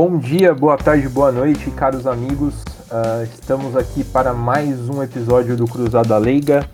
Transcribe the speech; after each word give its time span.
Bom 0.00 0.16
dia, 0.16 0.54
boa 0.54 0.76
tarde, 0.76 1.08
boa 1.08 1.32
noite, 1.32 1.72
caros 1.72 2.06
amigos. 2.06 2.54
Uh, 2.88 3.24
estamos 3.34 3.74
aqui 3.74 4.04
para 4.04 4.32
mais 4.32 4.88
um 4.88 5.02
episódio 5.02 5.56
do 5.56 5.66
Cruzada 5.66 6.16
Leiga. 6.16 6.70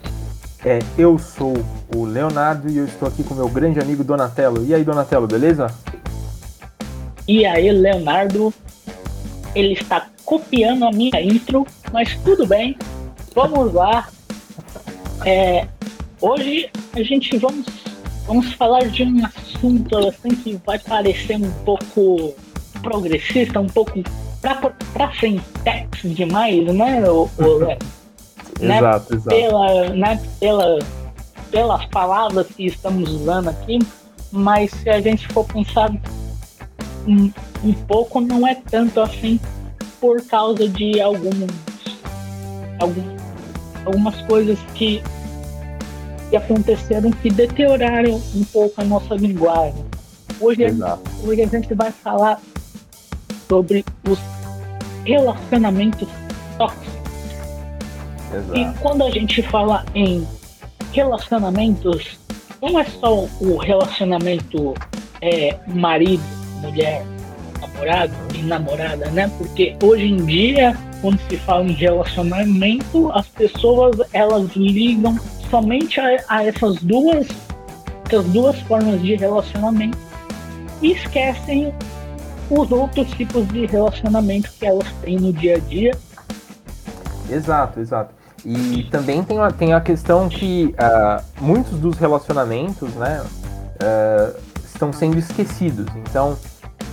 É, 0.63 0.79
eu 0.99 1.19
sou 1.19 1.55
o 1.97 2.05
Leonardo 2.05 2.69
e 2.69 2.77
eu 2.77 2.85
estou 2.85 3.09
aqui 3.09 3.25
com 3.25 3.35
meu 3.35 3.49
grande 3.49 3.81
amigo 3.81 4.05
Donatello. 4.05 4.63
E 4.67 4.75
aí, 4.75 4.85
Donatello, 4.85 5.27
beleza? 5.27 5.75
E 7.27 7.47
aí, 7.47 7.73
Leonardo? 7.73 8.53
Ele 9.55 9.73
está 9.73 10.07
copiando 10.27 10.85
a 10.85 10.93
minha 10.93 11.19
intro, 11.23 11.67
mas 11.91 12.15
tudo 12.19 12.47
bem. 12.47 12.77
Vamos 13.35 13.73
lá. 13.73 14.07
É, 15.25 15.67
hoje 16.21 16.69
a 16.93 17.03
gente 17.03 17.39
vamos, 17.39 17.65
vamos 18.27 18.53
falar 18.53 18.87
de 18.89 19.03
um 19.03 19.25
assunto 19.25 19.97
assim 20.09 20.29
que 20.29 20.61
vai 20.67 20.79
parecer 20.79 21.37
um 21.37 21.51
pouco 21.65 22.35
progressista, 22.85 23.61
um 23.61 23.67
pouco 23.67 24.03
pra, 24.41 24.55
pra 24.93 25.11
frentex 25.13 26.03
demais, 26.05 26.65
né, 26.73 27.09
o, 27.11 27.29
o 27.39 27.59
né? 28.61 28.77
exato, 28.79 29.15
exato. 29.15 29.37
Pela, 29.37 29.89
né, 29.91 30.21
pela, 30.39 30.79
pelas 31.51 31.87
palavras 31.87 32.47
que 32.47 32.67
estamos 32.67 33.11
usando 33.11 33.49
aqui, 33.49 33.79
mas 34.31 34.71
se 34.71 34.89
a 34.89 35.01
gente 35.01 35.27
for 35.29 35.45
pensar 35.45 35.91
um, 37.07 37.31
um 37.65 37.73
pouco, 37.73 38.21
não 38.21 38.47
é 38.47 38.55
tanto 38.55 39.01
assim 39.01 39.41
por 40.01 40.23
causa 40.27 40.69
de 40.69 41.01
alguns, 41.01 41.49
alguns 42.79 43.25
algumas 43.85 44.21
coisas 44.23 44.59
que, 44.75 45.03
que 46.31 46.37
aconteceram 46.37 47.11
que 47.11 47.31
deterioraram 47.31 48.21
um 48.35 48.45
pouco 48.45 48.81
a 48.81 48.85
nossa 48.85 49.15
linguagem. 49.15 49.85
Hoje, 50.41 50.65
hoje 51.23 51.43
a 51.43 51.47
gente 51.47 51.75
vai 51.75 51.93
falar 51.93 52.41
sobre 53.49 53.85
os 54.09 54.19
relacionamentos 55.05 56.09
tóxicos. 56.59 56.95
Exato. 58.33 58.59
E 58.59 58.75
quando 58.81 59.05
a 59.05 59.11
gente 59.11 59.43
fala 59.43 59.85
em 59.95 60.27
relacionamentos, 60.93 62.19
não 62.61 62.79
é 62.79 62.85
só 62.85 63.27
o 63.41 63.57
relacionamento 63.57 64.75
é, 65.21 65.57
marido, 65.67 66.23
mulher, 66.61 67.05
namorado 67.61 68.13
e 68.35 68.43
namorada, 68.43 69.11
né? 69.11 69.31
Porque 69.39 69.77
hoje 69.83 70.05
em 70.05 70.25
dia, 70.25 70.77
quando 71.01 71.21
se 71.29 71.37
fala 71.39 71.65
em 71.65 71.73
relacionamento, 71.73 73.11
as 73.13 73.27
pessoas 73.29 73.97
elas 74.13 74.55
ligam 74.57 75.19
somente 75.51 76.01
a, 76.01 76.17
a 76.29 76.45
essas 76.45 76.77
duas, 76.83 77.27
essas 78.07 78.25
duas 78.27 78.59
formas 78.63 79.01
de 79.03 79.15
relacionamento 79.17 79.99
e 80.83 80.93
esquecem 80.93 81.73
os 82.51 82.71
outros 82.71 83.11
tipos 83.13 83.47
de 83.49 83.67
relacionamento 83.67 84.51
que 84.59 84.67
elas 84.67 84.87
têm 85.03 85.19
no 85.19 85.33
dia 85.33 85.57
a 85.57 85.59
dia. 85.59 85.93
Exato, 87.31 87.81
exato. 87.81 88.15
E 88.45 88.87
também 88.91 89.25
tem 89.25 89.41
a, 89.41 89.51
tem 89.51 89.73
a 89.73 89.81
questão 89.81 90.29
que 90.29 90.75
uh, 90.75 91.25
muitos 91.41 91.79
dos 91.79 91.97
relacionamentos 91.97 92.93
né, 92.95 93.23
uh, 93.23 94.39
estão 94.65 94.93
sendo 94.93 95.19
esquecidos. 95.19 95.87
Então, 95.97 96.37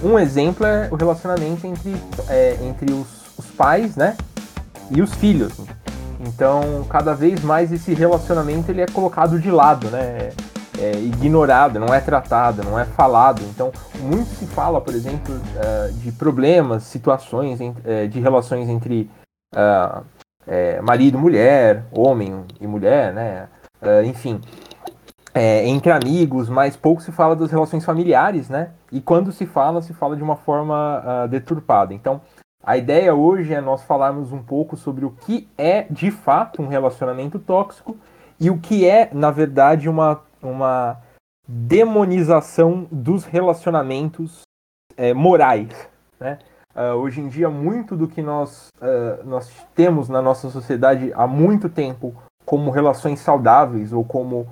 um 0.01 0.17
exemplo 0.17 0.65
é 0.65 0.87
o 0.89 0.95
relacionamento 0.95 1.67
entre, 1.67 1.95
é, 2.29 2.57
entre 2.61 2.93
os, 2.93 3.07
os 3.37 3.45
pais 3.47 3.95
né, 3.95 4.15
e 4.89 5.01
os 5.01 5.13
filhos. 5.15 5.53
Então, 6.21 6.85
cada 6.89 7.13
vez 7.13 7.43
mais 7.43 7.71
esse 7.71 7.93
relacionamento 7.93 8.71
ele 8.71 8.81
é 8.81 8.87
colocado 8.87 9.39
de 9.39 9.49
lado, 9.49 9.89
né? 9.89 10.31
É, 10.81 10.93
ignorada, 10.99 11.79
não 11.79 11.93
é 11.93 12.01
tratada, 12.01 12.63
não 12.63 12.77
é 12.77 12.85
falado. 12.85 13.43
Então, 13.43 13.71
muito 13.99 14.29
se 14.29 14.47
fala, 14.47 14.81
por 14.81 14.95
exemplo, 14.95 15.35
uh, 15.35 15.93
de 15.93 16.11
problemas, 16.11 16.83
situações 16.83 17.59
uh, 17.59 18.07
de 18.09 18.19
relações 18.19 18.67
entre 18.67 19.09
uh, 19.55 20.03
marido 20.83 21.19
e 21.19 21.21
mulher, 21.21 21.83
homem 21.91 22.43
e 22.59 22.65
mulher, 22.65 23.13
né? 23.13 23.47
enfim, 24.05 24.39
entre 25.33 25.91
amigos, 25.91 26.49
mas 26.49 26.75
pouco 26.75 27.01
se 27.01 27.11
fala 27.11 27.35
das 27.35 27.49
relações 27.49 27.85
familiares, 27.85 28.49
né? 28.49 28.71
E 28.91 28.99
quando 28.99 29.31
se 29.31 29.45
fala, 29.45 29.81
se 29.81 29.93
fala 29.93 30.15
de 30.15 30.21
uma 30.21 30.35
forma 30.35 31.27
deturpada. 31.29 31.93
Então, 31.93 32.21
a 32.63 32.77
ideia 32.77 33.15
hoje 33.15 33.53
é 33.53 33.61
nós 33.61 33.83
falarmos 33.83 34.31
um 34.31 34.41
pouco 34.41 34.75
sobre 34.75 35.05
o 35.05 35.11
que 35.11 35.47
é 35.57 35.87
de 35.89 36.11
fato 36.11 36.61
um 36.61 36.67
relacionamento 36.67 37.39
tóxico 37.39 37.97
e 38.39 38.49
o 38.49 38.57
que 38.57 38.87
é, 38.87 39.09
na 39.13 39.31
verdade, 39.31 39.87
uma 39.87 40.21
uma 40.41 40.97
demonização 41.47 42.87
dos 42.91 43.25
relacionamentos 43.25 44.41
é, 44.97 45.13
morais. 45.13 45.89
Né? 46.19 46.39
Uh, 46.75 46.95
hoje 46.95 47.19
em 47.19 47.27
dia, 47.27 47.49
muito 47.49 47.97
do 47.97 48.07
que 48.07 48.21
nós, 48.21 48.69
uh, 48.77 49.27
nós 49.27 49.51
temos 49.75 50.07
na 50.07 50.21
nossa 50.21 50.49
sociedade 50.49 51.11
há 51.13 51.27
muito 51.27 51.67
tempo 51.67 52.15
como 52.45 52.71
relações 52.71 53.19
saudáveis 53.19 53.91
ou 53.91 54.03
como 54.03 54.47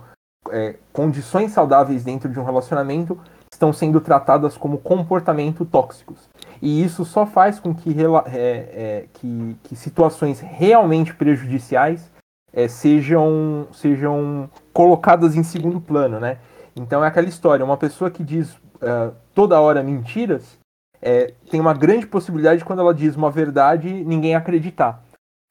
é, 0.51 0.75
condições 0.94 1.51
saudáveis 1.51 2.03
dentro 2.03 2.29
de 2.29 2.39
um 2.39 2.44
relacionamento 2.44 3.19
estão 3.51 3.73
sendo 3.73 3.99
tratadas 3.99 4.57
como 4.57 4.78
comportamento 4.78 5.66
tóxicos. 5.66 6.29
E 6.61 6.83
isso 6.83 7.03
só 7.03 7.25
faz 7.25 7.59
com 7.59 7.73
que, 7.73 7.95
é, 8.25 8.35
é, 8.35 9.05
que, 9.13 9.57
que 9.63 9.75
situações 9.75 10.39
realmente 10.39 11.13
prejudiciais 11.13 12.11
é, 12.53 12.67
sejam, 12.67 13.67
sejam 13.72 14.49
colocadas 14.79 15.35
em 15.35 15.44
segundo 15.44 15.81
plano, 15.81 16.22
né? 16.22 16.38
Então 16.73 17.03
é 17.03 17.07
aquela 17.09 17.28
história, 17.28 17.66
uma 17.66 17.75
pessoa 17.75 18.09
que 18.09 18.23
diz 18.23 18.53
uh, 18.56 19.13
toda 19.35 19.59
hora 19.59 19.84
mentiras, 19.84 20.57
é, 21.01 21.34
tem 21.51 21.59
uma 21.59 21.73
grande 21.73 22.07
possibilidade 22.07 22.59
de 22.59 22.66
quando 22.66 22.79
ela 22.79 22.94
diz 22.94 23.13
uma 23.17 23.29
verdade, 23.29 24.06
ninguém 24.06 24.35
acreditar. 24.35 25.03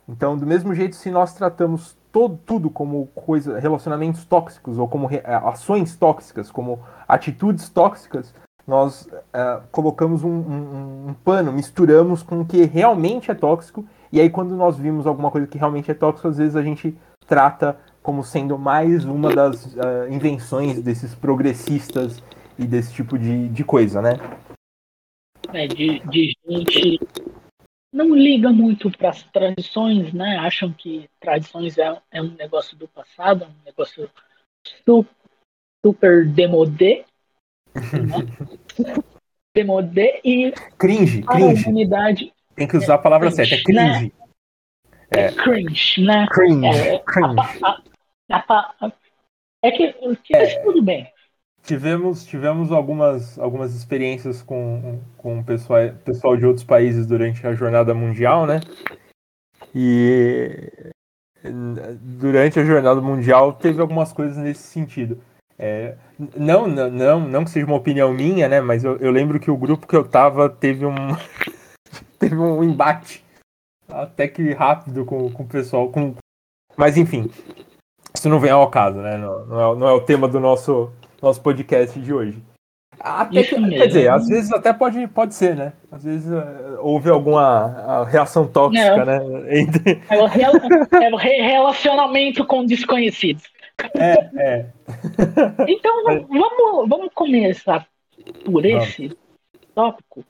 Então, 0.08 0.34
do 0.34 0.46
mesmo 0.46 0.74
jeito, 0.74 0.96
se 0.96 1.10
nós 1.10 1.34
tratamos 1.34 1.94
todo, 2.10 2.38
tudo 2.46 2.70
como 2.70 3.08
coisa, 3.08 3.58
relacionamentos 3.58 4.24
tóxicos 4.24 4.78
ou 4.78 4.88
como 4.88 5.06
re, 5.06 5.20
ações 5.44 5.94
tóxicas, 5.94 6.50
como 6.50 6.80
atitudes 7.06 7.68
tóxicas, 7.68 8.34
nós 8.66 9.02
uh, 9.02 9.62
colocamos 9.70 10.24
um, 10.24 10.30
um, 10.30 11.08
um, 11.08 11.14
pano, 11.22 11.52
misturamos 11.52 12.22
com 12.22 12.40
o 12.40 12.46
que 12.46 12.64
realmente 12.64 13.30
é 13.30 13.34
tóxico 13.34 13.84
e 14.10 14.20
aí, 14.20 14.30
quando 14.30 14.56
nós 14.56 14.78
vimos 14.78 15.06
alguma 15.06 15.30
coisa 15.30 15.46
que 15.46 15.58
realmente 15.58 15.90
é 15.90 15.94
tóxico, 15.94 16.28
às 16.28 16.38
vezes 16.38 16.56
a 16.56 16.62
gente 16.62 16.96
trata 17.26 17.76
como 18.08 18.24
sendo 18.24 18.58
mais 18.58 19.04
uma 19.04 19.36
das 19.36 19.66
uh, 19.74 20.08
invenções 20.10 20.80
desses 20.80 21.14
progressistas 21.14 22.22
e 22.58 22.66
desse 22.66 22.94
tipo 22.94 23.18
de, 23.18 23.50
de 23.50 23.62
coisa, 23.62 24.00
né? 24.00 24.12
É, 25.52 25.66
de, 25.66 25.98
de 26.08 26.34
gente 26.48 26.98
não 27.92 28.16
liga 28.16 28.48
muito 28.48 28.90
para 28.90 29.10
as 29.10 29.22
tradições, 29.24 30.10
né? 30.14 30.38
Acham 30.38 30.72
que 30.72 31.06
tradições 31.20 31.76
é, 31.76 32.00
é 32.10 32.22
um 32.22 32.30
negócio 32.30 32.78
do 32.78 32.88
passado, 32.88 33.44
um 33.44 33.64
negócio 33.66 34.08
super, 34.86 35.14
super 35.84 36.26
demodé. 36.26 37.04
Né? 37.74 39.04
demodé 39.54 40.18
e 40.24 40.50
cringe, 40.78 41.20
cringe. 41.24 41.62
humanidade 41.62 42.32
tem 42.56 42.66
que 42.66 42.76
usar 42.78 42.94
a 42.94 42.98
palavra 42.98 43.30
certa, 43.30 43.54
é 43.54 43.62
cringe. 43.62 44.04
Né? 44.06 44.10
É, 45.10 45.20
é 45.26 45.32
cringe, 45.32 46.02
né? 46.02 46.26
Cringe, 46.30 46.66
é, 46.66 46.98
cringe. 47.00 47.38
A, 47.62 47.68
a, 47.68 47.87
é 49.62 49.70
que, 49.70 49.94
é, 50.34 50.62
tudo 50.62 50.82
bem. 50.82 51.10
Tivemos, 51.62 52.24
tivemos 52.24 52.72
algumas, 52.72 53.38
algumas 53.38 53.74
experiências 53.74 54.42
com, 54.42 55.00
com 55.16 55.42
pessoal, 55.42 55.80
pessoal 56.04 56.36
de 56.36 56.46
outros 56.46 56.64
países 56.64 57.06
durante 57.06 57.46
a 57.46 57.54
jornada 57.54 57.92
mundial, 57.92 58.46
né? 58.46 58.60
E 59.74 60.70
durante 62.00 62.58
a 62.58 62.64
jornada 62.64 63.00
mundial 63.00 63.52
teve 63.52 63.80
algumas 63.80 64.12
coisas 64.12 64.36
nesse 64.36 64.62
sentido. 64.62 65.22
É, 65.58 65.96
não, 66.36 66.68
não, 66.68 66.90
não, 66.90 67.20
não 67.20 67.44
que 67.44 67.50
seja 67.50 67.66
uma 67.66 67.76
opinião 67.76 68.12
minha, 68.14 68.48
né? 68.48 68.60
Mas 68.60 68.84
eu, 68.84 68.96
eu 68.98 69.10
lembro 69.10 69.40
que 69.40 69.50
o 69.50 69.56
grupo 69.56 69.86
que 69.86 69.96
eu 69.96 70.08
tava 70.08 70.48
teve 70.48 70.86
um, 70.86 70.94
teve 72.18 72.36
um 72.36 72.62
embate 72.62 73.24
até 73.88 74.28
que 74.28 74.52
rápido 74.52 75.04
com, 75.04 75.30
com 75.30 75.42
o 75.42 75.48
pessoal. 75.48 75.90
Com... 75.90 76.14
Mas 76.76 76.96
enfim, 76.96 77.30
isso 78.18 78.28
não 78.28 78.40
vem 78.40 78.50
ao 78.50 78.68
caso, 78.68 78.98
né? 78.98 79.16
Não, 79.16 79.46
não, 79.46 79.60
é, 79.60 79.76
não 79.76 79.88
é 79.88 79.92
o 79.92 80.00
tema 80.00 80.26
do 80.28 80.40
nosso, 80.40 80.92
nosso 81.22 81.40
podcast 81.40 81.98
de 81.98 82.12
hoje. 82.12 82.42
Até 82.98 83.44
que, 83.44 83.54
quer 83.54 83.86
dizer, 83.86 84.10
às 84.10 84.26
vezes 84.26 84.52
até 84.52 84.72
pode, 84.72 85.06
pode 85.08 85.32
ser, 85.32 85.54
né? 85.54 85.72
Às 85.90 86.02
vezes 86.02 86.28
uh, 86.28 86.80
houve 86.80 87.08
alguma 87.08 88.04
reação 88.06 88.46
tóxica, 88.48 89.04
né? 89.04 89.20
Entre... 89.56 90.02
É, 90.10 90.20
o 90.20 90.26
é 91.00 91.10
o 91.12 91.16
relacionamento 91.16 92.44
com 92.44 92.66
desconhecidos. 92.66 93.44
É, 93.94 94.14
é. 94.36 94.66
Então 95.68 96.02
vamos, 96.04 96.88
vamos 96.88 97.10
começar 97.14 97.86
por 98.44 98.66
esse 98.66 99.16
tópico. 99.74 100.24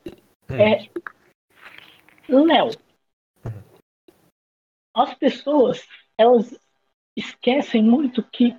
Hum. 0.51 0.57
É, 0.57 0.89
Léo, 2.29 2.71
as 4.95 5.15
pessoas, 5.15 5.87
elas 6.19 6.55
esquecem 7.19 7.83
muito 7.83 8.23
que 8.23 8.57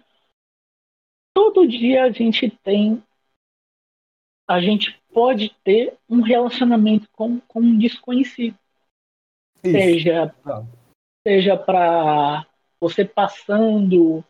todo 1.33 1.67
dia 1.67 2.03
a 2.03 2.11
gente 2.11 2.50
tem, 2.63 3.01
a 4.47 4.59
gente 4.59 5.01
pode 5.13 5.56
ter 5.63 5.97
um 6.09 6.21
relacionamento 6.21 7.07
com, 7.11 7.39
com 7.41 7.61
um 7.61 7.77
desconhecido. 7.77 8.57
Isso. 9.63 9.71
Seja, 9.71 10.35
ah. 10.45 10.65
seja 11.25 11.57
para 11.57 12.45
você 12.79 13.06
passando, 13.06 14.23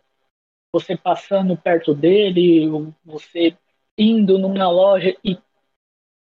você 0.72 0.96
passando 0.96 1.58
perto 1.58 1.94
dele, 1.94 2.68
você 3.04 3.58
indo 3.98 4.38
numa 4.38 4.70
loja 4.70 5.16
e, 5.24 5.38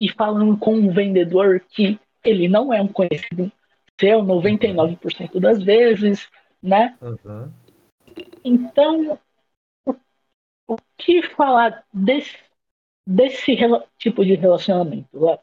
e 0.01 0.09
falando 0.11 0.57
com 0.57 0.75
um 0.75 0.91
vendedor 0.93 1.61
que 1.61 1.99
ele 2.25 2.49
não 2.49 2.73
é 2.73 2.81
um 2.81 2.89
conhecido 2.89 3.51
seu 4.01 4.23
99% 4.23 5.41
das 5.41 5.63
vezes, 5.63 6.29
né? 6.63 6.97
Uhum. 7.01 7.53
Então, 8.45 9.19
o, 10.67 10.77
que 10.97 11.23
falar 11.23 11.85
desse, 11.93 12.37
desse 13.07 13.57
tipo 13.99 14.25
de 14.25 14.35
relacionamento? 14.35 15.09
Lá? 15.13 15.39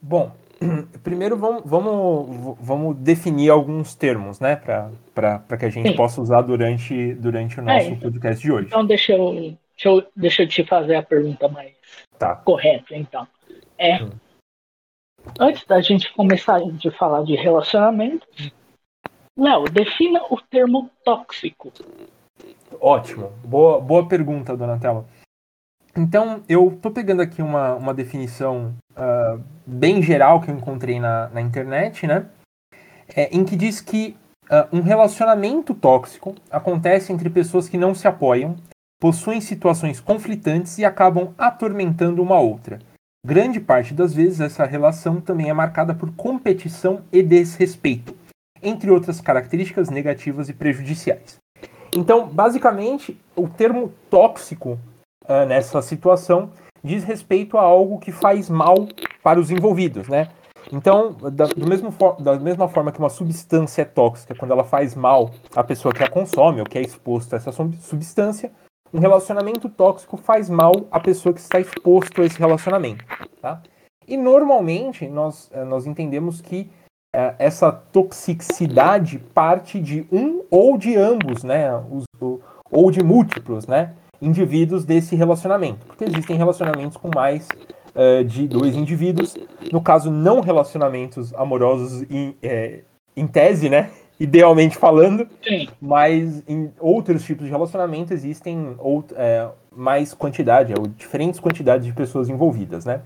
Bom, 0.00 0.34
primeiro 1.02 1.36
vamos, 1.36 1.62
vamos, 1.64 2.58
vamos 2.60 2.96
definir 2.96 3.50
alguns 3.50 3.94
termos, 3.94 4.40
né? 4.40 4.56
Para 4.56 5.58
que 5.58 5.64
a 5.64 5.70
gente 5.70 5.90
Sim. 5.90 5.96
possa 5.96 6.20
usar 6.20 6.42
durante, 6.42 7.14
durante 7.14 7.58
o 7.60 7.62
nosso 7.62 7.90
é, 7.90 7.96
podcast 7.96 8.42
de 8.42 8.52
hoje. 8.52 8.66
Então, 8.68 8.86
deixa 8.86 9.12
eu, 9.12 9.32
deixa, 9.32 9.88
eu, 9.88 10.06
deixa 10.16 10.42
eu 10.42 10.48
te 10.48 10.64
fazer 10.64 10.96
a 10.96 11.02
pergunta 11.02 11.48
mais 11.48 11.72
tá. 12.18 12.36
correta, 12.36 12.96
então. 12.96 13.26
É. 13.76 14.02
Hum. 14.02 14.10
Antes 15.38 15.66
da 15.66 15.80
gente 15.80 16.12
começar 16.14 16.56
a 16.56 16.90
falar 16.92 17.22
de 17.22 17.34
relacionamento, 17.34 18.26
Léo, 19.38 19.66
defina 19.66 20.20
o 20.30 20.40
termo 20.50 20.90
tóxico. 21.04 21.72
Ótimo. 22.80 23.32
Boa, 23.44 23.80
boa 23.80 24.08
pergunta, 24.08 24.56
Donatella. 24.56 25.06
Então, 25.96 26.42
eu 26.48 26.72
estou 26.74 26.90
pegando 26.90 27.22
aqui 27.22 27.40
uma, 27.40 27.76
uma 27.76 27.94
definição 27.94 28.74
uh, 28.92 29.40
bem 29.64 30.02
geral 30.02 30.40
que 30.40 30.50
eu 30.50 30.56
encontrei 30.56 30.98
na, 30.98 31.28
na 31.28 31.40
internet, 31.40 32.04
né? 32.04 32.26
É, 33.14 33.34
em 33.34 33.44
que 33.44 33.54
diz 33.54 33.80
que 33.80 34.16
uh, 34.50 34.76
um 34.76 34.80
relacionamento 34.80 35.72
tóxico 35.72 36.34
acontece 36.50 37.12
entre 37.12 37.30
pessoas 37.30 37.68
que 37.68 37.78
não 37.78 37.94
se 37.94 38.08
apoiam, 38.08 38.56
possuem 39.00 39.40
situações 39.40 40.00
conflitantes 40.00 40.78
e 40.78 40.84
acabam 40.84 41.32
atormentando 41.38 42.20
uma 42.20 42.40
outra. 42.40 42.80
Grande 43.24 43.60
parte 43.60 43.94
das 43.94 44.12
vezes, 44.12 44.40
essa 44.40 44.64
relação 44.64 45.20
também 45.20 45.48
é 45.48 45.52
marcada 45.52 45.94
por 45.94 46.12
competição 46.16 47.02
e 47.12 47.22
desrespeito, 47.22 48.16
entre 48.62 48.90
outras 48.90 49.20
características 49.20 49.90
negativas 49.90 50.48
e 50.48 50.52
prejudiciais. 50.52 51.38
Então, 51.94 52.28
basicamente, 52.28 53.18
o 53.34 53.48
termo 53.48 53.92
tóxico 54.10 54.78
uh, 55.24 55.46
nessa 55.46 55.80
situação 55.80 56.50
diz 56.82 57.04
respeito 57.04 57.58
a 57.58 57.62
algo 57.62 57.98
que 57.98 58.12
faz 58.12 58.48
mal 58.48 58.88
para 59.22 59.40
os 59.40 59.50
envolvidos, 59.50 60.08
né? 60.08 60.28
Então, 60.72 61.12
da, 61.12 61.46
mesmo 61.56 61.94
da 62.20 62.38
mesma 62.38 62.68
forma 62.68 62.92
que 62.92 62.98
uma 62.98 63.08
substância 63.08 63.82
é 63.82 63.84
tóxica 63.84 64.34
quando 64.34 64.50
ela 64.50 64.64
faz 64.64 64.94
mal 64.94 65.30
à 65.54 65.64
pessoa 65.64 65.94
que 65.94 66.02
a 66.02 66.10
consome 66.10 66.60
ou 66.60 66.66
que 66.66 66.78
é 66.78 66.82
exposto 66.82 67.32
a 67.32 67.36
essa 67.36 67.52
substância, 67.52 68.52
um 68.92 68.98
relacionamento 68.98 69.68
tóxico 69.68 70.16
faz 70.16 70.50
mal 70.50 70.72
à 70.90 71.00
pessoa 71.00 71.32
que 71.32 71.40
está 71.40 71.58
exposto 71.60 72.20
a 72.20 72.24
esse 72.24 72.38
relacionamento. 72.38 73.04
Tá? 73.40 73.62
E 74.06 74.16
normalmente 74.16 75.06
nós, 75.08 75.50
eh, 75.52 75.64
nós 75.64 75.86
entendemos 75.86 76.40
que 76.40 76.70
essa 77.38 77.72
toxicidade 77.72 79.18
parte 79.34 79.80
de 79.80 80.06
um 80.12 80.42
ou 80.50 80.78
de 80.78 80.96
ambos, 80.96 81.42
né? 81.42 81.70
Os, 81.90 82.04
ou 82.70 82.90
de 82.90 83.02
múltiplos, 83.02 83.66
né? 83.66 83.92
Indivíduos 84.20 84.84
desse 84.84 85.16
relacionamento. 85.16 85.86
Porque 85.86 86.04
existem 86.04 86.36
relacionamentos 86.36 86.96
com 86.96 87.10
mais 87.14 87.48
uh, 87.94 88.24
de 88.24 88.46
dois 88.46 88.76
indivíduos. 88.76 89.36
No 89.72 89.80
caso, 89.80 90.10
não 90.10 90.40
relacionamentos 90.40 91.34
amorosos 91.34 92.02
em, 92.10 92.36
é, 92.42 92.80
em 93.16 93.26
tese, 93.26 93.68
né? 93.68 93.90
idealmente 94.20 94.76
falando, 94.76 95.28
Sim. 95.46 95.68
mas 95.80 96.42
em 96.48 96.72
outros 96.80 97.22
tipos 97.22 97.46
de 97.46 97.52
relacionamento 97.52 98.12
existem 98.12 98.74
out, 98.78 99.14
é, 99.16 99.48
mais 99.70 100.12
quantidade, 100.12 100.74
ou 100.76 100.88
diferentes 100.88 101.38
quantidades 101.38 101.86
de 101.86 101.92
pessoas 101.92 102.28
envolvidas, 102.28 102.84
né? 102.84 103.00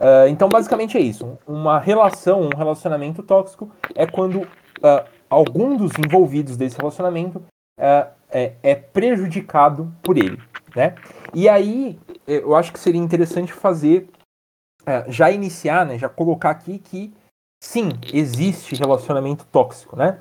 Uh, 0.00 0.26
então, 0.30 0.48
basicamente 0.48 0.96
é 0.96 1.00
isso. 1.00 1.38
Uma 1.46 1.78
relação, 1.78 2.40
um 2.40 2.56
relacionamento 2.56 3.22
tóxico 3.22 3.70
é 3.94 4.06
quando 4.06 4.40
uh, 4.40 5.06
algum 5.28 5.76
dos 5.76 5.92
envolvidos 5.98 6.56
desse 6.56 6.78
relacionamento 6.78 7.38
uh, 7.78 8.08
é, 8.30 8.54
é, 8.62 8.74
prejudicado 8.74 9.92
por 10.02 10.16
ele, 10.16 10.40
né? 10.74 10.94
E 11.34 11.48
aí, 11.48 12.00
eu 12.26 12.54
acho 12.56 12.72
que 12.72 12.78
seria 12.78 13.00
interessante 13.00 13.52
fazer, 13.52 14.08
já 15.08 15.30
iniciar, 15.30 15.84
né? 15.84 15.98
Já 15.98 16.08
colocar 16.08 16.50
aqui 16.50 16.78
que 16.78 17.12
sim, 17.62 17.90
existe 18.12 18.76
relacionamento 18.76 19.44
tóxico, 19.46 19.96
né? 19.96 20.20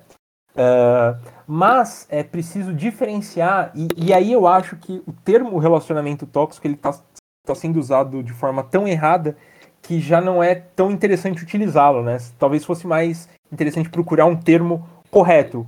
Mas 1.46 2.08
é 2.10 2.24
preciso 2.24 2.74
diferenciar, 2.74 3.72
e, 3.76 3.88
e, 3.96 4.12
aí 4.12 4.32
eu 4.32 4.48
acho 4.48 4.76
que 4.76 5.04
o 5.06 5.14
termo 5.14 5.58
relacionamento 5.60 6.26
tóxico 6.26 6.66
ele 6.66 6.74
está 6.74 7.00
tá 7.46 7.54
sendo 7.54 7.80
usado 7.80 8.24
de 8.24 8.34
forma 8.34 8.64
tão 8.64 8.88
errada 8.88 9.38
que 9.82 10.00
já 10.00 10.22
não 10.22 10.44
é 10.44 10.56
tão 10.56 10.92
interessante 10.92 11.44
utilizá-lo, 11.44 12.04
né? 12.04 12.18
Talvez 12.38 12.64
fosse 12.66 12.86
mais 12.86 13.30
interessante 13.52 13.90
procurar 13.90 14.26
um 14.26 14.36
termo 14.36 14.88
correto, 15.10 15.68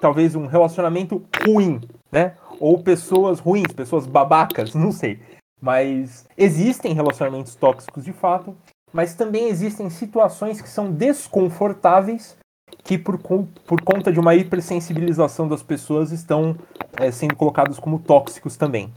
talvez 0.00 0.34
um 0.34 0.46
relacionamento 0.46 1.24
ruim, 1.46 1.80
né? 2.10 2.34
Ou 2.58 2.82
pessoas 2.82 3.38
ruins, 3.38 3.72
pessoas 3.72 4.06
babacas, 4.06 4.74
não 4.76 4.92
sei. 4.92 5.20
Mas 5.60 6.26
existem 6.36 6.92
relacionamentos 6.92 7.54
tóxicos 7.54 8.04
de 8.04 8.12
fato, 8.12 8.56
mas 8.92 9.14
também 9.14 9.48
existem 9.48 9.88
situações 9.88 10.60
que 10.60 10.68
são 10.68 10.92
desconfortáveis 10.92 12.36
que 12.84 12.98
por, 12.98 13.18
por 13.18 13.82
conta 13.82 14.12
de 14.12 14.18
uma 14.18 14.34
hipersensibilização 14.34 15.46
das 15.46 15.62
pessoas 15.62 16.10
estão 16.10 16.56
é, 17.00 17.10
sendo 17.10 17.36
colocados 17.36 17.78
como 17.78 18.02
tóxicos 18.02 18.56
também. 18.56 18.92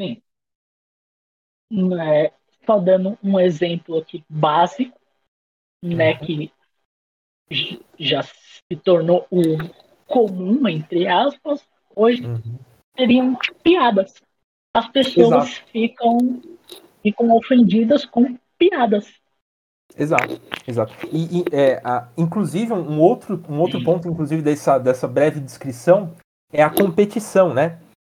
Sim. 0.00 0.22
É, 2.00 2.32
só 2.66 2.78
dando 2.78 3.16
um 3.22 3.38
exemplo 3.38 3.98
aqui 3.98 4.24
básico, 4.28 4.98
né, 5.82 6.12
uhum. 6.12 6.18
que 6.18 6.52
já 7.98 8.22
se 8.22 8.76
tornou 8.82 9.26
o 9.30 9.42
comum, 10.06 10.66
entre 10.68 11.06
aspas, 11.06 11.66
hoje 11.94 12.26
uhum. 12.26 12.58
seriam 12.96 13.38
piadas. 13.62 14.14
As 14.74 14.88
pessoas 14.88 15.54
ficam, 15.72 16.42
ficam 17.02 17.30
ofendidas 17.34 18.04
com 18.04 18.36
piadas. 18.58 19.14
Exato, 19.96 20.40
exato. 20.66 20.92
E, 21.10 21.38
e 21.38 21.44
é, 21.52 21.80
a, 21.82 22.08
inclusive, 22.16 22.72
um 22.72 23.00
outro, 23.00 23.42
um 23.48 23.58
outro 23.60 23.82
ponto, 23.82 24.08
inclusive, 24.08 24.42
dessa, 24.42 24.78
dessa 24.78 25.08
breve 25.08 25.40
descrição 25.40 26.14
é 26.52 26.62
a 26.62 26.70
competição, 26.70 27.54
né? 27.54 27.78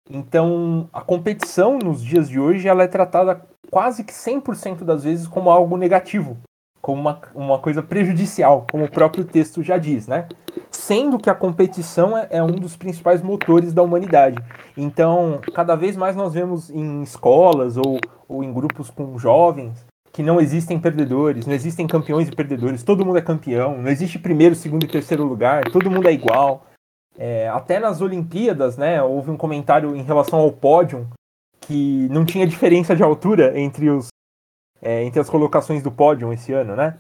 Então, 0.08 0.88
a 0.92 1.02
competição 1.02 1.78
nos 1.78 2.02
dias 2.02 2.28
de 2.28 2.38
hoje 2.38 2.68
ela 2.68 2.84
é 2.84 2.88
tratada 2.88 3.44
quase 3.70 4.04
que 4.04 4.12
100% 4.12 4.84
das 4.84 5.04
vezes 5.04 5.26
como 5.26 5.50
algo 5.50 5.76
negativo, 5.76 6.36
como 6.80 7.00
uma, 7.00 7.20
uma 7.34 7.58
coisa 7.58 7.82
prejudicial, 7.82 8.66
como 8.70 8.84
o 8.84 8.90
próprio 8.90 9.24
texto 9.24 9.62
já 9.62 9.76
diz, 9.76 10.06
né? 10.06 10.28
Sendo 10.70 11.18
que 11.18 11.28
a 11.28 11.34
competição 11.34 12.16
é, 12.16 12.28
é 12.30 12.42
um 12.42 12.52
dos 12.52 12.76
principais 12.76 13.22
motores 13.22 13.72
da 13.72 13.82
humanidade. 13.82 14.36
Então, 14.76 15.40
cada 15.54 15.74
vez 15.74 15.96
mais 15.96 16.14
nós 16.14 16.32
vemos 16.32 16.70
em 16.70 17.02
escolas 17.02 17.76
ou, 17.76 17.98
ou 18.28 18.44
em 18.44 18.52
grupos 18.52 18.90
com 18.90 19.18
jovens 19.18 19.84
que 20.12 20.22
não 20.22 20.40
existem 20.40 20.78
perdedores, 20.78 21.44
não 21.44 21.52
existem 21.52 21.86
campeões 21.86 22.28
e 22.28 22.34
perdedores, 22.34 22.82
todo 22.82 23.04
mundo 23.04 23.18
é 23.18 23.20
campeão, 23.20 23.76
não 23.76 23.90
existe 23.90 24.18
primeiro, 24.18 24.54
segundo 24.54 24.84
e 24.84 24.88
terceiro 24.88 25.24
lugar, 25.24 25.64
todo 25.64 25.90
mundo 25.90 26.08
é 26.08 26.12
igual. 26.12 26.64
É, 27.18 27.48
até 27.48 27.78
nas 27.78 28.00
Olimpíadas, 28.00 28.78
né, 28.78 29.02
houve 29.02 29.30
um 29.30 29.36
comentário 29.36 29.94
em 29.94 30.02
relação 30.02 30.38
ao 30.38 30.50
pódio 30.50 31.06
que 31.66 32.08
não 32.10 32.24
tinha 32.24 32.46
diferença 32.46 32.94
de 32.94 33.02
altura 33.02 33.58
entre 33.58 33.90
os 33.90 34.08
é, 34.80 35.04
entre 35.04 35.20
as 35.20 35.28
colocações 35.28 35.82
do 35.82 35.90
pódio 35.90 36.32
esse 36.32 36.52
ano, 36.52 36.76
né? 36.76 36.96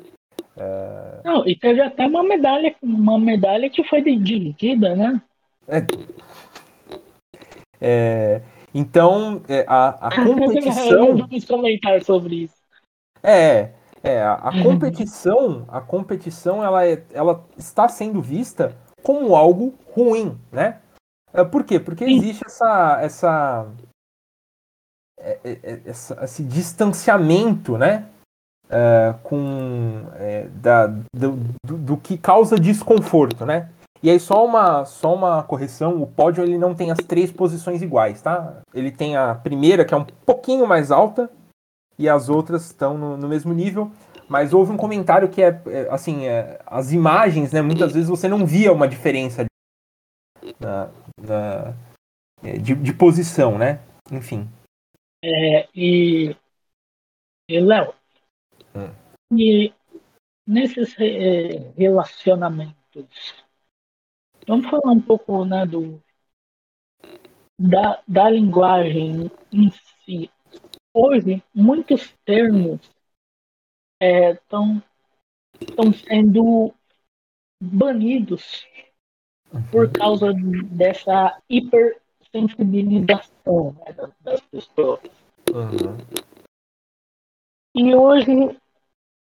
É... 0.56 1.20
Não, 1.24 1.46
e 1.46 1.54
teve 1.54 1.80
até 1.80 2.06
uma 2.06 2.22
medalha, 2.22 2.74
uma 2.82 3.18
medalha 3.18 3.68
que 3.68 3.84
foi 3.84 4.02
dividida, 4.02 4.96
né? 4.96 5.20
É, 5.68 5.86
é 7.80 8.42
então, 8.74 9.42
é, 9.48 9.64
a, 9.68 10.08
a 10.08 10.24
competição. 10.24 11.16
Vamos 11.16 11.44
comentar 11.44 12.02
sobre 12.02 12.44
isso. 12.44 12.56
É, 13.22 13.70
é 14.02 14.20
a, 14.20 14.34
a 14.34 14.62
competição, 14.62 15.64
a 15.68 15.80
competição 15.80 16.62
ela, 16.62 16.86
é, 16.86 17.02
ela 17.12 17.44
está 17.56 17.88
sendo 17.88 18.20
vista 18.20 18.76
como 19.02 19.34
algo 19.34 19.74
ruim, 19.94 20.38
né? 20.52 20.80
Por 21.50 21.64
quê? 21.64 21.78
Porque 21.78 22.04
existe 22.04 22.44
essa, 22.46 22.98
essa 23.02 23.66
esse 26.22 26.42
distanciamento, 26.42 27.76
né? 27.76 28.06
É, 28.68 29.14
com 29.22 30.06
é, 30.14 30.48
da, 30.54 30.88
do, 30.88 31.38
do, 31.64 31.76
do, 31.78 31.96
que 31.96 32.18
causa 32.18 32.58
desconforto, 32.58 33.46
né? 33.46 33.68
E 34.02 34.10
aí 34.10 34.18
só 34.18 34.44
uma 34.44 34.84
só 34.84 35.14
uma 35.14 35.42
correção, 35.44 36.02
o 36.02 36.06
pódio 36.06 36.42
ele 36.42 36.58
não 36.58 36.74
tem 36.74 36.90
as 36.90 36.98
três 36.98 37.30
posições 37.30 37.80
iguais, 37.80 38.20
tá? 38.20 38.58
Ele 38.74 38.90
tem 38.90 39.16
a 39.16 39.34
primeira 39.34 39.84
que 39.84 39.94
é 39.94 39.96
um 39.96 40.04
pouquinho 40.04 40.66
mais 40.66 40.90
alta 40.90 41.30
e 41.98 42.08
as 42.08 42.28
outras 42.28 42.66
estão 42.66 42.98
no, 42.98 43.16
no 43.16 43.28
mesmo 43.28 43.52
nível. 43.52 43.90
Mas 44.28 44.52
houve 44.52 44.72
um 44.72 44.76
comentário 44.76 45.28
que 45.28 45.40
é, 45.40 45.60
é 45.66 45.88
assim, 45.90 46.26
é, 46.26 46.58
as 46.66 46.92
imagens, 46.92 47.52
né? 47.52 47.62
Muitas 47.62 47.92
vezes 47.92 48.08
você 48.08 48.28
não 48.28 48.44
via 48.44 48.72
uma 48.72 48.88
diferença 48.88 49.44
na, 50.58 50.88
na 51.20 51.74
é, 52.42 52.58
de, 52.58 52.74
de, 52.74 52.92
posição, 52.92 53.56
né? 53.56 53.78
Enfim. 54.10 54.48
É, 55.22 55.68
e, 55.74 56.36
e 57.48 57.60
Léo, 57.60 57.94
hum. 58.74 59.36
e 59.36 59.72
nesses 60.46 60.94
é, 61.00 61.72
relacionamentos, 61.76 63.44
vamos 64.46 64.68
falar 64.68 64.92
um 64.92 65.00
pouco 65.00 65.44
né, 65.44 65.66
do, 65.66 66.00
da, 67.58 68.02
da 68.06 68.30
linguagem 68.30 69.30
em 69.52 69.70
si. 70.04 70.30
Hoje, 70.94 71.42
muitos 71.54 72.14
termos 72.24 72.80
estão 74.00 74.82
é, 75.58 75.92
sendo 75.92 76.74
banidos 77.60 78.66
por 79.70 79.90
causa 79.90 80.32
dessa 80.70 81.40
hipersensibilização 82.36 83.72
né, 83.72 84.12
das 84.20 84.40
pessoas. 84.42 85.00
Uhum. 85.52 85.96
E 87.74 87.94
hoje 87.94 88.58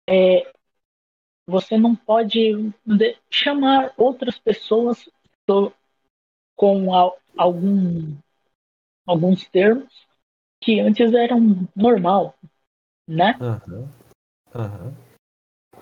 é, 0.07 0.51
você 1.45 1.77
não 1.77 1.95
pode 1.95 2.73
chamar 3.29 3.93
outras 3.97 4.37
pessoas 4.39 5.09
com 6.55 6.93
algum, 7.37 8.17
alguns 9.05 9.47
termos 9.49 10.07
que 10.61 10.79
antes 10.79 11.13
eram 11.13 11.67
normal, 11.75 12.35
né? 13.07 13.37
Uhum. 13.39 13.87
Uhum. 14.55 14.93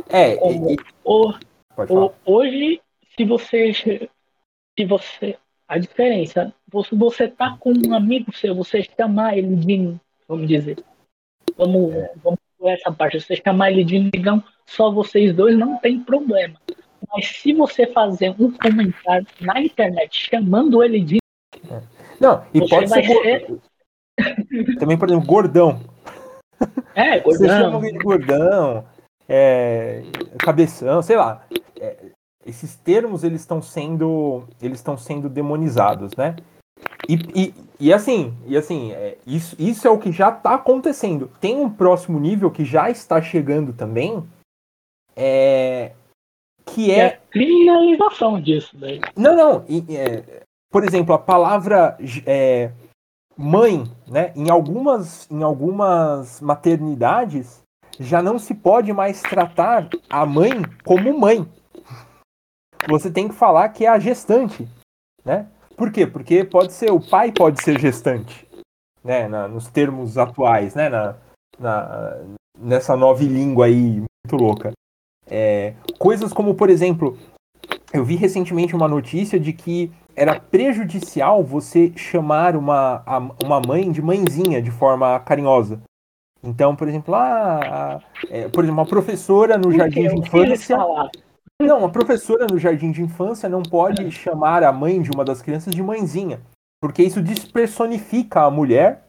É, 0.10 0.36
Como, 0.38 0.72
e, 0.72 0.76
o, 1.04 1.30
o, 1.30 2.14
hoje, 2.26 2.82
se 3.16 3.24
você 3.26 3.72
se 3.74 4.86
você 4.86 5.40
a 5.68 5.78
diferença, 5.78 6.54
você, 6.72 6.96
você 6.96 7.28
tá 7.28 7.58
com 7.60 7.72
um 7.72 7.94
amigo 7.94 8.36
seu, 8.36 8.54
você 8.56 8.84
chamar 8.84 9.38
ele 9.38 9.56
de, 9.56 9.96
vamos 10.28 10.48
dizer, 10.48 10.78
vamos, 11.58 11.94
vamos 12.24 12.40
por 12.58 12.70
essa 12.70 12.92
parte, 12.92 13.20
você 13.20 13.36
chamar 13.36 13.72
ele 13.72 13.84
de 13.84 14.00
negão, 14.00 14.44
só 14.66 14.92
vocês 14.92 15.34
dois 15.36 15.58
não 15.58 15.78
tem 15.78 16.00
problema. 16.00 16.60
Mas 17.12 17.28
se 17.28 17.54
você 17.54 17.88
fazer 17.88 18.36
um 18.40 18.52
comentário 18.52 19.28
na 19.42 19.62
internet 19.62 20.30
chamando 20.30 20.84
ele 20.84 21.00
de 21.00 21.18
é. 21.72 21.82
não, 22.20 22.44
e 22.54 22.68
pode 22.68 22.90
ser, 22.90 23.04
ser... 23.04 23.58
também, 24.80 24.98
por 24.98 25.10
exemplo, 25.10 25.28
gordão. 25.28 25.82
É, 26.94 27.20
gordão. 27.20 27.48
Você 27.48 27.48
chama 27.48 27.88
ele 27.88 27.98
de 27.98 28.04
gordão, 28.04 28.86
é, 29.28 30.04
cabeção, 30.40 31.02
sei 31.02 31.16
lá. 31.16 31.46
É, 31.80 31.98
esses 32.46 32.76
termos 32.76 33.24
eles 33.24 33.42
estão 33.42 33.62
sendo 33.62 34.44
eles 34.62 34.80
estão 34.80 34.98
sendo 34.98 35.28
demonizados, 35.28 36.16
né? 36.16 36.36
E, 37.08 37.16
e, 37.34 37.54
e 37.80 37.94
assim, 37.94 38.34
e 38.46 38.56
assim 38.56 38.92
é, 38.92 39.18
isso, 39.26 39.56
isso 39.58 39.88
é 39.88 39.92
o 39.92 39.98
que 39.98 40.12
já 40.12 40.30
está 40.30 40.56
acontecendo. 40.56 41.32
Tem 41.40 41.56
um 41.56 41.70
próximo 41.70 42.20
nível 42.20 42.52
que 42.52 42.64
já 42.66 42.90
está 42.90 43.22
chegando 43.22 43.74
também, 43.74 44.24
é, 45.16 45.94
que 46.66 46.92
é, 46.92 47.00
é 47.00 47.20
criminalização 47.32 48.42
disso 48.42 48.76
daí. 48.78 49.00
Não, 49.16 49.36
não. 49.36 49.66
É, 49.90 50.44
por 50.70 50.84
exemplo, 50.84 51.14
a 51.14 51.20
palavra 51.20 51.98
é, 52.26 52.72
mãe, 53.38 53.84
né? 54.08 54.34
Em 54.36 54.50
algumas, 54.50 55.30
em 55.32 55.44
algumas 55.44 56.42
maternidades 56.42 57.64
já 57.98 58.22
não 58.22 58.38
se 58.38 58.54
pode 58.54 58.92
mais 58.92 59.22
tratar 59.22 59.88
a 60.10 60.26
mãe 60.26 60.52
como 60.84 61.18
mãe 61.18 61.48
você 62.88 63.12
tem 63.12 63.28
que 63.28 63.36
falar 63.36 63.70
que 63.70 63.86
é 63.86 63.90
a 63.90 64.00
gestante, 64.00 64.68
né? 65.24 65.48
Por 65.76 65.92
quê? 65.92 66.08
Porque 66.08 66.44
pode 66.44 66.74
ser 66.74 66.92
o 66.92 67.00
pai 67.00 67.32
pode 67.32 67.62
ser 67.62 67.80
gestante, 67.80 68.48
né? 69.04 69.28
Na, 69.28 69.48
nos 69.48 69.68
termos 69.68 70.18
atuais, 70.18 70.76
né? 70.76 70.90
Na, 70.90 71.16
na, 71.60 72.18
nessa 72.58 72.96
nova 72.96 73.24
língua 73.24 73.66
aí 73.66 74.02
muito 74.02 74.36
louca. 74.44 74.72
É, 75.28 75.74
coisas 75.98 76.32
como, 76.32 76.54
por 76.54 76.70
exemplo, 76.70 77.18
eu 77.92 78.04
vi 78.04 78.16
recentemente 78.16 78.76
uma 78.76 78.88
notícia 78.88 79.40
de 79.40 79.54
que 79.54 79.92
era 80.16 80.40
prejudicial 80.40 81.44
você 81.44 81.92
chamar 81.96 82.56
uma, 82.56 83.04
uma 83.44 83.60
mãe 83.60 83.92
de 83.92 84.02
mãezinha 84.02 84.62
de 84.62 84.72
forma 84.72 85.20
carinhosa. 85.20 85.82
Então, 86.44 86.76
por 86.76 86.88
exemplo, 86.88 87.16
ah, 87.16 88.00
é, 88.30 88.48
por 88.48 88.64
exemplo, 88.64 88.82
uma 88.82 88.88
professora 88.88 89.58
no 89.58 89.72
jardim 89.72 90.08
de 90.08 90.20
infância. 90.20 90.78
Não, 91.62 91.86
a 91.86 91.90
professora 91.90 92.48
no 92.48 92.60
jardim 92.60 92.92
de 92.92 93.02
infância 93.02 93.48
não 93.48 93.64
pode 93.64 94.12
chamar 94.12 94.64
a 94.64 94.74
mãe 94.74 95.02
de 95.02 95.10
uma 95.12 95.24
das 95.24 95.42
crianças 95.42 95.74
de 95.74 95.82
mãezinha, 95.82 96.42
porque 96.82 97.02
isso 97.02 97.22
despersonifica 97.22 98.42
a 98.42 98.52
mulher 98.52 99.06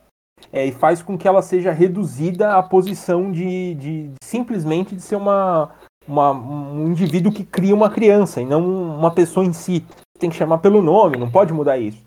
é, 0.52 0.64
e 0.64 0.72
faz 0.72 1.02
com 1.02 1.18
que 1.18 1.26
ela 1.26 1.42
seja 1.42 1.72
reduzida 1.72 2.56
à 2.56 2.62
posição 2.62 3.32
de, 3.32 3.74
de, 3.74 4.08
de 4.08 4.14
simplesmente 4.22 4.94
de 4.94 5.02
ser 5.02 5.16
uma, 5.16 5.72
uma, 6.06 6.30
um 6.30 6.86
indivíduo 6.86 7.32
que 7.32 7.44
cria 7.44 7.74
uma 7.74 7.90
criança 7.90 8.40
e 8.40 8.46
não 8.46 8.64
uma 8.96 9.10
pessoa 9.10 9.44
em 9.44 9.52
si. 9.52 9.84
Tem 10.18 10.30
que 10.30 10.36
chamar 10.36 10.58
pelo 10.58 10.80
nome, 10.80 11.18
não 11.18 11.30
pode 11.30 11.52
mudar 11.52 11.78
isso. 11.78 12.04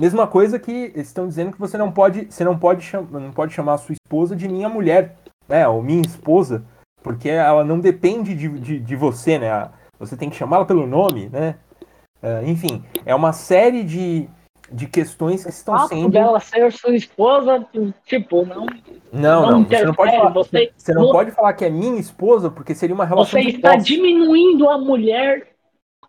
Mesma 0.00 0.26
coisa 0.26 0.58
que 0.58 0.92
estão 0.96 1.28
dizendo 1.28 1.52
que 1.52 1.58
você 1.58 1.76
não 1.76 1.92
pode, 1.92 2.26
você 2.30 2.44
não 2.44 2.58
pode, 2.58 2.90
não 3.10 3.30
pode 3.30 3.52
chamar 3.52 3.74
a 3.74 3.78
sua 3.78 3.94
esposa 3.94 4.34
de 4.34 4.48
minha 4.48 4.68
mulher, 4.68 5.16
né, 5.48 5.68
ou 5.68 5.82
minha 5.82 6.02
esposa, 6.02 6.64
porque 7.06 7.28
ela 7.28 7.62
não 7.62 7.78
depende 7.78 8.34
de, 8.34 8.48
de, 8.48 8.80
de 8.80 8.96
você, 8.96 9.38
né? 9.38 9.70
Você 9.96 10.16
tem 10.16 10.28
que 10.28 10.34
chamá-la 10.34 10.64
pelo 10.64 10.88
nome, 10.88 11.28
né? 11.28 11.54
Uh, 12.20 12.44
enfim, 12.44 12.84
é 13.04 13.14
uma 13.14 13.32
série 13.32 13.84
de, 13.84 14.28
de 14.72 14.88
questões 14.88 15.44
que 15.44 15.50
estão 15.50 15.76
ah, 15.76 15.86
sendo. 15.86 16.08
dela 16.10 16.40
ser 16.40 16.72
sua 16.72 16.96
esposa, 16.96 17.64
tipo, 18.04 18.44
não. 18.44 18.66
Não, 19.12 19.42
não, 19.42 19.50
não 19.52 19.64
você 19.64 19.84
não 19.84 19.94
pode 19.94 20.16
falar. 20.16 20.30
Você, 20.30 20.72
você 20.76 20.92
não 20.94 21.12
pode 21.12 21.30
falar 21.30 21.52
que 21.52 21.64
é 21.64 21.70
minha 21.70 22.00
esposa, 22.00 22.50
porque 22.50 22.74
seria 22.74 22.92
uma 22.92 23.04
relação. 23.04 23.40
Você 23.40 23.50
está 23.50 23.76
diminuindo 23.76 24.68
a 24.68 24.76
mulher 24.76 25.46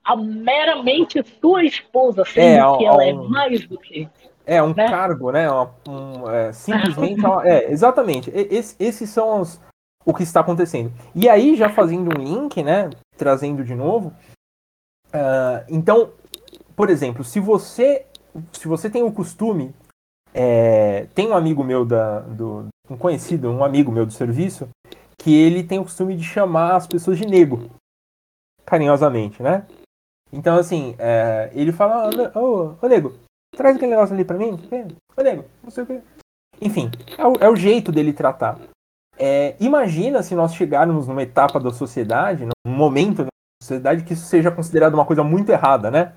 a 0.03 0.15
meramente 0.15 1.23
sua 1.39 1.63
esposa, 1.63 2.25
sendo 2.25 2.73
é, 2.73 2.77
que 2.79 2.85
ela 2.85 3.05
é 3.05 3.13
mais 3.13 3.67
do 3.67 3.77
que. 3.77 4.09
É, 4.47 4.63
um 4.63 4.73
né? 4.73 4.89
cargo, 4.89 5.31
né? 5.31 5.47
Um, 5.87 6.27
é, 6.31 6.51
simplesmente. 6.53 7.21
é, 7.43 7.71
exatamente. 7.71 8.31
Esse, 8.33 8.75
esses 8.79 9.11
são 9.11 9.41
os, 9.41 9.61
o 10.07 10.13
que 10.13 10.23
está 10.23 10.39
acontecendo. 10.39 10.91
E 11.13 11.27
aí, 11.27 11.55
já 11.55 11.69
fazendo 11.69 12.17
um 12.17 12.23
link, 12.23 12.63
né, 12.63 12.89
trazendo 13.17 13.63
de 13.63 13.75
novo, 13.75 14.13
uh, 15.09 15.65
então, 15.67 16.11
por 16.75 16.89
exemplo, 16.89 17.23
se 17.23 17.39
você 17.39 18.05
se 18.53 18.67
você 18.67 18.89
tem 18.89 19.03
o 19.03 19.11
costume, 19.11 19.73
é, 20.33 21.07
tem 21.15 21.27
um 21.27 21.35
amigo 21.35 21.63
meu 21.63 21.85
da, 21.85 22.19
do 22.19 22.67
um 22.89 22.97
conhecido, 22.97 23.49
um 23.49 23.63
amigo 23.63 23.91
meu 23.91 24.05
do 24.05 24.13
serviço, 24.13 24.69
que 25.17 25.33
ele 25.33 25.63
tem 25.63 25.79
o 25.79 25.83
costume 25.83 26.15
de 26.15 26.23
chamar 26.23 26.75
as 26.75 26.87
pessoas 26.87 27.17
de 27.17 27.25
nego, 27.25 27.69
carinhosamente, 28.65 29.41
né? 29.41 29.65
Então, 30.31 30.57
assim, 30.57 30.95
é, 30.99 31.49
ele 31.53 31.71
fala, 31.71 32.09
ô, 32.35 32.39
ô, 32.39 32.75
ô, 32.81 32.87
nego, 32.87 33.13
traz 33.55 33.75
aquele 33.75 33.91
negócio 33.91 34.13
ali 34.13 34.23
pra 34.23 34.37
mim, 34.37 34.59
ô, 35.17 35.21
nego, 35.21 35.45
não 35.63 35.71
sei 35.71 35.83
o 35.83 35.87
quê. 35.87 36.01
Enfim, 36.61 36.89
é 37.17 37.25
o, 37.25 37.33
é 37.41 37.49
o 37.49 37.55
jeito 37.55 37.91
dele 37.91 38.13
tratar. 38.13 38.59
É, 39.19 39.55
imagina 39.59 40.21
se 40.21 40.35
nós 40.35 40.53
chegarmos 40.53 41.07
numa 41.07 41.23
etapa 41.23 41.59
da 41.59 41.71
sociedade, 41.71 42.45
num 42.45 42.71
momento 42.71 43.23
da 43.23 43.29
sociedade 43.61 44.03
que 44.03 44.13
isso 44.13 44.25
seja 44.25 44.51
considerado 44.51 44.93
uma 44.93 45.05
coisa 45.05 45.23
muito 45.23 45.51
errada, 45.51 45.89
né? 45.89 46.13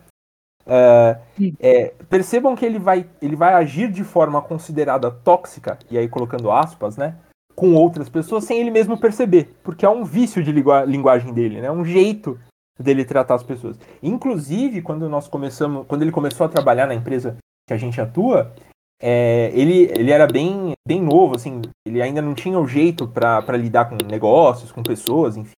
É, 0.66 1.18
é, 1.58 1.94
percebam 2.08 2.54
que 2.54 2.64
ele 2.64 2.78
vai, 2.78 3.08
ele 3.20 3.34
vai 3.34 3.54
agir 3.54 3.90
de 3.90 4.04
forma 4.04 4.42
considerada 4.42 5.10
tóxica, 5.10 5.78
e 5.90 5.96
aí 5.96 6.08
colocando 6.08 6.50
aspas, 6.50 6.96
né? 6.96 7.16
Com 7.54 7.74
outras 7.74 8.08
pessoas 8.08 8.44
sem 8.44 8.58
ele 8.60 8.70
mesmo 8.70 8.98
perceber, 9.00 9.56
porque 9.62 9.84
é 9.84 9.88
um 9.88 10.04
vício 10.04 10.42
de 10.42 10.52
linguagem 10.52 11.32
dele, 11.32 11.60
né? 11.60 11.70
Um 11.70 11.84
jeito 11.84 12.38
dele 12.78 13.04
tratar 13.04 13.34
as 13.34 13.42
pessoas. 13.42 13.78
Inclusive, 14.02 14.82
quando 14.82 15.08
nós 15.08 15.28
começamos, 15.28 15.86
quando 15.86 16.02
ele 16.02 16.12
começou 16.12 16.46
a 16.46 16.48
trabalhar 16.48 16.86
na 16.86 16.94
empresa 16.94 17.36
que 17.66 17.74
a 17.74 17.76
gente 17.76 18.00
atua, 18.00 18.52
é, 19.00 19.50
ele, 19.54 19.84
ele 19.84 20.10
era 20.10 20.26
bem, 20.26 20.72
bem 20.86 21.00
novo, 21.00 21.34
assim, 21.34 21.62
ele 21.86 22.02
ainda 22.02 22.20
não 22.20 22.34
tinha 22.34 22.58
o 22.58 22.68
jeito 22.68 23.08
para 23.08 23.56
lidar 23.56 23.88
com 23.88 23.96
negócios, 23.96 24.70
com 24.70 24.82
pessoas, 24.82 25.36
enfim. 25.36 25.54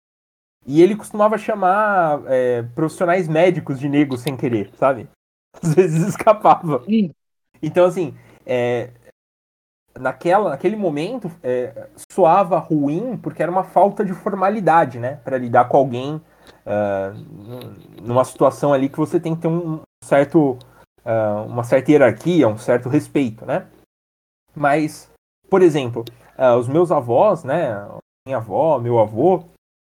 E 0.64 0.80
ele 0.80 0.94
costumava 0.94 1.36
chamar 1.36 2.22
é, 2.26 2.62
profissionais 2.62 3.26
médicos 3.26 3.80
de 3.80 3.88
negros 3.88 4.20
sem 4.20 4.36
querer, 4.36 4.70
sabe? 4.76 5.08
Às 5.60 5.74
vezes 5.74 6.06
escapava. 6.06 6.84
Então, 7.60 7.84
assim, 7.84 8.14
é, 8.46 8.90
naquela, 9.98 10.50
naquele 10.50 10.76
momento 10.76 11.30
é, 11.42 11.88
soava 12.12 12.58
ruim 12.58 13.16
porque 13.16 13.42
era 13.42 13.50
uma 13.50 13.64
falta 13.64 14.04
de 14.04 14.12
formalidade, 14.12 15.00
né? 15.00 15.16
Para 15.24 15.36
lidar 15.36 15.68
com 15.68 15.76
alguém 15.76 16.14
uh, 16.66 18.00
numa 18.00 18.24
situação 18.24 18.72
ali 18.72 18.88
que 18.88 18.98
você 18.98 19.18
tem 19.18 19.34
que 19.34 19.42
ter 19.42 19.48
um 19.48 19.80
certo 20.04 20.58
uh, 21.04 21.46
uma 21.46 21.64
certa 21.64 21.90
hierarquia, 21.90 22.48
um 22.48 22.58
certo 22.58 22.88
respeito, 22.88 23.44
né? 23.44 23.66
Mas, 24.54 25.10
por 25.48 25.62
exemplo, 25.62 26.04
uh, 26.38 26.56
os 26.58 26.68
meus 26.68 26.90
avós, 26.90 27.44
né, 27.44 27.88
minha 28.26 28.38
avó, 28.38 28.78
meu 28.78 28.98
avô, 28.98 29.44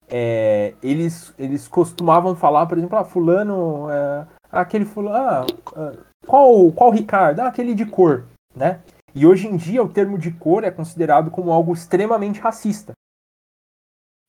é, 0.09 0.75
eles, 0.83 1.33
eles 1.39 1.67
costumavam 1.67 2.37
falar, 2.37 2.67
por 2.67 2.77
exemplo, 2.77 2.99
ah, 2.99 3.05
fulano, 3.05 3.91
é, 3.91 4.27
aquele 4.51 4.85
fulano, 4.85 5.17
ah, 5.17 5.47
ah, 5.75 5.97
qual, 6.27 6.71
qual 6.73 6.91
Ricardo? 6.91 7.41
Ah, 7.41 7.49
aquele 7.49 7.75
de 7.75 7.87
cor, 7.87 8.25
né? 8.55 8.81
E 9.15 9.27
hoje 9.27 9.47
em 9.47 9.57
dia 9.57 9.83
o 9.83 9.89
termo 9.89 10.19
de 10.19 10.31
cor 10.31 10.65
é 10.65 10.71
considerado 10.71 11.31
como 11.31 11.51
algo 11.51 11.73
extremamente 11.73 12.41
racista. 12.41 12.93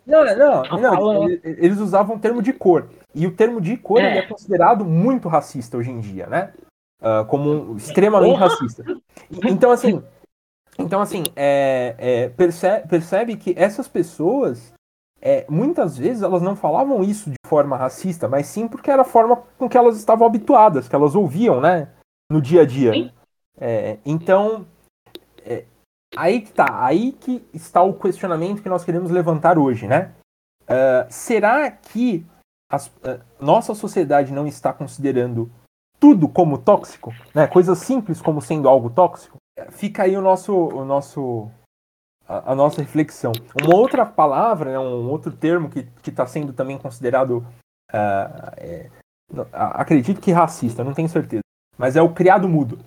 Não, 0.06 0.24
não, 0.36 0.64
não, 0.80 1.30
eles 1.30 1.80
usavam 1.80 2.18
o 2.18 2.20
termo 2.20 2.42
de 2.42 2.52
cor. 2.52 2.90
E 3.16 3.26
o 3.26 3.34
termo 3.34 3.62
de 3.62 3.78
cor 3.78 4.02
é, 4.02 4.18
é 4.18 4.28
considerado 4.28 4.84
muito 4.84 5.30
racista 5.30 5.78
hoje 5.78 5.92
em 5.92 6.02
dia, 6.02 6.28
né? 6.28 6.54
Uh, 7.04 7.26
como 7.26 7.76
extremamente 7.76 8.38
racista. 8.38 8.84
Então, 9.30 9.72
assim, 9.72 10.02
então, 10.78 11.02
assim 11.02 11.24
é, 11.36 11.96
é, 11.98 12.30
percebe, 12.30 12.88
percebe 12.88 13.36
que 13.36 13.54
essas 13.58 13.88
pessoas, 13.88 14.74
é, 15.22 15.46
muitas 15.50 15.98
vezes, 15.98 16.24
elas 16.24 16.42
não 16.42 16.56
falavam 16.56 17.04
isso 17.04 17.30
de 17.30 17.36
forma 17.46 17.78
racista, 17.78 18.28
mas 18.28 18.48
sim 18.48 18.68
porque 18.68 18.90
era 18.90 19.02
a 19.02 19.06
forma 19.06 19.44
com 19.58 19.70
que 19.70 19.78
elas 19.78 19.98
estavam 19.98 20.26
habituadas, 20.26 20.88
que 20.88 20.96
elas 20.96 21.16
ouviam, 21.16 21.62
né? 21.62 21.90
No 22.32 22.42
dia 22.42 22.62
a 22.62 22.66
dia. 22.66 23.12
É, 23.60 23.98
então, 24.06 24.66
é, 25.46 25.66
aí 26.16 26.42
que 26.42 26.52
tá, 26.52 26.86
aí 26.86 27.12
que 27.12 27.46
está 27.54 27.84
o 27.84 27.94
questionamento 27.94 28.64
que 28.64 28.70
nós 28.70 28.84
queremos 28.84 29.12
levantar 29.12 29.58
hoje, 29.58 29.88
né? 29.88 30.14
Uh, 30.64 31.06
será 31.10 31.70
que 31.70 32.26
as, 32.72 32.88
uh, 32.88 33.20
nossa 33.40 33.76
sociedade 33.76 34.32
não 34.32 34.48
está 34.48 34.72
considerando 34.72 35.52
tudo 36.04 36.28
como 36.28 36.58
tóxico, 36.58 37.14
né? 37.34 37.48
Coisas 37.48 37.78
simples 37.78 38.22
como 38.22 38.42
sendo 38.42 38.68
algo 38.68 38.90
tóxico? 38.90 39.38
Fica 39.70 40.04
aí 40.04 40.18
o 40.18 40.22
nosso, 40.22 40.54
o 40.54 40.84
nosso, 40.84 41.50
a, 42.28 42.52
a 42.52 42.56
nossa 42.56 42.82
reflexão. 42.82 43.32
Uma 43.64 43.78
outra 43.78 44.06
palavra, 44.06 44.74
né, 44.74 44.80
um 44.80 45.10
outro 45.10 45.32
termo 45.32 45.70
que 45.70 45.88
está 46.06 46.28
sendo 46.28 46.52
também 46.52 46.78
considerado, 46.78 47.38
uh, 47.90 48.52
é, 48.58 48.90
acredito 49.54 50.20
que 50.20 50.34
racista, 50.34 50.84
não 50.84 50.94
tenho 50.94 51.08
certeza, 51.08 51.44
mas 51.78 51.96
é 51.96 52.02
o 52.02 52.14
criado 52.14 52.50
mudo. 52.50 52.80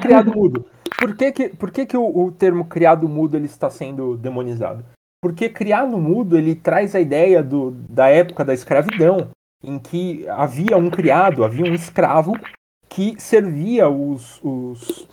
Criado 0.00 0.32
mudo. 0.34 0.64
Por 0.98 1.14
que, 1.14 1.32
que, 1.32 1.48
por 1.50 1.70
que, 1.70 1.84
que 1.84 1.96
o, 1.96 2.24
o 2.24 2.32
termo 2.32 2.64
criado 2.64 3.06
mudo 3.06 3.36
ele 3.36 3.44
está 3.44 3.68
sendo 3.68 4.16
demonizado? 4.16 4.82
Porque 5.22 5.50
criado 5.50 5.98
mudo 5.98 6.38
ele 6.38 6.54
traz 6.54 6.94
a 6.94 7.00
ideia 7.00 7.42
do, 7.42 7.72
da 7.72 8.08
época 8.08 8.46
da 8.46 8.54
escravidão, 8.54 9.28
em 9.62 9.78
que 9.78 10.28
havia 10.28 10.76
um 10.76 10.90
criado, 10.90 11.44
havia 11.44 11.64
um 11.64 11.74
escravo 11.74 12.32
que 12.88 13.14
servia 13.20 13.88
os, 13.88 14.40
os, 14.42 15.08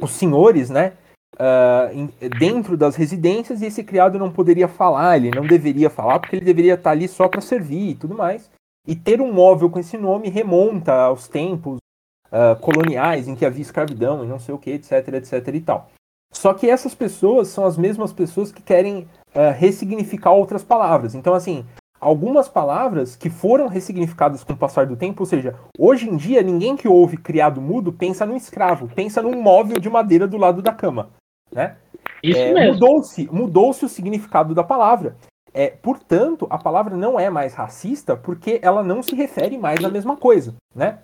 os 0.00 0.10
senhores, 0.10 0.70
né? 0.70 0.92
Uh, 1.34 2.28
dentro 2.38 2.76
das 2.76 2.96
residências 2.96 3.62
e 3.62 3.66
esse 3.66 3.82
criado 3.82 4.18
não 4.18 4.30
poderia 4.30 4.68
falar, 4.68 5.16
ele 5.16 5.30
não 5.30 5.46
deveria 5.46 5.88
falar 5.88 6.18
porque 6.18 6.36
ele 6.36 6.44
deveria 6.44 6.74
estar 6.74 6.90
ali 6.90 7.08
só 7.08 7.28
para 7.28 7.40
servir 7.40 7.90
e 7.90 7.94
tudo 7.94 8.14
mais. 8.14 8.50
E 8.86 8.94
ter 8.94 9.20
um 9.20 9.32
móvel 9.32 9.70
com 9.70 9.78
esse 9.78 9.96
nome 9.96 10.28
remonta 10.28 10.92
aos 10.92 11.28
tempos 11.28 11.78
uh, 12.26 12.58
coloniais 12.60 13.28
em 13.28 13.34
que 13.34 13.46
havia 13.46 13.62
escravidão 13.62 14.24
e 14.24 14.28
não 14.28 14.38
sei 14.38 14.54
o 14.54 14.58
que, 14.58 14.70
etc, 14.70 15.08
etc 15.14 15.54
e 15.54 15.60
tal. 15.60 15.90
Só 16.32 16.54
que 16.54 16.68
essas 16.68 16.94
pessoas 16.94 17.48
são 17.48 17.64
as 17.64 17.76
mesmas 17.76 18.12
pessoas 18.12 18.52
que 18.52 18.62
querem 18.62 19.08
uh, 19.34 19.52
ressignificar 19.56 20.32
outras 20.32 20.62
palavras. 20.62 21.14
Então, 21.14 21.34
assim, 21.34 21.64
algumas 22.00 22.48
palavras 22.48 23.14
que 23.14 23.28
foram 23.28 23.68
ressignificadas 23.68 24.42
com 24.42 24.54
o 24.54 24.56
passar 24.56 24.86
do 24.86 24.96
tempo, 24.96 25.22
ou 25.22 25.26
seja, 25.26 25.54
hoje 25.78 26.08
em 26.08 26.16
dia 26.16 26.42
ninguém 26.42 26.76
que 26.76 26.88
ouve 26.88 27.16
criado 27.16 27.60
mudo 27.60 27.92
pensa 27.92 28.24
num 28.24 28.36
escravo, 28.36 28.88
pensa 28.88 29.20
num 29.20 29.40
móvel 29.40 29.78
de 29.78 29.90
madeira 29.90 30.26
do 30.26 30.38
lado 30.38 30.62
da 30.62 30.72
cama, 30.72 31.10
né? 31.52 31.76
Isso 32.22 32.38
é, 32.38 32.52
mesmo. 32.52 32.74
Mudou-se, 32.74 33.28
mudou-se 33.30 33.84
o 33.84 33.88
significado 33.88 34.54
da 34.54 34.64
palavra. 34.64 35.16
É, 35.52 35.68
portanto, 35.68 36.46
a 36.48 36.56
palavra 36.56 36.96
não 36.96 37.18
é 37.18 37.28
mais 37.28 37.54
racista 37.54 38.16
porque 38.16 38.60
ela 38.62 38.82
não 38.82 39.02
se 39.02 39.14
refere 39.14 39.58
mais 39.58 39.84
à 39.84 39.88
mesma 39.88 40.16
coisa, 40.16 40.54
né? 40.74 40.98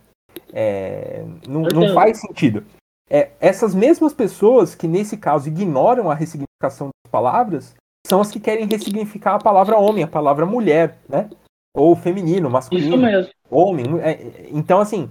É, 0.53 1.25
não, 1.49 1.62
não, 1.62 1.94
faz 1.94 2.21
sentido. 2.21 2.64
É, 3.11 3.31
essas 3.40 3.75
mesmas 3.75 4.12
pessoas 4.12 4.75
que 4.75 4.87
nesse 4.87 5.16
caso 5.16 5.49
ignoram 5.49 6.11
a 6.11 6.14
ressignificação 6.14 6.88
das 6.88 7.11
palavras 7.11 7.75
são 8.07 8.21
as 8.21 8.31
que 8.31 8.40
querem 8.40 8.66
ressignificar 8.66 9.35
a 9.35 9.38
palavra 9.38 9.77
homem, 9.77 10.05
a 10.05 10.09
palavra 10.09 10.47
mulher, 10.47 10.99
né? 11.09 11.29
Ou 11.75 11.95
feminino, 11.95 12.49
masculino. 12.49 12.88
Isso 12.88 12.97
mesmo. 12.97 13.33
Homem. 13.51 14.01
É, 14.01 14.49
então, 14.51 14.81
assim, 14.81 15.11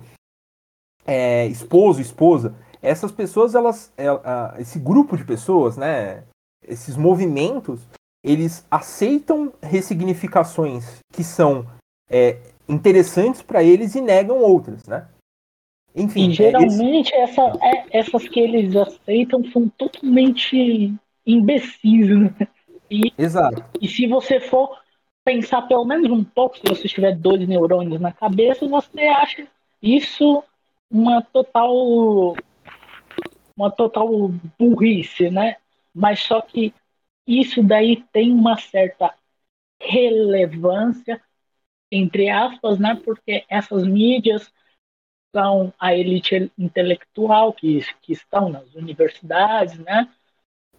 é, 1.06 1.46
esposo, 1.48 2.02
esposa. 2.02 2.56
Essas 2.82 3.12
pessoas, 3.12 3.56
elas. 3.56 3.94
É, 3.98 4.08
esse 4.60 4.80
grupo 4.80 5.16
de 5.16 5.24
pessoas, 5.24 5.78
né? 5.78 6.24
Esses 6.68 6.98
movimentos, 6.98 7.88
eles 8.24 8.66
aceitam 8.72 9.54
ressignificações 9.62 11.00
que 11.14 11.24
são 11.24 11.68
é, 12.10 12.40
interessantes 12.68 13.42
para 13.42 13.64
eles 13.64 13.94
e 13.94 14.02
negam 14.02 14.40
outras, 14.40 14.84
né? 14.86 15.08
Enfim. 15.96 16.30
E 16.30 16.32
é, 16.32 16.34
geralmente 16.34 17.14
esse... 17.14 17.40
essa, 17.40 17.58
é, 17.62 18.00
essas 18.00 18.28
que 18.28 18.40
eles 18.40 18.76
aceitam 18.76 19.44
são 19.52 19.70
totalmente 19.70 20.94
imbecis, 21.26 22.10
né? 22.10 22.48
E, 22.90 23.14
Exato. 23.18 23.64
E 23.82 23.88
se 23.88 24.08
você 24.08 24.40
for 24.40 24.80
pensar 25.24 25.64
pelo 25.64 25.86
menos 25.86 26.10
um 26.10 26.24
pouco, 26.24 26.58
se 26.58 26.64
você 26.68 26.88
tiver 26.88 27.16
dois 27.16 27.48
neurônios 27.48 28.00
na 28.00 28.12
cabeça, 28.12 28.68
você 28.68 29.02
acha 29.02 29.48
isso 29.82 30.44
uma 30.90 31.22
total 31.22 32.36
uma 33.58 33.72
total 33.72 34.08
burrice, 34.60 35.30
né? 35.30 35.58
Mas 35.94 36.20
só 36.20 36.42
que 36.42 36.74
isso 37.26 37.64
daí 37.64 38.04
tem 38.12 38.32
uma 38.32 38.58
certa 38.58 39.14
relevância 39.82 41.22
entre 41.92 42.30
aspas, 42.30 42.80
né? 42.80 43.00
Porque 43.04 43.46
essas 43.50 43.86
mídias 43.86 44.52
são 45.34 45.74
a 45.80 45.96
elite 45.96 46.52
intelectual 46.58 47.54
que, 47.54 47.82
que 48.02 48.14
estão 48.14 48.50
nas 48.50 48.74
universidades, 48.74 49.78
né? 49.80 50.10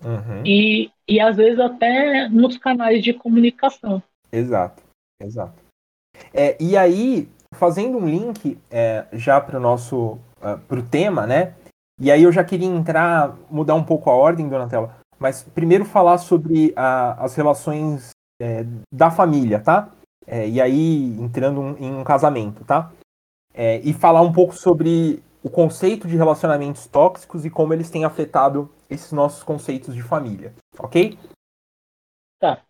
Uhum. 0.05 0.45
E, 0.45 0.91
e 1.09 1.21
às 1.21 1.37
vezes 1.37 1.59
até 1.59 2.29
nos 2.29 2.57
canais 2.59 3.03
de 3.03 3.13
comunicação. 3.13 4.03
Exato, 4.31 4.83
exato. 5.21 5.55
É, 6.33 6.57
e 6.61 6.77
aí, 6.77 7.29
fazendo 7.55 7.99
um 7.99 8.09
link 8.09 8.59
é, 8.71 9.07
já 9.13 9.41
para 9.41 9.59
o 9.59 9.63
nosso 9.63 10.19
uh, 10.41 10.59
pro 10.67 10.83
tema, 10.83 11.27
né? 11.27 11.55
E 12.01 12.11
aí 12.11 12.23
eu 12.23 12.33
já 12.33 12.45
queria 12.45 12.69
entrar, 12.69 13.35
mudar 13.51 13.75
um 13.75 13.85
pouco 13.85 14.11
a 14.11 14.15
ordem, 14.15 14.49
Donatella, 14.49 14.95
mas 15.19 15.43
primeiro 15.43 15.85
falar 15.85 16.19
sobre 16.19 16.69
uh, 16.71 17.17
as 17.19 17.35
relações 17.35 18.11
é, 18.41 18.67
da 18.93 19.11
família, 19.11 19.61
tá? 19.61 19.91
É, 20.27 20.49
e 20.49 20.61
aí 20.61 21.17
entrando 21.19 21.77
em 21.79 21.95
um 21.95 22.05
casamento, 22.05 22.65
tá? 22.65 22.91
É, 23.55 23.81
e 23.81 23.93
falar 23.93 24.21
um 24.21 24.33
pouco 24.33 24.55
sobre 24.55 25.23
o 25.43 25.49
conceito 25.49 26.07
de 26.07 26.17
relacionamentos 26.17 26.87
tóxicos 26.87 27.45
e 27.45 27.51
como 27.51 27.73
eles 27.73 27.89
têm 27.89 28.05
afetado 28.05 28.71
esses 28.89 29.13
nossos 29.13 29.43
conceitos 29.43 29.95
de 29.95 30.03
família, 30.03 30.55
ok? 30.79 31.19
Tá. 32.39 32.61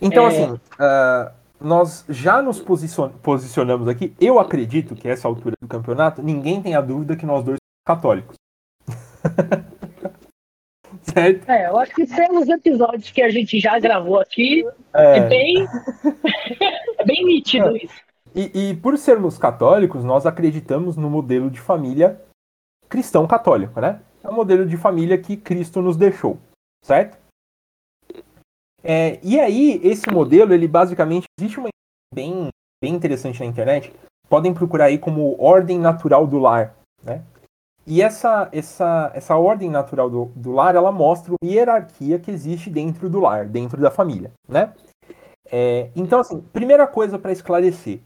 Então, 0.00 0.24
é... 0.24 0.28
assim, 0.28 0.52
uh, 0.52 1.32
nós 1.60 2.04
já 2.08 2.40
nos 2.40 2.60
posicion 2.60 3.10
posicionamos 3.22 3.88
aqui. 3.88 4.14
Eu 4.20 4.38
acredito 4.38 4.94
que 4.94 5.08
essa 5.08 5.28
altura 5.28 5.54
do 5.60 5.68
campeonato, 5.68 6.22
ninguém 6.22 6.62
tem 6.62 6.74
a 6.74 6.80
dúvida 6.80 7.16
que 7.16 7.26
nós 7.26 7.44
dois 7.44 7.58
somos 7.58 7.98
católicos. 7.98 8.36
certo? 11.02 11.48
É, 11.48 11.68
eu 11.68 11.78
acho 11.78 11.94
que 11.94 12.06
pelos 12.06 12.48
episódios 12.48 13.10
que 13.10 13.22
a 13.22 13.30
gente 13.30 13.60
já 13.60 13.78
gravou 13.78 14.18
aqui, 14.18 14.64
é, 14.94 15.18
é 15.18 15.28
bem, 15.28 15.66
é 16.98 17.04
bem 17.04 17.24
nítido 17.24 17.76
isso. 17.76 18.00
E, 18.34 18.70
e 18.70 18.76
por 18.76 18.96
sermos 18.96 19.36
católicos, 19.36 20.04
nós 20.04 20.24
acreditamos 20.24 20.96
no 20.96 21.10
modelo 21.10 21.50
de 21.50 21.60
família 21.60 22.20
cristão 22.88 23.26
católico, 23.26 23.80
né? 23.80 24.00
É 24.22 24.28
o 24.28 24.32
modelo 24.32 24.66
de 24.66 24.76
família 24.76 25.18
que 25.18 25.36
Cristo 25.36 25.80
nos 25.80 25.96
deixou, 25.96 26.38
certo? 26.84 27.18
É, 28.82 29.18
e 29.22 29.38
aí, 29.38 29.80
esse 29.82 30.10
modelo, 30.10 30.54
ele 30.54 30.66
basicamente, 30.66 31.24
existe 31.38 31.58
uma 31.58 31.68
bem, 32.14 32.48
bem 32.82 32.94
interessante 32.94 33.40
na 33.40 33.46
internet, 33.46 33.92
podem 34.28 34.54
procurar 34.54 34.86
aí 34.86 34.98
como 34.98 35.40
ordem 35.40 35.78
natural 35.78 36.26
do 36.26 36.38
lar, 36.38 36.74
né? 37.02 37.22
E 37.86 38.02
essa, 38.02 38.48
essa, 38.52 39.10
essa 39.14 39.36
ordem 39.36 39.70
natural 39.70 40.08
do, 40.08 40.26
do 40.36 40.52
lar, 40.52 40.74
ela 40.74 40.92
mostra 40.92 41.34
a 41.34 41.46
hierarquia 41.46 42.18
que 42.18 42.30
existe 42.30 42.70
dentro 42.70 43.08
do 43.08 43.20
lar, 43.20 43.46
dentro 43.46 43.80
da 43.80 43.90
família, 43.90 44.30
né? 44.48 44.72
É, 45.50 45.90
então, 45.96 46.20
assim, 46.20 46.40
primeira 46.52 46.86
coisa 46.86 47.18
para 47.18 47.32
esclarecer, 47.32 48.00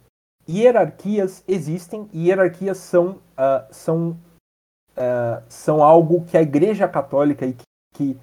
hierarquias 0.49 1.45
existem 1.47 2.09
e 2.13 2.29
hierarquias 2.29 2.79
são, 2.79 3.19
uh, 3.37 3.67
são, 3.71 4.17
uh, 4.97 5.43
são 5.49 5.83
algo 5.83 6.25
que 6.25 6.37
a 6.37 6.43
Igreja 6.43 6.89
Católica 6.89 7.47
e 7.47 7.55
que, 7.55 7.65
que 7.95 8.19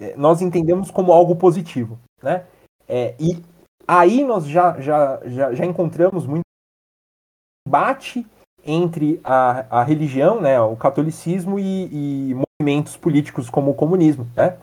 eh, 0.00 0.14
nós 0.16 0.40
entendemos 0.40 0.90
como 0.90 1.12
algo 1.12 1.36
positivo. 1.36 1.98
Né? 2.22 2.44
É, 2.88 3.14
e 3.18 3.42
aí 3.86 4.24
nós 4.24 4.46
já, 4.46 4.80
já, 4.80 5.20
já, 5.26 5.54
já 5.54 5.64
encontramos 5.64 6.26
muito 6.26 6.42
debate 7.66 8.26
entre 8.64 9.20
a, 9.22 9.80
a 9.80 9.84
religião, 9.84 10.40
né, 10.40 10.60
o 10.60 10.76
catolicismo 10.76 11.58
e, 11.58 12.30
e 12.30 12.34
movimentos 12.34 12.96
políticos 12.96 13.50
como 13.50 13.70
o 13.70 13.74
comunismo, 13.74 14.26
né? 14.34 14.58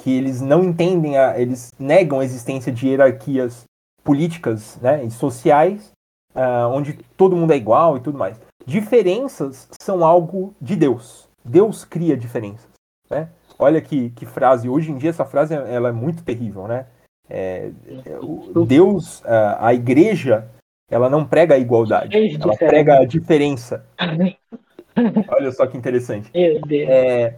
que 0.00 0.10
eles 0.10 0.40
não 0.40 0.64
entendem, 0.64 1.16
a, 1.16 1.38
eles 1.40 1.72
negam 1.78 2.20
a 2.20 2.24
existência 2.24 2.72
de 2.72 2.88
hierarquias 2.88 3.64
políticas 4.02 4.76
né, 4.80 5.04
e 5.04 5.10
sociais, 5.10 5.92
uh, 6.34 6.68
onde 6.70 6.94
todo 7.16 7.36
mundo 7.36 7.52
é 7.52 7.56
igual 7.56 7.96
e 7.96 8.00
tudo 8.00 8.18
mais. 8.18 8.38
Diferenças 8.66 9.68
são 9.80 10.04
algo 10.04 10.54
de 10.60 10.76
Deus. 10.76 11.28
Deus 11.44 11.84
cria 11.84 12.16
diferenças. 12.16 12.68
Né? 13.10 13.28
Olha 13.58 13.80
que, 13.80 14.10
que 14.10 14.26
frase, 14.26 14.68
hoje 14.68 14.90
em 14.90 14.98
dia 14.98 15.10
essa 15.10 15.24
frase 15.24 15.54
ela 15.54 15.90
é 15.90 15.92
muito 15.92 16.24
terrível, 16.24 16.66
né? 16.66 16.86
É, 17.28 17.70
Deus, 18.66 19.24
a, 19.24 19.68
a 19.68 19.74
igreja, 19.74 20.46
ela 20.90 21.08
não 21.08 21.26
prega 21.26 21.54
a 21.54 21.58
igualdade, 21.58 22.16
ela 22.34 22.56
prega 22.56 22.98
a 22.98 23.04
diferença. 23.06 23.86
Olha 25.28 25.50
só 25.50 25.66
que 25.66 25.76
interessante. 25.76 26.30
É, 26.34 27.34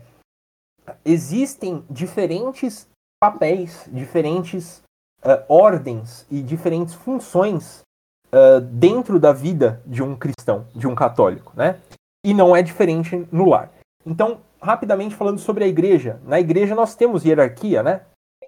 existem 1.05 1.85
diferentes 1.89 2.89
papéis, 3.21 3.89
diferentes 3.93 4.83
uh, 5.25 5.43
ordens 5.49 6.27
e 6.31 6.43
diferentes 6.43 6.95
funções 6.95 7.86
uh, 8.37 8.61
dentro 8.61 9.19
da 9.19 9.33
vida 9.33 9.83
de 9.87 10.03
um 10.03 10.15
cristão, 10.15 10.67
de 10.75 10.87
um 10.87 10.95
católico, 10.95 11.53
né? 11.57 11.81
E 12.25 12.35
não 12.35 12.55
é 12.55 12.63
diferente 12.63 13.27
no 13.33 13.49
lar. 13.49 13.73
Então, 14.05 14.41
rapidamente 14.61 15.15
falando 15.15 15.39
sobre 15.39 15.65
a 15.65 15.67
igreja, 15.67 16.21
na 16.25 16.39
igreja 16.39 16.75
nós 16.75 16.95
temos 16.95 17.25
hierarquia, 17.25 17.83
né? 17.83 18.03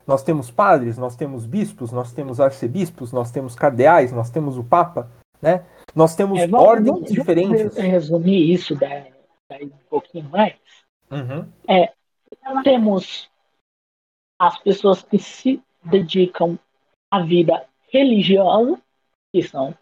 Nós 0.07 0.23
temos 0.23 0.51
padres, 0.51 0.97
nós 0.97 1.17
temos 1.17 1.47
bispos, 1.47 1.93
nós 1.93 2.13
temos 2.13 2.41
arcebispos, 2.41 3.13
nós 3.13 3.31
temos 3.31 3.55
cardeais, 3.55 4.13
nós 4.13 4.31
temos 4.31 4.57
o 4.57 4.65
papa, 4.65 5.11
né? 5.41 5.65
Nós 5.95 6.15
temos 6.15 6.41
é, 6.41 6.47
vamos, 6.47 6.67
ordens 6.67 6.93
vamos, 6.93 7.13
diferentes. 7.13 7.75
Vamos 7.75 7.91
resumir 7.91 8.53
isso 8.53 8.75
daí, 8.75 9.13
daí 9.51 9.67
um 9.67 9.89
pouquinho 9.89 10.29
mais. 10.31 10.57
Uhum. 11.11 11.47
É, 11.69 11.93
temos 12.63 13.31
as 14.39 14.59
pessoas 14.59 15.03
que 15.03 15.19
se 15.19 15.61
dedicam 15.83 16.59
à 17.11 17.23
vida 17.23 17.67
religiosa, 17.91 18.81
que 19.33 19.43
são 19.43 19.75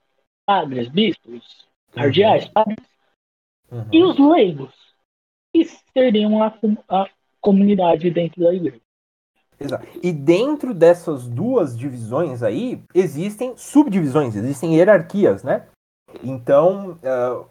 padres, 0.47 0.89
bispos, 0.89 1.67
cardeais, 1.93 2.47
uhum. 2.47 2.53
padres, 2.53 2.87
uhum. 3.71 3.89
e 3.93 4.03
os 4.03 4.19
leigos, 4.19 4.75
que 5.53 5.65
seriam 5.93 6.43
a, 6.43 6.55
a 6.89 7.09
comunidade 7.41 8.11
dentro 8.11 8.43
da 8.43 8.55
igreja. 8.55 8.81
Exato. 9.59 9.87
E 10.03 10.13
dentro 10.13 10.75
dessas 10.75 11.27
duas 11.27 11.77
divisões 11.77 12.43
aí, 12.43 12.83
existem 12.95 13.57
subdivisões, 13.57 14.37
existem 14.37 14.77
hierarquias, 14.77 15.43
né? 15.43 15.67
Então, 16.23 16.93
uh, 16.93 17.49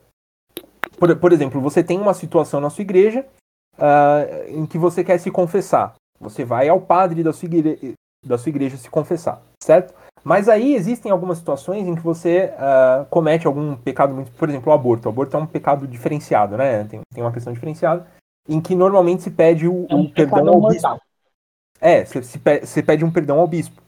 por, 0.99 1.15
por 1.17 1.34
exemplo, 1.34 1.60
você 1.60 1.84
tem 1.84 1.99
uma 1.99 2.13
situação 2.13 2.62
na 2.62 2.69
sua 2.69 2.84
igreja 2.84 3.25
uh, 3.73 4.49
em 4.49 4.65
que 4.65 4.77
você 4.77 5.03
quer 5.03 5.17
se 5.17 5.31
confessar. 5.31 5.95
Você 6.19 6.45
vai 6.45 6.69
ao 6.69 6.79
padre 6.79 7.23
da 7.23 7.34
sua, 7.34 7.47
igreja, 7.47 7.95
da 8.28 8.38
sua 8.38 8.50
igreja 8.50 8.78
se 8.78 8.90
confessar, 8.90 9.42
certo? 9.62 9.94
Mas 10.24 10.50
aí 10.50 10.74
existem 10.74 11.12
algumas 11.12 11.38
situações 11.38 11.88
em 11.88 11.94
que 11.94 12.02
você 12.02 12.52
uh, 12.56 13.06
comete 13.12 13.46
algum 13.46 13.76
pecado 13.76 14.16
muito. 14.16 14.32
Por 14.32 14.50
exemplo, 14.50 14.72
o 14.72 14.76
aborto. 14.76 15.08
O 15.08 15.12
aborto 15.12 15.38
é 15.38 15.40
um 15.40 15.46
pecado 15.46 15.88
diferenciado, 15.88 16.58
né? 16.58 16.84
Tem, 16.86 17.00
tem 17.14 17.24
uma 17.24 17.32
questão 17.32 17.54
diferenciada, 17.54 18.08
em 18.50 18.60
que 18.60 18.74
normalmente 18.74 19.22
se 19.22 19.30
pede 19.30 19.68
o, 19.68 19.86
é 19.88 19.96
um 19.96 20.02
o 20.02 20.12
perdão 20.12 20.50
ao 20.50 20.68
bispo. 20.68 21.00
É, 21.80 22.04
você, 22.04 22.24
se 22.24 22.82
pede, 22.82 23.06
um 23.06 23.12
perdão 23.12 23.40
ao 23.40 23.48
bispo. 23.48 23.80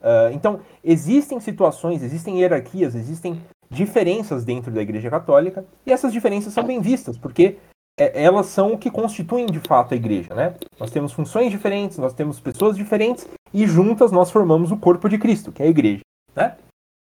Uh, 0.00 0.32
então, 0.32 0.60
existem 0.82 1.38
situações, 1.38 2.02
existem 2.02 2.40
hierarquias, 2.40 2.96
existem 2.96 3.40
diferenças 3.70 4.44
dentro 4.44 4.72
da 4.72 4.82
Igreja 4.82 5.08
Católica, 5.08 5.64
e 5.86 5.92
essas 5.92 6.12
diferenças 6.12 6.52
são 6.52 6.64
bem 6.64 6.80
vistas, 6.80 7.16
porque 7.16 7.56
é, 7.98 8.24
elas 8.24 8.46
são 8.46 8.72
o 8.72 8.78
que 8.78 8.90
constituem 8.90 9.46
de 9.46 9.60
fato 9.60 9.94
a 9.94 9.96
igreja, 9.96 10.34
né? 10.34 10.54
Nós 10.78 10.90
temos 10.90 11.12
funções 11.12 11.50
diferentes, 11.50 11.98
nós 11.98 12.12
temos 12.12 12.40
pessoas 12.40 12.76
diferentes 12.76 13.28
e 13.54 13.66
juntas 13.66 14.10
nós 14.10 14.32
formamos 14.32 14.72
o 14.72 14.76
corpo 14.76 15.08
de 15.08 15.16
Cristo, 15.16 15.52
que 15.52 15.62
é 15.62 15.66
a 15.66 15.70
igreja, 15.70 16.02
né? 16.34 16.56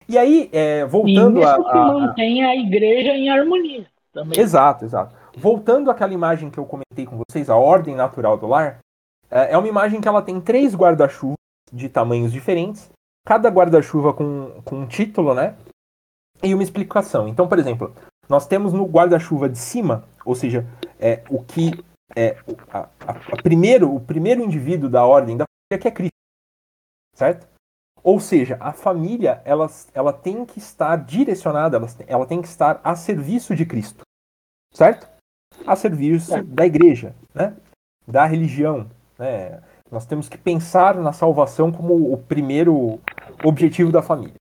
E 0.10 0.18
aí, 0.18 0.50
é, 0.52 0.84
voltando 0.86 1.40
e 1.40 1.44
isso 1.44 1.50
a, 1.50 1.56
a, 1.56 1.72
que 1.72 1.94
mantém 1.94 2.44
a 2.44 2.56
igreja 2.56 3.12
em 3.12 3.30
harmonia 3.30 3.86
também. 4.12 4.40
Exato, 4.40 4.84
exato. 4.84 5.16
Voltando 5.38 5.90
àquela 5.90 6.14
imagem 6.14 6.50
que 6.50 6.58
eu 6.58 6.66
comentei 6.66 7.06
com 7.06 7.18
vocês, 7.18 7.50
a 7.50 7.56
ordem 7.56 7.96
natural 7.96 8.38
do 8.38 8.48
lar, 8.48 8.80
é, 9.30 9.54
é 9.54 9.58
uma 9.58 9.68
imagem 9.68 10.02
que 10.02 10.08
ela 10.08 10.22
tem 10.22 10.42
três 10.42 10.76
guarda-chuvas 10.76 11.38
de 11.72 11.88
tamanhos 11.88 12.34
diferentes, 12.34 12.90
cada 13.26 13.50
guarda-chuva 13.50 14.14
com, 14.14 14.62
com 14.66 14.78
um 14.78 14.88
título, 14.88 15.34
né? 15.34 15.56
E 16.44 16.54
uma 16.54 16.64
explicação. 16.64 17.28
Então, 17.28 17.48
por 17.48 17.60
exemplo, 17.60 17.94
nós 18.28 18.48
temos 18.48 18.74
no 18.74 18.86
guarda-chuva 18.86 19.48
de 19.48 19.60
cima, 19.60 20.04
ou 20.26 20.36
seja, 20.36 20.66
é, 21.00 21.22
o 21.30 21.44
que 21.44 21.72
é 22.16 22.36
a, 22.74 22.80
a, 22.80 23.12
a, 23.12 23.42
primeiro, 23.42 23.94
o 23.94 24.00
primeiro 24.00 24.44
indivíduo 24.44 24.90
da 24.90 25.06
ordem 25.06 25.38
da 25.38 25.46
família 25.46 25.82
que 25.82 25.88
é 25.88 25.92
Cristo, 25.92 26.12
certo? 27.14 27.48
Ou 28.04 28.20
seja, 28.20 28.58
a 28.60 28.74
família 28.74 29.42
ela, 29.46 29.68
ela 29.94 30.12
tem 30.12 30.46
que 30.46 30.58
estar 30.58 30.96
direcionada, 30.98 31.78
ela, 31.78 31.88
ela 32.08 32.26
tem 32.26 32.42
que 32.42 32.48
estar 32.48 32.82
a 32.84 32.96
serviço 32.96 33.56
de 33.56 33.66
Cristo, 33.66 34.04
certo? 34.74 35.08
A 35.66 35.76
serviço 35.76 36.36
é. 36.36 36.42
da 36.42 36.66
igreja, 36.66 37.16
né? 37.34 37.56
Da 38.08 38.26
religião, 38.26 38.90
né? 39.20 39.62
Nós 39.92 40.06
temos 40.06 40.30
que 40.30 40.38
pensar 40.38 40.96
na 40.96 41.12
salvação 41.12 41.72
como 41.72 42.14
o 42.14 42.18
primeiro 42.18 43.00
objetivo 43.44 43.92
da 43.92 44.02
família. 44.02 44.36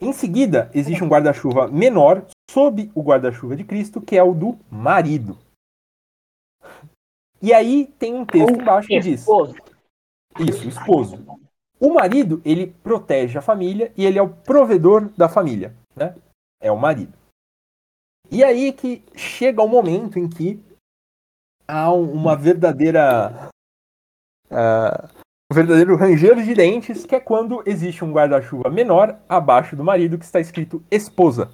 Em 0.00 0.12
seguida, 0.12 0.70
existe 0.74 1.04
um 1.04 1.08
guarda-chuva 1.08 1.68
menor 1.68 2.26
sob 2.50 2.90
o 2.94 3.02
guarda-chuva 3.02 3.54
de 3.54 3.64
Cristo, 3.64 4.00
que 4.00 4.16
é 4.16 4.22
o 4.22 4.34
do 4.34 4.58
marido. 4.70 5.38
E 7.40 7.54
aí 7.54 7.86
tem 7.98 8.14
um 8.14 8.26
texto 8.26 8.60
embaixo 8.60 8.88
que 8.88 8.98
diz: 8.98 9.26
Isso, 10.38 10.68
esposo. 10.68 11.16
O 11.80 11.94
marido, 11.94 12.42
ele 12.44 12.66
protege 12.66 13.38
a 13.38 13.42
família 13.42 13.92
e 13.96 14.04
ele 14.04 14.18
é 14.18 14.22
o 14.22 14.28
provedor 14.28 15.08
da 15.16 15.28
família, 15.28 15.74
né? 15.96 16.14
É 16.60 16.70
o 16.70 16.76
marido. 16.76 17.16
E 18.30 18.44
aí 18.44 18.72
que 18.72 19.02
chega 19.16 19.62
o 19.62 19.68
momento 19.68 20.18
em 20.18 20.28
que 20.28 20.62
há 21.66 21.90
uma 21.90 22.36
verdadeira 22.36 23.50
uh, 24.50 25.20
o 25.50 25.54
verdadeiro 25.54 25.96
ranger 25.96 26.44
de 26.44 26.54
dentes, 26.54 27.04
que 27.04 27.16
é 27.16 27.18
quando 27.18 27.60
existe 27.66 28.04
um 28.04 28.12
guarda-chuva 28.12 28.70
menor 28.70 29.18
abaixo 29.28 29.74
do 29.74 29.82
marido 29.82 30.16
que 30.16 30.24
está 30.24 30.38
escrito 30.38 30.80
esposa. 30.88 31.50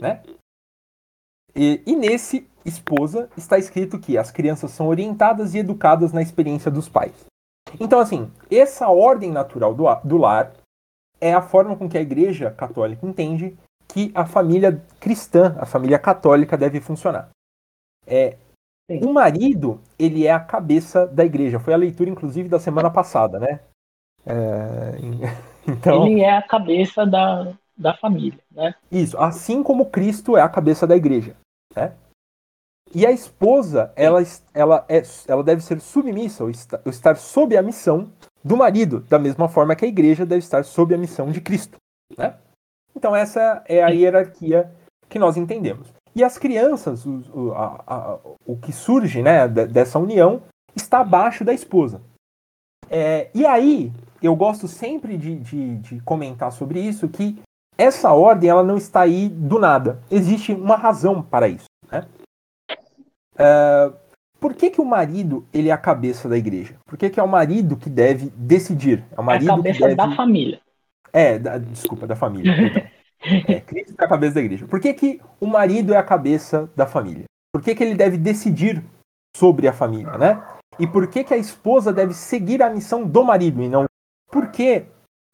Né? 0.00 0.22
E, 1.54 1.82
e, 1.86 1.94
nesse 1.94 2.48
esposa 2.64 3.30
está 3.36 3.58
escrito 3.58 3.98
que 3.98 4.16
as 4.16 4.30
crianças 4.30 4.70
são 4.70 4.88
orientadas 4.88 5.54
e 5.54 5.58
educadas 5.58 6.10
na 6.12 6.22
experiência 6.22 6.70
dos 6.70 6.88
pais. 6.88 7.26
Então, 7.78 7.98
assim, 8.00 8.30
essa 8.50 8.88
ordem 8.88 9.30
natural 9.30 9.74
do, 9.74 9.84
do 10.04 10.16
lar 10.16 10.52
é 11.20 11.32
a 11.32 11.42
forma 11.42 11.76
com 11.76 11.88
que 11.88 11.98
a 11.98 12.02
Igreja 12.02 12.50
Católica 12.50 13.06
entende 13.06 13.56
que 13.88 14.10
a 14.14 14.26
família 14.26 14.82
cristã, 15.00 15.56
a 15.58 15.66
família 15.66 15.98
católica 15.98 16.56
deve 16.56 16.80
funcionar. 16.80 17.30
É, 18.06 18.36
Sim. 18.88 19.04
O 19.04 19.12
marido, 19.12 19.80
ele 19.98 20.26
é 20.26 20.30
a 20.30 20.38
cabeça 20.38 21.06
da 21.08 21.24
igreja. 21.24 21.58
Foi 21.58 21.74
a 21.74 21.76
leitura, 21.76 22.08
inclusive, 22.08 22.48
da 22.48 22.60
semana 22.60 22.88
passada, 22.90 23.38
né? 23.38 23.60
É... 24.24 24.92
Então... 25.68 26.06
Ele 26.06 26.20
é 26.20 26.30
a 26.30 26.42
cabeça 26.42 27.04
da, 27.04 27.52
da 27.76 27.92
família, 27.92 28.38
né? 28.52 28.72
Isso, 28.88 29.18
assim 29.18 29.64
como 29.64 29.90
Cristo 29.90 30.36
é 30.36 30.40
a 30.40 30.48
cabeça 30.48 30.86
da 30.86 30.94
igreja, 30.94 31.34
né? 31.74 31.92
E 32.94 33.04
a 33.04 33.10
esposa, 33.10 33.92
ela, 33.96 34.22
ela, 34.54 34.84
é, 34.88 35.02
ela 35.26 35.42
deve 35.42 35.62
ser 35.62 35.80
submissa, 35.80 36.44
ou 36.44 36.50
estar, 36.50 37.16
sob 37.16 37.56
a 37.56 37.62
missão 37.62 38.10
do 38.42 38.56
marido, 38.56 39.00
da 39.00 39.18
mesma 39.18 39.48
forma 39.48 39.74
que 39.74 39.84
a 39.84 39.88
igreja 39.88 40.24
deve 40.24 40.38
estar 40.38 40.64
sob 40.64 40.94
a 40.94 40.98
missão 40.98 41.30
de 41.30 41.40
Cristo, 41.40 41.76
né? 42.16 42.34
Então 42.94 43.14
essa 43.14 43.62
é 43.66 43.82
a 43.82 43.88
hierarquia 43.88 44.72
que 45.08 45.18
nós 45.18 45.36
entendemos. 45.36 45.92
E 46.14 46.24
as 46.24 46.38
crianças, 46.38 47.04
o, 47.04 47.22
o, 47.34 47.52
a, 47.52 47.84
a, 47.86 48.18
o 48.46 48.56
que 48.56 48.72
surge 48.72 49.22
né, 49.22 49.46
dessa 49.46 49.98
união, 49.98 50.42
está 50.74 51.00
abaixo 51.00 51.44
da 51.44 51.52
esposa. 51.52 52.00
É, 52.88 53.28
e 53.34 53.44
aí, 53.44 53.92
eu 54.22 54.34
gosto 54.34 54.66
sempre 54.66 55.18
de, 55.18 55.36
de, 55.36 55.76
de, 55.76 56.00
comentar 56.00 56.50
sobre 56.52 56.80
isso, 56.80 57.08
que 57.08 57.38
essa 57.76 58.12
ordem 58.12 58.48
ela 58.48 58.62
não 58.62 58.76
está 58.76 59.00
aí 59.00 59.28
do 59.28 59.58
nada. 59.58 60.00
Existe 60.10 60.52
uma 60.52 60.76
razão 60.76 61.22
para 61.22 61.48
isso. 61.48 61.66
Né? 61.90 62.06
É, 63.38 63.92
por 64.38 64.54
que, 64.54 64.70
que 64.70 64.80
o 64.80 64.84
marido 64.84 65.46
ele 65.52 65.68
é 65.68 65.72
a 65.72 65.78
cabeça 65.78 66.28
da 66.28 66.36
igreja? 66.36 66.76
Por 66.86 66.98
que, 66.98 67.10
que 67.10 67.20
é 67.20 67.22
o 67.22 67.28
marido 67.28 67.76
que 67.76 67.88
deve 67.88 68.30
decidir? 68.36 69.04
É 69.16 69.20
o 69.20 69.24
marido 69.24 69.50
é 69.50 69.52
a 69.52 69.56
cabeça 69.56 69.80
deve... 69.80 69.94
da 69.94 70.16
família. 70.16 70.60
É, 71.12 71.38
da, 71.38 71.58
desculpa, 71.58 72.06
da 72.06 72.16
família. 72.16 72.52
É, 73.48 73.60
Cristo 73.60 73.94
é 73.98 74.04
a 74.04 74.08
cabeça 74.08 74.34
da 74.34 74.40
igreja. 74.40 74.68
Por 74.68 74.78
que, 74.78 74.92
que 74.92 75.20
o 75.40 75.46
marido 75.46 75.92
é 75.92 75.96
a 75.96 76.02
cabeça 76.02 76.70
da 76.76 76.86
família? 76.86 77.24
Por 77.52 77.60
que, 77.60 77.74
que 77.74 77.82
ele 77.82 77.94
deve 77.94 78.16
decidir 78.18 78.84
sobre 79.36 79.66
a 79.66 79.72
família, 79.72 80.16
né? 80.16 80.42
E 80.78 80.86
por 80.86 81.06
que, 81.08 81.24
que 81.24 81.34
a 81.34 81.36
esposa 81.36 81.92
deve 81.92 82.14
seguir 82.14 82.62
a 82.62 82.70
missão 82.70 83.06
do 83.06 83.24
marido 83.24 83.62
e 83.62 83.68
não. 83.68 83.86
Porque, 84.30 84.86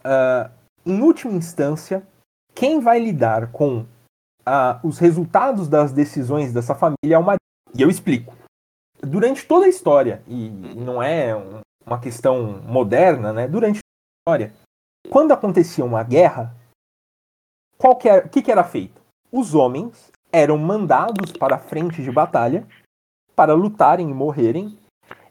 uh, 0.04 0.50
em 0.86 1.00
última 1.00 1.34
instância, 1.34 2.06
quem 2.54 2.80
vai 2.80 2.98
lidar 2.98 3.50
com 3.50 3.80
uh, 3.80 4.78
os 4.82 4.98
resultados 4.98 5.68
das 5.68 5.92
decisões 5.92 6.52
dessa 6.52 6.74
família 6.74 7.16
é 7.16 7.18
o 7.18 7.24
marido. 7.24 7.40
E 7.74 7.82
eu 7.82 7.90
explico. 7.90 8.34
Durante 9.00 9.46
toda 9.46 9.66
a 9.66 9.68
história, 9.68 10.22
e 10.26 10.48
não 10.50 11.02
é 11.02 11.34
um, 11.34 11.60
uma 11.84 12.00
questão 12.00 12.60
moderna, 12.62 13.32
né? 13.32 13.48
Durante 13.48 13.78
a 13.78 14.30
história, 14.30 14.52
quando 15.10 15.32
acontecia 15.32 15.84
uma 15.84 16.02
guerra, 16.02 16.54
qual 17.76 17.96
que 17.96 18.08
era, 18.08 18.26
o 18.26 18.28
que, 18.28 18.42
que 18.42 18.52
era 18.52 18.62
feito? 18.62 19.00
Os 19.30 19.54
homens 19.54 20.10
eram 20.30 20.56
mandados 20.56 21.32
para 21.32 21.56
a 21.56 21.58
frente 21.58 22.02
de 22.02 22.10
batalha 22.10 22.66
para 23.34 23.54
lutarem 23.54 24.10
e 24.10 24.14
morrerem, 24.14 24.78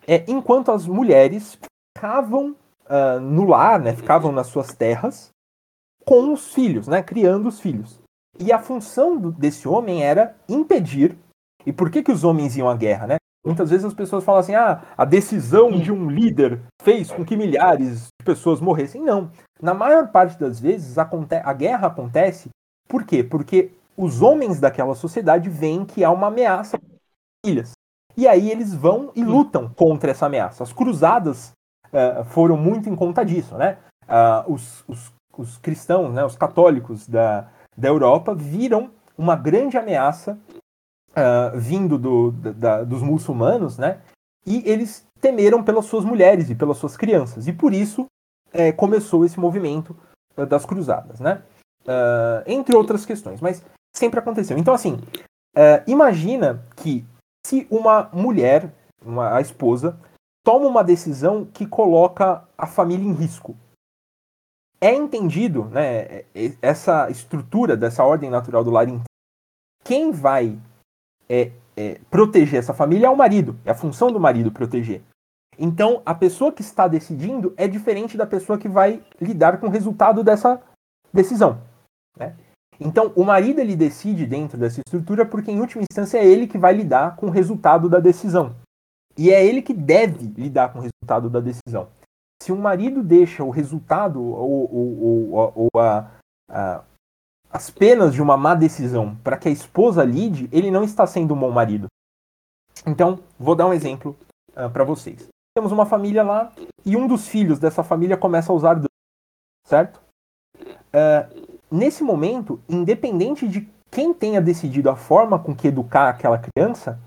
é, 0.08 0.26
enquanto 0.28 0.72
as 0.72 0.86
mulheres 0.86 1.58
ficavam 1.96 2.56
uh, 2.86 3.20
no 3.20 3.46
lar, 3.46 3.80
né, 3.80 3.96
ficavam 3.96 4.32
nas 4.32 4.48
suas 4.48 4.74
terras 4.74 5.30
com 6.06 6.34
os 6.34 6.54
filhos, 6.54 6.88
né, 6.88 7.02
criando 7.02 7.48
os 7.48 7.60
filhos. 7.60 8.00
E 8.40 8.52
a 8.52 8.60
função 8.60 9.18
do, 9.18 9.32
desse 9.32 9.68
homem 9.68 10.04
era 10.04 10.36
impedir. 10.50 11.18
E 11.66 11.72
por 11.72 11.90
que, 11.90 12.04
que 12.04 12.12
os 12.12 12.24
homens 12.24 12.56
iam 12.56 12.70
à 12.70 12.76
guerra, 12.76 13.08
né? 13.08 13.16
Muitas 13.46 13.72
vezes 13.72 13.86
as 13.86 13.94
pessoas 13.94 14.24
falam 14.24 14.42
assim: 14.42 14.56
ah, 14.56 14.82
a 14.96 15.06
decisão 15.06 15.72
de 15.72 15.92
um 15.92 16.10
líder 16.10 16.62
fez 16.82 17.12
com 17.12 17.26
que 17.26 17.36
milhares 17.36 18.08
de 18.20 18.26
pessoas 18.26 18.62
morressem. 18.62 19.02
Não. 19.02 19.32
Na 19.62 19.74
maior 19.74 20.12
parte 20.12 20.40
das 20.40 20.60
vezes, 20.60 20.98
a 20.98 21.54
guerra 21.54 21.88
acontece 21.88 22.50
por 22.92 23.06
quê? 23.06 23.24
Porque 23.24 23.72
os 23.96 24.22
homens 24.22 24.60
daquela 24.60 24.94
sociedade 24.96 25.50
veem 25.50 25.86
que 25.86 26.04
há 26.04 26.12
uma 26.12 26.28
ameaça 26.28 26.78
para 26.78 26.90
ilhas. 27.46 27.72
E 28.18 28.28
aí 28.28 28.52
eles 28.52 28.74
vão 28.74 29.12
e 29.16 29.24
lutam 29.24 29.70
contra 29.70 30.12
essa 30.12 30.26
ameaça. 30.26 30.64
As 30.64 30.74
cruzadas 30.74 31.54
uh, 31.88 32.26
foram 32.26 32.58
muito 32.58 32.90
em 32.90 32.96
conta 32.96 33.24
disso, 33.24 33.56
né? 33.58 33.78
Uh, 34.04 34.54
os, 34.54 34.84
os, 34.90 35.14
os, 35.38 35.58
cristãos, 35.58 36.14
né, 36.14 36.26
os 36.26 36.36
católicos 36.36 37.08
da, 37.08 37.48
da 37.78 37.88
Europa 37.88 38.36
viram 38.36 38.92
uma 39.18 39.38
grande 39.38 39.78
ameaça 39.78 40.38
uh, 41.12 41.58
vindo 41.58 41.98
do, 41.98 42.32
da, 42.32 42.84
dos 42.84 43.02
muçulmanos, 43.02 43.78
né? 43.78 44.02
E 44.46 44.64
eles 44.70 45.06
temeram 45.20 45.64
pelas 45.64 45.86
suas 45.86 46.04
mulheres 46.04 46.50
e 46.50 46.56
pelas 46.56 46.78
suas 46.78 46.98
crianças. 46.98 47.48
E 47.48 47.54
por 47.54 47.74
isso 47.74 48.06
é, 48.52 48.72
começou 48.72 49.24
esse 49.24 49.40
movimento 49.40 49.96
das 50.50 50.66
cruzadas, 50.66 51.20
né? 51.20 51.44
entre 52.48 52.76
outras 52.76 53.06
questões. 53.06 53.40
Mas 53.40 53.64
sempre 53.96 54.20
aconteceu. 54.20 54.58
Então, 54.58 54.74
assim, 54.74 54.94
uh, 55.56 55.84
imagina 55.86 56.66
que 56.76 57.06
se 57.46 57.68
uma 57.70 58.10
mulher, 58.14 58.74
uma, 59.04 59.36
a 59.36 59.42
esposa, 59.42 60.00
toma 60.44 60.68
uma 60.68 60.84
decisão 60.84 61.46
que 61.46 61.66
coloca 61.66 62.44
a 62.58 62.66
família 62.66 63.06
em 63.06 63.14
risco. 63.14 63.56
É 64.80 64.94
entendido, 64.94 65.66
né, 65.66 66.24
essa 66.62 67.10
estrutura 67.12 67.78
dessa 67.78 68.04
ordem 68.04 68.32
natural 68.32 68.64
do 68.64 68.72
lar 68.72 68.88
quem 69.84 70.12
vai 70.12 70.58
é, 71.32 71.52
é, 71.78 72.02
proteger 72.10 72.60
essa 72.60 72.74
família 72.74 73.08
é 73.08 73.10
o 73.10 73.16
marido, 73.16 73.58
é 73.64 73.72
a 73.72 73.76
função 73.76 74.12
do 74.12 74.20
marido 74.20 74.52
proteger. 74.52 75.02
Então, 75.58 76.02
a 76.06 76.14
pessoa 76.14 76.52
que 76.52 76.62
está 76.62 76.88
decidindo 76.88 77.54
é 77.56 77.68
diferente 77.68 78.18
da 78.18 78.26
pessoa 78.26 78.58
que 78.58 78.68
vai 78.68 79.02
lidar 79.20 79.60
com 79.60 79.68
o 79.68 79.70
resultado 79.70 80.24
dessa 80.24 80.62
decisão. 81.14 81.62
Né? 82.18 82.36
Então, 82.80 83.14
o 83.16 83.24
marido 83.24 83.60
ele 83.60 83.76
decide 83.76 84.26
dentro 84.26 84.58
dessa 84.58 84.82
estrutura 84.86 85.26
porque, 85.26 85.52
em 85.52 85.60
última 85.60 85.84
instância, 85.90 86.18
é 86.18 86.26
ele 86.26 86.48
que 86.48 86.58
vai 86.58 86.74
lidar 86.74 87.16
com 87.16 87.28
o 87.28 87.30
resultado 87.30 87.88
da 87.88 88.00
decisão. 88.00 88.56
E 89.18 89.30
é 89.30 89.46
ele 89.46 89.62
que 89.62 89.74
deve 89.74 90.26
lidar 90.38 90.74
com 90.74 90.80
o 90.80 90.82
resultado 90.82 91.30
da 91.30 91.40
decisão. 91.40 91.90
Se 92.42 92.52
um 92.52 92.58
marido 92.58 93.04
deixa 93.04 93.44
o 93.44 93.52
resultado 93.52 94.22
ou, 94.22 94.74
ou, 94.74 95.32
ou, 95.32 95.54
ou 95.56 95.70
a, 95.80 96.12
a, 96.50 96.84
as 97.52 97.70
penas 97.70 98.14
de 98.14 98.22
uma 98.22 98.38
má 98.38 98.56
decisão 98.56 99.16
para 99.24 99.38
que 99.38 99.50
a 99.50 99.52
esposa 99.52 100.04
lide, 100.04 100.48
ele 100.52 100.72
não 100.72 100.84
está 100.84 101.06
sendo 101.06 101.34
um 101.34 101.40
bom 101.40 101.52
marido. 101.52 101.88
Então, 102.86 103.20
vou 103.38 103.56
dar 103.56 103.68
um 103.68 103.74
exemplo 103.74 104.16
uh, 104.52 104.62
ah, 104.66 104.70
para 104.70 104.84
vocês. 104.84 105.28
Temos 105.56 105.72
uma 105.72 105.86
família 105.86 106.24
lá 106.24 106.52
e 106.86 106.96
um 106.96 107.08
dos 107.08 107.28
filhos 107.28 107.60
dessa 107.60 107.84
família 107.84 108.16
começa 108.16 108.52
a 108.52 108.56
usar 108.56 108.76
drogas, 108.76 108.88
certo? 109.66 110.02
Uh, 110.58 111.48
nesse 111.70 112.04
momento, 112.04 112.62
independente 112.70 113.48
de 113.48 113.70
quem 113.92 114.14
tenha 114.14 114.42
decidido 114.42 114.90
a 114.90 114.96
forma 114.96 115.38
com 115.38 115.54
que 115.54 115.68
educar 115.68 116.10
aquela 116.10 116.40
criança, 116.40 116.98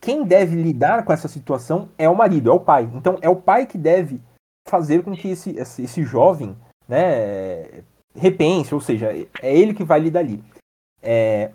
quem 0.00 0.24
deve 0.24 0.54
lidar 0.54 1.04
com 1.04 1.12
essa 1.12 1.26
situação 1.26 1.88
é 1.98 2.08
o 2.08 2.16
marido, 2.16 2.48
é 2.48 2.52
o 2.52 2.60
pai. 2.60 2.88
Então 2.94 3.18
é 3.20 3.28
o 3.28 3.36
pai 3.36 3.66
que 3.66 3.76
deve 3.76 4.20
fazer 4.68 5.02
com 5.02 5.12
que 5.12 5.28
esse, 5.28 5.50
esse, 5.58 5.82
esse 5.82 6.04
jovem 6.04 6.56
né, 6.88 7.82
repense, 8.14 8.74
ou 8.74 8.80
seja, 8.80 9.08
é 9.40 9.56
ele 9.56 9.74
que 9.74 9.84
vai 9.84 10.00
lidar 10.00 10.20
ali. 10.20 10.42
É, 11.02 11.52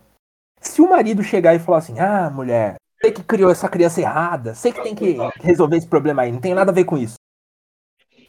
se 0.60 0.82
o 0.82 0.90
marido 0.90 1.24
chegar 1.24 1.54
e 1.54 1.60
falar 1.60 1.80
assim, 1.80 2.00
ah, 2.00 2.30
mulher, 2.30 2.76
você 3.00 3.12
que 3.12 3.24
criou 3.24 3.52
essa 3.52 3.70
criança 3.70 4.02
errada, 4.02 4.56
sei 4.56 4.72
que 4.72 4.82
tem 4.82 4.96
que 4.96 5.18
resolver 5.42 5.78
esse 5.78 5.88
problema 5.88 6.24
aí, 6.24 6.32
não 6.32 6.42
tem 6.42 6.54
nada 6.54 6.72
a 6.72 6.74
ver 6.74 6.86
com 6.86 6.98
isso. 6.98 7.16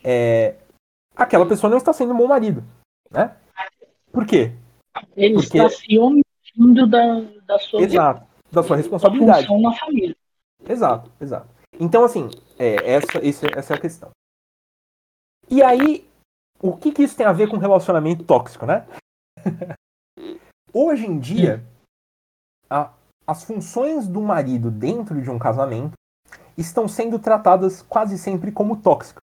É, 0.04 0.56
aquela 1.14 1.46
pessoa 1.46 1.70
não 1.70 1.78
está 1.78 1.92
sendo 1.92 2.12
um 2.12 2.16
bom 2.16 2.26
marido, 2.26 2.62
né? 3.10 3.36
Por 4.12 4.26
quê? 4.26 4.52
Ele 5.16 5.34
Porque... 5.34 5.58
está 5.58 5.68
se 5.70 5.98
omitindo 5.98 6.86
da, 6.86 7.20
da 7.46 7.58
sua 7.58 7.82
Exato, 7.82 8.26
da 8.50 8.62
sua 8.62 8.76
responsabilidade. 8.76 9.48
na 9.60 9.74
família. 9.74 10.16
Exato, 10.68 11.10
exato. 11.20 11.48
Então, 11.78 12.04
assim, 12.04 12.30
é, 12.58 12.92
essa, 12.92 13.18
essa 13.58 13.74
é 13.74 13.76
a 13.76 13.80
questão. 13.80 14.10
E 15.48 15.62
aí, 15.62 16.08
o 16.60 16.76
que, 16.76 16.92
que 16.92 17.02
isso 17.02 17.16
tem 17.16 17.26
a 17.26 17.32
ver 17.32 17.48
com 17.48 17.56
relacionamento 17.56 18.24
tóxico, 18.24 18.66
né? 18.66 18.86
Hoje 20.72 21.06
em 21.06 21.18
dia, 21.18 21.64
a, 22.68 22.92
as 23.26 23.44
funções 23.44 24.06
do 24.06 24.20
marido 24.20 24.70
dentro 24.70 25.20
de 25.20 25.30
um 25.30 25.38
casamento 25.38 25.92
estão 26.56 26.88
sendo 26.88 27.18
tratadas 27.18 27.82
quase 27.82 28.18
sempre 28.18 28.50
como 28.50 28.76
tóxicas. 28.76 29.22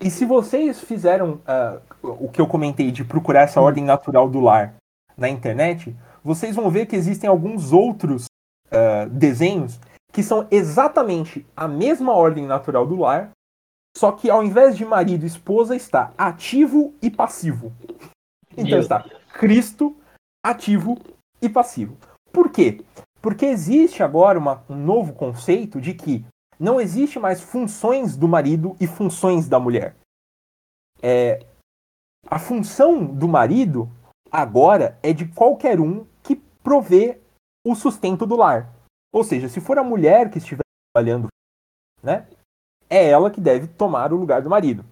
E 0.00 0.10
se 0.10 0.24
vocês 0.24 0.80
fizeram 0.80 1.34
uh, 1.34 1.80
o 2.02 2.30
que 2.30 2.40
eu 2.40 2.46
comentei 2.46 2.90
de 2.90 3.04
procurar 3.04 3.42
essa 3.42 3.60
ordem 3.60 3.84
natural 3.84 4.30
do 4.30 4.40
lar 4.40 4.74
na 5.16 5.28
internet, 5.28 5.94
vocês 6.24 6.56
vão 6.56 6.70
ver 6.70 6.86
que 6.86 6.96
existem 6.96 7.28
alguns 7.28 7.72
outros 7.72 8.24
uh, 8.68 9.08
desenhos 9.10 9.78
que 10.12 10.22
são 10.22 10.46
exatamente 10.50 11.46
a 11.54 11.68
mesma 11.68 12.14
ordem 12.14 12.46
natural 12.46 12.86
do 12.86 12.96
lar, 12.96 13.30
só 13.96 14.12
que 14.12 14.30
ao 14.30 14.42
invés 14.42 14.76
de 14.76 14.84
marido 14.84 15.24
e 15.24 15.26
esposa 15.28 15.74
está 15.74 16.12
ativo 16.16 16.94
e 17.02 17.10
passivo. 17.10 17.72
Então 18.56 18.78
está 18.78 19.04
Cristo, 19.34 19.96
ativo 20.44 20.98
e 21.40 21.48
passivo. 21.48 21.96
Por 22.32 22.50
quê? 22.50 22.84
Porque 23.20 23.46
existe 23.46 24.02
agora 24.02 24.38
uma, 24.38 24.64
um 24.68 24.76
novo 24.76 25.12
conceito 25.12 25.80
de 25.80 25.94
que 25.94 26.24
não 26.58 26.80
existe 26.80 27.18
mais 27.18 27.40
funções 27.40 28.16
do 28.16 28.28
marido 28.28 28.76
e 28.80 28.86
funções 28.86 29.48
da 29.48 29.58
mulher. 29.58 29.96
É, 31.02 31.44
a 32.26 32.38
função 32.38 33.04
do 33.04 33.26
marido 33.26 33.90
agora 34.30 34.98
é 35.02 35.12
de 35.12 35.26
qualquer 35.26 35.80
um 35.80 36.06
que 36.22 36.36
provê 36.62 37.18
o 37.66 37.74
sustento 37.74 38.26
do 38.26 38.36
lar. 38.36 38.72
Ou 39.12 39.24
seja, 39.24 39.48
se 39.48 39.60
for 39.60 39.78
a 39.78 39.84
mulher 39.84 40.30
que 40.30 40.38
estiver 40.38 40.62
trabalhando, 40.94 41.28
né, 42.02 42.26
é 42.90 43.08
ela 43.08 43.30
que 43.30 43.40
deve 43.40 43.68
tomar 43.68 44.12
o 44.12 44.16
lugar 44.16 44.42
do 44.42 44.50
marido, 44.50 44.84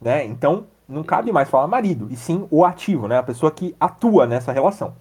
né? 0.00 0.24
Então, 0.24 0.66
não 0.88 1.04
cabe 1.04 1.30
mais 1.30 1.48
falar 1.48 1.66
marido, 1.68 2.08
e 2.10 2.16
sim 2.16 2.48
o 2.50 2.64
ativo, 2.64 3.06
né, 3.06 3.18
a 3.18 3.22
pessoa 3.22 3.52
que 3.52 3.76
atua 3.78 4.26
nessa 4.26 4.50
relação. 4.50 4.94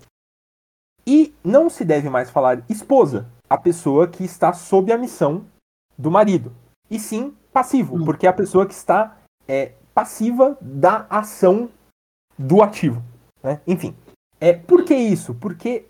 E 1.05 1.33
não 1.43 1.69
se 1.69 1.83
deve 1.83 2.09
mais 2.09 2.29
falar 2.29 2.63
esposa, 2.69 3.27
a 3.49 3.57
pessoa 3.57 4.07
que 4.07 4.23
está 4.23 4.53
sob 4.53 4.91
a 4.91 4.97
missão 4.97 5.45
do 5.97 6.11
marido. 6.11 6.53
E 6.89 6.99
sim 6.99 7.35
passivo, 7.51 7.95
hum. 7.95 8.05
porque 8.05 8.27
é 8.27 8.29
a 8.29 8.33
pessoa 8.33 8.65
que 8.65 8.73
está 8.73 9.17
é, 9.47 9.73
passiva 9.93 10.57
da 10.61 11.05
ação 11.09 11.69
do 12.37 12.61
ativo. 12.61 13.01
Né? 13.41 13.59
Enfim, 13.65 13.95
é, 14.39 14.53
por 14.53 14.83
que 14.85 14.95
isso? 14.95 15.33
Porque 15.35 15.85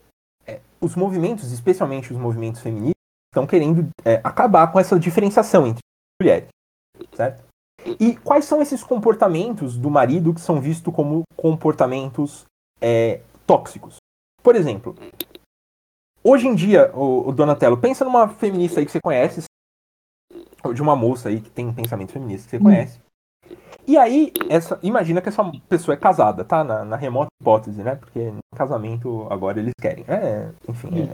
é, 0.47 0.61
os 0.79 0.95
movimentos, 0.95 1.51
especialmente 1.51 2.11
os 2.11 2.19
movimentos 2.19 2.61
feministas, 2.61 2.95
estão 3.31 3.45
querendo 3.45 3.89
é, 4.03 4.19
acabar 4.23 4.71
com 4.71 4.79
essa 4.79 4.99
diferenciação 4.99 5.67
entre 5.67 5.81
mulheres. 6.21 6.47
Certo? 7.13 7.43
E 7.99 8.15
quais 8.15 8.45
são 8.45 8.61
esses 8.61 8.83
comportamentos 8.83 9.77
do 9.77 9.89
marido 9.89 10.33
que 10.33 10.41
são 10.41 10.61
vistos 10.61 10.93
como 10.93 11.23
comportamentos 11.35 12.45
é, 12.79 13.21
tóxicos? 13.45 13.97
Por 14.43 14.55
exemplo, 14.55 14.95
hoje 16.23 16.47
em 16.47 16.55
dia, 16.55 16.91
o, 16.93 17.29
o 17.29 17.31
Donatello, 17.31 17.77
pensa 17.77 18.05
numa 18.05 18.27
feminista 18.29 18.79
aí 18.79 18.85
que 18.85 18.91
você 18.91 18.99
conhece, 19.01 19.43
de 20.73 20.81
uma 20.81 20.95
moça 20.95 21.29
aí 21.29 21.41
que 21.41 21.49
tem 21.49 21.67
um 21.67 21.73
pensamento 21.73 22.11
feminista 22.11 22.45
que 22.45 22.57
você 22.57 22.63
conhece. 22.63 22.99
E 23.87 23.97
aí, 23.97 24.31
essa, 24.47 24.79
imagina 24.83 25.21
que 25.21 25.29
essa 25.29 25.43
pessoa 25.67 25.95
é 25.95 25.97
casada, 25.97 26.45
tá? 26.45 26.63
Na, 26.63 26.85
na 26.85 26.95
remota 26.95 27.31
hipótese, 27.41 27.81
né? 27.81 27.95
Porque 27.95 28.29
no 28.29 28.39
casamento 28.55 29.27
agora 29.29 29.59
eles 29.59 29.73
querem. 29.79 30.05
É, 30.07 30.51
enfim, 30.69 31.09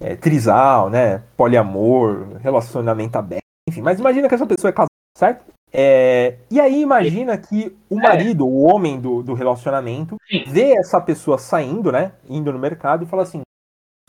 é, 0.00 0.12
é 0.12 0.16
trisal, 0.16 0.88
né? 0.88 1.18
Poliamor, 1.36 2.36
relacionamento 2.38 3.18
aberto, 3.18 3.42
enfim. 3.70 3.82
Mas 3.82 3.98
imagina 3.98 4.28
que 4.28 4.34
essa 4.34 4.46
pessoa 4.46 4.68
é 4.68 4.72
casada, 4.72 4.90
certo? 5.16 5.44
É, 5.72 6.36
e 6.50 6.60
aí 6.60 6.82
imagina 6.82 7.38
que 7.38 7.76
o 7.88 7.98
é. 7.98 8.02
marido, 8.02 8.46
o 8.46 8.62
homem 8.62 9.00
do, 9.00 9.22
do 9.22 9.34
relacionamento, 9.34 10.16
vê 10.48 10.72
essa 10.72 11.00
pessoa 11.00 11.38
saindo, 11.38 11.92
né? 11.92 12.12
Indo 12.28 12.52
no 12.52 12.58
mercado 12.58 13.04
e 13.04 13.06
fala 13.06 13.22
assim: 13.22 13.42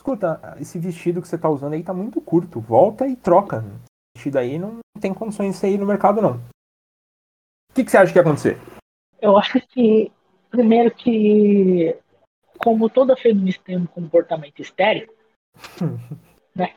escuta, 0.00 0.56
esse 0.60 0.78
vestido 0.78 1.22
que 1.22 1.28
você 1.28 1.38
tá 1.38 1.48
usando 1.48 1.74
aí 1.74 1.82
tá 1.82 1.94
muito 1.94 2.20
curto, 2.20 2.60
volta 2.60 3.06
e 3.06 3.14
troca 3.16 3.64
vestido 4.16 4.38
aí 4.38 4.58
não 4.58 4.78
tem 5.00 5.14
condições 5.14 5.54
de 5.54 5.60
sair 5.60 5.78
no 5.78 5.86
mercado, 5.86 6.20
não. 6.20 6.36
O 7.70 7.74
que, 7.74 7.84
que 7.84 7.90
você 7.90 7.96
acha 7.96 8.12
que 8.12 8.18
ia 8.18 8.22
acontecer? 8.22 8.58
Eu 9.20 9.38
acho 9.38 9.60
que, 9.68 10.12
primeiro 10.50 10.90
que, 10.94 11.96
como 12.58 12.90
toda 12.90 13.16
feminista 13.16 13.62
tem 13.64 13.78
um 13.78 13.86
comportamento 13.86 14.60
histérico, 14.60 15.14
né? 16.54 16.74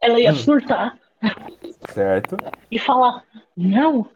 Ela 0.00 0.20
ia 0.20 0.32
Hum. 0.32 0.36
surtar 0.36 0.98
Certo. 1.92 2.36
e 2.70 2.78
falar, 2.78 3.24
não, 3.56 4.08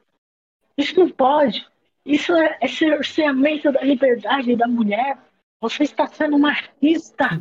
isso 0.76 0.98
não 0.98 1.10
pode. 1.10 1.66
Isso 2.04 2.34
é, 2.34 2.58
é 2.60 2.68
cerceamento 2.68 3.70
da 3.70 3.82
liberdade 3.82 4.56
da 4.56 4.66
mulher. 4.66 5.18
Você 5.60 5.84
está 5.84 6.06
sendo 6.08 6.38
machista 6.38 7.40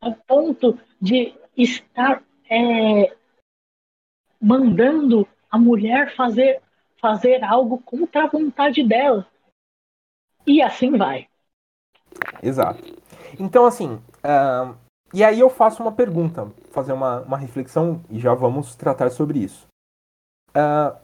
a 0.00 0.10
ponto 0.10 0.78
de 1.00 1.34
estar 1.56 2.22
é, 2.48 3.14
mandando 4.40 5.28
a 5.50 5.58
mulher 5.58 6.14
fazer, 6.16 6.62
fazer 7.00 7.44
algo 7.44 7.78
contra 7.78 8.24
a 8.24 8.28
vontade 8.28 8.82
dela. 8.82 9.26
E 10.46 10.62
assim 10.62 10.96
vai. 10.96 11.28
Exato. 12.42 12.82
Então, 13.38 13.66
assim, 13.66 14.02
ah, 14.24 14.74
e 15.12 15.24
aí 15.24 15.40
eu 15.40 15.50
faço 15.50 15.82
uma 15.82 15.92
pergunta, 15.92 16.50
fazer 16.70 16.92
uma, 16.92 17.20
uma 17.22 17.36
reflexão 17.36 18.02
e 18.08 18.18
já 18.18 18.32
vamos 18.34 18.76
tratar 18.76 19.10
sobre 19.10 19.40
isso. 19.40 19.66
Ah, 20.54 20.96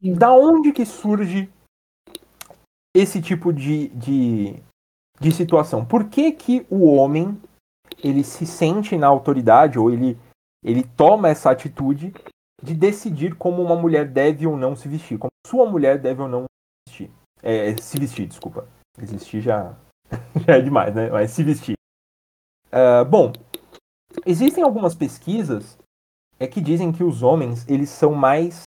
da 0.00 0.32
onde 0.32 0.72
que 0.72 0.86
surge 0.86 1.50
esse 2.94 3.20
tipo 3.20 3.52
de, 3.52 3.88
de, 3.88 4.62
de 5.20 5.32
situação? 5.32 5.84
Por 5.84 6.08
que, 6.08 6.32
que 6.32 6.66
o 6.70 6.86
homem 6.86 7.40
ele 8.02 8.24
se 8.24 8.46
sente 8.46 8.96
na 8.96 9.08
autoridade 9.08 9.78
ou 9.78 9.90
ele, 9.90 10.18
ele 10.64 10.82
toma 10.96 11.28
essa 11.28 11.50
atitude 11.50 12.12
de 12.62 12.74
decidir 12.74 13.34
como 13.36 13.62
uma 13.62 13.74
mulher 13.74 14.06
deve 14.06 14.46
ou 14.46 14.56
não 14.56 14.76
se 14.76 14.88
vestir, 14.88 15.18
como 15.18 15.30
sua 15.46 15.68
mulher 15.68 15.98
deve 15.98 16.22
ou 16.22 16.28
não 16.28 16.44
vestir, 16.86 17.10
é, 17.42 17.76
se 17.76 17.98
vestir, 17.98 18.26
desculpa. 18.26 18.66
Existir 18.98 19.40
já, 19.40 19.74
já 20.46 20.56
é 20.56 20.60
demais, 20.60 20.94
né? 20.94 21.10
Mas 21.10 21.30
se 21.30 21.42
vestir. 21.42 21.74
Ah, 22.72 23.04
bom, 23.04 23.32
existem 24.24 24.62
algumas 24.62 24.94
pesquisas 24.94 25.76
é 26.38 26.46
que 26.46 26.60
dizem 26.60 26.92
que 26.92 27.04
os 27.04 27.22
homens 27.22 27.68
eles 27.68 27.90
são 27.90 28.14
mais 28.14 28.62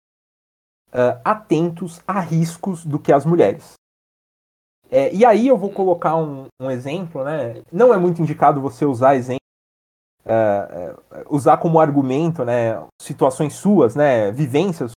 ah, 0.92 1.20
atentos 1.24 2.02
a 2.06 2.20
riscos 2.20 2.86
do 2.86 3.00
que 3.00 3.12
as 3.14 3.26
mulheres. 3.26 3.74
É, 4.92 5.14
e 5.14 5.26
aí 5.26 5.48
eu 5.48 5.58
vou 5.58 5.72
colocar 5.72 6.16
um, 6.16 6.46
um 6.62 6.70
exemplo, 6.70 7.24
né? 7.24 7.64
Não 7.72 7.94
é 7.94 7.98
muito 7.98 8.22
indicado 8.22 8.62
você 8.62 8.86
usar 8.86 9.16
exemplo, 9.16 9.40
ah, 10.26 10.96
usar 11.30 11.58
como 11.58 11.80
argumento, 11.80 12.46
né? 12.46 12.86
Situações 13.02 13.56
suas, 13.56 13.96
né? 13.96 14.32
Vivências. 14.32 14.92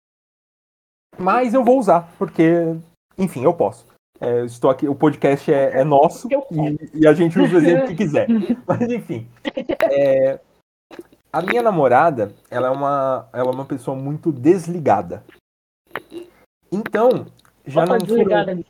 Mas 1.19 1.55
eu 1.55 1.65
vou 1.65 1.79
usar, 1.79 2.13
porque, 2.19 2.77
enfim, 3.17 3.43
eu 3.43 3.55
posso. 3.55 3.87
É, 4.21 4.45
estou 4.45 4.71
aqui, 4.71 4.89
o 4.89 4.95
podcast 4.95 5.53
é, 5.53 5.81
é 5.81 5.85
nosso 5.85 6.29
e, 6.31 7.01
e 7.01 7.07
a 7.07 7.13
gente 7.13 7.39
usa 7.39 7.57
o 7.57 7.59
exemplo 7.59 7.89
que 7.89 7.97
quiser. 7.97 8.27
Mas 8.67 8.83
enfim. 8.91 9.29
é, 9.91 10.41
a 11.33 11.43
minha 11.43 11.63
namorada, 11.63 12.33
ela 12.51 12.69
é 12.69 12.71
uma, 12.71 13.29
ela 13.33 13.51
é 13.51 13.55
uma 13.55 13.67
pessoa 13.67 13.97
muito 13.97 14.33
desligada. 14.33 15.23
Então, 16.73 17.27
já 17.67 17.83
Bota 17.83 17.99
não 17.99 18.07
desligada 18.07 18.53
foram, 18.53 18.65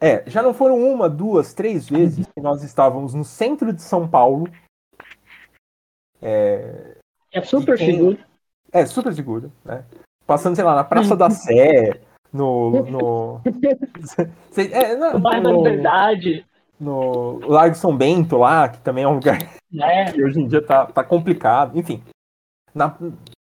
é, 0.00 0.28
já 0.28 0.42
não 0.42 0.54
foram 0.54 0.78
uma, 0.78 1.08
duas, 1.08 1.54
três 1.54 1.88
vezes 1.88 2.26
que 2.26 2.40
nós 2.40 2.62
estávamos 2.62 3.14
no 3.14 3.24
centro 3.24 3.72
de 3.72 3.82
São 3.82 4.08
Paulo. 4.08 4.48
É, 6.20 6.96
É 7.32 7.42
super 7.42 7.78
seguro. 7.78 8.18
é 8.72 8.86
super 8.86 9.14
seguro, 9.14 9.52
né? 9.64 9.84
Passando, 10.26 10.54
sei 10.54 10.64
lá, 10.64 10.74
na 10.74 10.84
Praça 10.84 11.16
da 11.16 11.28
Sé, 11.30 12.00
no. 12.32 12.70
no 12.84 13.40
é, 14.56 14.96
na- 14.96 15.12
No 15.14 15.20
bairro 15.20 15.42
da 15.42 15.50
no, 15.50 15.56
Liberdade, 15.58 16.46
no 16.80 17.38
Largo 17.46 17.74
São 17.76 17.96
Bento 17.96 18.36
lá, 18.36 18.68
que 18.68 18.80
também 18.80 19.04
é 19.04 19.08
um 19.08 19.14
lugar 19.14 19.38
né? 19.70 20.10
que 20.12 20.22
hoje 20.22 20.40
em 20.40 20.48
dia 20.48 20.62
tá, 20.64 20.86
tá 20.86 21.04
complicado. 21.04 21.78
Enfim, 21.78 22.02
na- 22.74 22.96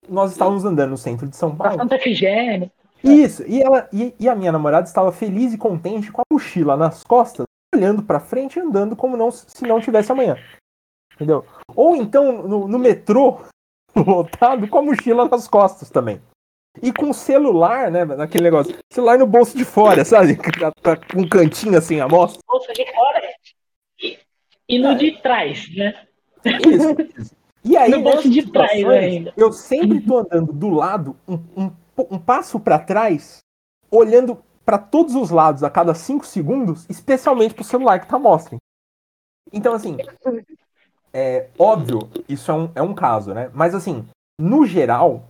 nós 0.07 0.31
estávamos 0.31 0.63
andando 0.65 0.91
no 0.91 0.97
centro 0.97 1.27
de 1.27 1.35
São 1.35 1.55
Paulo. 1.55 1.77
Santa 1.77 1.95
Efigênia. 1.95 2.71
Isso, 3.03 3.43
e, 3.47 3.61
ela, 3.61 3.87
e, 3.93 4.15
e 4.19 4.27
a 4.27 4.35
minha 4.35 4.51
namorada 4.51 4.87
estava 4.87 5.11
feliz 5.11 5.53
e 5.53 5.57
contente 5.57 6.11
com 6.11 6.21
a 6.21 6.33
mochila 6.33 6.75
nas 6.75 7.03
costas, 7.03 7.45
olhando 7.75 8.01
pra 8.01 8.19
frente 8.19 8.57
e 8.57 8.61
andando 8.61 8.95
como 8.95 9.15
não, 9.15 9.29
se 9.29 9.63
não 9.67 9.79
tivesse 9.79 10.11
amanhã. 10.11 10.35
Entendeu? 11.13 11.45
Ou 11.75 11.95
então 11.95 12.47
no, 12.47 12.67
no 12.67 12.79
metrô, 12.79 13.41
lotado, 13.95 14.67
com 14.67 14.79
a 14.79 14.81
mochila 14.81 15.27
nas 15.27 15.47
costas 15.47 15.89
também. 15.91 16.19
E 16.81 16.91
com 16.91 17.09
o 17.09 17.13
celular, 17.13 17.89
né, 17.91 18.05
naquele 18.05 18.43
negócio, 18.43 18.75
celular 18.91 19.17
no 19.17 19.27
bolso 19.27 19.57
de 19.57 19.65
fora, 19.65 20.03
sabe? 20.05 20.35
Com 20.35 21.21
um 21.21 21.27
cantinho 21.27 21.77
assim, 21.77 21.99
a 21.99 22.07
mostra. 22.07 22.41
Bolsa 22.47 22.73
de 22.73 22.85
fora 22.93 23.21
e, 24.01 24.17
e 24.69 24.79
no 24.79 24.95
de 24.95 25.11
trás, 25.21 25.73
né? 25.75 25.93
Isso. 26.45 27.19
isso. 27.19 27.37
E 27.63 27.75
aí, 27.75 27.91
No 27.91 28.01
bolso 28.01 28.29
de 28.29 28.49
trás 28.49 28.83
ainda. 28.85 29.33
eu 29.35 29.51
sempre 29.51 29.99
tô 29.99 30.19
andando 30.19 30.53
do 30.53 30.69
lado, 30.69 31.17
um, 31.27 31.35
um, 31.55 31.71
um 32.11 32.19
passo 32.19 32.59
para 32.59 32.79
trás, 32.79 33.39
olhando 33.91 34.41
para 34.65 34.77
todos 34.77 35.15
os 35.15 35.29
lados 35.29 35.63
a 35.63 35.69
cada 35.69 35.93
cinco 35.93 36.25
segundos, 36.25 36.85
especialmente 36.89 37.53
pro 37.53 37.63
celular 37.63 37.99
que 37.99 38.07
tá 38.07 38.15
à 38.15 38.19
mostra. 38.19 38.57
Então, 39.51 39.73
assim, 39.73 39.97
é 41.13 41.47
óbvio, 41.57 42.09
isso 42.27 42.51
é 42.51 42.53
um, 42.53 42.71
é 42.75 42.81
um 42.81 42.93
caso, 42.93 43.33
né? 43.33 43.49
Mas, 43.53 43.73
assim, 43.73 44.05
no 44.39 44.65
geral, 44.65 45.23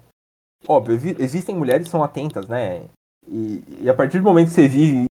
óbvio, 0.68 0.96
exi- 0.96 1.16
existem 1.20 1.56
mulheres 1.56 1.86
que 1.86 1.92
são 1.92 2.04
atentas, 2.04 2.48
né? 2.48 2.86
E, 3.28 3.64
e 3.82 3.90
a 3.90 3.94
partir 3.94 4.20
do 4.20 4.24
momento 4.24 4.50
que 4.50 4.54
você 4.54 4.68
vive 4.68 5.06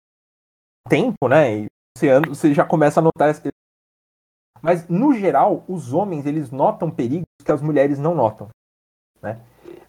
tempo, 0.89 1.29
né? 1.29 1.61
E 1.61 1.67
você, 1.97 2.09
anda, 2.11 2.29
você 2.29 2.53
já 2.53 2.65
começa 2.65 3.01
a 3.01 3.03
notar 3.03 3.31
esse, 3.31 3.43
mas, 4.65 4.89
no 4.89 5.13
geral, 5.13 5.63
os 5.69 5.93
homens, 5.93 6.25
eles 6.25 6.51
notam 6.51 6.91
perigos 6.91 7.27
que 7.45 7.53
as 7.53 7.61
mulheres 7.61 7.99
não 7.99 8.15
notam. 8.15 8.49
Né? 9.21 9.39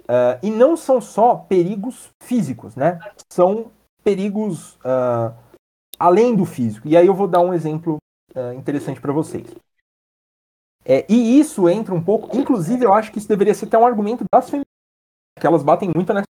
Ah, 0.05 0.37
e 0.43 0.51
não 0.51 0.75
são 0.75 0.99
só 0.99 1.35
perigos 1.35 2.09
físicos, 2.21 2.75
né? 2.75 2.99
São 3.31 3.71
perigos 4.03 4.77
ah, 4.83 5.33
além 5.97 6.35
do 6.35 6.45
físico. 6.45 6.89
E 6.89 6.97
aí 6.97 7.07
eu 7.07 7.13
vou 7.13 7.25
dar 7.25 7.39
um 7.39 7.53
exemplo 7.53 7.99
ah, 8.35 8.53
interessante 8.53 8.99
para 8.99 9.13
vocês. 9.13 9.47
É, 10.83 11.05
e 11.09 11.39
isso 11.39 11.69
entra 11.69 11.95
um 11.95 12.03
pouco... 12.03 12.35
Inclusive, 12.37 12.83
eu 12.85 12.93
acho 12.93 13.13
que 13.13 13.17
isso 13.17 13.29
deveria 13.29 13.53
ser 13.53 13.67
até 13.67 13.77
um 13.77 13.87
argumento 13.87 14.25
das 14.33 14.49
feministas, 14.49 14.74
que 15.39 15.45
elas 15.45 15.63
batem 15.63 15.91
muito 15.93 16.13
nessa... 16.13 16.25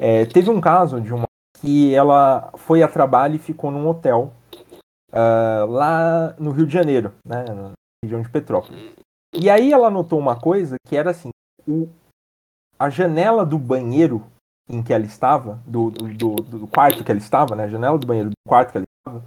É, 0.00 0.24
teve 0.26 0.50
um 0.50 0.60
caso 0.60 1.00
de 1.00 1.12
uma 1.12 1.26
que 1.60 1.92
ela 1.94 2.52
foi 2.56 2.82
a 2.82 2.88
trabalho 2.88 3.34
e 3.34 3.38
ficou 3.38 3.70
num 3.70 3.88
hotel 3.88 4.32
ah, 5.12 5.64
lá 5.68 6.34
no 6.38 6.52
Rio 6.52 6.66
de 6.66 6.72
Janeiro, 6.72 7.12
né, 7.24 7.44
na 7.44 7.72
região 8.04 8.22
de 8.22 8.28
Petrópolis. 8.28 8.92
E 9.34 9.50
aí 9.50 9.72
ela 9.72 9.90
notou 9.90 10.18
uma 10.18 10.38
coisa 10.40 10.76
que 10.86 10.96
era 10.96 11.10
assim, 11.10 11.30
o, 11.66 11.88
a 12.78 12.88
janela 12.88 13.44
do 13.44 13.58
banheiro 13.58 14.24
em 14.70 14.82
que 14.82 14.92
ela 14.92 15.04
estava, 15.04 15.60
do, 15.66 15.90
do, 15.90 16.08
do- 16.14 16.58
do 16.60 16.66
quarto 16.68 17.02
que 17.02 17.10
ela 17.10 17.18
estava, 17.18 17.56
né, 17.56 17.64
a 17.64 17.68
janela 17.68 17.98
do 17.98 18.06
banheiro 18.06 18.30
do 18.30 18.36
quarto 18.46 18.70
que 18.70 18.78
ela 18.78 18.86
estava, 19.00 19.24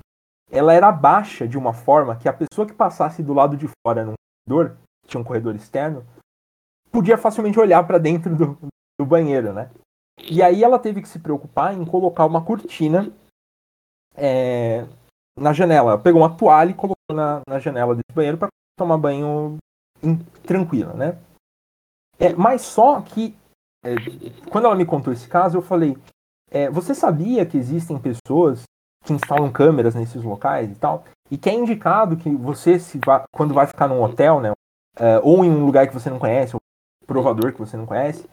ela 0.50 0.74
era 0.74 0.92
baixa 0.92 1.48
de 1.48 1.58
uma 1.58 1.74
forma 1.74 2.16
que 2.16 2.30
a 2.30 2.34
pessoa 2.34 2.66
que 2.66 2.74
passasse 2.74 3.22
do 3.22 3.34
lado 3.34 3.58
de 3.58 3.68
fora 3.86 4.06
num 4.06 4.14
corredor, 4.48 4.78
tinha 5.06 5.20
um 5.20 5.24
corredor 5.24 5.56
externo, 5.56 6.06
podia 6.92 7.18
facilmente 7.18 7.60
olhar 7.60 7.86
para 7.86 7.98
dentro 7.98 8.36
do, 8.36 8.58
do 9.02 9.06
banheiro, 9.06 9.52
né? 9.52 9.70
E 10.30 10.42
aí 10.44 10.64
ela 10.64 10.78
teve 10.78 11.02
que 11.02 11.10
se 11.10 11.20
preocupar 11.20 11.74
em 11.74 11.84
colocar 11.84 12.26
uma 12.26 12.44
cortina 12.44 13.12
é, 14.16 14.86
na 15.38 15.52
janela. 15.54 15.92
Ela 15.92 16.02
pegou 16.02 16.22
uma 16.22 16.36
toalha 16.36 16.70
e 16.70 16.76
colocou 16.76 16.96
na, 17.12 17.42
na 17.48 17.60
janela 17.60 17.96
desse 17.96 18.14
banheiro 18.14 18.38
para 18.38 18.50
tomar 18.78 18.98
banho 18.98 19.58
em- 20.04 20.18
tranquila, 20.44 20.94
né? 20.94 21.18
É, 22.20 22.34
mas 22.34 22.62
só 22.62 23.02
que 23.02 23.36
é, 23.84 23.96
quando 24.52 24.66
ela 24.66 24.76
me 24.76 24.86
contou 24.86 25.12
esse 25.12 25.28
caso, 25.28 25.58
eu 25.58 25.62
falei: 25.62 25.98
é, 26.52 26.70
você 26.70 26.94
sabia 26.94 27.46
que 27.46 27.58
existem 27.58 27.98
pessoas 27.98 28.64
que 29.04 29.14
instalam 29.14 29.52
câmeras 29.52 29.96
nesses 29.96 30.24
locais 30.24 30.70
e 30.72 30.76
tal? 30.76 31.04
E 31.32 31.38
que 31.38 31.50
é 31.50 31.54
indicado 31.54 32.18
que 32.18 32.30
você, 32.30 32.78
se 32.78 33.00
vá, 33.04 33.24
quando 33.34 33.54
vai 33.54 33.66
ficar 33.66 33.88
num 33.88 34.04
hotel, 34.04 34.40
né? 34.40 34.52
é, 35.00 35.20
ou 35.24 35.44
em 35.44 35.50
um 35.50 35.66
lugar 35.66 35.88
que 35.88 35.94
você 35.94 36.10
não 36.10 36.20
conhece, 36.20 36.56
ou 36.56 36.62
um 37.02 37.06
provador 37.06 37.54
que 37.54 37.60
você 37.60 37.76
não 37.78 37.86
conhece, 37.86 38.28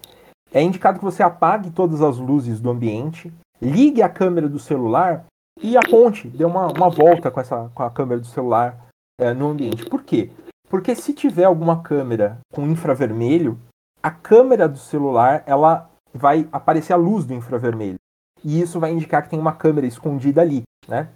é 0.52 0.62
indicado 0.62 0.98
que 0.98 1.04
você 1.04 1.22
apague 1.22 1.70
todas 1.70 2.00
as 2.00 2.18
luzes 2.18 2.60
do 2.60 2.70
ambiente, 2.70 3.32
ligue 3.60 4.02
a 4.02 4.08
câmera 4.08 4.48
do 4.48 4.58
celular 4.58 5.26
e 5.60 5.76
aponte, 5.76 6.28
dê 6.28 6.44
uma, 6.44 6.68
uma 6.68 6.88
volta 6.88 7.30
com, 7.30 7.40
essa, 7.40 7.70
com 7.74 7.82
a 7.82 7.90
câmera 7.90 8.20
do 8.20 8.26
celular 8.26 8.88
é, 9.20 9.34
no 9.34 9.48
ambiente. 9.48 9.84
Por 9.86 10.02
quê? 10.02 10.30
Porque 10.68 10.94
se 10.94 11.12
tiver 11.12 11.44
alguma 11.44 11.82
câmera 11.82 12.38
com 12.52 12.66
infravermelho, 12.66 13.58
a 14.02 14.10
câmera 14.10 14.68
do 14.68 14.78
celular 14.78 15.42
ela 15.46 15.90
vai 16.12 16.48
aparecer 16.52 16.92
a 16.92 16.96
luz 16.96 17.24
do 17.24 17.34
infravermelho. 17.34 17.98
E 18.44 18.60
isso 18.60 18.78
vai 18.78 18.92
indicar 18.92 19.22
que 19.22 19.30
tem 19.30 19.38
uma 19.38 19.54
câmera 19.54 19.86
escondida 19.86 20.40
ali, 20.40 20.62
né? 20.86 21.08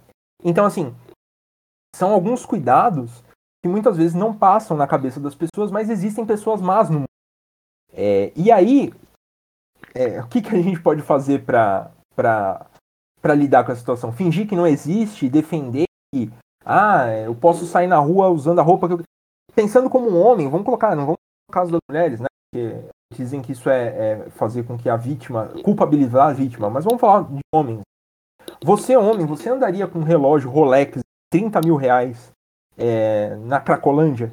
Então, 0.43 0.65
assim, 0.65 0.93
são 1.95 2.11
alguns 2.11 2.45
cuidados 2.45 3.23
que 3.63 3.69
muitas 3.69 3.95
vezes 3.95 4.13
não 4.13 4.33
passam 4.33 4.75
na 4.75 4.85
cabeça 4.85 5.19
das 5.19 5.35
pessoas, 5.35 5.71
mas 5.71 5.89
existem 5.89 6.25
pessoas 6.25 6.61
más 6.61 6.89
no 6.89 6.99
mundo. 6.99 7.07
É, 7.93 8.33
e 8.35 8.51
aí, 8.51 8.93
é, 9.93 10.21
o 10.21 10.27
que, 10.27 10.41
que 10.41 10.55
a 10.55 10.61
gente 10.61 10.81
pode 10.81 11.01
fazer 11.01 11.43
para 11.43 11.91
lidar 13.35 13.63
com 13.63 13.71
a 13.71 13.75
situação? 13.75 14.11
Fingir 14.11 14.47
que 14.47 14.55
não 14.55 14.67
existe, 14.67 15.29
defender 15.29 15.85
que, 16.13 16.31
ah, 16.65 17.07
eu 17.25 17.35
posso 17.35 17.65
sair 17.65 17.87
na 17.87 17.97
rua 17.97 18.29
usando 18.29 18.59
a 18.59 18.63
roupa 18.63 18.87
que 18.87 18.93
eu. 18.93 19.01
Pensando 19.55 19.89
como 19.89 20.09
um 20.09 20.19
homem, 20.19 20.49
vamos 20.49 20.65
colocar, 20.65 20.95
não 20.95 21.05
vamos 21.05 21.19
no 21.49 21.53
caso 21.53 21.71
das 21.71 21.79
mulheres, 21.89 22.19
né? 22.19 22.27
Porque 22.51 22.89
dizem 23.13 23.41
que 23.41 23.51
isso 23.51 23.69
é, 23.69 23.87
é 23.87 24.29
fazer 24.31 24.63
com 24.63 24.77
que 24.77 24.89
a 24.89 24.97
vítima, 24.97 25.49
culpabilizar 25.63 26.29
a 26.29 26.33
vítima, 26.33 26.69
mas 26.69 26.83
vamos 26.83 26.99
falar 26.99 27.23
de 27.23 27.39
homens. 27.53 27.81
Você, 28.63 28.97
homem, 28.97 29.25
você 29.25 29.49
andaria 29.49 29.87
com 29.87 29.99
um 29.99 30.03
relógio 30.03 30.49
Rolex 30.49 30.99
30 31.31 31.61
mil 31.61 31.75
reais 31.75 32.31
é, 32.77 33.35
na 33.37 33.59
Cracolândia? 33.59 34.31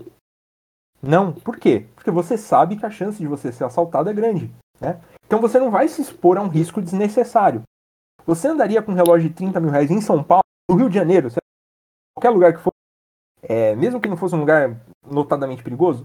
Não. 1.03 1.33
Por 1.33 1.57
quê? 1.57 1.87
Porque 1.95 2.11
você 2.11 2.37
sabe 2.37 2.77
que 2.77 2.87
a 2.87 2.91
chance 2.91 3.19
de 3.19 3.27
você 3.27 3.53
ser 3.53 3.65
assaltado 3.65 4.09
é 4.09 4.13
grande. 4.13 4.51
Né? 4.81 4.99
Então 5.31 5.41
você 5.41 5.61
não 5.61 5.71
vai 5.71 5.87
se 5.87 6.03
expor 6.03 6.37
a 6.37 6.43
um 6.43 6.49
risco 6.49 6.83
desnecessário. 6.83 7.63
Você 8.27 8.49
andaria 8.49 8.83
com 8.83 8.91
um 8.91 8.97
relógio 8.97 9.29
de 9.29 9.35
30 9.37 9.61
mil 9.61 9.71
reais 9.71 9.89
em 9.89 10.01
São 10.01 10.25
Paulo, 10.25 10.43
no 10.69 10.75
Rio 10.75 10.89
de 10.89 10.97
Janeiro, 10.97 11.29
qualquer 12.13 12.31
lugar 12.31 12.53
que 12.53 12.59
for, 12.59 12.73
é, 13.41 13.77
mesmo 13.77 14.01
que 14.01 14.09
não 14.09 14.17
fosse 14.17 14.35
um 14.35 14.41
lugar 14.41 14.77
notadamente 15.07 15.63
perigoso, 15.63 16.05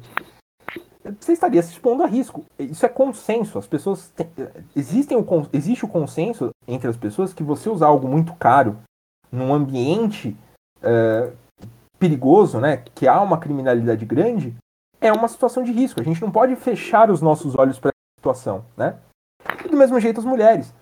você 1.19 1.33
estaria 1.33 1.63
se 1.63 1.71
expondo 1.71 2.03
a 2.03 2.05
risco. 2.05 2.45
Isso 2.59 2.85
é 2.85 2.89
consenso. 2.89 3.57
As 3.57 3.65
pessoas 3.65 4.09
têm, 4.09 4.27
existem 4.75 5.17
o, 5.17 5.25
existe 5.51 5.85
o 5.85 5.89
consenso 5.89 6.51
entre 6.67 6.87
as 6.87 6.95
pessoas 6.95 7.33
que 7.33 7.41
você 7.41 7.67
usar 7.67 7.87
algo 7.87 8.07
muito 8.07 8.35
caro 8.35 8.77
num 9.31 9.51
ambiente 9.51 10.37
é, 10.83 11.33
perigoso, 11.97 12.59
né, 12.59 12.77
que 12.93 13.07
há 13.07 13.19
uma 13.23 13.39
criminalidade 13.39 14.05
grande, 14.05 14.55
é 15.01 15.11
uma 15.11 15.27
situação 15.27 15.63
de 15.63 15.71
risco. 15.71 15.99
A 15.99 16.03
gente 16.03 16.21
não 16.21 16.29
pode 16.29 16.55
fechar 16.55 17.09
os 17.09 17.23
nossos 17.23 17.57
olhos 17.57 17.79
para 17.79 17.89
essa 17.89 18.19
situação, 18.19 18.63
né? 18.77 18.99
Do 19.69 19.77
mesmo 19.77 19.99
jeito 19.99 20.19
as 20.19 20.25
mulheres. 20.25 20.73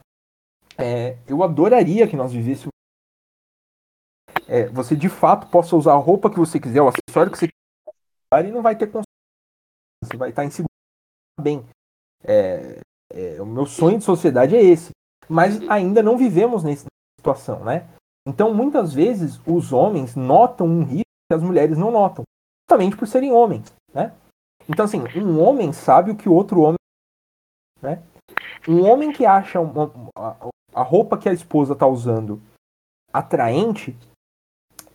É, 0.78 1.18
eu 1.28 1.44
adoraria 1.44 2.08
que 2.08 2.16
nós 2.16 2.32
vivêssemos. 2.32 2.72
É, 4.48 4.68
você 4.68 4.96
de 4.96 5.10
fato 5.10 5.48
possa 5.48 5.76
usar 5.76 5.94
a 5.94 5.98
roupa 5.98 6.30
que 6.30 6.38
você 6.38 6.60
quiser, 6.60 6.82
o 6.82 6.90
acessório 6.90 7.32
que 7.32 7.38
você 7.38 7.48
quiser, 7.48 8.46
e 8.48 8.52
não 8.52 8.62
vai 8.62 8.76
ter 8.76 8.90
você 10.04 10.18
vai 10.18 10.30
estar 10.30 10.44
inseguro 10.44 10.68
bem. 11.40 11.66
É, 12.24 12.80
é, 13.12 13.42
o 13.42 13.46
meu 13.46 13.66
sonho 13.66 13.98
de 13.98 14.04
sociedade 14.04 14.56
é 14.56 14.64
esse. 14.64 14.92
Mas 15.30 15.62
ainda 15.70 16.04
não 16.04 16.18
vivemos 16.18 16.64
nessa 16.64 16.88
situação, 17.18 17.64
né? 17.64 17.88
Então, 18.28 18.54
muitas 18.54 18.94
vezes, 18.94 19.40
os 19.46 19.72
homens 19.72 20.16
notam 20.16 20.68
um 20.68 20.84
risco 20.84 21.04
que 21.30 21.36
as 21.36 21.44
mulheres 21.44 21.78
não 21.78 21.92
notam, 21.92 22.24
justamente 22.64 22.98
por 22.98 23.08
serem 23.08 23.32
homens, 23.32 23.74
né? 23.94 24.14
Então, 24.68 24.86
assim, 24.86 25.00
um 25.18 25.42
homem 25.42 25.74
sabe 25.74 26.12
o 26.12 26.16
que 26.16 26.30
outro 26.30 26.62
homem, 26.62 26.78
né? 27.82 28.02
Um 28.68 28.84
homem 28.84 29.11
que 29.11 29.26
acha 29.26 29.59
uma, 29.59 29.91
a 30.74 30.82
roupa 30.82 31.18
que 31.18 31.30
a 31.30 31.34
esposa 31.34 31.74
está 31.74 31.86
usando 31.86 32.41
atraente, 33.11 33.95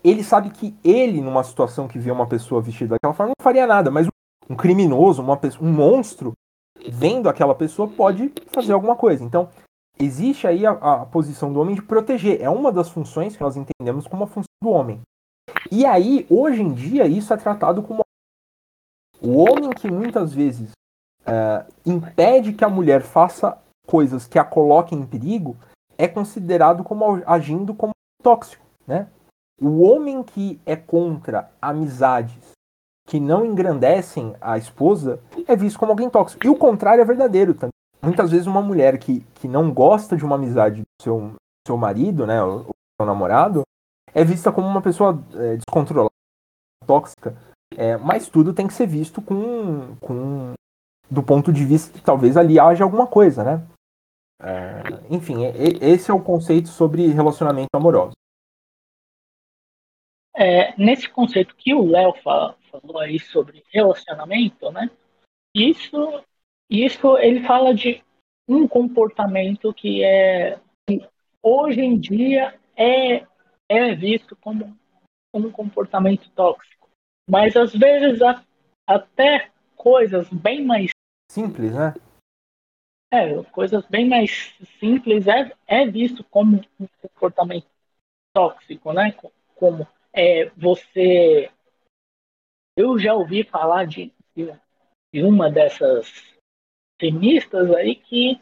ele 0.02 0.24
sabe 0.24 0.50
que 0.50 0.76
ele, 0.82 1.20
numa 1.20 1.44
situação 1.44 1.86
que 1.86 1.98
vê 1.98 2.10
uma 2.10 2.26
pessoa 2.26 2.60
vestida 2.60 2.94
daquela 2.94 3.14
forma, 3.14 3.34
não 3.38 3.44
faria 3.44 3.66
nada, 3.66 3.90
mas 3.90 4.08
um 4.48 4.56
criminoso, 4.56 5.22
uma 5.22 5.36
pessoa, 5.36 5.68
um 5.68 5.72
monstro, 5.72 6.32
vendo 6.88 7.28
aquela 7.28 7.54
pessoa, 7.54 7.88
pode 7.88 8.32
fazer 8.48 8.72
alguma 8.72 8.96
coisa. 8.96 9.22
Então, 9.22 9.48
existe 9.98 10.46
aí 10.46 10.64
a, 10.64 10.70
a, 10.70 11.06
posição 11.06 11.52
do 11.52 11.60
homem 11.60 11.74
de 11.74 11.82
proteger. 11.82 12.40
É 12.40 12.48
uma 12.48 12.72
das 12.72 12.88
funções 12.88 13.36
que 13.36 13.42
nós 13.42 13.56
entendemos 13.56 14.06
como 14.06 14.24
a 14.24 14.26
função 14.26 14.48
do 14.62 14.70
homem. 14.70 15.00
E 15.70 15.84
aí, 15.84 16.26
hoje 16.30 16.62
em 16.62 16.72
dia, 16.72 17.06
isso 17.06 17.32
é 17.32 17.36
tratado 17.36 17.82
como 17.82 18.02
o 19.20 19.36
homem 19.38 19.70
que 19.70 19.90
muitas 19.90 20.32
vezes 20.32 20.70
é, 21.28 21.66
impede 21.84 22.52
que 22.52 22.64
a 22.64 22.68
mulher 22.68 23.02
faça 23.02 23.58
coisas 23.86 24.26
que 24.26 24.38
a 24.38 24.44
coloquem 24.44 24.98
em 24.98 25.06
perigo 25.06 25.56
é 25.96 26.08
considerado 26.08 26.82
como 26.82 27.22
agindo 27.26 27.74
como 27.74 27.92
tóxico, 28.22 28.64
né? 28.86 29.08
O 29.60 29.82
homem 29.82 30.22
que 30.22 30.60
é 30.64 30.76
contra 30.76 31.50
amizades 31.60 32.52
que 33.08 33.18
não 33.18 33.44
engrandecem 33.44 34.36
a 34.40 34.56
esposa 34.56 35.20
é 35.46 35.56
visto 35.56 35.78
como 35.78 35.92
alguém 35.92 36.08
tóxico. 36.08 36.46
E 36.46 36.50
o 36.50 36.56
contrário 36.56 37.02
é 37.02 37.04
verdadeiro 37.04 37.54
também. 37.54 37.72
Muitas 38.00 38.30
vezes 38.30 38.46
uma 38.46 38.62
mulher 38.62 38.98
que, 38.98 39.20
que 39.34 39.48
não 39.48 39.72
gosta 39.72 40.16
de 40.16 40.24
uma 40.24 40.36
amizade 40.36 40.82
do 40.82 41.02
seu, 41.02 41.32
seu 41.66 41.76
marido, 41.76 42.26
né, 42.26 42.42
o, 42.42 42.60
o 42.60 42.70
seu 43.00 43.06
namorado, 43.06 43.62
é 44.14 44.22
vista 44.22 44.52
como 44.52 44.68
uma 44.68 44.82
pessoa 44.82 45.20
é, 45.34 45.56
descontrolada, 45.56 46.10
tóxica. 46.86 47.36
É, 47.76 47.96
mas 47.96 48.28
tudo 48.28 48.54
tem 48.54 48.66
que 48.66 48.74
ser 48.74 48.86
visto 48.86 49.20
com, 49.20 49.96
com 50.00 50.52
do 51.10 51.22
ponto 51.22 51.52
de 51.52 51.64
vista 51.64 51.92
que 51.96 52.04
talvez 52.04 52.36
ali 52.36 52.58
haja 52.58 52.84
alguma 52.84 53.06
coisa, 53.06 53.42
né? 53.42 53.66
É, 54.40 54.82
enfim, 55.10 55.44
esse 55.80 56.10
é 56.10 56.14
o 56.14 56.22
conceito 56.22 56.68
sobre 56.68 57.08
relacionamento 57.08 57.70
amoroso. 57.74 58.12
É, 60.36 60.72
nesse 60.80 61.08
conceito 61.08 61.56
que 61.56 61.74
o 61.74 61.84
Léo 61.84 62.14
fala, 62.22 62.56
falou 62.70 62.98
aí 62.98 63.18
sobre 63.18 63.64
relacionamento, 63.72 64.70
né? 64.70 64.88
Isso, 65.52 66.22
isso 66.70 67.18
ele 67.18 67.44
fala 67.44 67.74
de 67.74 68.04
um 68.48 68.68
comportamento 68.68 69.74
que 69.74 70.04
é 70.04 70.60
que 70.88 71.04
hoje 71.42 71.80
em 71.80 71.98
dia 71.98 72.58
é, 72.76 73.26
é 73.68 73.94
visto 73.94 74.36
como 74.36 74.76
um 75.34 75.50
comportamento 75.50 76.30
tóxico, 76.30 76.88
mas 77.28 77.56
às 77.56 77.72
vezes 77.72 78.22
a, 78.22 78.42
até 78.86 79.50
coisas 79.76 80.28
bem 80.30 80.64
mais 80.64 80.90
simples, 81.30 81.74
né? 81.74 81.94
É, 83.10 83.42
coisas 83.52 83.86
bem 83.86 84.06
mais 84.06 84.54
simples 84.78 85.26
é, 85.26 85.50
é 85.66 85.86
visto 85.86 86.22
como 86.24 86.60
um 86.78 86.86
comportamento 87.00 87.66
tóxico, 88.34 88.92
né? 88.92 89.12
Como 89.54 89.86
é, 90.12 90.50
você. 90.50 91.50
Eu 92.76 92.98
já 92.98 93.14
ouvi 93.14 93.44
falar 93.44 93.86
de, 93.86 94.12
de 94.36 95.22
uma 95.22 95.50
dessas 95.50 96.36
feministas 97.00 97.70
aí 97.72 97.96
que 97.96 98.40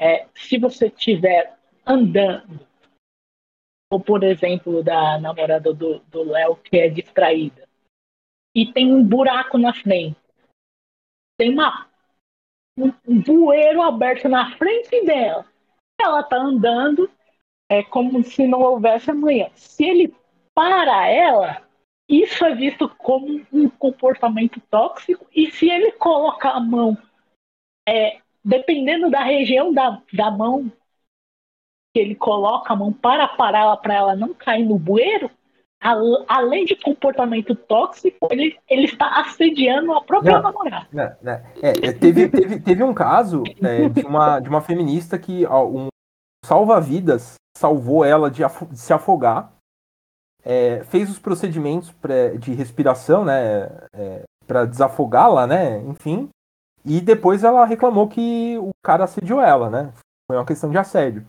é, 0.00 0.26
se 0.34 0.58
você 0.58 0.86
estiver 0.86 1.56
andando, 1.86 2.66
ou 3.92 4.00
por 4.00 4.24
exemplo, 4.24 4.82
da 4.82 5.20
namorada 5.20 5.72
do 5.72 6.24
Léo, 6.24 6.56
que 6.56 6.78
é 6.78 6.88
distraída, 6.88 7.68
e 8.54 8.72
tem 8.72 8.92
um 8.92 9.06
buraco 9.06 9.58
na 9.58 9.72
frente, 9.72 10.18
tem 11.38 11.52
uma, 11.52 11.91
um, 12.76 12.92
bueiro 13.20 13.82
aberto 13.82 14.28
na 14.28 14.56
frente 14.56 15.04
dela, 15.04 15.46
ela 16.00 16.22
tá 16.22 16.36
andando 16.36 17.10
é 17.68 17.82
como 17.82 18.22
se 18.22 18.46
não 18.46 18.60
houvesse 18.60 19.10
amanhã. 19.10 19.50
Se 19.54 19.84
ele 19.84 20.14
para 20.54 21.08
ela, 21.08 21.66
isso 22.06 22.44
é 22.44 22.54
visto 22.54 22.86
como 22.98 23.46
um 23.50 23.70
comportamento 23.70 24.60
tóxico, 24.70 25.26
e 25.34 25.50
se 25.50 25.70
ele 25.70 25.92
colocar 25.92 26.50
a 26.50 26.60
mão, 26.60 26.96
é, 27.88 28.20
dependendo 28.44 29.10
da 29.10 29.22
região 29.22 29.72
da, 29.72 30.02
da 30.12 30.30
mão, 30.30 30.70
que 31.94 32.00
ele 32.00 32.14
coloca 32.14 32.72
a 32.72 32.76
mão 32.76 32.92
para 32.92 33.26
parar 33.28 33.74
para 33.78 33.94
ela 33.94 34.16
não 34.16 34.34
cair 34.34 34.64
no 34.64 34.78
bueiro, 34.78 35.30
a, 35.82 35.94
além 36.28 36.64
de 36.64 36.76
comportamento 36.76 37.54
tóxico, 37.54 38.28
ele, 38.30 38.56
ele 38.68 38.84
está 38.84 39.20
assediando 39.20 39.92
a 39.92 40.00
própria 40.02 40.34
não, 40.34 40.42
namorada. 40.42 40.86
Não, 40.92 41.16
não. 41.22 41.32
É, 41.32 41.88
é, 41.88 41.92
teve, 41.92 42.28
teve, 42.28 42.60
teve 42.60 42.82
um 42.82 42.94
caso 42.94 43.42
é, 43.62 43.88
de, 43.88 44.06
uma, 44.06 44.40
de 44.40 44.48
uma 44.48 44.60
feminista 44.60 45.18
que 45.18 45.44
ó, 45.46 45.66
um 45.66 45.88
salva-vidas 46.44 47.34
salvou 47.56 48.04
ela 48.04 48.30
de, 48.30 48.42
de 48.70 48.78
se 48.78 48.92
afogar 48.92 49.52
é, 50.44 50.82
fez 50.84 51.10
os 51.10 51.18
procedimentos 51.18 51.94
de 52.38 52.52
respiração, 52.52 53.24
né, 53.24 53.70
é, 53.92 54.22
para 54.46 54.64
desafogá-la, 54.64 55.46
né, 55.46 55.78
enfim, 55.82 56.28
e 56.84 57.00
depois 57.00 57.44
ela 57.44 57.64
reclamou 57.64 58.08
que 58.08 58.58
o 58.58 58.70
cara 58.82 59.04
assediou 59.04 59.40
ela, 59.40 59.70
né, 59.70 59.92
foi 60.28 60.36
uma 60.36 60.46
questão 60.46 60.70
de 60.70 60.78
assédio. 60.78 61.24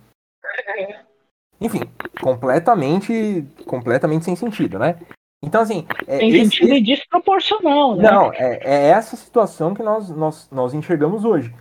Enfim, 1.64 1.82
completamente, 2.22 3.45
completamente 3.66 4.26
sem 4.26 4.36
sentido, 4.36 4.78
né? 4.78 4.99
Então, 5.43 5.61
assim. 5.61 5.86
É, 6.07 6.20
sem 6.20 6.30
esse, 6.30 6.39
sentido 6.39 6.74
esse... 6.74 6.84
desproporcional, 6.84 7.95
né? 7.95 8.11
Não, 8.11 8.32
é, 8.34 8.59
é, 8.64 8.88
essa 8.89 9.16
situação 9.16 9.74
que 9.74 9.82
nós, 9.82 10.09
nós, 10.09 10.49
nós 10.51 10.74
enxergamos 10.74 11.26
hoje. 11.26 11.53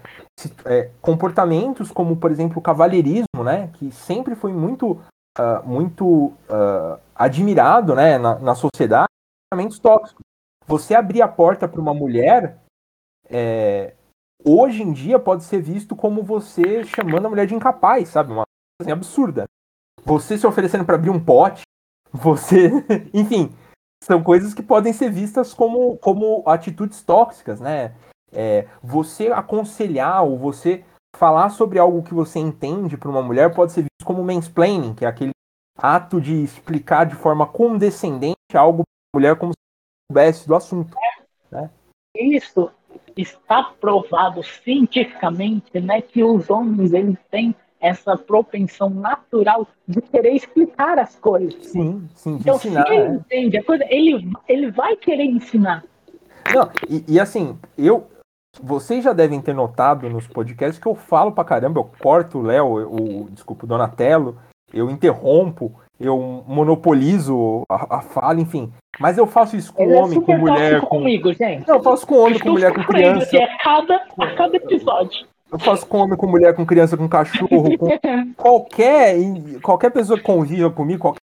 É, 0.64 0.90
comportamentos 1.00 1.90
como, 1.90 2.16
por 2.16 2.30
exemplo, 2.30 2.59
o 2.59 2.62
cavalheirismo, 2.62 3.44
né? 3.44 3.70
Que 3.74 3.90
sempre 3.90 4.34
foi 4.34 4.53
muito 4.53 5.00
uh, 5.38 5.66
muito 5.66 6.07
uh, 6.07 7.00
admirado 7.14 7.94
né, 7.94 8.18
na, 8.18 8.38
na 8.38 8.55
sociedade, 8.55 9.09
comportamentos 9.50 9.78
tóxicos. 9.78 10.22
Você 10.66 10.94
abrir 10.94 11.22
a 11.22 11.28
porta 11.28 11.66
para 11.66 11.80
uma 11.80 11.92
mulher, 11.92 12.59
é, 13.28 13.94
hoje 14.44 14.82
em 14.82 14.92
dia 14.92 15.18
pode 15.18 15.44
ser 15.44 15.61
visto 15.61 15.96
como 15.96 16.22
você 16.22 16.84
chamando 16.84 17.26
a 17.26 17.28
mulher 17.28 17.46
de 17.46 17.55
incapaz, 17.55 18.11
sabe? 18.11 18.32
Uma 18.32 18.44
coisa 18.44 18.82
assim, 18.82 18.92
absurda. 18.92 19.44
Você 20.05 20.36
se 20.36 20.47
oferecendo 20.47 20.84
para 20.84 20.97
abrir 20.97 21.11
um 21.11 21.22
pote, 21.22 21.62
você. 22.12 22.70
Enfim, 23.14 23.53
são 24.03 24.22
coisas 24.22 24.53
que 24.53 24.62
podem 24.62 24.93
ser 24.93 25.11
vistas 25.11 25.55
como, 25.55 25.97
como 25.99 26.43
atitudes 26.47 27.03
tóxicas, 27.03 27.61
né? 27.61 27.95
É, 28.32 28.66
você 28.82 29.28
aconselhar 29.28 30.24
ou 30.24 30.38
você 30.38 30.84
falar 31.16 31.51
sobre 31.51 31.78
algo 31.78 32.03
que 32.03 32.14
você 32.14 32.38
entende 32.38 32.97
para 32.97 33.11
uma 33.11 33.22
mulher 33.22 33.55
pode 33.55 33.72
ser 33.72 33.82
visto 33.82 34.05
como 34.05 34.24
mansplaining, 34.24 34.95
que 34.95 35.05
é 35.05 35.09
aquele 35.09 35.32
ato 35.76 36.20
de 36.20 36.43
explicar 36.43 37.05
de 37.05 37.14
forma 37.14 37.47
condescendente 37.47 38.36
algo 38.55 38.82
para 38.82 39.14
a 39.14 39.20
mulher 39.20 39.36
como 39.36 39.53
se 39.53 40.11
soubesse 40.11 40.49
do 40.49 40.55
assunto. 40.55 40.97
Né? 41.51 41.70
Isso 42.14 42.70
está 43.16 43.64
provado 43.80 44.43
cientificamente, 44.43 45.80
né, 45.80 46.01
que 46.01 46.22
os 46.22 46.49
homens 46.49 46.93
eles 46.93 47.18
têm 47.30 47.55
essa 47.83 48.16
propensão 48.16 48.89
natural 48.89 49.66
de 49.87 50.01
querer 50.01 50.35
explicar 50.35 50.99
as 50.99 51.16
coisas. 51.16 51.66
Sim, 51.66 52.09
sim, 52.14 52.39
então, 52.41 52.55
ensinar, 52.55 52.87
se 52.87 52.93
ele 52.95 53.03
é. 53.03 53.09
entende 53.09 53.59
a 53.59 53.64
coisa, 53.64 53.85
ele, 53.91 54.33
ele 54.49 54.70
vai 54.70 54.97
querer 54.97 55.24
ensinar. 55.24 55.85
Não, 56.55 56.70
e, 56.89 57.05
e, 57.09 57.20
assim, 57.20 57.59
eu. 57.76 58.07
Vocês 58.62 59.03
já 59.03 59.14
devem 59.14 59.41
ter 59.41 59.55
notado 59.55 60.11
nos 60.11 60.26
podcasts 60.26 60.78
que 60.78 60.87
eu 60.87 60.95
falo 60.95 61.33
pra 61.33 61.43
caramba, 61.43 61.80
eu 61.80 61.91
corto 61.99 62.39
o 62.39 62.43
Léo, 62.43 62.66
o, 62.66 63.30
desculpa, 63.30 63.64
o 63.64 63.66
Donatello, 63.66 64.37
eu 64.74 64.91
interrompo, 64.91 65.72
eu 65.99 66.45
monopolizo 66.47 67.62
a, 67.66 67.97
a 67.97 68.03
fala, 68.03 68.41
enfim. 68.41 68.70
Mas 69.01 69.16
eu 69.16 69.26
faço 69.26 69.57
isso 69.57 69.72
com 69.72 69.85
Ele 69.85 69.95
é 69.95 70.03
homem, 70.03 70.18
é 70.18 70.22
com 70.22 70.37
mulher. 70.37 70.80
Com... 70.80 70.87
comigo, 70.87 71.33
gente. 71.33 71.66
Não, 71.66 71.76
eu 71.76 71.83
faço 71.83 72.07
com 72.07 72.18
homem, 72.18 72.39
com 72.39 72.51
mulher, 72.51 72.74
com 72.74 72.85
criança. 72.85 73.35
É 73.37 73.57
cada, 73.62 73.97
a 74.20 74.35
cada 74.35 74.57
episódio. 74.57 75.26
Eu 75.53 75.59
faço 75.59 75.86
com 75.86 75.98
homem, 75.98 76.16
com 76.16 76.26
mulher, 76.26 76.57
com 76.57 76.64
criança, 76.64 76.96
com 76.96 77.07
cachorro, 77.07 77.76
com 77.76 77.98
qualquer, 78.34 79.16
qualquer 79.61 79.90
pessoa 79.90 80.18
que 80.18 80.24
conviva 80.24 80.70
comigo, 80.70 81.03
qualquer 81.03 81.20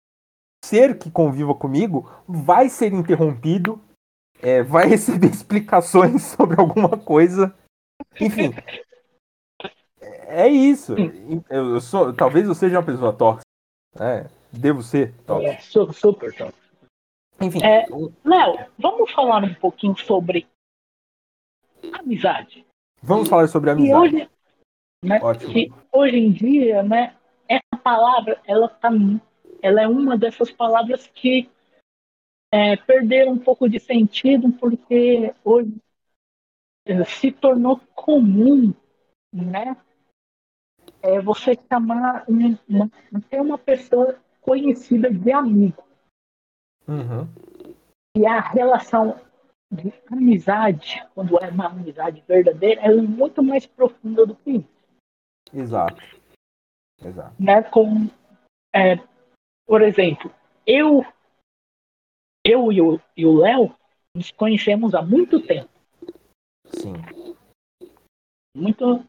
ser 0.63 0.99
que 0.99 1.09
conviva 1.09 1.55
comigo, 1.55 2.07
vai 2.27 2.69
ser 2.69 2.93
interrompido, 2.93 3.81
é, 4.39 4.61
vai 4.61 4.85
receber 4.87 5.31
explicações 5.31 6.21
sobre 6.23 6.61
alguma 6.61 6.95
coisa. 6.95 7.55
Enfim. 8.21 8.53
É 10.27 10.47
isso. 10.47 10.93
Eu, 11.49 11.81
sou, 11.81 12.13
talvez 12.13 12.47
eu 12.47 12.53
seja 12.53 12.77
uma 12.77 12.85
pessoa 12.85 13.11
tóxica. 13.11 13.49
É, 13.99 14.27
devo 14.51 14.83
ser 14.83 15.11
tóxico. 15.25 15.89
É, 15.89 15.91
super 15.91 16.31
tóxico. 16.37 16.59
Enfim. 17.41 17.63
É, 17.63 17.87
Léo, 18.23 18.67
vamos 18.77 19.11
falar 19.11 19.43
um 19.43 19.55
pouquinho 19.55 19.97
sobre 19.97 20.45
amizade. 21.93 22.63
Vamos 23.01 23.29
falar 23.29 23.47
sobre 23.47 23.71
amizade. 23.71 24.15
hoje, 24.15 24.29
né, 25.03 25.19
Ótimo. 25.21 25.53
hoje 25.91 26.17
em 26.17 26.31
dia, 26.31 26.83
né, 26.83 27.15
essa 27.47 27.81
palavra, 27.81 28.41
ela 28.45 28.67
tá, 28.67 28.89
ela 29.61 29.81
é 29.81 29.87
uma 29.87 30.17
dessas 30.17 30.51
palavras 30.51 31.07
que 31.07 31.49
é, 32.51 32.75
perderam 32.75 33.33
um 33.33 33.37
pouco 33.37 33.69
de 33.69 33.79
sentido 33.79 34.51
porque 34.53 35.33
hoje 35.43 35.73
se 37.05 37.31
tornou 37.31 37.79
comum, 37.95 38.73
né, 39.33 39.77
é 41.01 41.21
você 41.21 41.57
chamar 41.71 42.25
uma, 42.27 42.59
uma, 42.67 42.91
uma 43.31 43.57
pessoa 43.57 44.19
conhecida 44.41 45.09
de 45.11 45.31
amigo. 45.31 45.83
Uhum. 46.87 47.27
E 48.17 48.25
a 48.25 48.39
relação 48.39 49.19
amizade, 50.11 51.05
quando 51.13 51.37
é 51.37 51.49
uma 51.49 51.67
amizade 51.67 52.23
verdadeira, 52.27 52.81
ela 52.81 52.99
é 52.99 53.03
muito 53.03 53.43
mais 53.43 53.65
profunda 53.65 54.25
do 54.25 54.35
que 54.35 54.51
isso. 54.51 54.69
Exato. 55.53 56.01
Exato. 57.03 57.35
Né? 57.39 57.61
Com, 57.63 58.09
é, 58.73 58.97
por 59.67 59.81
exemplo, 59.81 60.31
eu, 60.65 61.05
eu 62.43 62.71
e 62.71 63.25
o, 63.25 63.37
Léo 63.37 63.75
nos 64.15 64.31
conhecemos 64.31 64.93
há 64.93 65.01
muito 65.01 65.41
tempo. 65.45 65.69
Sim. 66.67 66.93
Muito. 68.55 69.05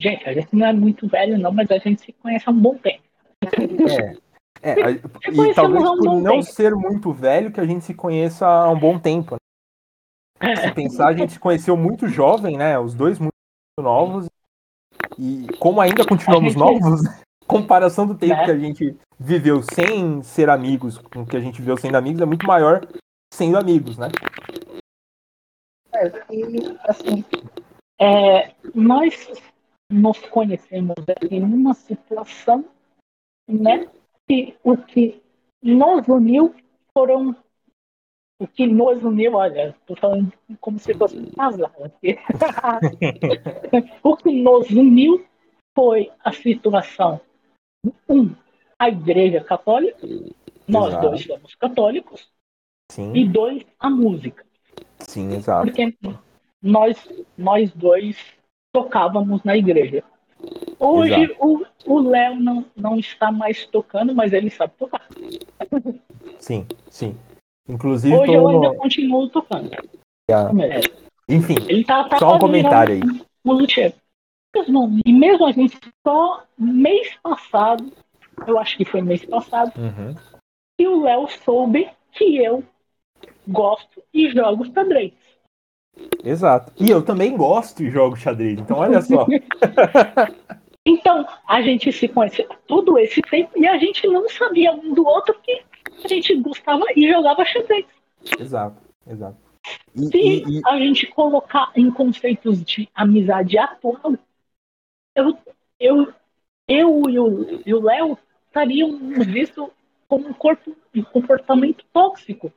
Gente, 0.00 0.28
a 0.28 0.32
gente 0.32 0.54
não 0.54 0.66
é 0.66 0.72
muito 0.72 1.08
velho, 1.08 1.38
não, 1.38 1.52
mas 1.52 1.70
a 1.70 1.78
gente 1.78 2.02
se 2.02 2.12
conhece 2.12 2.48
há 2.48 2.52
um 2.52 2.60
bom 2.60 2.76
tempo. 2.78 3.04
É. 3.42 4.26
É, 4.62 4.90
e 4.90 5.54
talvez 5.54 5.84
por 5.84 6.20
não 6.20 6.40
tempo. 6.40 6.42
ser 6.42 6.74
muito 6.74 7.12
velho 7.12 7.52
que 7.52 7.60
a 7.60 7.66
gente 7.66 7.84
se 7.84 7.94
conheça 7.94 8.46
há 8.46 8.70
um 8.70 8.78
bom 8.78 8.98
tempo. 8.98 9.36
Se 10.40 10.72
pensar, 10.72 11.08
a 11.08 11.14
gente 11.14 11.32
se 11.32 11.40
conheceu 11.40 11.76
muito 11.76 12.08
jovem, 12.08 12.56
né? 12.56 12.78
Os 12.78 12.94
dois 12.94 13.18
muito 13.18 13.32
novos. 13.80 14.26
E 15.18 15.46
como 15.58 15.80
ainda 15.80 16.06
continuamos 16.06 16.52
gente... 16.52 16.58
novos, 16.58 17.00
comparação 17.46 18.06
do 18.06 18.14
tempo 18.14 18.34
é. 18.34 18.44
que 18.44 18.50
a 18.50 18.58
gente 18.58 18.96
viveu 19.18 19.62
sem 19.62 20.22
ser 20.22 20.50
amigos 20.50 20.98
com 20.98 21.22
o 21.22 21.26
que 21.26 21.36
a 21.36 21.40
gente 21.40 21.60
viveu 21.60 21.76
sendo 21.76 21.96
amigos 21.96 22.20
é 22.20 22.26
muito 22.26 22.46
maior 22.46 22.86
sendo 23.32 23.58
amigos, 23.58 23.98
né? 23.98 24.08
É, 25.92 26.06
e, 26.30 26.78
assim, 26.88 27.24
é, 28.00 28.54
nós 28.74 29.32
nos 29.90 30.18
conhecemos 30.26 30.94
em 31.30 31.42
uma 31.42 31.74
situação, 31.74 32.64
né? 33.48 33.88
Que 34.28 34.56
o 34.62 34.76
que 34.76 35.22
nos 35.62 36.06
uniu 36.08 36.54
foram 36.92 37.36
o 38.38 38.46
que 38.46 38.66
nos 38.66 39.02
uniu, 39.02 39.34
olha, 39.34 39.74
estou 39.80 39.96
falando 39.96 40.32
como 40.60 40.78
se 40.78 40.92
fosse 40.94 41.26
casal 41.32 41.72
aqui. 41.82 42.18
o 44.02 44.16
que 44.16 44.30
nos 44.42 44.70
uniu 44.70 45.24
foi 45.74 46.10
a 46.22 46.32
situação. 46.32 47.20
Um, 48.08 48.34
a 48.78 48.88
Igreja 48.88 49.42
Católica, 49.42 50.06
nós 50.68 50.88
exato. 50.88 51.08
dois 51.08 51.24
somos 51.24 51.54
católicos. 51.54 52.28
Sim. 52.92 53.12
E 53.14 53.26
dois, 53.26 53.64
a 53.78 53.90
música. 53.90 54.44
Sim, 55.00 55.34
exato. 55.34 55.66
Porque 55.66 55.96
nós, 56.62 57.08
nós 57.36 57.72
dois 57.72 58.16
tocávamos 58.72 59.42
na 59.44 59.56
igreja. 59.56 60.04
Hoje 60.78 61.34
o, 61.40 61.64
o 61.86 61.98
Léo 62.00 62.36
não, 62.36 62.64
não 62.76 62.98
está 62.98 63.32
mais 63.32 63.66
tocando, 63.66 64.14
mas 64.14 64.32
ele 64.32 64.50
sabe 64.50 64.74
tocar. 64.78 65.06
Sim, 66.38 66.66
sim. 66.90 67.16
Inclusive. 67.68 68.14
Hoje 68.14 68.32
eu 68.32 68.48
ainda 68.48 68.68
no... 68.68 68.74
continuo 68.76 69.28
tocando. 69.28 69.70
Yeah. 70.30 70.52
Enfim, 71.28 71.56
ele 71.68 71.84
tá, 71.84 72.04
tá 72.04 72.18
só 72.18 72.36
um 72.36 72.38
comentário 72.38 72.94
aí. 72.94 73.00
Mesmo, 74.54 75.00
e 75.04 75.12
mesmo 75.12 75.46
a 75.46 75.52
gente 75.52 75.78
só 76.06 76.42
mês 76.58 77.14
passado, 77.22 77.92
eu 78.46 78.58
acho 78.58 78.76
que 78.76 78.84
foi 78.84 79.02
mês 79.02 79.24
passado, 79.24 79.72
uhum. 79.76 80.14
que 80.78 80.86
o 80.88 81.02
Léo 81.02 81.28
soube 81.44 81.88
que 82.12 82.38
eu 82.38 82.64
gosto 83.46 84.02
e 84.14 84.30
jogo 84.30 84.64
xadrez. 84.64 85.12
Exato. 86.24 86.72
E 86.78 86.90
eu 86.90 87.02
também 87.02 87.36
gosto 87.36 87.82
e 87.82 87.90
jogo 87.90 88.16
xadrez, 88.16 88.58
então 88.58 88.78
olha 88.78 89.00
só. 89.02 89.26
então, 90.86 91.26
a 91.46 91.60
gente 91.62 91.92
se 91.92 92.08
conhece 92.08 92.46
todo 92.66 92.98
esse 92.98 93.20
tempo 93.22 93.50
e 93.56 93.66
a 93.66 93.76
gente 93.78 94.06
não 94.06 94.28
sabia 94.28 94.72
um 94.72 94.94
do 94.94 95.06
outro 95.06 95.38
que 95.42 95.62
a 96.04 96.08
gente 96.08 96.34
gostava 96.36 96.84
e 96.94 97.10
jogava 97.10 97.44
xadrez. 97.44 97.86
Exato, 98.38 98.82
exato. 99.06 99.36
E, 99.94 100.06
Se 100.06 100.18
e, 100.18 100.58
e... 100.58 100.62
a 100.66 100.78
gente 100.78 101.06
colocar 101.08 101.72
em 101.74 101.90
conceitos 101.90 102.62
de 102.62 102.88
amizade 102.94 103.58
atual, 103.58 104.14
eu, 105.14 105.38
eu, 105.80 106.12
eu 106.68 107.02
e 107.64 107.74
o 107.74 107.80
Léo 107.80 108.18
estaríamos 108.48 109.26
vistos 109.26 109.68
como 110.08 110.28
um 110.28 110.32
corpo, 110.32 110.76
um 110.94 111.02
comportamento 111.02 111.84
tóxico. 111.92 112.52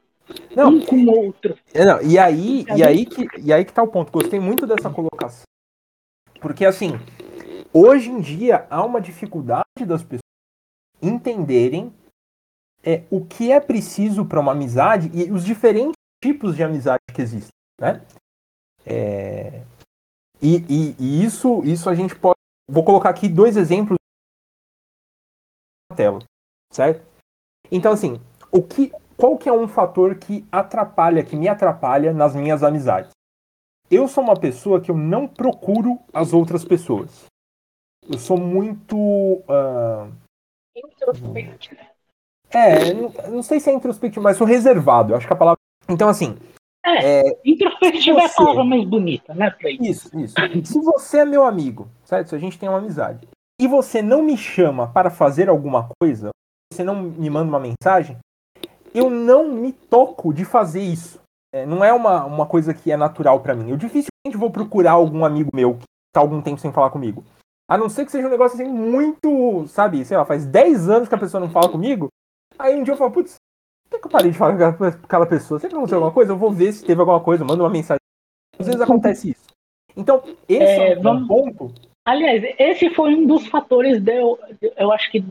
Não, 0.55 0.69
um 0.69 0.85
com 0.85 0.95
o 0.95 1.25
outro. 1.25 1.57
É, 1.73 1.83
não, 1.83 2.01
e 2.01 2.17
aí, 2.17 2.65
e 2.75 2.83
aí 2.83 3.05
que, 3.05 3.25
e 3.39 3.51
aí 3.51 3.65
que 3.65 3.73
tá 3.73 3.81
o 3.81 3.87
ponto. 3.87 4.11
Gostei 4.11 4.39
muito 4.39 4.67
dessa 4.67 4.89
colocação. 4.89 5.43
Porque 6.39 6.65
assim, 6.65 6.91
hoje 7.73 8.09
em 8.09 8.21
dia 8.21 8.67
há 8.69 8.85
uma 8.85 9.01
dificuldade 9.01 9.85
das 9.87 10.03
pessoas 10.03 10.21
entenderem 11.01 11.93
é, 12.83 13.03
o 13.09 13.25
que 13.25 13.51
é 13.51 13.59
preciso 13.59 14.25
para 14.25 14.39
uma 14.39 14.51
amizade 14.51 15.09
e 15.13 15.31
os 15.31 15.43
diferentes 15.43 15.93
tipos 16.23 16.55
de 16.55 16.63
amizade 16.63 17.01
que 17.13 17.21
existem, 17.21 17.51
né? 17.79 18.05
É, 18.85 19.63
e, 20.41 20.57
e, 20.69 20.95
e, 20.99 21.23
isso, 21.23 21.61
isso 21.63 21.89
a 21.89 21.95
gente 21.95 22.15
pode. 22.15 22.37
Vou 22.69 22.83
colocar 22.83 23.09
aqui 23.09 23.27
dois 23.27 23.57
exemplos 23.57 23.97
na 25.89 25.95
tela, 25.95 26.19
certo? 26.71 27.05
Então, 27.71 27.91
assim, 27.91 28.19
o 28.51 28.63
que, 28.63 28.91
qual 29.17 29.37
que 29.37 29.49
é 29.49 29.53
um 29.53 29.67
fator 29.67 30.15
que 30.15 30.47
atrapalha, 30.51 31.23
que 31.23 31.35
me 31.35 31.47
atrapalha 31.47 32.13
nas 32.13 32.35
minhas 32.35 32.63
amizades? 32.63 33.11
Eu 33.91 34.07
sou 34.07 34.23
uma 34.23 34.39
pessoa 34.39 34.79
que 34.79 34.91
eu 34.91 34.97
não 34.97 35.27
procuro 35.27 35.99
as 36.13 36.31
outras 36.31 36.63
pessoas. 36.63 37.25
Eu 38.07 38.17
sou 38.17 38.37
muito. 38.37 38.95
Uh... 38.95 40.11
É, 42.51 42.93
não, 42.93 43.13
não, 43.29 43.43
sei 43.43 43.59
se 43.59 43.69
é 43.69 43.73
introspectivo, 43.73 44.23
mas 44.23 44.37
sou 44.37 44.47
reservado. 44.47 45.13
Eu 45.13 45.17
acho 45.17 45.27
que 45.27 45.33
a 45.33 45.35
palavra. 45.35 45.59
Então, 45.87 46.09
assim. 46.09 46.37
É, 46.85 47.27
é 47.27 47.39
introspectivo 47.45 48.17
você... 48.17 48.21
é 48.21 48.25
a 48.25 48.29
palavra 48.29 48.63
mais 48.63 48.85
bonita, 48.85 49.33
né, 49.33 49.51
Frei? 49.51 49.77
Isso, 49.81 50.09
isso. 50.17 50.33
se 50.63 50.79
você 50.79 51.19
é 51.19 51.25
meu 51.25 51.43
amigo, 51.45 51.87
certo? 52.03 52.29
Se 52.29 52.35
a 52.35 52.39
gente 52.39 52.57
tem 52.57 52.69
uma 52.69 52.79
amizade, 52.79 53.27
e 53.59 53.67
você 53.67 54.01
não 54.01 54.23
me 54.23 54.37
chama 54.37 54.87
para 54.87 55.09
fazer 55.09 55.49
alguma 55.49 55.89
coisa, 55.99 56.29
você 56.71 56.83
não 56.83 56.95
me 56.95 57.29
manda 57.29 57.49
uma 57.49 57.59
mensagem, 57.59 58.17
eu 58.93 59.09
não 59.09 59.49
me 59.49 59.73
toco 59.73 60.33
de 60.33 60.45
fazer 60.45 60.81
isso. 60.81 61.19
É, 61.53 61.65
não 61.65 61.83
é 61.83 61.91
uma, 61.91 62.25
uma 62.25 62.45
coisa 62.45 62.73
que 62.73 62.91
é 62.91 62.97
natural 62.97 63.41
para 63.41 63.55
mim. 63.55 63.69
Eu 63.69 63.77
dificilmente 63.77 64.37
vou 64.37 64.49
procurar 64.49 64.93
algum 64.93 65.25
amigo 65.25 65.49
meu 65.53 65.75
que 65.75 65.85
está 66.09 66.21
algum 66.21 66.41
tempo 66.41 66.59
sem 66.59 66.71
falar 66.71 66.89
comigo. 66.89 67.23
A 67.67 67.77
não 67.77 67.89
ser 67.89 68.05
que 68.05 68.11
seja 68.11 68.27
um 68.27 68.31
negócio 68.31 68.59
assim 68.59 68.71
muito, 68.71 69.67
sabe, 69.67 70.03
sei 70.05 70.17
lá, 70.17 70.25
faz 70.25 70.45
10 70.45 70.89
anos 70.89 71.09
que 71.09 71.15
a 71.15 71.19
pessoa 71.19 71.41
não 71.41 71.49
fala 71.49 71.69
comigo. 71.69 72.07
Aí 72.59 72.75
um 72.75 72.83
dia 72.83 72.93
eu 72.93 72.97
falo, 72.97 73.11
putz, 73.11 73.35
por 73.89 73.99
que 73.99 74.07
eu 74.07 74.11
parei 74.11 74.31
de 74.31 74.37
falar 74.37 74.73
com 74.73 74.83
aquela 74.83 75.25
pessoa? 75.25 75.59
Sempre 75.59 75.77
aconteceu 75.77 75.97
alguma 75.97 76.13
coisa, 76.13 76.33
eu 76.33 76.37
vou 76.37 76.51
ver 76.51 76.73
se 76.73 76.85
teve 76.85 76.99
alguma 76.99 77.21
coisa, 77.21 77.45
mando 77.45 77.63
uma 77.63 77.69
mensagem. 77.69 78.01
Às 78.59 78.67
vezes 78.67 78.81
acontece 78.81 79.31
isso. 79.31 79.47
Então, 79.95 80.21
esse 80.47 80.63
é, 80.63 80.93
é 80.93 80.99
um 80.99 81.01
vamos... 81.01 81.27
ponto. 81.27 81.73
Aliás, 82.05 82.43
esse 82.59 82.93
foi 82.93 83.15
um 83.15 83.25
dos 83.25 83.47
fatores 83.47 84.01
de 84.01 84.13
eu, 84.13 84.39
eu 84.77 84.91
acho 84.91 85.09
que 85.11 85.23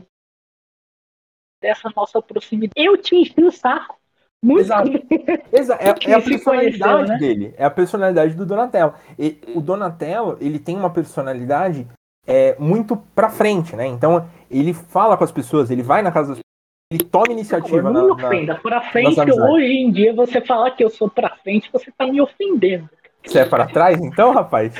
dessa 1.61 1.91
nossa 1.95 2.21
proximidade. 2.21 2.73
Eu 2.75 2.97
te 2.97 3.15
enchi 3.15 3.43
o 3.43 3.51
saco. 3.51 3.97
Muito 4.43 4.61
Exato. 4.61 4.89
Exato. 5.51 5.83
É, 5.83 6.11
é, 6.11 6.13
a 6.13 6.21
personalidade 6.21 7.09
né? 7.09 7.17
dele. 7.17 7.53
É 7.57 7.65
a 7.65 7.69
personalidade 7.69 8.33
do 8.33 8.45
Donatello. 8.45 8.93
E 9.17 9.37
o 9.53 9.61
Donatello, 9.61 10.37
ele 10.39 10.57
tem 10.57 10.77
uma 10.77 10.89
personalidade 10.89 11.85
é, 12.25 12.55
muito 12.57 12.95
pra 13.13 13.29
frente, 13.29 13.75
né? 13.75 13.85
Então, 13.85 14.29
ele 14.49 14.73
fala 14.73 15.17
com 15.17 15.23
as 15.23 15.31
pessoas, 15.31 15.69
ele 15.69 15.83
vai 15.83 16.01
na 16.01 16.11
casa 16.11 16.29
das 16.29 16.37
pessoas, 16.37 16.48
ele 16.91 17.03
toma 17.03 17.31
iniciativa. 17.31 17.91
Não, 17.91 18.07
não 18.07 18.15
me 18.15 18.23
ofenda. 18.23 18.53
Na, 18.53 18.59
pra 18.59 18.81
frente, 18.81 19.19
hoje 19.19 19.73
em 19.73 19.91
dia, 19.91 20.11
você 20.11 20.41
falar 20.41 20.71
que 20.71 20.83
eu 20.83 20.89
sou 20.89 21.07
pra 21.07 21.29
frente, 21.43 21.69
você 21.71 21.91
tá 21.95 22.07
me 22.07 22.19
ofendendo. 22.19 22.89
Você 23.23 23.39
é 23.39 23.45
para 23.45 23.67
trás, 23.67 24.01
então, 24.01 24.31
rapaz? 24.31 24.73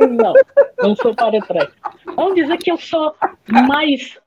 Não, 0.00 0.34
não 0.78 0.94
sou 0.96 1.14
para 1.14 1.40
trás. 1.40 1.70
Vamos 2.14 2.34
dizer 2.34 2.58
que 2.58 2.70
eu 2.70 2.76
sou 2.76 3.14
mais 3.48 4.18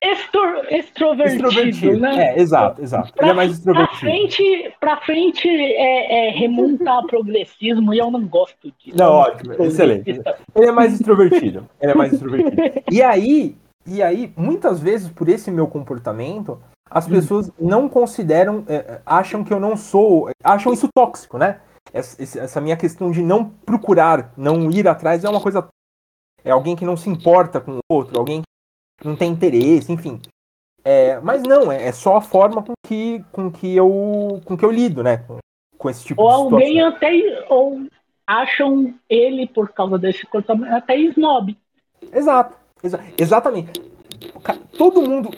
extro, 0.00 0.64
extrovertido, 0.70 1.46
extrovertido, 1.46 2.00
né? 2.00 2.34
É, 2.34 2.40
exato, 2.40 2.82
exato. 2.82 3.12
Pra, 3.12 3.26
Ele 3.26 3.30
é 3.30 3.34
mais 3.34 3.52
extrovertido. 3.52 4.00
Pra 4.00 4.00
frente, 4.00 4.74
pra 4.80 4.96
frente 5.02 5.48
é, 5.48 6.28
é 6.28 6.30
remontar 6.30 7.06
progressismo 7.06 7.94
e 7.94 7.98
eu 7.98 8.10
não 8.10 8.26
gosto 8.26 8.72
disso. 8.78 8.96
Não, 8.98 9.12
ótimo, 9.12 9.54
excelente. 9.62 10.20
Ele 10.56 10.66
é 10.66 10.72
mais 10.72 10.94
extrovertido. 10.94 11.68
Ele 11.80 11.92
é 11.92 11.94
mais 11.94 12.12
extrovertido. 12.12 12.56
E 12.90 13.00
aí, 13.00 13.54
e 13.86 14.02
aí, 14.02 14.32
muitas 14.36 14.80
vezes, 14.80 15.08
por 15.10 15.28
esse 15.28 15.50
meu 15.50 15.66
comportamento, 15.66 16.60
as 16.90 17.06
hum. 17.06 17.10
pessoas 17.10 17.50
não 17.58 17.88
consideram, 17.88 18.64
é, 18.68 19.00
acham 19.04 19.42
que 19.42 19.52
eu 19.52 19.60
não 19.60 19.76
sou, 19.76 20.30
acham 20.42 20.72
isso 20.72 20.88
tóxico, 20.94 21.38
né? 21.38 21.60
Essa, 21.92 22.40
essa 22.40 22.60
minha 22.60 22.76
questão 22.76 23.10
de 23.10 23.22
não 23.22 23.48
procurar, 23.48 24.32
não 24.36 24.70
ir 24.70 24.86
atrás 24.86 25.24
é 25.24 25.28
uma 25.28 25.40
coisa. 25.40 25.68
É 26.44 26.50
alguém 26.50 26.76
que 26.76 26.84
não 26.84 26.96
se 26.96 27.08
importa 27.08 27.60
com 27.60 27.78
o 27.78 27.80
outro, 27.88 28.18
alguém 28.18 28.42
não 29.04 29.16
tem 29.16 29.30
interesse, 29.30 29.92
enfim. 29.92 30.20
É, 30.84 31.20
mas 31.20 31.42
não, 31.42 31.70
é, 31.70 31.86
é, 31.86 31.92
só 31.92 32.16
a 32.16 32.20
forma 32.20 32.62
com 32.62 32.72
que, 32.84 33.24
com 33.30 33.50
que, 33.50 33.74
eu, 33.74 34.40
com 34.44 34.56
que 34.56 34.64
eu 34.64 34.70
lido, 34.70 35.02
né? 35.02 35.18
Com, 35.18 35.38
com 35.78 35.90
esse 35.90 36.04
tipo 36.04 36.22
ou 36.22 36.28
de 36.28 36.34
situação. 36.34 36.58
alguém 36.58 36.82
até 36.82 37.46
ou 37.48 37.86
acham 38.26 38.94
ele, 39.08 39.46
por 39.46 39.68
causa 39.72 39.98
desse 39.98 40.24
comportamento, 40.24 40.72
até 40.72 40.96
snob. 40.96 41.56
Exato, 42.12 42.56
exa 42.82 43.00
exatamente. 43.18 43.70
Todo 44.76 45.02
mundo. 45.02 45.30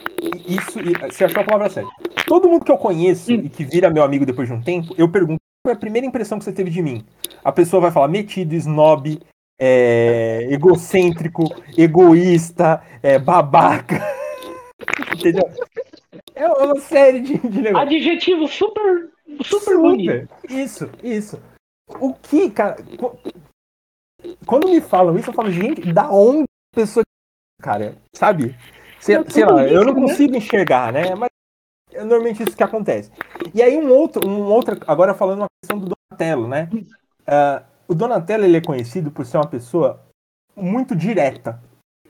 Isso, 0.47 0.79
você 1.11 1.25
achou 1.25 1.41
a 1.41 1.45
palavra 1.45 1.69
certa. 1.69 1.89
Todo 2.27 2.49
mundo 2.49 2.65
que 2.65 2.71
eu 2.71 2.77
conheço 2.77 3.31
e 3.31 3.49
que 3.49 3.63
vira 3.63 3.89
meu 3.89 4.03
amigo 4.03 4.25
depois 4.25 4.47
de 4.47 4.53
um 4.53 4.61
tempo, 4.61 4.93
eu 4.97 5.09
pergunto 5.09 5.39
qual 5.63 5.73
é 5.73 5.75
a 5.75 5.79
primeira 5.79 6.07
impressão 6.07 6.37
que 6.37 6.45
você 6.45 6.53
teve 6.53 6.69
de 6.69 6.81
mim. 6.81 7.03
A 7.43 7.51
pessoa 7.51 7.81
vai 7.81 7.91
falar 7.91 8.07
metido, 8.07 8.53
snob, 8.53 9.19
é, 9.59 10.47
egocêntrico, 10.49 11.43
egoísta, 11.77 12.81
é, 13.01 13.19
babaca. 13.19 14.01
Entendeu? 15.13 15.49
É 16.33 16.47
uma 16.47 16.79
série 16.79 17.21
de, 17.21 17.37
de 17.37 17.61
negócios. 17.61 17.95
Adjetivo 17.95 18.47
super, 18.47 19.09
super, 19.43 19.59
super 19.59 19.77
bonito. 19.77 20.29
Isso, 20.49 20.89
isso. 21.03 21.41
O 21.99 22.13
que, 22.13 22.49
cara. 22.49 22.77
Quando 24.45 24.69
me 24.69 24.81
falam 24.81 25.17
isso, 25.17 25.29
eu 25.29 25.33
falo, 25.33 25.51
gente, 25.51 25.93
da 25.93 26.09
onde 26.11 26.43
a 26.43 26.75
pessoa. 26.75 27.03
Cara, 27.65 27.95
sabe? 28.13 28.55
Sei, 28.99 29.17
sei 29.27 29.43
lá, 29.43 29.67
eu 29.67 29.83
não 29.83 29.95
né? 29.95 30.01
consigo 30.01 30.35
enxergar, 30.35 30.93
né? 30.93 31.15
Mas 31.15 31.31
é 31.91 32.03
normalmente 32.03 32.43
isso 32.43 32.55
que 32.55 32.61
acontece. 32.61 33.09
E 33.55 33.63
aí 33.63 33.75
um 33.75 33.91
outro, 33.91 34.29
um 34.29 34.43
outro 34.43 34.77
agora 34.85 35.15
falando 35.15 35.39
uma 35.39 35.47
questão 35.59 35.79
do 35.79 35.89
Donatello, 35.89 36.47
né? 36.47 36.69
Uh, 36.71 37.65
o 37.87 37.95
Donatello 37.95 38.45
ele 38.45 38.57
é 38.57 38.61
conhecido 38.61 39.09
por 39.09 39.25
ser 39.25 39.37
uma 39.37 39.47
pessoa 39.47 39.99
muito 40.55 40.95
direta 40.95 41.59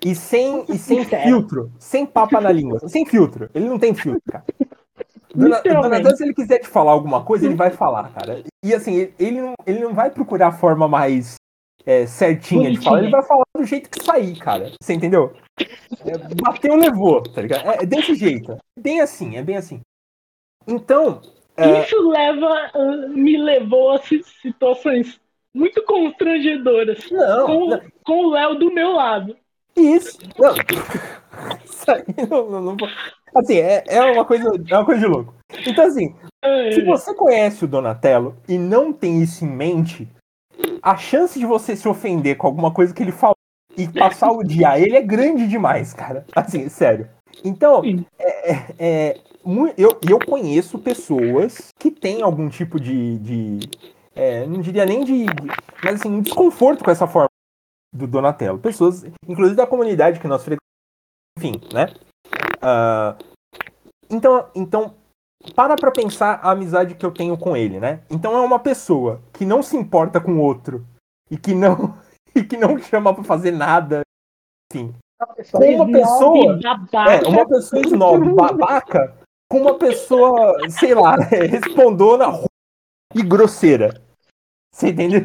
e 0.03 0.14
sem, 0.14 0.66
e 0.68 0.78
sem 0.78 1.06
filtro, 1.06 1.72
sem 1.80 2.06
papa 2.06 2.41
na 2.41 2.51
língua, 2.51 2.89
sem 2.89 3.06
filtro. 3.06 3.49
Ele 3.56 3.70
não 3.70 3.80
tem 3.80 3.95
filtro, 3.95 4.22
cara. 4.30 4.43
Donatello, 5.34 6.18
se 6.18 6.24
ele 6.24 6.34
quiser 6.34 6.60
te 6.60 6.68
falar 6.68 6.91
alguma 6.91 7.24
coisa, 7.24 7.45
ele 7.45 7.56
vai 7.56 7.72
falar, 7.72 8.12
cara. 8.12 8.43
E 8.62 8.74
assim, 8.74 9.10
ele 9.18 9.39
não, 9.39 9.53
ele 9.66 9.80
não 9.80 9.93
vai 9.93 10.12
procurar 10.12 10.49
a 10.49 10.51
forma 10.51 10.86
mais 10.86 11.36
é, 11.86 12.06
certinha 12.06 12.72
de 12.72 12.82
falar, 12.82 13.00
ele 13.00 13.12
vai 13.12 13.24
falar 13.24 13.46
do 13.56 13.64
jeito 13.64 13.90
que 13.90 14.04
sair, 14.04 14.36
cara. 14.38 14.72
Você 14.82 14.94
entendeu? 14.94 15.34
É, 15.60 16.18
bateu, 16.42 16.76
levou, 16.76 17.22
tá 17.22 17.42
ligado? 17.42 17.70
É, 17.70 17.84
é, 17.84 17.86
desse 17.86 18.16
jeito. 18.16 18.54
É 18.54 18.82
bem 18.82 19.02
assim, 19.02 19.38
é 19.38 19.44
bem 19.44 19.58
assim. 19.58 19.82
Então. 20.68 21.22
É... 21.56 21.84
Isso 21.84 22.10
leva, 22.10 22.72
me 23.10 23.38
levou 23.38 23.92
a 23.92 24.00
situações 24.42 25.20
muito 25.54 25.84
constrangedoras. 25.84 27.10
Não. 27.12 27.46
Com, 27.46 27.70
não. 27.70 27.82
com 28.04 28.26
o 28.26 28.30
Léo 28.32 28.56
do 28.56 28.74
meu 28.74 28.92
lado. 28.92 29.38
Isso. 29.76 30.18
Não. 30.38 30.54
Isso 31.64 31.92
aí 31.92 32.04
não, 32.30 32.50
não, 32.50 32.62
não, 32.62 32.78
Assim, 33.36 33.58
é, 33.58 33.84
é, 33.88 34.02
uma 34.02 34.24
coisa, 34.24 34.50
é 34.70 34.76
uma 34.76 34.86
coisa 34.86 35.02
de 35.02 35.08
louco. 35.08 35.34
Então, 35.68 35.86
assim, 35.86 36.16
é. 36.42 36.72
se 36.72 36.82
você 36.84 37.14
conhece 37.14 37.66
o 37.66 37.68
Donatello 37.68 38.38
e 38.48 38.58
não 38.58 38.94
tem 38.94 39.22
isso 39.22 39.44
em 39.44 39.50
mente, 39.50 40.08
a 40.82 40.98
chance 40.98 41.40
de 41.40 41.46
você 41.46 41.76
se 41.76 41.88
ofender 41.88 42.38
com 42.38 42.48
alguma 42.48 42.72
coisa 42.72 42.94
que 42.94 43.04
ele 43.04 43.12
falou 43.12 43.36
e 43.78 43.88
passar 43.88 44.32
o 44.32 44.44
dia 44.44 44.70
a 44.70 44.80
ele 44.80 44.96
é 44.96 45.02
grande 45.02 45.48
demais, 45.48 45.94
cara. 45.94 46.26
Assim, 46.36 46.70
sério. 46.70 47.10
Então, 47.44 47.82
é, 48.18 48.52
é, 48.52 48.76
é 48.80 49.20
eu, 49.78 50.00
eu 50.10 50.20
conheço 50.26 50.80
pessoas 50.80 51.70
que 51.78 51.92
têm 51.92 52.22
algum 52.22 52.50
tipo 52.50 52.80
de, 52.80 53.20
de 53.20 53.60
é, 54.16 54.46
não 54.46 54.62
diria 54.62 54.86
nem 54.86 55.04
de, 55.04 55.26
mas 55.84 55.96
assim, 55.96 56.10
um 56.10 56.22
desconforto 56.22 56.84
com 56.84 56.90
essa 56.90 57.06
forma 57.06 57.30
do 57.94 58.08
Donatello. 58.08 58.58
Pessoas, 58.58 59.06
inclusive 59.28 59.56
da 59.56 59.68
comunidade 59.68 60.20
que 60.20 60.28
nós 60.28 60.44
frequentamos, 60.44 60.66
enfim, 61.38 61.62
né? 61.74 61.94
Uh, 62.58 63.24
então, 64.10 64.50
então, 64.56 64.96
para 65.54 65.76
pra 65.76 65.91
pensar 65.91 66.39
a 66.41 66.52
amizade 66.52 66.96
que 66.96 67.06
eu 67.06 67.12
tenho 67.12 67.38
com 67.38 67.56
ele, 67.56 67.80
né? 67.80 68.02
Então 68.10 68.36
é 68.36 68.41
uma 68.41 68.60
pessoa 68.60 69.22
que 69.34 69.46
não 69.46 69.62
se 69.62 69.76
importa 69.76 70.20
com 70.20 70.34
o 70.34 70.41
outro 70.41 70.86
e 71.30 71.38
que 71.38 71.54
não 71.54 71.98
e 72.36 72.43
que 72.43 72.58
não 72.58 72.78
chama 72.80 73.14
para 73.14 73.24
fazer 73.24 73.52
nada, 73.52 74.02
assim. 74.72 74.93
Com 75.52 75.76
uma 75.76 75.91
pessoa, 75.91 76.60
é, 77.10 77.28
uma 77.28 77.48
pessoa 77.48 77.82
snob, 77.86 78.34
babaca, 78.34 79.16
com 79.50 79.60
uma 79.60 79.76
pessoa, 79.76 80.58
sei 80.70 80.93
lá, 80.93 81.16
respondona 81.50 82.26
e 83.14 83.24
grosseira. 83.24 84.02
Você 84.74 84.89
entendeu? 84.89 85.24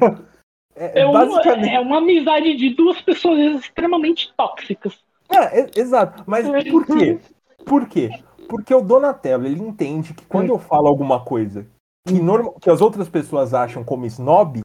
É, 0.76 1.00
é, 1.00 1.12
basicamente... 1.12 1.68
uma, 1.68 1.74
é 1.74 1.80
uma 1.80 1.98
amizade 1.98 2.56
de 2.56 2.70
duas 2.70 3.00
pessoas 3.02 3.64
extremamente 3.64 4.32
tóxicas. 4.36 4.98
É, 5.28 5.60
é, 5.60 5.70
exato. 5.76 6.22
Mas 6.26 6.46
por 6.70 6.86
quê? 6.86 7.18
Por 7.64 7.88
quê? 7.88 8.10
Porque 8.50 8.74
o 8.74 8.82
Donatello, 8.82 9.46
ele 9.46 9.62
entende 9.62 10.12
que 10.12 10.26
quando 10.26 10.48
eu 10.48 10.58
falo 10.58 10.88
alguma 10.88 11.20
coisa 11.20 11.64
que, 12.04 12.20
normal, 12.20 12.56
que 12.60 12.68
as 12.68 12.80
outras 12.80 13.08
pessoas 13.08 13.54
acham 13.54 13.84
como 13.84 14.04
snob, 14.06 14.60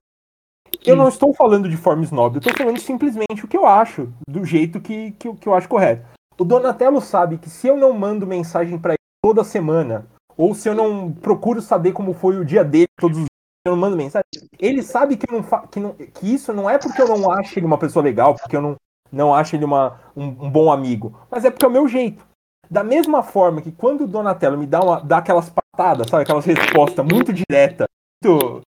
eu 0.83 0.95
não 0.95 1.07
estou 1.07 1.35
falando 1.35 1.69
de 1.69 1.77
forma 1.77 2.03
snob, 2.03 2.35
eu 2.35 2.39
estou 2.39 2.57
falando 2.57 2.79
simplesmente 2.79 3.45
o 3.45 3.47
que 3.47 3.55
eu 3.55 3.67
acho, 3.67 4.11
do 4.27 4.43
jeito 4.43 4.81
que, 4.81 5.11
que, 5.11 5.31
que 5.35 5.47
eu 5.47 5.53
acho 5.53 5.69
correto. 5.69 6.03
O 6.35 6.43
Donatello 6.43 6.99
sabe 6.99 7.37
que 7.37 7.47
se 7.47 7.67
eu 7.67 7.77
não 7.77 7.93
mando 7.93 8.25
mensagem 8.25 8.79
para 8.79 8.93
ele 8.93 8.99
toda 9.23 9.43
semana, 9.43 10.07
ou 10.35 10.55
se 10.55 10.67
eu 10.67 10.73
não 10.73 11.11
procuro 11.11 11.61
saber 11.61 11.91
como 11.91 12.11
foi 12.11 12.39
o 12.39 12.45
dia 12.45 12.63
dele 12.63 12.87
todos 12.99 13.19
os 13.19 13.25
eu 13.67 13.71
não 13.71 13.81
mando 13.81 13.97
mensagem. 13.97 14.25
Ele 14.59 14.81
sabe 14.81 15.15
que, 15.15 15.31
não 15.31 15.43
que, 15.67 15.79
não, 15.79 15.93
que 15.93 16.33
isso 16.33 16.53
não 16.53 16.67
é 16.67 16.77
porque 16.77 17.01
eu 17.01 17.07
não 17.07 17.31
acho 17.31 17.57
ele 17.57 17.65
uma 17.65 17.77
pessoa 17.77 18.03
legal, 18.03 18.35
porque 18.35 18.55
eu 18.55 18.61
não, 18.61 18.75
não 19.11 19.33
acho 19.33 19.55
ele 19.55 19.65
uma, 19.65 19.99
um, 20.15 20.25
um, 20.25 20.51
bom 20.51 20.71
amigo, 20.71 21.19
mas 21.31 21.45
é 21.45 21.51
porque 21.51 21.65
é 21.65 21.67
o 21.67 21.71
meu 21.71 21.87
jeito. 21.87 22.25
Da 22.69 22.83
mesma 22.83 23.23
forma 23.23 23.61
que 23.61 23.71
quando 23.71 24.03
o 24.03 24.07
Donatello 24.07 24.57
me 24.57 24.65
dá, 24.65 24.81
uma, 24.81 24.99
dá 24.99 25.17
aquelas 25.17 25.49
patadas, 25.49 26.09
sabe, 26.09 26.23
aquelas 26.23 26.45
respostas 26.45 27.05
muito 27.05 27.31
diretas, 27.31 27.87
muito... 28.23 28.61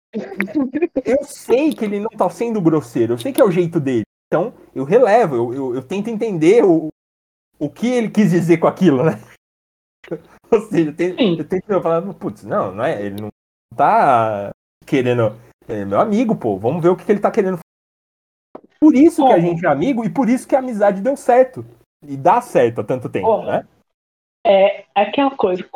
eu 1.03 1.23
sei 1.23 1.73
que 1.73 1.85
ele 1.85 1.99
não 1.99 2.09
tá 2.09 2.29
sendo 2.29 2.61
grosseiro, 2.61 3.13
eu 3.13 3.17
sei 3.17 3.31
que 3.31 3.41
é 3.41 3.45
o 3.45 3.51
jeito 3.51 3.79
dele. 3.79 4.03
Então, 4.27 4.53
eu 4.73 4.83
relevo, 4.83 5.35
eu, 5.35 5.53
eu, 5.53 5.75
eu 5.75 5.83
tento 5.83 6.09
entender 6.09 6.63
o, 6.63 6.89
o 7.59 7.69
que 7.69 7.87
ele 7.87 8.09
quis 8.09 8.31
dizer 8.31 8.57
com 8.57 8.67
aquilo, 8.67 9.03
né? 9.03 9.19
Ou 10.51 10.61
seja, 10.61 10.89
eu 10.89 10.95
tento, 10.95 11.19
eu 11.19 11.47
tento 11.47 11.81
falar, 11.81 12.01
putz, 12.13 12.43
não, 12.43 12.73
não 12.73 12.83
é, 12.83 13.01
ele 13.05 13.21
não 13.21 13.29
tá 13.75 14.51
querendo. 14.85 15.35
É 15.67 15.83
meu 15.83 15.99
amigo, 15.99 16.35
pô, 16.35 16.57
vamos 16.57 16.81
ver 16.81 16.89
o 16.89 16.95
que, 16.95 17.03
que 17.05 17.11
ele 17.11 17.19
tá 17.19 17.31
querendo 17.31 17.57
Por 18.79 18.93
isso 18.95 19.23
oh. 19.23 19.27
que 19.27 19.33
a 19.33 19.39
gente 19.39 19.65
é 19.65 19.69
amigo 19.69 20.05
e 20.05 20.09
por 20.09 20.29
isso 20.29 20.47
que 20.47 20.55
a 20.55 20.59
amizade 20.59 21.01
deu 21.01 21.17
certo. 21.17 21.65
E 22.07 22.15
dá 22.15 22.39
certo 22.39 22.81
há 22.81 22.83
tanto 22.83 23.09
tempo, 23.09 23.27
oh. 23.27 23.43
né? 23.43 23.67
É 24.45 24.85
aquela 24.93 25.31
coisa. 25.31 25.67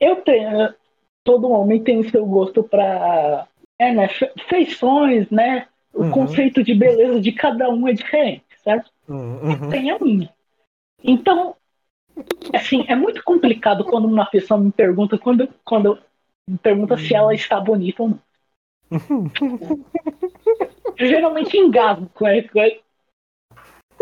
Eu 0.00 0.16
tenho. 0.16 0.74
Todo 1.22 1.50
homem 1.50 1.82
tem 1.84 1.98
o 1.98 2.10
seu 2.10 2.24
gosto 2.24 2.62
para 2.62 3.46
é, 3.78 3.92
né, 3.92 4.08
feições, 4.48 5.30
né? 5.30 5.68
O 5.92 6.04
uhum. 6.04 6.10
conceito 6.10 6.62
de 6.62 6.74
beleza 6.74 7.20
de 7.20 7.32
cada 7.32 7.68
um 7.68 7.86
é 7.86 7.92
diferente, 7.92 8.44
certo? 8.64 8.90
Uhum. 9.06 9.68
Tem 9.68 9.90
a 9.90 9.98
minha. 9.98 10.32
Então, 11.02 11.56
assim, 12.54 12.84
é 12.88 12.94
muito 12.94 13.22
complicado 13.22 13.84
quando 13.84 14.06
uma 14.06 14.24
pessoa 14.26 14.58
me 14.58 14.72
pergunta 14.72 15.18
quando, 15.18 15.48
quando 15.64 15.98
me 16.48 16.58
pergunta 16.58 16.96
se 16.96 17.14
ela 17.14 17.34
está 17.34 17.60
bonita 17.60 18.02
ou 18.02 18.08
não. 18.10 18.20
Eu 20.96 21.06
geralmente 21.06 21.56
engasgo 21.56 22.10
com 22.14 22.26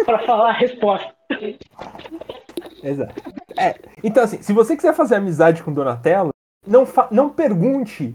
para 0.05 0.19
falar 0.21 0.51
a 0.51 0.53
resposta. 0.53 1.15
Exato. 2.83 3.38
É, 3.59 3.75
então, 4.03 4.23
assim, 4.23 4.41
se 4.43 4.53
você 4.53 4.77
quiser 4.77 4.95
fazer 4.95 5.17
amizade 5.17 5.63
com 5.63 5.73
Donatello, 5.73 6.31
não, 6.67 6.87
não 7.11 7.31
pergunte 7.31 8.15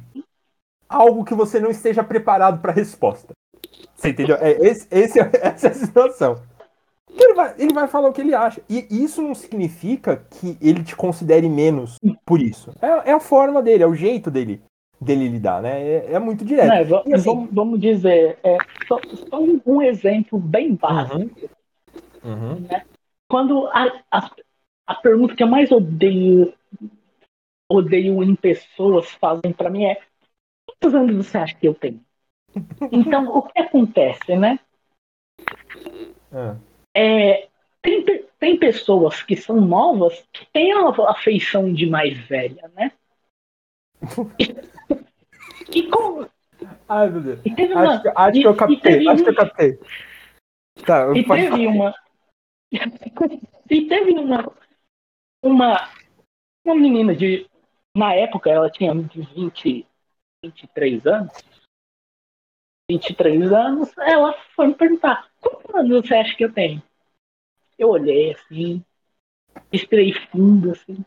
algo 0.88 1.26
que 1.26 1.34
você 1.34 1.60
não 1.60 1.70
esteja 1.70 2.04
preparado 2.04 2.62
para 2.62 2.72
a 2.72 2.76
resposta. 2.76 3.34
Você 3.96 4.10
entendeu? 4.10 4.38
É, 4.40 4.52
esse, 4.52 4.88
esse, 4.92 5.20
essa 5.42 5.68
é 5.68 5.72
a 5.72 5.74
situação. 5.74 6.42
Ele 7.10 7.34
vai, 7.34 7.54
ele 7.58 7.74
vai 7.74 7.88
falar 7.88 8.10
o 8.10 8.14
que 8.14 8.22
ele 8.22 8.34
acha. 8.34 8.62
E 8.70 8.88
isso 8.90 9.22
não 9.22 9.36
significa 9.36 10.26
que 10.30 10.58
ele 10.62 10.84
te 10.84 10.96
considere 10.96 11.48
menos 11.48 11.98
por 12.26 12.42
isso. 12.42 12.72
É, 12.82 13.12
é 13.12 13.14
a 13.14 13.20
forma 13.20 13.62
dele, 13.62 13.84
é 13.84 13.88
o 13.88 13.96
jeito 13.96 14.32
dele 14.32 14.62
dele 15.04 15.28
lidar, 15.28 15.62
né? 15.62 15.82
É, 15.82 16.14
é 16.14 16.20
muito 16.20 16.46
direto. 16.46 16.72
É, 16.72 16.84
vamos, 16.84 17.14
assim, 17.14 17.50
vamos, 17.52 17.80
dizer, 17.80 18.40
é, 18.42 18.58
só, 18.88 18.98
só, 19.30 19.40
um 19.66 19.82
exemplo 19.82 20.40
bem 20.40 20.76
básico. 20.76 21.18
Uhum. 22.24 22.32
Uhum. 22.32 22.60
Né? 22.70 22.84
Quando 23.28 23.68
a, 23.68 23.92
a, 24.10 24.32
a, 24.88 24.96
pergunta 24.96 25.36
que 25.36 25.44
eu 25.44 25.48
mais 25.48 25.72
odeio 25.72 26.54
odeio 27.70 28.22
em 28.22 28.36
pessoas 28.36 29.10
fazem 29.12 29.52
para 29.52 29.70
mim 29.70 29.86
é 29.86 30.02
quantos 30.66 30.94
anos 30.94 31.16
você 31.16 31.38
acha 31.38 31.56
que 31.56 31.68
eu 31.68 31.74
tenho? 31.74 32.04
Então, 32.92 33.36
o 33.36 33.42
que 33.42 33.60
acontece, 33.60 34.36
né? 34.36 34.60
É. 36.32 36.56
É, 36.96 37.48
tem, 37.82 38.06
tem 38.40 38.60
pessoas 38.60 39.24
que 39.24 39.36
são 39.36 39.60
novas 39.60 40.24
que 40.32 40.46
têm 40.52 40.72
a 40.72 40.90
afeição 41.10 41.74
de 41.74 41.88
mais 41.88 42.18
velha, 42.28 42.72
né? 42.76 42.92
e, 44.40 45.80
e 45.80 45.90
como. 45.90 46.30
Ai, 46.88 47.10
meu 47.10 47.22
Deus. 47.22 47.40
Uma, 47.46 47.96
acho, 47.96 48.12
acho 48.16 48.38
e, 48.38 48.42
que 48.42 48.48
eu 48.48 48.56
captei. 48.56 49.08
Acho 49.08 49.24
que 49.24 49.30
eu 49.30 49.36
captei. 49.36 49.80
Tá, 50.86 51.12
e 51.16 51.24
teve 51.24 51.68
uma. 51.68 51.96
e 53.70 53.88
teve 53.88 54.12
uma. 54.12 54.54
Uma. 55.44 55.90
Uma 56.66 56.76
menina 56.76 57.14
de. 57.14 57.46
Na 57.96 58.16
época 58.16 58.50
ela 58.50 58.72
tinha 58.72 58.96
de 58.96 59.22
20, 59.22 59.86
23 60.44 61.06
anos. 61.06 61.34
23 62.90 63.52
anos, 63.52 63.98
ela 63.98 64.34
foi 64.56 64.68
me 64.68 64.74
perguntar: 64.74 65.30
quantos 65.42 65.76
anos 65.76 66.08
você 66.08 66.16
acha 66.16 66.36
que 66.36 66.46
eu 66.46 66.52
tenho? 66.52 66.82
Eu 67.78 67.90
olhei 67.90 68.34
assim, 68.34 68.84
respirei 69.72 70.14
fundo 70.32 70.72
assim. 70.72 71.04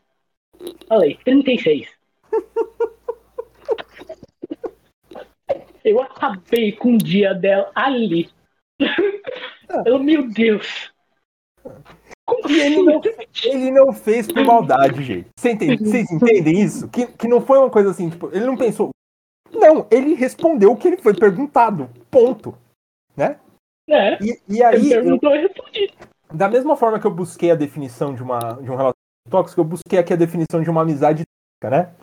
Falei, 0.87 1.17
36. 1.25 1.89
Eu 5.85 6.03
acabei 6.03 6.73
com 6.73 6.95
o 6.95 6.99
dia 6.99 7.33
dela 7.33 7.71
ali. 7.75 8.29
Eu, 9.85 9.99
meu 9.99 10.29
Deus. 10.29 10.93
E 12.49 12.61
ele 12.61 12.83
não, 12.83 13.01
ele 13.45 13.71
não 13.71 13.93
fez 13.93 14.27
por 14.27 14.45
maldade, 14.45 15.03
gente. 15.05 15.29
Você 15.39 15.53
entende, 15.53 15.85
vocês 15.85 16.11
entendem 16.11 16.61
isso? 16.61 16.89
Que, 16.89 17.07
que 17.07 17.29
não 17.29 17.41
foi 17.41 17.59
uma 17.59 17.71
coisa 17.71 17.91
assim, 17.91 18.11
tipo, 18.11 18.29
ele 18.33 18.45
não 18.45 18.57
pensou. 18.57 18.91
Não, 19.53 19.87
ele 19.91 20.15
respondeu 20.15 20.73
o 20.73 20.77
que 20.77 20.89
ele 20.89 20.97
foi 20.97 21.15
perguntado. 21.15 21.89
Ponto. 22.11 22.57
Né? 23.17 23.39
É. 23.89 24.19
E, 24.23 24.41
e 24.49 24.63
aí. 24.63 24.93
Eu. 24.93 25.19
Da 26.33 26.49
mesma 26.49 26.77
forma 26.77 26.99
que 26.99 27.07
eu 27.07 27.15
busquei 27.15 27.53
a 27.53 27.55
definição 27.55 28.13
de, 28.13 28.23
uma, 28.23 28.39
de 28.55 28.71
um 28.71 28.77
relacionamento 28.77 28.97
tóxico, 29.31 29.61
eu 29.61 29.65
busquei 29.65 29.99
aqui 29.99 30.13
a 30.13 30.17
definição 30.17 30.61
de 30.61 30.69
uma 30.69 30.83
amizade 30.83 31.23
tóxica, 31.23 31.77
né? 31.77 31.95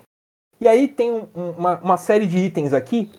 E 0.62 0.68
aí 0.68 0.88
tem 0.88 1.12
um, 1.12 1.28
uma, 1.58 1.80
uma 1.80 1.98
série 1.98 2.26
de 2.26 2.38
itens 2.38 2.72
aqui. 2.72 3.12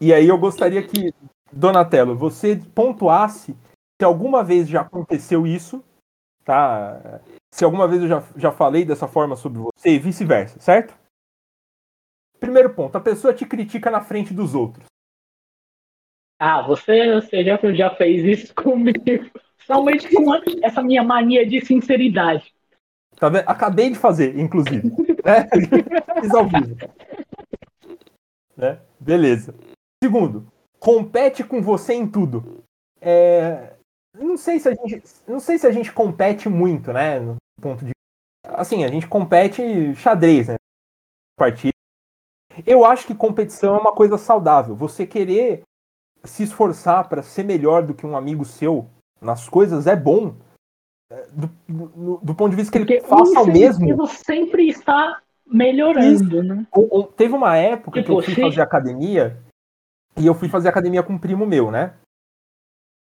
E 0.00 0.14
aí 0.14 0.28
eu 0.28 0.38
gostaria 0.38 0.82
que, 0.86 1.12
Donatello, 1.52 2.16
você 2.16 2.60
pontuasse 2.74 3.56
se 4.00 4.04
alguma 4.04 4.44
vez 4.44 4.68
já 4.68 4.82
aconteceu 4.82 5.46
isso, 5.46 5.82
tá? 6.44 7.20
Se 7.52 7.64
alguma 7.64 7.86
vez 7.86 8.02
eu 8.02 8.08
já, 8.08 8.22
já 8.36 8.52
falei 8.52 8.84
dessa 8.84 9.06
forma 9.06 9.36
sobre 9.36 9.60
você 9.60 9.90
e 9.90 9.98
vice-versa, 9.98 10.58
certo? 10.60 10.94
Primeiro 12.40 12.74
ponto, 12.74 12.96
a 12.96 13.00
pessoa 13.00 13.34
te 13.34 13.46
critica 13.46 13.90
na 13.90 14.00
frente 14.00 14.34
dos 14.34 14.54
outros. 14.54 14.86
Ah, 16.38 16.62
você, 16.62 17.14
você 17.14 17.44
já, 17.44 17.56
já 17.72 17.94
fez 17.94 18.24
isso 18.24 18.54
comigo. 18.56 18.98
Somente 19.64 20.12
com 20.12 20.34
essa 20.62 20.82
minha 20.82 21.04
mania 21.04 21.46
de 21.46 21.64
sinceridade. 21.64 22.52
Tá 23.14 23.28
vendo? 23.28 23.48
Acabei 23.48 23.90
de 23.90 23.96
fazer, 23.96 24.36
inclusive. 24.36 24.88
né? 25.24 25.48
Fiz 26.20 26.34
ao 26.34 26.48
vivo. 26.48 26.76
Né? 28.56 28.80
Beleza. 28.98 29.54
Segundo, 30.02 30.50
compete 30.80 31.44
com 31.44 31.62
você 31.62 31.94
em 31.94 32.08
tudo. 32.08 32.64
É... 33.00 33.74
Não 34.14 34.36
sei 34.36 34.58
se 34.58 34.68
a 34.68 34.74
gente, 34.74 35.02
não 35.26 35.40
sei 35.40 35.58
se 35.58 35.66
a 35.66 35.70
gente 35.70 35.92
compete 35.92 36.48
muito, 36.48 36.92
né? 36.92 37.18
No 37.18 37.36
ponto 37.60 37.84
de, 37.84 37.92
assim, 38.44 38.84
a 38.84 38.88
gente 38.88 39.08
compete 39.08 39.94
xadrez, 39.94 40.48
né? 40.48 40.56
Partida 41.36 41.72
eu 42.66 42.84
acho 42.84 43.06
que 43.06 43.14
competição 43.14 43.76
é 43.76 43.78
uma 43.78 43.92
coisa 43.92 44.18
saudável. 44.18 44.74
Você 44.74 45.06
querer 45.06 45.62
se 46.24 46.42
esforçar 46.42 47.08
para 47.08 47.22
ser 47.22 47.44
melhor 47.44 47.82
do 47.82 47.94
que 47.94 48.06
um 48.06 48.16
amigo 48.16 48.44
seu 48.44 48.86
nas 49.20 49.48
coisas 49.48 49.86
é 49.86 49.96
bom. 49.96 50.34
É, 51.10 51.26
do, 51.28 51.50
do, 51.68 52.20
do 52.22 52.34
ponto 52.34 52.50
de 52.50 52.56
vista 52.56 52.72
que 52.72 52.78
Porque 52.78 52.94
ele 52.94 53.06
faça 53.06 53.40
o 53.40 53.46
mesmo. 53.46 54.06
sempre 54.06 54.68
está 54.68 55.20
melhorando, 55.46 56.42
né? 56.42 56.66
Teve 57.16 57.34
uma 57.34 57.56
época 57.56 58.02
que 58.02 58.10
eu 58.10 58.22
fui 58.22 58.34
fazer 58.34 58.62
academia 58.62 59.38
e 60.16 60.26
eu 60.26 60.34
fui 60.34 60.48
fazer 60.48 60.68
academia 60.68 61.02
com 61.02 61.14
um 61.14 61.18
primo 61.18 61.46
meu, 61.46 61.70
né? 61.70 61.94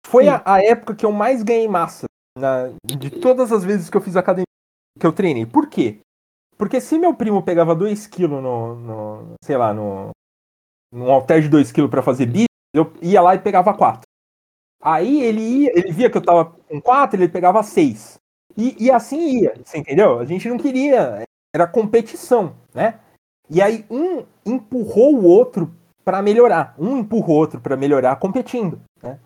Foi 0.07 0.29
a, 0.29 0.43
a, 0.45 0.63
época 0.63 0.95
que 0.95 1.05
eu 1.05 1.13
mais 1.13 1.43
ganhei 1.43 1.67
massa 1.67 2.07
na, 2.39 2.71
de 2.85 3.11
todas 3.11 3.51
as 3.51 3.65
vezes 3.65 3.89
que 3.89 3.97
eu 3.97 4.01
fiz 4.01 4.17
academia, 4.17 4.45
que 4.99 5.07
eu 5.07 5.13
treinei. 5.13 5.47
Por 5.47 5.69
quê? 5.69 5.99
Porque 6.57 6.81
se 6.81 6.99
meu 6.99 7.15
primo 7.15 7.43
pegava 7.43 7.75
2kg 7.75 8.29
no, 8.29 8.75
no, 8.77 9.35
sei 9.43 9.57
lá, 9.57 9.75
no, 9.75 10.11
num 10.93 11.11
halter 11.11 11.43
de 11.43 11.51
2kg 11.51 11.89
para 11.89 12.03
fazer 12.03 12.27
bíceps, 12.27 12.49
eu 12.73 12.93
ia 13.03 13.21
lá 13.21 13.35
e 13.35 13.41
pegava 13.41 13.75
4. 13.75 14.03
Aí 14.81 15.23
ele 15.23 15.41
ia, 15.41 15.79
ele 15.79 15.93
via 15.93 16.11
que 16.11 16.19
eu 16.19 16.23
tava 16.23 16.45
com 16.69 16.81
4, 16.81 17.19
ele 17.19 17.29
pegava 17.29 17.63
6. 17.63 18.19
E, 18.57 18.85
e 18.85 18.91
assim 18.91 19.41
ia, 19.41 19.55
você 19.65 19.79
entendeu? 19.79 20.19
A 20.19 20.25
gente 20.25 20.49
não 20.49 20.59
queria, 20.59 21.25
era 21.55 21.67
competição, 21.67 22.55
né? 22.73 23.01
E 23.51 23.61
aí 23.61 23.85
um 23.91 24.25
empurrou 24.45 25.17
o 25.17 25.25
outro 25.25 25.75
para 26.05 26.23
melhorar, 26.23 26.75
um 26.79 26.99
empurrou 26.99 27.37
o 27.37 27.39
outro 27.39 27.61
para 27.61 27.77
melhorar 27.77 28.17
competindo, 28.17 28.81
né? 29.03 29.19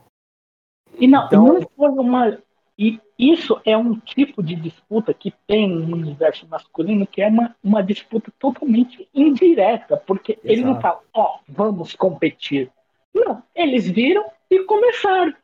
E 0.99 1.07
não, 1.07 1.27
então... 1.27 1.45
não 1.45 1.63
foi 1.77 1.91
uma 1.91 2.39
e 2.79 3.01
isso 3.19 3.61
é 3.65 3.77
um 3.77 3.99
tipo 3.99 4.41
de 4.41 4.55
disputa 4.55 5.13
que 5.13 5.35
tem 5.49 5.69
no 5.69 5.97
universo 5.97 6.47
masculino 6.47 7.05
que 7.09 7.21
é 7.21 7.27
uma, 7.27 7.57
uma 7.63 7.83
disputa 7.83 8.33
totalmente 8.39 9.09
indireta, 9.13 9.97
porque 9.97 10.33
Exato. 10.33 10.49
ele 10.49 10.65
não 10.65 10.81
fala, 10.81 11.01
ó, 11.13 11.35
oh, 11.35 11.39
vamos 11.49 11.97
competir. 11.97 12.71
Não, 13.13 13.43
eles 13.53 13.89
viram 13.89 14.25
e 14.49 14.61
começaram. 14.61 15.35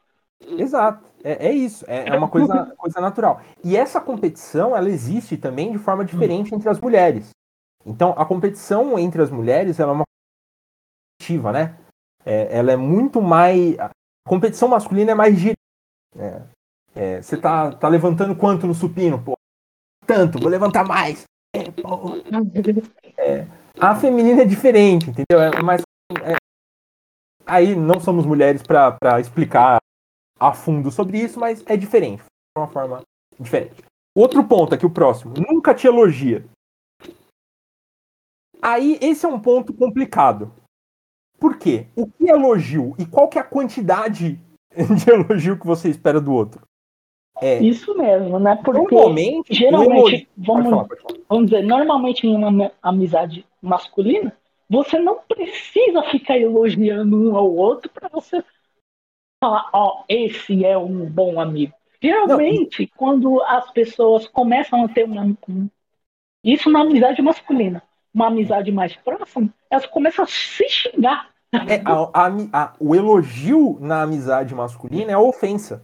Exato, 0.57 1.05
é, 1.25 1.49
é 1.49 1.53
isso, 1.53 1.85
é, 1.89 2.09
é 2.11 2.17
uma 2.17 2.29
coisa, 2.29 2.73
coisa 2.77 3.01
natural. 3.01 3.41
E 3.65 3.77
essa 3.77 4.01
competição, 4.01 4.77
ela 4.77 4.89
existe 4.89 5.37
também 5.37 5.73
de 5.73 5.79
forma 5.79 6.05
diferente 6.05 6.55
entre 6.55 6.69
as 6.69 6.81
mulheres. 6.81 7.31
Então, 7.85 8.15
a 8.17 8.25
competição 8.25 8.97
entre 8.97 9.21
as 9.21 9.31
mulheres, 9.31 9.81
ela 9.81 9.91
é 9.91 9.95
uma 9.95 10.05
ativa, 11.21 11.51
né? 11.51 11.77
É, 12.25 12.57
ela 12.57 12.71
é 12.71 12.77
muito 12.77 13.21
mais... 13.21 13.77
Competição 14.27 14.69
masculina 14.69 15.13
é 15.13 15.15
mais 15.15 15.39
direta. 15.39 15.59
É, 16.17 16.43
é, 16.95 17.23
você 17.23 17.37
tá, 17.37 17.73
tá 17.73 17.89
levantando 17.89 18.35
quanto 18.37 18.67
no 18.67 18.75
supino? 18.75 19.23
Pô, 19.23 19.35
tanto, 20.07 20.39
vou 20.39 20.49
levantar 20.49 20.85
mais. 20.85 21.25
É, 21.55 21.61
é, 23.19 23.47
a 23.79 23.95
feminina 23.95 24.43
é 24.43 24.45
diferente, 24.45 25.11
entendeu? 25.11 25.41
É, 25.41 25.63
mas 25.63 25.83
é, 26.23 26.37
aí 27.47 27.77
não 27.77 28.01
somos 28.01 28.25
mulheres 28.27 28.63
para 28.63 29.21
explicar 29.21 29.79
a 30.39 30.53
fundo 30.53 30.91
sobre 30.91 31.19
isso, 31.19 31.39
mas 31.39 31.63
é 31.67 31.77
diferente, 31.77 32.23
de 32.23 32.59
uma 32.61 32.69
forma 32.69 33.03
diferente. 33.39 33.85
Outro 34.17 34.45
ponto 34.45 34.75
aqui, 34.75 34.87
o 34.87 34.91
próximo, 34.91 35.35
nunca 35.37 35.75
te 35.75 35.87
elogia. 35.87 36.45
Aí 38.63 38.99
esse 39.03 39.27
é 39.27 39.29
um 39.29 39.41
ponto 39.41 39.75
complicado. 39.75 40.53
Por 41.39 41.59
quê? 41.59 41.87
O 41.97 42.07
que 42.07 42.31
é 42.31 42.33
elogio 42.33 42.95
e 42.99 43.05
qual 43.05 43.29
que 43.29 43.39
é 43.39 43.41
a 43.41 43.45
quantidade 43.45 44.41
de 44.71 45.11
elogio 45.11 45.59
que 45.59 45.67
você 45.67 45.89
espera 45.89 46.21
do 46.21 46.33
outro? 46.33 46.63
É. 47.41 47.61
Isso 47.61 47.97
mesmo, 47.97 48.39
né? 48.39 48.57
Porque 48.65 48.95
normalmente, 48.95 49.53
geralmente, 49.53 50.29
vamos, 50.37 50.71
falar, 50.71 50.87
vamos 51.29 51.51
dizer, 51.51 51.63
normalmente 51.63 52.27
em 52.27 52.37
uma 52.37 52.71
amizade 52.81 53.45
masculina, 53.61 54.37
você 54.71 54.99
não 54.99 55.19
precisa 55.29 56.03
ficar 56.05 56.39
elogiando 56.39 57.17
um 57.17 57.37
ao 57.37 57.53
outro 57.53 57.91
para 57.91 58.09
você 58.09 58.43
falar, 59.43 59.69
ó, 59.73 60.01
oh, 60.01 60.05
esse 60.09 60.65
é 60.65 60.79
um 60.79 61.11
bom 61.11 61.41
amigo. 61.41 61.75
Geralmente, 62.01 62.83
Não. 62.83 62.89
quando 62.97 63.43
as 63.43 63.71
pessoas 63.73 64.27
começam 64.29 64.85
a 64.85 64.89
ter 64.89 65.05
uma. 65.05 65.37
Isso 66.43 66.71
na 66.71 66.81
amizade 66.83 67.21
masculina. 67.23 67.83
Uma 68.15 68.29
amizade 68.29 68.71
mais 68.71 68.95
próxima, 68.97 69.53
elas 69.69 69.87
começam 69.87 70.25
a 70.25 70.29
se 70.29 70.69
xingar. 70.69 71.31
É, 71.53 71.83
a, 71.85 72.27
a, 72.27 72.65
a, 72.65 72.73
o 72.81 72.95
elogio 72.95 73.79
na 73.81 74.03
amizade 74.03 74.55
masculina 74.55 75.11
é 75.11 75.15
a 75.15 75.21
ofensa. 75.21 75.83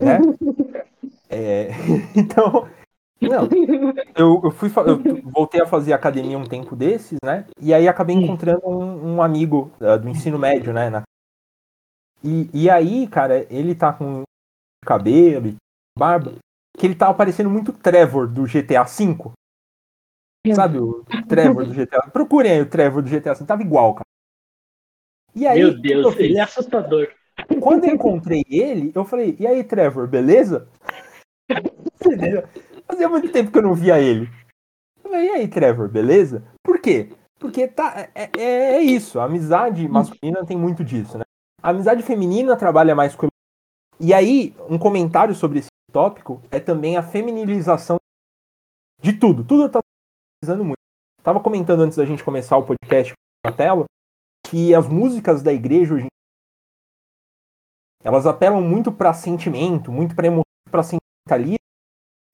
Né? 0.00 0.18
É, 1.30 1.68
então, 2.16 2.66
não, 3.20 3.48
eu, 4.16 4.40
eu 4.44 4.50
fui 4.50 4.70
eu 4.86 5.22
voltei 5.24 5.60
a 5.60 5.66
fazer 5.66 5.92
academia 5.92 6.38
um 6.38 6.46
tempo 6.46 6.76
desses, 6.76 7.18
né? 7.22 7.46
E 7.60 7.74
aí 7.74 7.88
acabei 7.88 8.14
encontrando 8.14 8.66
um, 8.66 9.16
um 9.16 9.22
amigo 9.22 9.72
uh, 9.80 9.98
do 9.98 10.08
ensino 10.08 10.38
médio, 10.38 10.72
né? 10.72 10.88
Na... 10.88 11.02
E, 12.22 12.48
e 12.54 12.70
aí, 12.70 13.08
cara, 13.08 13.46
ele 13.52 13.74
tá 13.74 13.92
com 13.92 14.22
cabelo, 14.84 15.54
barba, 15.98 16.34
que 16.78 16.86
ele 16.86 16.94
tava 16.94 17.12
parecendo 17.14 17.50
muito 17.50 17.72
Trevor 17.72 18.28
do 18.28 18.44
GTA 18.44 18.84
V. 18.84 19.32
Sabe 20.54 20.78
o 20.78 21.04
Trevor 21.28 21.64
do 21.64 21.74
GTA? 21.74 22.10
Procurem 22.10 22.52
aí 22.52 22.60
o 22.60 22.68
Trevor 22.68 23.02
do 23.02 23.10
GTA 23.10 23.34
V, 23.34 23.44
tava 23.44 23.62
igual, 23.62 23.94
cara. 23.94 24.06
E 25.34 25.46
aí, 25.46 25.60
Meu 25.60 25.80
Deus, 25.80 26.16
ele 26.16 26.38
é 26.38 26.42
assustador. 26.42 27.08
Quando 27.60 27.84
eu 27.84 27.94
encontrei 27.94 28.44
ele, 28.48 28.90
eu 28.94 29.04
falei, 29.04 29.36
e 29.38 29.46
aí, 29.46 29.62
Trevor, 29.62 30.08
beleza? 30.08 30.68
Fazia 32.86 33.08
muito 33.08 33.30
tempo 33.30 33.50
que 33.50 33.58
eu 33.58 33.62
não 33.62 33.74
via 33.74 34.00
ele. 34.00 34.28
Eu 35.04 35.10
falei, 35.10 35.26
e 35.26 35.30
aí, 35.30 35.48
Trevor, 35.48 35.88
beleza? 35.88 36.42
Por 36.64 36.80
quê? 36.80 37.10
Porque 37.38 37.68
tá, 37.68 38.08
é, 38.14 38.30
é, 38.36 38.42
é 38.76 38.80
isso, 38.80 39.20
a 39.20 39.24
amizade 39.24 39.88
masculina 39.88 40.44
tem 40.44 40.56
muito 40.56 40.82
disso, 40.82 41.16
né? 41.16 41.24
A 41.62 41.70
amizade 41.70 42.02
feminina 42.02 42.56
trabalha 42.56 42.94
mais 42.94 43.14
com. 43.14 43.28
E 44.00 44.12
aí, 44.12 44.54
um 44.68 44.78
comentário 44.78 45.34
sobre 45.34 45.60
esse 45.60 45.68
tópico 45.92 46.42
é 46.50 46.58
também 46.58 46.96
a 46.96 47.02
feminilização 47.02 47.98
de 49.00 49.12
tudo. 49.12 49.44
Tudo 49.44 49.68
tá 49.68 49.80
precisando 50.40 50.64
muito. 50.64 50.78
Tava 51.22 51.40
comentando 51.40 51.80
antes 51.80 51.96
da 51.96 52.04
gente 52.04 52.24
começar 52.24 52.56
o 52.56 52.64
podcast 52.64 53.12
na 53.44 53.52
tela 53.52 53.84
que 54.46 54.74
as 54.74 54.88
músicas 54.88 55.42
da 55.42 55.52
igreja 55.52 55.94
hoje 55.94 56.06
elas 58.02 58.26
apelam 58.26 58.62
muito 58.62 58.92
para 58.92 59.12
sentimento, 59.12 59.92
muito 59.92 60.14
para 60.14 60.28
emoção, 60.28 60.44
para 60.70 60.82
sentimentalismo 60.82 61.58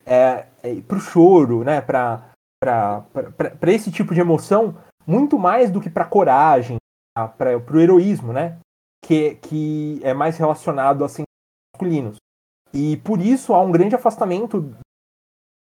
é, 0.05 0.47
é, 0.63 0.81
para 0.83 0.97
o 0.97 1.01
choro, 1.01 1.65
né? 1.65 1.81
Para 1.81 2.35
esse 3.69 3.91
tipo 3.91 4.15
de 4.15 4.21
emoção, 4.21 4.77
muito 5.07 5.39
mais 5.39 5.71
do 5.71 5.81
que 5.81 5.91
para 5.91 6.05
coragem, 6.05 6.77
para 7.15 7.57
o 7.57 7.81
heroísmo, 7.81 8.33
né? 8.33 8.59
Que, 9.05 9.37
que 9.37 10.01
é 10.03 10.15
mais 10.15 10.37
relacionado 10.37 11.05
a 11.05 11.09
sentimentos 11.09 11.25
masculinos. 11.75 12.17
E 12.73 12.97
por 12.99 13.21
isso 13.21 13.55
há 13.55 13.61
um 13.61 13.73
grande 13.73 13.95
afastamento 13.95 14.75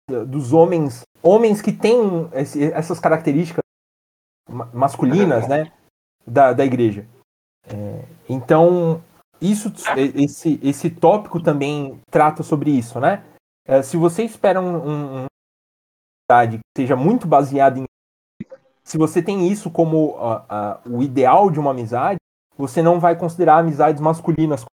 dos 0.09 0.52
homens, 0.52 1.02
homens 1.22 1.62
que 1.62 1.72
têm 1.72 2.28
essas 2.32 3.00
características 3.00 3.62
masculinas, 4.72 5.48
né? 5.48 5.72
Da, 6.26 6.52
da 6.52 6.64
igreja. 6.64 7.07
É, 7.66 8.05
então, 8.28 9.02
isso, 9.40 9.72
esse, 10.14 10.61
esse 10.62 10.90
tópico 10.90 11.42
também 11.42 12.00
trata 12.11 12.42
sobre 12.42 12.70
isso, 12.70 13.00
né? 13.00 13.24
É, 13.66 13.82
se 13.82 13.96
você 13.96 14.22
espera 14.22 14.61
um, 14.61 15.22
um, 15.22 15.26
que 16.28 16.61
seja 16.76 16.96
muito 16.96 17.26
baseada 17.26 17.78
em 17.78 17.84
se 18.82 18.98
você 18.98 19.22
tem 19.22 19.48
isso 19.50 19.70
como 19.70 20.11
uh, 20.11 20.40
uh, 20.40 20.98
o 20.98 21.02
ideal 21.02 21.50
de 21.50 21.59
uma 21.59 21.70
amizade, 21.70 22.18
você 22.57 22.82
não 22.82 23.00
vai 23.00 23.16
considerar 23.16 23.59
amizades 23.59 24.00
masculinas. 24.00 24.64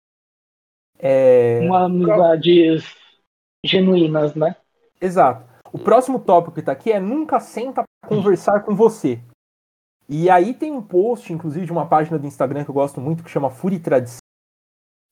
É... 0.99 1.61
Uma 1.61 1.86
amizades 1.86 2.84
genuínas, 3.65 4.36
né? 4.36 4.57
Exato. 5.02 5.43
O 5.74 5.80
próximo 5.80 6.20
tópico 6.20 6.54
que 6.54 6.60
está 6.60 6.72
aqui 6.72 6.91
é 6.91 6.99
nunca 6.99 7.39
senta 7.39 7.84
para 7.84 8.10
conversar 8.10 8.62
com 8.62 8.76
você. 8.76 9.20
E 10.08 10.30
aí 10.30 10.54
tem 10.54 10.72
um 10.72 10.82
post, 10.82 11.32
inclusive, 11.32 11.66
de 11.66 11.72
uma 11.72 11.88
página 11.88 12.20
do 12.20 12.28
Instagram 12.28 12.64
que 12.64 12.70
eu 12.70 12.76
gosto 12.76 12.99
muito, 12.99 13.24
que 13.24 13.30
chama 13.30 13.49
Furi 13.49 13.80
Tradição, 13.80 14.20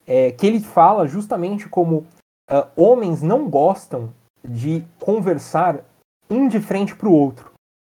é, 0.06 0.30
que 0.30 0.46
ele 0.46 0.60
fala 0.60 1.08
justamente 1.08 1.68
como 1.68 2.06
uh, 2.50 2.68
homens 2.76 3.22
não 3.22 3.48
gostam 3.48 4.12
de 4.44 4.84
conversar 4.98 5.82
um 6.28 6.46
de 6.46 6.60
frente 6.60 6.94
para 6.94 7.08
o 7.08 7.14
outro. 7.14 7.50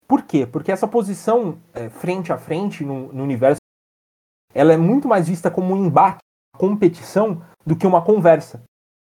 Por 0.07 0.23
quê? 0.23 0.47
Porque 0.47 0.71
essa 0.71 0.87
posição 0.87 1.59
é, 1.75 1.89
frente 1.89 2.33
a 2.33 2.39
frente 2.39 2.85
no, 2.85 3.13
no, 3.13 3.23
universo 3.23 3.61
ela 4.55 4.73
é 4.73 4.77
muito 4.77 5.09
mais 5.09 5.29
vista 5.29 5.51
como 5.51 5.75
um 5.75 5.87
embate, 5.87 6.19
uma 6.55 6.61
competição, 6.61 7.43
do 7.65 7.75
que 7.75 7.87
uma 7.87 8.03
conversa. 8.03 8.63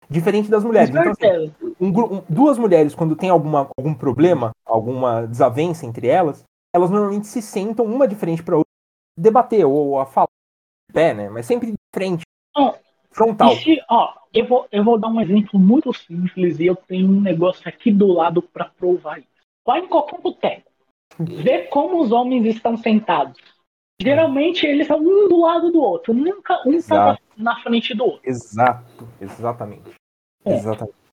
Diferente 0.08 0.50
das 0.50 0.64
mulheres. 0.64 0.90
Então, 0.90 1.10
assim, 1.10 1.52
um, 1.84 2.16
um, 2.16 2.22
duas 2.28 2.58
mulheres, 2.58 2.94
quando 2.94 3.16
tem 3.16 3.28
alguma, 3.28 3.68
algum 3.76 3.94
problema, 3.94 4.52
alguma 4.64 5.26
desavença 5.26 5.86
entre 5.86 6.06
elas, 6.06 6.42
elas 6.74 6.90
normalmente 6.90 7.26
se 7.26 7.42
sentam 7.42 7.84
uma 7.84 8.08
de 8.08 8.14
frente 8.14 8.42
para 8.42 8.56
outra, 8.56 8.70
debater 9.16 9.64
ou 9.64 10.00
a 10.00 10.06
falar 10.06 10.28
de 10.88 10.94
pé, 10.94 11.14
né? 11.14 11.28
Mas 11.28 11.46
sempre 11.46 11.70
de 11.70 11.76
frente. 11.94 12.22
Frontal. 13.14 13.54
Se, 13.54 13.80
ó, 13.88 14.12
eu, 14.32 14.44
vou, 14.46 14.66
eu 14.72 14.82
vou 14.82 14.98
dar 14.98 15.06
um 15.06 15.20
exemplo 15.20 15.58
muito 15.58 15.92
simples 15.92 16.58
e 16.58 16.66
eu 16.66 16.74
tenho 16.74 17.08
um 17.08 17.20
negócio 17.20 17.68
aqui 17.68 17.92
do 17.92 18.08
lado 18.08 18.42
para 18.42 18.64
provar 18.64 19.20
isso. 19.20 19.28
Vai 19.64 19.80
em 19.80 19.86
qualquer 19.86 20.20
boteco. 20.20 20.68
Vê 21.20 21.60
como 21.68 22.02
os 22.02 22.10
homens 22.10 22.44
estão 22.44 22.76
sentados. 22.76 23.40
Geralmente 24.02 24.66
eles 24.66 24.88
são 24.88 24.98
um 24.98 25.28
do 25.28 25.40
lado 25.40 25.70
do 25.70 25.80
outro. 25.80 26.12
Nunca 26.12 26.60
um 26.66 26.72
está 26.72 27.16
na 27.36 27.54
frente 27.60 27.94
do 27.94 28.04
outro. 28.04 28.28
Exato, 28.28 29.08
exatamente. 29.20 29.94
É. 30.44 30.54
Exatamente. 30.54 31.03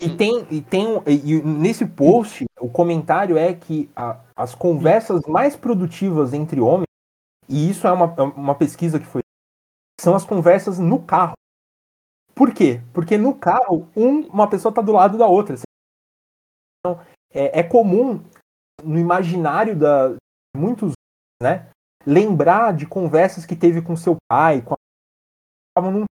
E 0.00 0.16
tem, 0.16 0.46
e 0.50 0.60
tem 0.60 1.02
e 1.06 1.42
nesse 1.42 1.86
post, 1.86 2.44
o 2.60 2.68
comentário 2.68 3.36
é 3.36 3.54
que 3.54 3.90
a, 3.94 4.20
as 4.34 4.54
conversas 4.54 5.22
mais 5.26 5.56
produtivas 5.56 6.32
entre 6.32 6.60
homens, 6.60 6.86
e 7.48 7.70
isso 7.70 7.86
é 7.86 7.92
uma, 7.92 8.14
é 8.16 8.22
uma 8.22 8.54
pesquisa 8.54 8.98
que 8.98 9.06
foi 9.06 9.22
são 10.00 10.14
as 10.14 10.24
conversas 10.24 10.78
no 10.78 11.02
carro. 11.02 11.34
Por 12.34 12.52
quê? 12.52 12.82
Porque 12.92 13.16
no 13.16 13.34
carro, 13.34 13.88
um, 13.96 14.26
uma 14.26 14.48
pessoa 14.48 14.70
está 14.70 14.82
do 14.82 14.92
lado 14.92 15.16
da 15.16 15.26
outra. 15.26 15.56
Então, 16.78 17.00
é, 17.32 17.60
é, 17.60 17.62
comum 17.62 18.22
no 18.84 18.98
imaginário 18.98 19.74
da 19.76 20.14
muitos, 20.54 20.92
né, 21.42 21.70
lembrar 22.06 22.74
de 22.74 22.86
conversas 22.86 23.44
que 23.46 23.56
teve 23.56 23.82
com 23.82 23.96
seu 23.96 24.16
pai, 24.30 24.62
com 24.62 24.74
a, 25.76 25.80
num, 25.80 26.04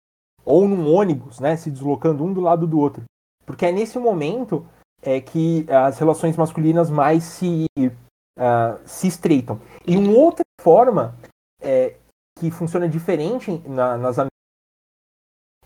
ou 0.45 0.68
num 0.68 0.92
ônibus, 0.92 1.40
né, 1.40 1.57
se 1.57 1.70
deslocando 1.70 2.24
um 2.24 2.32
do 2.32 2.40
lado 2.40 2.66
do 2.66 2.78
outro. 2.78 3.05
Porque 3.47 3.66
é 3.66 3.72
nesse 3.72 3.99
momento 3.99 4.66
é 5.03 5.20
que 5.20 5.66
as 5.70 5.99
relações 5.99 6.36
masculinas 6.36 6.88
mais 6.88 7.24
se, 7.24 7.66
uh, 7.78 8.80
se 8.86 9.07
estreitam. 9.07 9.61
E 9.86 9.97
uma 9.97 10.12
outra 10.12 10.45
forma 10.61 11.14
é, 11.61 11.97
que 12.38 12.51
funciona 12.51 12.88
diferente 12.88 13.51
na, 13.66 13.99
nas 13.99 14.16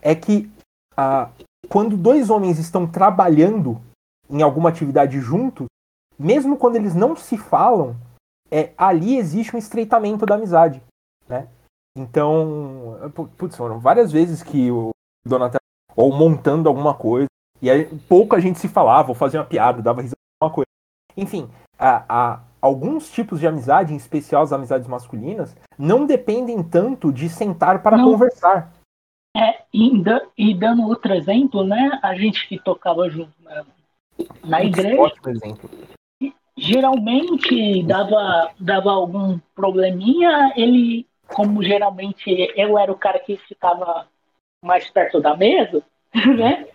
é 0.01 0.15
que 0.15 0.49
ah, 0.95 1.29
quando 1.69 1.97
dois 1.97 2.29
homens 2.29 2.59
estão 2.59 2.87
trabalhando 2.87 3.81
em 4.29 4.41
alguma 4.41 4.69
atividade 4.69 5.19
juntos, 5.19 5.67
mesmo 6.17 6.57
quando 6.57 6.75
eles 6.75 6.93
não 6.93 7.15
se 7.15 7.37
falam, 7.37 7.95
é, 8.51 8.73
ali 8.77 9.17
existe 9.17 9.55
um 9.55 9.59
estreitamento 9.59 10.25
da 10.25 10.35
amizade, 10.35 10.81
né? 11.27 11.47
Então, 11.99 13.11
putz, 13.37 13.57
foram 13.57 13.77
várias 13.77 14.09
vezes 14.09 14.41
que 14.41 14.71
o 14.71 14.91
Donatello, 15.25 15.59
ou 15.97 16.13
montando 16.15 16.69
alguma 16.69 16.93
coisa, 16.93 17.27
e 17.61 17.69
aí 17.69 17.85
pouco 18.07 18.37
a 18.37 18.39
gente 18.39 18.57
se 18.57 18.69
falava, 18.69 19.09
ou 19.09 19.15
fazia 19.15 19.41
uma 19.41 19.45
piada, 19.45 19.81
dava 19.81 20.01
risada, 20.01 20.15
alguma 20.39 20.55
coisa. 20.55 20.69
Enfim, 21.17 21.49
a, 21.77 22.05
a, 22.07 22.39
alguns 22.61 23.11
tipos 23.11 23.41
de 23.41 23.47
amizade, 23.47 23.93
em 23.93 23.97
especial 23.97 24.43
as 24.43 24.53
amizades 24.53 24.87
masculinas, 24.87 25.53
não 25.77 26.05
dependem 26.05 26.63
tanto 26.63 27.11
de 27.11 27.27
sentar 27.27 27.83
para 27.83 27.97
não. 27.97 28.11
conversar. 28.11 28.71
É, 29.35 29.61
e, 29.73 29.91
e, 30.37 30.53
dando 30.53 30.87
outro 30.87 31.13
exemplo, 31.13 31.65
né? 31.65 31.99
A 32.01 32.15
gente 32.15 32.47
que 32.47 32.57
tocava 32.57 33.09
junto 33.09 33.33
na, 33.43 33.65
na 34.43 34.63
igreja. 34.63 35.01
Ótimo 35.01 35.29
exemplo. 35.29 35.69
Geralmente 36.57 37.83
dava, 37.83 38.51
dava 38.57 38.91
algum 38.91 39.37
probleminha, 39.53 40.53
ele, 40.55 41.08
como 41.33 41.63
geralmente 41.63 42.51
eu 42.55 42.77
era 42.77 42.91
o 42.91 42.97
cara 42.97 43.19
que 43.19 43.37
ficava 43.37 44.07
mais 44.63 44.89
perto 44.89 45.21
da 45.21 45.35
mesa, 45.35 45.83
né? 46.13 46.67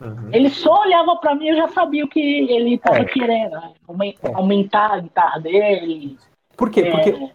Uhum. 0.00 0.30
Ele 0.32 0.50
só 0.50 0.82
olhava 0.82 1.16
para 1.16 1.34
mim 1.34 1.46
e 1.46 1.48
eu 1.48 1.56
já 1.56 1.68
sabia 1.68 2.04
o 2.04 2.08
que 2.08 2.20
ele 2.20 2.74
estava 2.74 2.98
é. 2.98 3.04
querendo. 3.04 3.52
Né? 3.52 3.74
É. 4.22 4.32
Aumentar 4.32 4.92
a 4.92 5.00
guitarra 5.00 5.40
dele. 5.40 6.16
Por 6.56 6.70
quê? 6.70 6.82
É... 6.82 6.90
Porque 6.90 7.34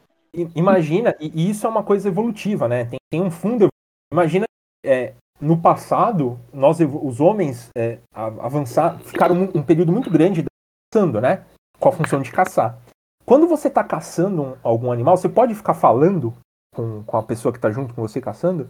imagina, 0.55 1.15
e 1.19 1.49
isso 1.49 1.65
é 1.65 1.69
uma 1.69 1.83
coisa 1.83 2.07
evolutiva, 2.07 2.67
né? 2.67 2.85
Tem, 2.85 2.99
tem 3.09 3.21
um 3.21 3.31
fundo. 3.31 3.67
Imagina 4.11 4.45
é, 4.85 5.13
no 5.39 5.57
passado, 5.57 6.39
nós, 6.53 6.79
os 6.79 7.19
homens, 7.19 7.69
é, 7.77 7.99
avançar, 8.13 8.99
ficaram 8.99 9.35
um, 9.35 9.59
um, 9.59 9.63
período 9.63 9.91
muito 9.91 10.09
grande 10.09 10.45
caçando, 10.91 11.19
né? 11.19 11.45
Com 11.79 11.89
a 11.89 11.91
função 11.91 12.21
de 12.21 12.31
caçar. 12.31 12.77
Quando 13.25 13.47
você 13.47 13.67
está 13.67 13.83
caçando 13.83 14.41
um, 14.41 14.55
algum 14.63 14.91
animal, 14.91 15.17
você 15.17 15.29
pode 15.29 15.53
ficar 15.55 15.73
falando 15.73 16.33
com, 16.73 17.03
com 17.03 17.17
a 17.17 17.23
pessoa 17.23 17.51
que 17.51 17.57
está 17.57 17.71
junto 17.71 17.93
com 17.93 18.01
você 18.01 18.21
caçando? 18.21 18.69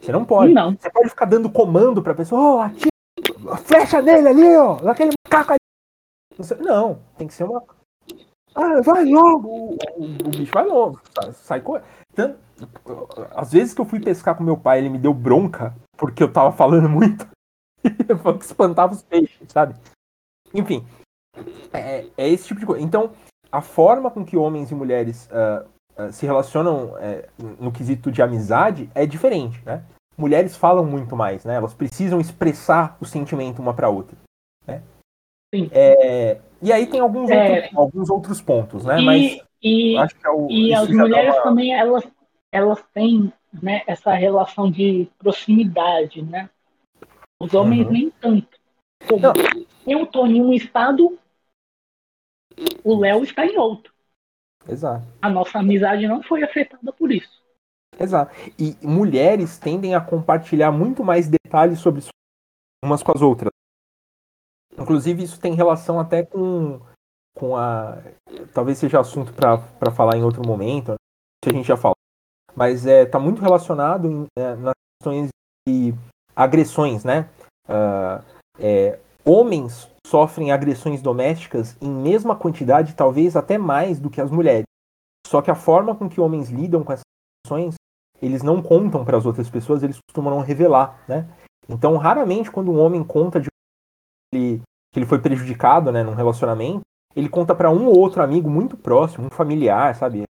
Você 0.00 0.12
não 0.12 0.24
pode. 0.24 0.52
Não. 0.52 0.76
Você 0.76 0.90
pode 0.90 1.08
ficar 1.10 1.26
dando 1.26 1.50
comando 1.50 2.02
pra 2.02 2.14
pessoa, 2.14 2.40
ó, 2.40 2.56
oh, 2.56 2.60
atira, 2.60 3.56
flecha 3.64 4.02
nele 4.02 4.28
ali, 4.28 4.56
ó, 4.56 4.80
naquele 4.82 5.12
macaco 5.24 5.52
ali. 5.52 6.60
Não, 6.60 7.00
tem 7.16 7.28
que 7.28 7.34
ser 7.34 7.44
uma. 7.44 7.62
Ah, 8.54 8.80
vai 8.82 9.04
logo! 9.04 9.48
O, 9.48 9.78
o, 9.96 10.04
o 10.04 10.30
bicho 10.30 10.52
vai 10.52 10.66
logo, 10.66 11.00
sai 11.32 11.60
correndo. 11.60 11.84
Às 13.34 13.52
vezes 13.52 13.72
que 13.74 13.80
eu 13.80 13.84
fui 13.84 14.00
pescar 14.00 14.36
com 14.36 14.44
meu 14.44 14.56
pai, 14.56 14.78
ele 14.78 14.88
me 14.88 14.98
deu 14.98 15.14
bronca 15.14 15.74
porque 15.96 16.22
eu 16.22 16.32
tava 16.32 16.52
falando 16.52 16.88
muito. 16.88 17.26
eu 18.08 18.38
que 18.38 18.44
espantava 18.44 18.92
os 18.92 19.02
peixes, 19.02 19.50
sabe? 19.50 19.74
Enfim, 20.52 20.84
é, 21.72 22.06
é, 22.16 22.28
esse 22.28 22.48
tipo 22.48 22.60
de 22.60 22.66
coisa. 22.66 22.84
Então, 22.84 23.12
a 23.50 23.60
forma 23.60 24.10
com 24.10 24.24
que 24.24 24.36
homens 24.36 24.70
e 24.70 24.74
mulheres 24.74 25.28
uh, 25.30 25.68
se 26.12 26.26
relacionam 26.26 26.94
uh, 26.94 27.62
no 27.62 27.72
quesito 27.72 28.10
de 28.10 28.22
amizade 28.22 28.90
é 28.94 29.06
diferente, 29.06 29.60
né? 29.64 29.84
Mulheres 30.16 30.56
falam 30.56 30.84
muito 30.84 31.16
mais, 31.16 31.44
né? 31.44 31.54
Elas 31.54 31.74
precisam 31.74 32.20
expressar 32.20 32.96
o 33.00 33.04
sentimento 33.04 33.60
uma 33.60 33.74
para 33.74 33.88
outra, 33.88 34.16
né? 34.66 34.82
Sim. 35.54 35.68
É, 35.72 36.40
e 36.62 36.72
aí 36.72 36.86
tem 36.86 37.00
alguns, 37.00 37.30
é, 37.30 37.54
outros, 37.54 37.76
alguns 37.76 38.10
outros 38.10 38.40
pontos, 38.40 38.84
né? 38.84 39.00
E, 39.00 39.04
Mas 39.04 39.40
e, 39.62 39.96
acho 39.98 40.14
que 40.14 40.26
é 40.26 40.30
o, 40.30 40.50
e 40.50 40.74
as 40.74 40.88
mulheres 40.88 41.34
uma... 41.34 41.42
também 41.42 41.74
elas, 41.74 42.04
elas 42.50 42.82
têm 42.94 43.32
né, 43.62 43.82
essa 43.86 44.12
relação 44.12 44.70
de 44.70 45.08
proximidade, 45.18 46.22
né? 46.22 46.48
Os 47.40 47.52
homens 47.54 47.86
uhum. 47.86 47.92
nem 47.92 48.10
tanto. 48.10 48.58
Como 49.08 49.26
eu 49.86 50.04
estou 50.04 50.26
em 50.26 50.40
um 50.40 50.52
estado, 50.52 51.18
o 52.84 52.98
Léo 52.98 53.22
está 53.24 53.44
em 53.44 53.58
outro. 53.58 53.91
Exato. 54.68 55.04
A 55.20 55.28
nossa 55.28 55.58
amizade 55.58 56.06
não 56.06 56.22
foi 56.22 56.42
afetada 56.42 56.92
por 56.92 57.10
isso. 57.10 57.42
Exato. 57.98 58.34
E 58.58 58.76
mulheres 58.82 59.58
tendem 59.58 59.94
a 59.94 60.00
compartilhar 60.00 60.72
muito 60.72 61.04
mais 61.04 61.28
detalhes 61.28 61.78
sobre 61.78 62.02
umas 62.84 63.02
com 63.02 63.12
as 63.12 63.22
outras. 63.22 63.50
Inclusive, 64.78 65.22
isso 65.22 65.40
tem 65.40 65.54
relação 65.54 66.00
até 66.00 66.24
com, 66.24 66.80
com 67.36 67.56
a. 67.56 67.98
Talvez 68.54 68.78
seja 68.78 69.00
assunto 69.00 69.32
para 69.32 69.90
falar 69.90 70.16
em 70.16 70.22
outro 70.22 70.46
momento, 70.46 70.94
se 71.44 71.50
a 71.50 71.52
gente 71.52 71.66
já 71.66 71.76
falou. 71.76 71.96
Mas 72.54 72.86
é, 72.86 73.04
tá 73.04 73.18
muito 73.18 73.40
relacionado 73.40 74.10
em, 74.10 74.26
é, 74.38 74.54
nas 74.56 74.74
questões 74.98 75.28
de 75.68 75.94
agressões, 76.34 77.04
né? 77.04 77.28
Uh, 77.68 78.24
é, 78.58 78.98
homens 79.24 79.88
sofrem 80.06 80.52
agressões 80.52 81.00
domésticas 81.00 81.76
em 81.80 81.90
mesma 81.90 82.36
quantidade, 82.36 82.94
talvez 82.94 83.36
até 83.36 83.56
mais 83.56 83.98
do 83.98 84.10
que 84.10 84.20
as 84.20 84.30
mulheres. 84.30 84.64
Só 85.26 85.40
que 85.40 85.50
a 85.50 85.54
forma 85.54 85.94
com 85.94 86.08
que 86.08 86.20
homens 86.20 86.50
lidam 86.50 86.84
com 86.84 86.92
essas 86.92 87.04
agressões, 87.44 87.74
eles 88.20 88.42
não 88.42 88.62
contam 88.62 89.04
para 89.04 89.16
as 89.16 89.26
outras 89.26 89.48
pessoas, 89.48 89.82
eles 89.82 89.98
costumam 90.06 90.34
não 90.34 90.42
revelar, 90.42 91.02
né? 91.08 91.28
Então, 91.68 91.96
raramente, 91.96 92.50
quando 92.50 92.70
um 92.70 92.80
homem 92.80 93.02
conta 93.02 93.40
de 93.40 93.48
que 94.34 94.60
ele 94.94 95.06
foi 95.06 95.18
prejudicado, 95.20 95.92
né, 95.92 96.02
num 96.02 96.14
relacionamento, 96.14 96.80
ele 97.14 97.28
conta 97.28 97.54
para 97.54 97.70
um 97.70 97.86
ou 97.86 97.98
outro 97.98 98.22
amigo 98.22 98.50
muito 98.50 98.76
próximo, 98.76 99.26
um 99.26 99.30
familiar, 99.30 99.94
sabe? 99.94 100.24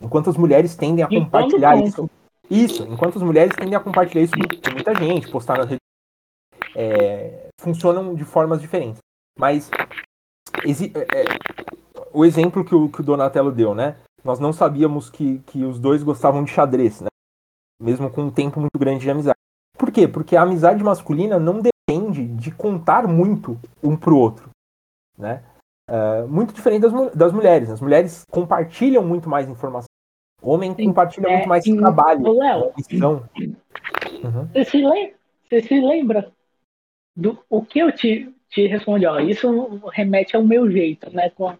Enquanto 0.00 0.30
as 0.30 0.36
mulheres 0.36 0.74
tendem 0.74 1.04
a 1.04 1.08
compartilhar 1.08 1.76
isso. 1.76 2.10
Isso, 2.50 2.82
enquanto 2.84 3.16
as 3.16 3.22
mulheres 3.22 3.54
tendem 3.54 3.74
a 3.74 3.80
compartilhar 3.80 4.24
isso 4.24 4.34
com 4.34 4.70
muita 4.72 4.94
gente, 4.94 5.30
postar 5.30 5.58
nas 5.58 5.68
redes 5.68 5.82
é, 6.74 7.48
funcionam 7.60 8.14
de 8.14 8.24
formas 8.24 8.60
diferentes. 8.60 8.98
Mas 9.38 9.70
é, 10.64 10.70
é, 10.70 11.24
o 12.12 12.24
exemplo 12.24 12.64
que 12.64 12.74
o, 12.74 12.88
que 12.88 13.00
o 13.00 13.04
Donatello 13.04 13.50
deu, 13.50 13.74
né? 13.74 13.96
Nós 14.24 14.38
não 14.38 14.52
sabíamos 14.52 15.10
que, 15.10 15.38
que 15.46 15.64
os 15.64 15.78
dois 15.78 16.02
gostavam 16.02 16.44
de 16.44 16.50
xadrez, 16.50 17.00
né? 17.00 17.08
Mesmo 17.80 18.10
com 18.10 18.22
um 18.22 18.30
tempo 18.30 18.60
muito 18.60 18.78
grande 18.78 19.00
de 19.00 19.10
amizade. 19.10 19.36
Por 19.76 19.90
quê? 19.90 20.06
Porque 20.06 20.36
a 20.36 20.42
amizade 20.42 20.82
masculina 20.84 21.38
não 21.38 21.60
depende 21.60 22.26
de 22.26 22.50
contar 22.52 23.08
muito 23.08 23.58
um 23.82 23.96
pro 23.96 24.16
outro, 24.16 24.50
né? 25.18 25.42
Uh, 25.90 26.28
muito 26.28 26.54
diferente 26.54 26.82
das, 26.82 27.12
das 27.12 27.32
mulheres. 27.32 27.68
As 27.68 27.80
mulheres 27.80 28.24
compartilham 28.30 29.02
muito 29.02 29.28
mais 29.28 29.48
informação. 29.48 29.88
O 30.40 30.50
homem 30.50 30.74
Sim, 30.74 30.86
compartilha 30.86 31.26
é, 31.28 31.36
muito 31.36 31.48
mais 31.48 31.64
trabalho. 31.64 32.32
Léo, 32.32 32.72
uhum. 32.92 33.22
você, 34.52 34.64
se 34.64 34.76
lembra, 34.78 35.14
você 35.48 35.62
se 35.62 35.80
lembra 35.80 36.32
do 37.16 37.38
o 37.48 37.64
que 37.64 37.78
eu 37.78 37.92
te, 37.92 38.32
te 38.52 38.66
respondi? 38.66 39.06
Ó, 39.06 39.18
isso 39.18 39.80
remete 39.92 40.36
ao 40.36 40.44
meu 40.44 40.70
jeito, 40.70 41.10
né? 41.12 41.30
Com. 41.30 41.56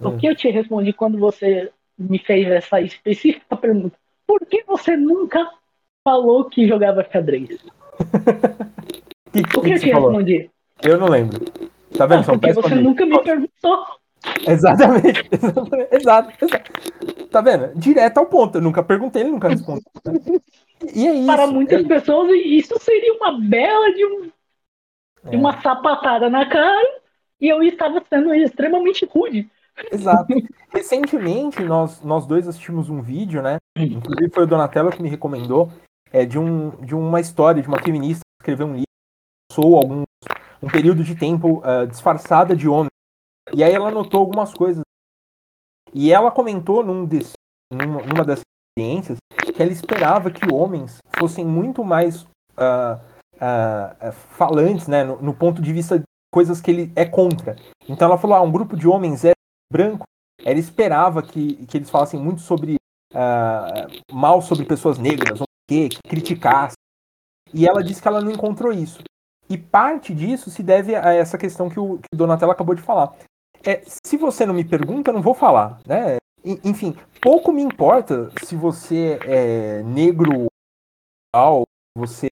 O 0.00 0.16
que 0.16 0.26
eu 0.26 0.34
te 0.34 0.50
respondi 0.50 0.92
quando 0.92 1.18
você 1.18 1.70
me 1.98 2.18
fez 2.18 2.48
essa 2.48 2.80
específica 2.80 3.56
pergunta? 3.56 3.96
Por 4.26 4.44
que 4.44 4.62
você 4.64 4.96
nunca 4.96 5.48
falou 6.04 6.44
que 6.44 6.66
jogava 6.66 7.06
xadrez? 7.10 7.48
que, 9.32 9.40
o 9.40 9.44
que, 9.44 9.60
que 9.60 9.72
eu 9.72 9.78
te 9.78 9.92
falou? 9.92 10.10
respondi? 10.10 10.50
Eu 10.82 10.98
não 10.98 11.08
lembro. 11.08 11.44
Tá 11.96 12.06
vendo? 12.06 12.20
Ah, 12.20 12.24
porque 12.24 12.52
você 12.52 12.74
nunca 12.74 13.06
me 13.06 13.22
perguntou. 13.22 13.86
Exatamente, 14.46 15.28
exatamente, 15.32 15.94
exato, 15.94 16.44
exato. 16.44 16.72
Tá 17.30 17.40
vendo? 17.40 17.78
Direto 17.78 18.18
ao 18.18 18.26
ponto. 18.26 18.58
Eu 18.58 18.62
nunca 18.62 18.82
perguntei, 18.82 19.22
ele 19.22 19.30
nunca 19.30 19.48
respondeu. 19.48 19.84
E 20.94 21.06
é 21.06 21.14
isso. 21.14 21.26
Para 21.26 21.46
muitas 21.46 21.84
é 21.84 21.88
pessoas, 21.88 22.30
isso 22.44 22.78
seria 22.80 23.14
uma 23.14 23.40
bela 23.40 23.92
de 23.94 24.04
um 24.04 24.30
é. 25.30 25.36
uma 25.36 25.60
sapatada 25.60 26.28
na 26.30 26.46
cara 26.48 27.00
e 27.40 27.48
eu 27.48 27.62
estava 27.62 28.02
sendo 28.08 28.34
extremamente 28.34 29.04
rude. 29.06 29.50
Exato. 29.92 30.32
Recentemente, 30.70 31.62
nós, 31.62 32.02
nós 32.02 32.26
dois 32.26 32.48
assistimos 32.48 32.88
um 32.88 33.02
vídeo, 33.02 33.42
né? 33.42 33.58
Inclusive 33.76 34.30
foi 34.30 34.44
o 34.44 34.46
Donatello 34.46 34.90
que 34.90 35.02
me 35.02 35.08
recomendou, 35.08 35.70
é, 36.12 36.24
de, 36.24 36.38
um, 36.38 36.70
de 36.84 36.94
uma 36.94 37.20
história 37.20 37.62
de 37.62 37.68
uma 37.68 37.82
feminista 37.82 38.20
que 38.38 38.42
escreveu 38.42 38.66
um 38.66 38.72
livro, 38.72 38.86
passou 39.50 39.76
algum, 39.76 40.02
um 40.62 40.68
período 40.68 41.04
de 41.04 41.14
tempo 41.14 41.60
uh, 41.60 41.86
disfarçada 41.86 42.56
de 42.56 42.68
homem. 42.68 42.90
E 43.52 43.62
aí 43.62 43.72
ela 43.72 43.90
notou 43.90 44.20
algumas 44.20 44.52
coisas. 44.52 44.82
E 45.94 46.12
ela 46.12 46.30
comentou 46.30 46.84
num 46.84 47.04
desse, 47.04 47.32
numa, 47.72 48.02
numa 48.02 48.24
dessas 48.24 48.44
experiências 48.70 49.18
que 49.54 49.62
ela 49.62 49.72
esperava 49.72 50.30
que 50.30 50.52
homens 50.52 50.98
fossem 51.18 51.44
muito 51.44 51.82
mais 51.84 52.22
uh, 52.22 53.00
uh, 53.36 54.12
falantes, 54.12 54.88
né, 54.88 55.04
no, 55.04 55.20
no, 55.20 55.34
ponto 55.34 55.60
de 55.62 55.72
vista 55.72 55.98
de 55.98 56.04
coisas 56.32 56.60
que 56.60 56.70
ele 56.70 56.92
é 56.96 57.04
contra. 57.04 57.56
Então 57.88 58.08
ela 58.08 58.18
falou, 58.18 58.36
ah, 58.36 58.42
um 58.42 58.52
grupo 58.52 58.76
de 58.76 58.86
homens 58.88 59.24
é 59.24 59.32
branco, 59.72 60.04
ela 60.44 60.58
esperava 60.58 61.22
que, 61.22 61.66
que 61.66 61.76
eles 61.76 61.90
falassem 61.90 62.20
muito 62.20 62.40
sobre 62.40 62.76
uh, 63.12 64.14
mal 64.14 64.42
sobre 64.42 64.64
pessoas 64.64 64.98
negras, 64.98 65.40
ou 65.40 65.46
que, 65.68 65.88
que 65.88 65.98
criticassem. 66.08 66.76
E 67.52 67.66
ela 67.66 67.82
disse 67.82 68.02
que 68.02 68.08
ela 68.08 68.20
não 68.20 68.30
encontrou 68.30 68.72
isso. 68.72 69.02
E 69.48 69.56
parte 69.56 70.12
disso 70.12 70.50
se 70.50 70.62
deve 70.62 70.94
a 70.94 71.12
essa 71.12 71.38
questão 71.38 71.70
que 71.70 71.78
o, 71.78 71.98
que 71.98 72.08
o 72.12 72.16
Donatello 72.16 72.50
acabou 72.50 72.74
de 72.74 72.82
falar. 72.82 73.14
É, 73.64 73.82
se 73.86 74.16
você 74.16 74.44
não 74.44 74.54
me 74.54 74.64
pergunta, 74.64 75.10
eu 75.10 75.14
não 75.14 75.22
vou 75.22 75.34
falar, 75.34 75.80
né? 75.86 76.16
Enfim, 76.64 76.96
pouco 77.20 77.52
me 77.52 77.62
importa 77.62 78.30
se 78.44 78.54
você 78.54 79.18
é 79.24 79.82
negro, 79.82 80.46
ou 81.34 81.64
você 81.96 82.28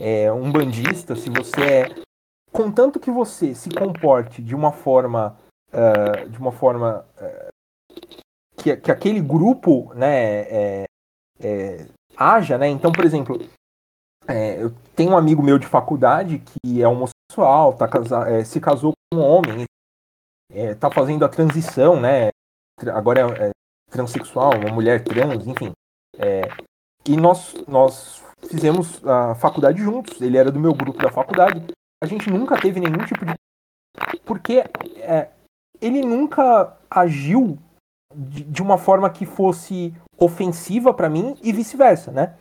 é, 0.00 0.32
um 0.32 0.50
bandista, 0.50 1.16
se 1.16 1.28
você 1.28 1.60
é. 1.60 1.94
Contanto 2.52 2.98
que 2.98 3.10
você 3.10 3.54
se 3.54 3.68
comporte 3.70 4.42
de 4.42 4.54
uma 4.54 4.72
forma. 4.72 5.36
Uh, 5.72 6.28
de 6.28 6.38
uma 6.38 6.52
forma. 6.52 7.04
Uh, 7.20 7.48
que, 8.56 8.76
que 8.76 8.90
aquele 8.90 9.20
grupo 9.20 9.92
né, 9.94 10.40
é, 10.40 10.84
é, 11.40 11.86
haja, 12.16 12.58
né? 12.58 12.68
Então, 12.68 12.90
por 12.90 13.04
exemplo, 13.04 13.38
é, 14.26 14.60
eu 14.62 14.74
tenho 14.96 15.12
um 15.12 15.16
amigo 15.16 15.42
meu 15.42 15.58
de 15.58 15.66
faculdade 15.66 16.40
que 16.40 16.82
é 16.82 16.88
homossexual, 16.88 17.74
tá 17.74 17.86
casa, 17.86 18.44
se 18.44 18.60
casou 18.60 18.92
com 19.12 19.20
um 19.20 19.22
homem, 19.22 19.64
tá 20.80 20.90
fazendo 20.90 21.24
a 21.24 21.28
transição, 21.28 22.00
né? 22.00 22.30
Agora 22.92 23.20
é, 23.20 23.48
é 23.48 23.50
transexual, 23.90 24.56
uma 24.56 24.72
mulher 24.72 25.04
trans, 25.04 25.46
enfim. 25.46 25.70
É, 26.18 26.42
e 27.06 27.16
nós, 27.16 27.54
nós 27.68 28.24
fizemos 28.46 29.04
a 29.04 29.34
faculdade 29.34 29.82
juntos. 29.82 30.20
Ele 30.20 30.36
era 30.36 30.50
do 30.50 30.60
meu 30.60 30.74
grupo 30.74 31.02
da 31.02 31.10
faculdade. 31.10 31.62
A 32.02 32.06
gente 32.06 32.30
nunca 32.30 32.60
teve 32.60 32.80
nenhum 32.80 33.04
tipo 33.04 33.24
de. 33.24 33.34
Porque 34.24 34.64
é, 34.96 35.28
ele 35.80 36.02
nunca 36.02 36.76
agiu 36.90 37.58
de, 38.14 38.44
de, 38.44 38.62
uma 38.62 38.78
forma 38.78 39.10
que 39.10 39.26
fosse 39.26 39.94
ofensiva 40.16 40.94
para 40.94 41.08
mim 41.08 41.36
e 41.42 41.52
vice-versa, 41.52 42.10
né? 42.10 42.34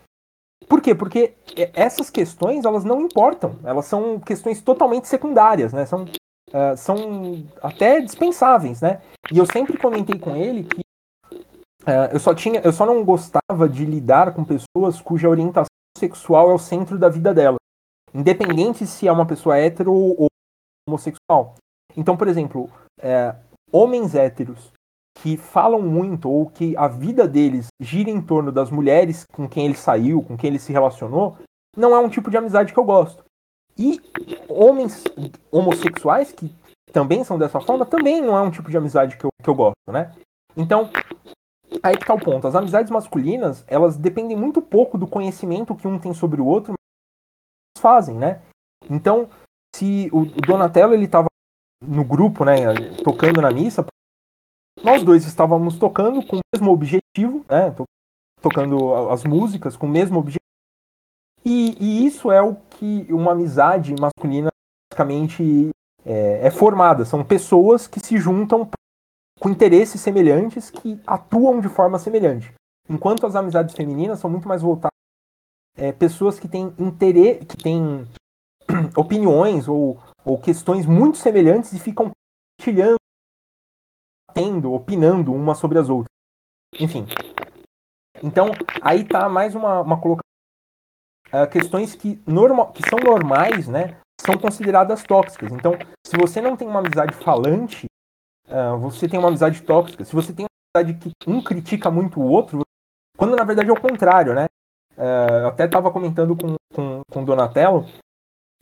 Por 0.67 0.81
quê? 0.81 0.93
Porque 0.93 1.33
essas 1.73 2.09
questões 2.09 2.65
elas 2.65 2.83
não 2.83 3.01
importam. 3.01 3.57
Elas 3.63 3.85
são 3.85 4.19
questões 4.19 4.61
totalmente 4.61 5.07
secundárias, 5.07 5.71
né? 5.71 5.85
São, 5.85 6.03
uh, 6.03 6.75
são 6.75 7.45
até 7.61 8.01
dispensáveis, 8.01 8.81
né? 8.81 9.01
E 9.31 9.37
eu 9.37 9.45
sempre 9.45 9.77
comentei 9.77 10.19
com 10.19 10.35
ele 10.35 10.63
que 10.63 10.81
uh, 11.83 12.11
eu 12.11 12.19
só 12.19 12.33
tinha, 12.33 12.59
eu 12.61 12.73
só 12.73 12.85
não 12.85 13.03
gostava 13.03 13.69
de 13.69 13.85
lidar 13.85 14.33
com 14.33 14.43
pessoas 14.43 15.01
cuja 15.01 15.29
orientação 15.29 15.66
sexual 15.97 16.49
é 16.51 16.53
o 16.53 16.59
centro 16.59 16.97
da 16.97 17.09
vida 17.09 17.33
dela, 17.33 17.57
independente 18.13 18.85
se 18.85 19.07
é 19.07 19.11
uma 19.11 19.25
pessoa 19.25 19.57
hétero 19.57 19.93
ou 19.93 20.27
homossexual. 20.87 21.55
Então, 21.95 22.15
por 22.15 22.27
exemplo, 22.27 22.69
é, 22.99 23.35
homens 23.71 24.15
héteros 24.15 24.71
que 25.19 25.35
falam 25.35 25.81
muito 25.81 26.29
ou 26.29 26.47
que 26.47 26.77
a 26.77 26.87
vida 26.87 27.27
deles 27.27 27.67
gira 27.81 28.09
em 28.09 28.21
torno 28.21 28.51
das 28.51 28.69
mulheres 28.69 29.25
com 29.33 29.49
quem 29.49 29.65
ele 29.65 29.75
saiu, 29.75 30.21
com 30.21 30.37
quem 30.37 30.49
ele 30.49 30.59
se 30.59 30.71
relacionou, 30.71 31.37
não 31.75 31.95
é 31.95 31.99
um 31.99 32.09
tipo 32.09 32.29
de 32.29 32.37
amizade 32.37 32.71
que 32.71 32.79
eu 32.79 32.83
gosto. 32.83 33.23
E 33.77 33.99
homens 34.47 35.03
homossexuais, 35.51 36.31
que 36.31 36.53
também 36.91 37.23
são 37.23 37.37
dessa 37.37 37.59
forma, 37.59 37.85
também 37.85 38.21
não 38.21 38.37
é 38.37 38.41
um 38.41 38.51
tipo 38.51 38.69
de 38.69 38.77
amizade 38.77 39.17
que 39.17 39.25
eu, 39.25 39.29
que 39.43 39.49
eu 39.49 39.55
gosto, 39.55 39.91
né? 39.91 40.13
Então, 40.55 40.89
aí 41.84 41.97
que 41.97 42.05
tá 42.05 42.13
o 42.13 42.19
ponto. 42.19 42.47
As 42.47 42.55
amizades 42.55 42.91
masculinas, 42.91 43.63
elas 43.67 43.97
dependem 43.97 44.36
muito 44.36 44.61
pouco 44.61 44.97
do 44.97 45.07
conhecimento 45.07 45.75
que 45.75 45.88
um 45.88 45.99
tem 45.99 46.13
sobre 46.13 46.41
o 46.41 46.45
outro, 46.45 46.73
mas 46.73 47.82
fazem, 47.82 48.15
né? 48.15 48.41
Então, 48.89 49.30
se 49.75 50.09
o, 50.11 50.25
Donatello, 50.25 50.93
ele 50.93 51.07
tava 51.07 51.28
no 51.82 52.03
grupo, 52.03 52.43
né, 52.43 52.55
tocando 53.03 53.41
na 53.41 53.51
missa, 53.51 53.86
nós 54.84 55.03
dois 55.03 55.25
estávamos 55.25 55.78
tocando 55.78 56.25
com 56.25 56.38
o 56.38 56.41
mesmo 56.53 56.71
objetivo, 56.71 57.45
né, 57.49 57.75
tocando 58.41 59.09
as 59.09 59.23
músicas 59.23 59.75
com 59.75 59.86
o 59.86 59.89
mesmo 59.89 60.19
objetivo, 60.19 60.41
e, 61.45 61.78
e 61.80 62.05
isso 62.05 62.32
é 62.32 62.41
o 62.41 62.55
que 62.55 63.07
uma 63.09 63.32
amizade 63.32 63.95
masculina 63.99 64.49
basicamente 64.91 65.69
é, 66.05 66.47
é 66.47 66.51
formada. 66.51 67.05
São 67.05 67.23
pessoas 67.23 67.88
que 67.88 67.99
se 67.99 68.17
juntam 68.17 68.69
com 69.39 69.49
interesses 69.49 70.01
semelhantes, 70.01 70.69
que 70.69 70.99
atuam 71.05 71.59
de 71.59 71.69
forma 71.69 71.99
semelhante. 71.99 72.53
Enquanto 72.89 73.25
as 73.25 73.35
amizades 73.35 73.75
femininas 73.75 74.19
são 74.19 74.29
muito 74.29 74.47
mais 74.47 74.61
voltadas 74.61 74.97
é, 75.75 75.91
pessoas 75.91 76.39
que 76.39 76.47
têm 76.47 76.73
interesse, 76.79 77.45
que 77.45 77.57
têm 77.57 78.07
opiniões 78.97 79.67
ou, 79.67 79.99
ou 80.25 80.39
questões 80.39 80.85
muito 80.85 81.17
semelhantes 81.17 81.73
e 81.73 81.79
ficam 81.79 82.11
compartilhando, 82.57 82.97
tendo, 84.33 84.73
opinando 84.73 85.33
umas 85.33 85.57
sobre 85.57 85.77
as 85.77 85.89
outras. 85.89 86.11
Enfim. 86.79 87.05
Então, 88.23 88.51
aí 88.81 89.03
tá 89.07 89.29
mais 89.29 89.53
uma, 89.53 89.81
uma 89.81 89.99
colocação 89.99 90.27
uh, 91.33 91.49
questões 91.49 91.95
que, 91.95 92.21
normal, 92.25 92.71
que 92.71 92.88
são 92.89 92.99
normais, 92.99 93.67
né, 93.67 93.99
são 94.19 94.38
consideradas 94.38 95.03
tóxicas. 95.03 95.51
Então, 95.51 95.73
se 96.05 96.17
você 96.17 96.41
não 96.41 96.57
tem 96.57 96.67
uma 96.67 96.79
amizade 96.79 97.13
falante, 97.15 97.85
uh, 98.47 98.77
você 98.77 99.07
tem 99.07 99.19
uma 99.19 99.29
amizade 99.29 99.61
tóxica. 99.61 100.03
Se 100.03 100.15
você 100.15 100.33
tem 100.33 100.45
uma 100.45 100.81
amizade 100.81 100.99
que 100.99 101.29
um 101.29 101.41
critica 101.41 101.89
muito 101.91 102.19
o 102.19 102.27
outro, 102.27 102.61
quando 103.17 103.35
na 103.35 103.43
verdade 103.43 103.69
é 103.69 103.73
o 103.73 103.79
contrário, 103.79 104.33
né? 104.33 104.45
Uh, 104.97 105.41
eu 105.41 105.47
até 105.47 105.65
estava 105.65 105.91
comentando 105.91 106.35
com, 106.35 106.55
com, 106.73 107.01
com 107.09 107.21
o 107.21 107.25
Donatello. 107.25 107.85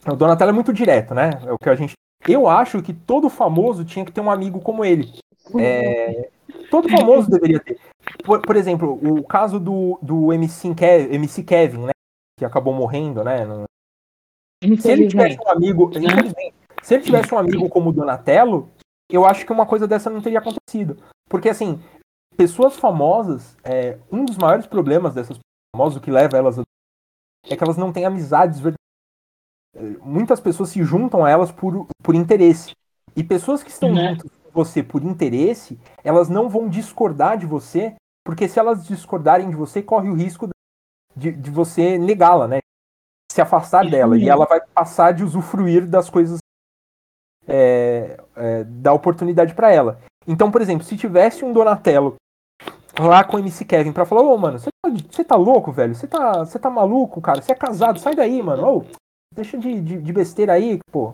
O 0.05 0.15
Donatello 0.15 0.49
é 0.49 0.53
muito 0.53 0.73
direto, 0.73 1.13
né? 1.13 1.29
É 1.45 1.51
o 1.51 1.57
que 1.57 1.69
a 1.69 1.75
gente. 1.75 1.93
Eu 2.27 2.47
acho 2.47 2.81
que 2.81 2.93
todo 2.93 3.29
famoso 3.29 3.85
tinha 3.85 4.05
que 4.05 4.11
ter 4.11 4.21
um 4.21 4.31
amigo 4.31 4.59
como 4.59 4.83
ele. 4.83 5.19
É, 5.59 6.29
todo 6.69 6.89
famoso 6.89 7.29
deveria 7.29 7.59
ter. 7.59 7.79
Por, 8.23 8.41
por, 8.41 8.55
exemplo, 8.55 8.99
o 9.01 9.23
caso 9.23 9.59
do, 9.59 9.99
do 10.01 10.33
MC, 10.33 10.73
Kev, 10.73 11.13
MC 11.13 11.43
Kevin, 11.43 11.85
né? 11.85 11.91
que 12.37 12.45
acabou 12.45 12.73
morrendo, 12.73 13.23
né? 13.23 13.45
Se 14.79 14.91
ele 14.91 15.07
tivesse 15.07 15.37
um 15.39 15.49
amigo, 15.49 15.91
se 16.81 16.93
ele 16.95 17.03
tivesse 17.03 17.33
um 17.33 17.37
amigo 17.37 17.69
como 17.69 17.89
o 17.89 17.93
Donatello, 17.93 18.69
eu 19.09 19.25
acho 19.25 19.45
que 19.45 19.51
uma 19.51 19.65
coisa 19.65 19.87
dessa 19.87 20.09
não 20.09 20.21
teria 20.21 20.39
acontecido. 20.39 20.97
Porque 21.29 21.49
assim, 21.49 21.81
pessoas 22.35 22.77
famosas, 22.77 23.55
é, 23.63 23.97
um 24.11 24.25
dos 24.25 24.37
maiores 24.37 24.65
problemas 24.65 25.13
dessas 25.13 25.37
pessoas 25.37 25.75
famosas, 25.75 25.97
o 25.97 26.01
que 26.01 26.11
leva 26.11 26.37
elas 26.37 26.59
a... 26.59 26.63
é 27.47 27.55
que 27.55 27.63
elas 27.63 27.77
não 27.77 27.91
têm 27.91 28.05
amizades 28.05 28.59
verdadeiras. 28.59 30.01
Muitas 30.03 30.39
pessoas 30.39 30.69
se 30.69 30.83
juntam 30.83 31.25
a 31.25 31.29
elas 31.29 31.51
por, 31.51 31.87
por 32.01 32.15
interesse. 32.15 32.71
E 33.15 33.23
pessoas 33.23 33.61
que 33.63 33.69
estão 33.69 33.89
uhum. 33.89 34.09
juntas 34.09 34.31
com 34.31 34.51
você 34.51 34.81
por 34.81 35.03
interesse, 35.03 35.79
elas 36.03 36.29
não 36.29 36.49
vão 36.49 36.69
discordar 36.69 37.37
de 37.37 37.45
você, 37.45 37.95
porque 38.25 38.47
se 38.47 38.57
elas 38.57 38.87
discordarem 38.87 39.49
de 39.49 39.55
você, 39.55 39.81
corre 39.81 40.09
o 40.09 40.15
risco 40.15 40.47
de, 41.15 41.31
de 41.31 41.51
você 41.51 41.97
negá-la, 41.97 42.47
né? 42.47 42.59
Se 43.31 43.41
afastar 43.41 43.89
dela. 43.89 44.17
E 44.17 44.29
ela 44.29 44.45
vai 44.45 44.61
passar 44.61 45.13
de 45.13 45.23
usufruir 45.23 45.85
das 45.85 46.09
coisas 46.09 46.39
é, 47.47 48.17
é, 48.35 48.63
da 48.63 48.93
oportunidade 48.93 49.53
para 49.53 49.71
ela. 49.71 49.99
Então, 50.27 50.51
por 50.51 50.61
exemplo, 50.61 50.85
se 50.85 50.97
tivesse 50.97 51.45
um 51.45 51.53
Donatello 51.53 52.15
lá 52.99 53.23
com 53.23 53.37
o 53.37 53.39
MC 53.39 53.65
Kevin 53.65 53.91
pra 53.91 54.05
falar, 54.05 54.21
ô, 54.21 54.37
mano, 54.37 54.57
você 54.59 54.69
tá, 55.23 55.23
tá, 55.23 55.35
louco, 55.35 55.71
velho? 55.71 55.93
Você 55.93 56.07
tá, 56.07 56.45
tá 56.45 56.69
maluco, 56.69 57.21
cara? 57.21 57.41
Você 57.41 57.51
é 57.51 57.55
casado, 57.55 57.99
sai 57.99 58.15
daí, 58.15 58.41
mano. 58.41 58.67
Ô, 58.67 58.85
deixa 59.33 59.57
de, 59.57 59.79
de, 59.81 60.01
de, 60.01 60.13
besteira 60.13 60.53
aí, 60.53 60.79
pô. 60.91 61.13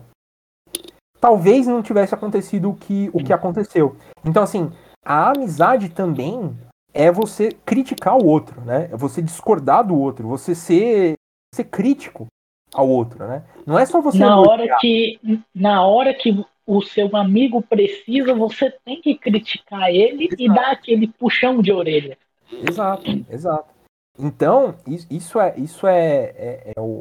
Talvez 1.20 1.66
não 1.66 1.82
tivesse 1.82 2.14
acontecido 2.14 2.70
o 2.70 2.74
que, 2.74 3.10
o 3.12 3.22
que 3.22 3.32
aconteceu. 3.32 3.96
Então, 4.24 4.42
assim, 4.42 4.72
a 5.04 5.30
amizade 5.30 5.88
também 5.88 6.56
é 6.94 7.10
você 7.10 7.50
criticar 7.64 8.16
o 8.16 8.26
outro, 8.26 8.60
né? 8.62 8.88
É 8.92 8.96
você 8.96 9.22
discordar 9.22 9.86
do 9.86 9.96
outro, 9.96 10.28
você 10.28 10.54
ser, 10.54 11.14
ser 11.54 11.64
crítico 11.64 12.26
ao 12.74 12.88
outro, 12.88 13.26
né? 13.26 13.44
Não 13.66 13.78
é 13.78 13.86
só 13.86 14.00
você 14.00 14.18
na 14.18 14.40
hora 14.40 14.76
que 14.80 15.20
na 15.54 15.86
hora 15.86 16.14
que 16.14 16.44
o 16.66 16.82
seu 16.82 17.14
amigo 17.16 17.60
precisa, 17.62 18.34
você 18.34 18.70
tem 18.84 19.00
que 19.00 19.16
criticar 19.16 19.90
ele 19.90 20.26
exato. 20.26 20.42
e 20.42 20.48
dar 20.48 20.70
aquele 20.72 21.08
puxão 21.08 21.60
de 21.60 21.72
orelha. 21.72 22.16
Exato, 22.50 23.10
exato. 23.28 23.72
Então 24.18 24.76
isso 25.10 25.40
é 25.40 25.58
isso 25.58 25.86
é 25.86 26.24
é, 26.36 26.72
é, 26.76 26.80
o, 26.80 26.98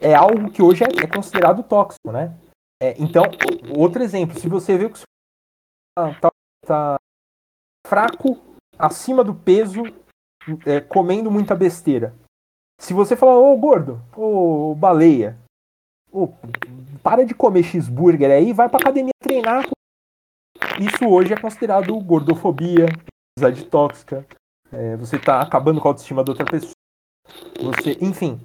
é, 0.00 0.10
é 0.10 0.14
algo 0.14 0.50
que 0.50 0.62
hoje 0.62 0.84
é, 0.84 1.04
é 1.04 1.06
considerado 1.06 1.62
tóxico, 1.62 2.10
né? 2.12 2.34
É, 2.82 2.94
então 2.98 3.24
outro 3.76 4.02
exemplo, 4.02 4.38
se 4.38 4.48
você 4.48 4.76
vê 4.76 4.88
que 4.88 4.94
o 4.94 4.98
seu 4.98 6.14
tá, 6.20 6.30
tá, 6.66 6.96
fraco 7.86 8.40
acima 8.78 9.22
do 9.22 9.34
peso, 9.34 9.82
é, 10.66 10.80
comendo 10.80 11.30
muita 11.30 11.54
besteira. 11.54 12.14
Se 12.80 12.92
você 12.92 13.16
falar, 13.16 13.38
ô 13.38 13.56
gordo, 13.56 14.00
ô 14.16 14.74
baleia, 14.74 15.36
ô, 16.12 16.28
para 17.02 17.24
de 17.24 17.34
comer 17.34 17.62
cheeseburger 17.62 18.30
aí, 18.30 18.52
vai 18.52 18.68
pra 18.68 18.80
academia 18.80 19.12
treinar. 19.22 19.66
Isso 20.80 21.08
hoje 21.08 21.32
é 21.32 21.40
considerado 21.40 21.98
gordofobia, 22.00 22.86
amizade 23.36 23.64
tóxica. 23.66 24.26
É, 24.72 24.96
você 24.96 25.18
tá 25.18 25.40
acabando 25.40 25.80
com 25.80 25.88
a 25.88 25.90
autoestima 25.90 26.24
da 26.24 26.32
outra 26.32 26.46
pessoa. 26.46 26.72
Você, 27.60 27.96
enfim. 28.00 28.40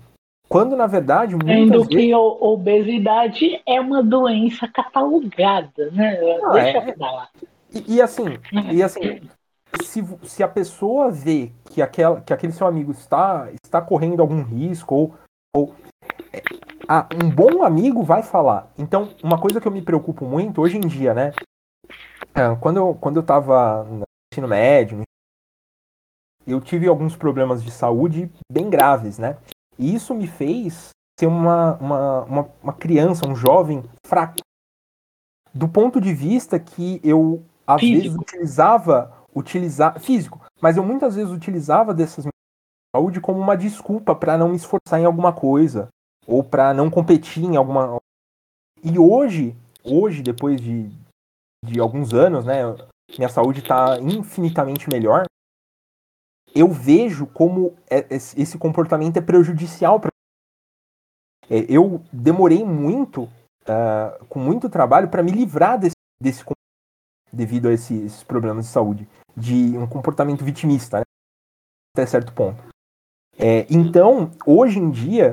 Quando 0.48 0.76
na 0.76 0.88
verdade. 0.88 1.36
Sendo 1.46 1.84
vezes... 1.84 1.88
que 1.88 2.16
obesidade 2.16 3.62
é 3.66 3.80
uma 3.80 4.04
doença 4.04 4.68
catalogada, 4.68 5.92
né? 5.92 6.18
Deixa 6.54 6.78
é... 6.78 6.90
eu 6.90 6.98
falar. 6.98 7.30
E, 7.74 7.96
e 7.96 8.02
assim, 8.02 8.26
e 8.72 8.82
assim, 8.82 9.22
se, 9.82 10.04
se 10.24 10.44
a 10.44 10.48
pessoa 10.48 11.12
vê 11.12 11.52
que, 11.66 11.82
aquela, 11.82 12.22
que 12.22 12.34
aquele 12.34 12.54
seu 12.54 12.68
amigo 12.68 12.92
está, 12.92 13.50
está 13.64 13.82
correndo 13.82 14.22
algum 14.22 14.44
risco, 14.44 14.96
ou, 14.96 15.16
ou 15.56 15.76
é, 16.34 16.42
ah, 16.88 17.08
um 17.24 17.30
bom 17.30 17.64
amigo 17.64 18.04
vai 18.04 18.24
falar. 18.24 18.72
Então, 18.78 19.14
uma 19.24 19.40
coisa 19.40 19.62
que 19.62 19.68
eu 19.68 19.72
me 19.72 19.82
preocupo 19.82 20.26
muito 20.26 20.62
hoje 20.62 20.78
em 20.78 20.88
dia, 20.88 21.14
né? 21.14 21.32
É, 22.34 22.56
quando 22.60 22.78
eu, 22.78 22.96
quando 22.96 23.18
eu 23.18 23.24
tava 23.24 23.84
no 23.84 24.04
ensino 24.34 24.48
médio, 24.48 25.02
eu 26.48 26.60
tive 26.60 26.88
alguns 26.88 27.16
problemas 27.16 27.64
de 27.64 27.70
saúde 27.70 28.32
bem 28.52 28.70
graves, 28.70 29.20
né? 29.20 29.38
E 29.78 29.94
isso 29.94 30.16
me 30.16 30.28
fez 30.28 30.90
ser 31.20 31.28
uma, 31.28 31.76
uma, 31.76 32.24
uma, 32.24 32.50
uma 32.64 32.74
criança, 32.74 33.28
um 33.28 33.36
jovem 33.36 33.84
fraco. 34.06 34.38
Do 35.54 35.68
ponto 35.68 36.00
de 36.00 36.14
vista 36.14 36.60
que 36.60 37.00
eu, 37.04 37.44
às 37.68 37.82
Físico. 37.82 38.02
vezes, 38.02 38.18
utilizava 38.18 39.19
utilizar 39.36 40.00
físico, 40.00 40.42
mas 40.62 40.78
eu 40.78 40.84
muitas 40.84 41.16
vezes 41.16 41.32
utilizava 41.32 41.94
dessas 41.94 42.26
saúde 42.96 43.22
como 43.22 43.40
uma 43.40 43.56
desculpa 43.56 44.16
para 44.16 44.38
não 44.38 44.50
me 44.50 44.56
esforçar 44.56 45.00
em 45.00 45.06
alguma 45.06 45.32
coisa 45.32 45.90
ou 46.26 46.44
para 46.44 46.74
não 46.74 46.90
competir 46.90 47.44
em 47.44 47.56
alguma 47.56 48.00
e 48.84 48.98
hoje 48.98 49.56
hoje 49.84 50.24
depois 50.24 50.60
de, 50.60 50.90
de 51.64 51.80
alguns 51.80 52.14
anos 52.14 52.46
né 52.46 52.62
minha 53.18 53.30
saúde 53.30 53.60
está 53.60 54.00
infinitamente 54.00 54.90
melhor 54.90 55.26
eu 56.56 56.68
vejo 56.70 57.28
como 57.28 57.78
é, 57.90 58.08
esse 58.12 58.58
comportamento 58.58 59.18
é 59.18 59.22
prejudicial 59.22 60.00
para 60.00 60.10
é, 61.48 61.66
eu 61.70 62.04
demorei 62.12 62.64
muito 62.64 63.24
uh, 63.24 64.26
com 64.28 64.40
muito 64.40 64.70
trabalho 64.70 65.10
para 65.10 65.22
me 65.22 65.32
livrar 65.32 65.80
desse, 65.80 65.96
desse 66.22 66.44
devido 67.32 67.68
a 67.68 67.74
esses 67.74 68.24
problemas 68.24 68.66
de 68.66 68.72
saúde 68.72 69.08
de 69.40 69.78
um 69.78 69.88
comportamento 69.88 70.44
vitimista, 70.44 71.00
né? 71.00 71.04
até 71.96 72.06
certo 72.06 72.34
ponto. 72.34 72.62
É, 73.38 73.66
então, 73.70 74.32
hoje 74.46 74.80
em 74.80 74.92
dia, 74.92 75.32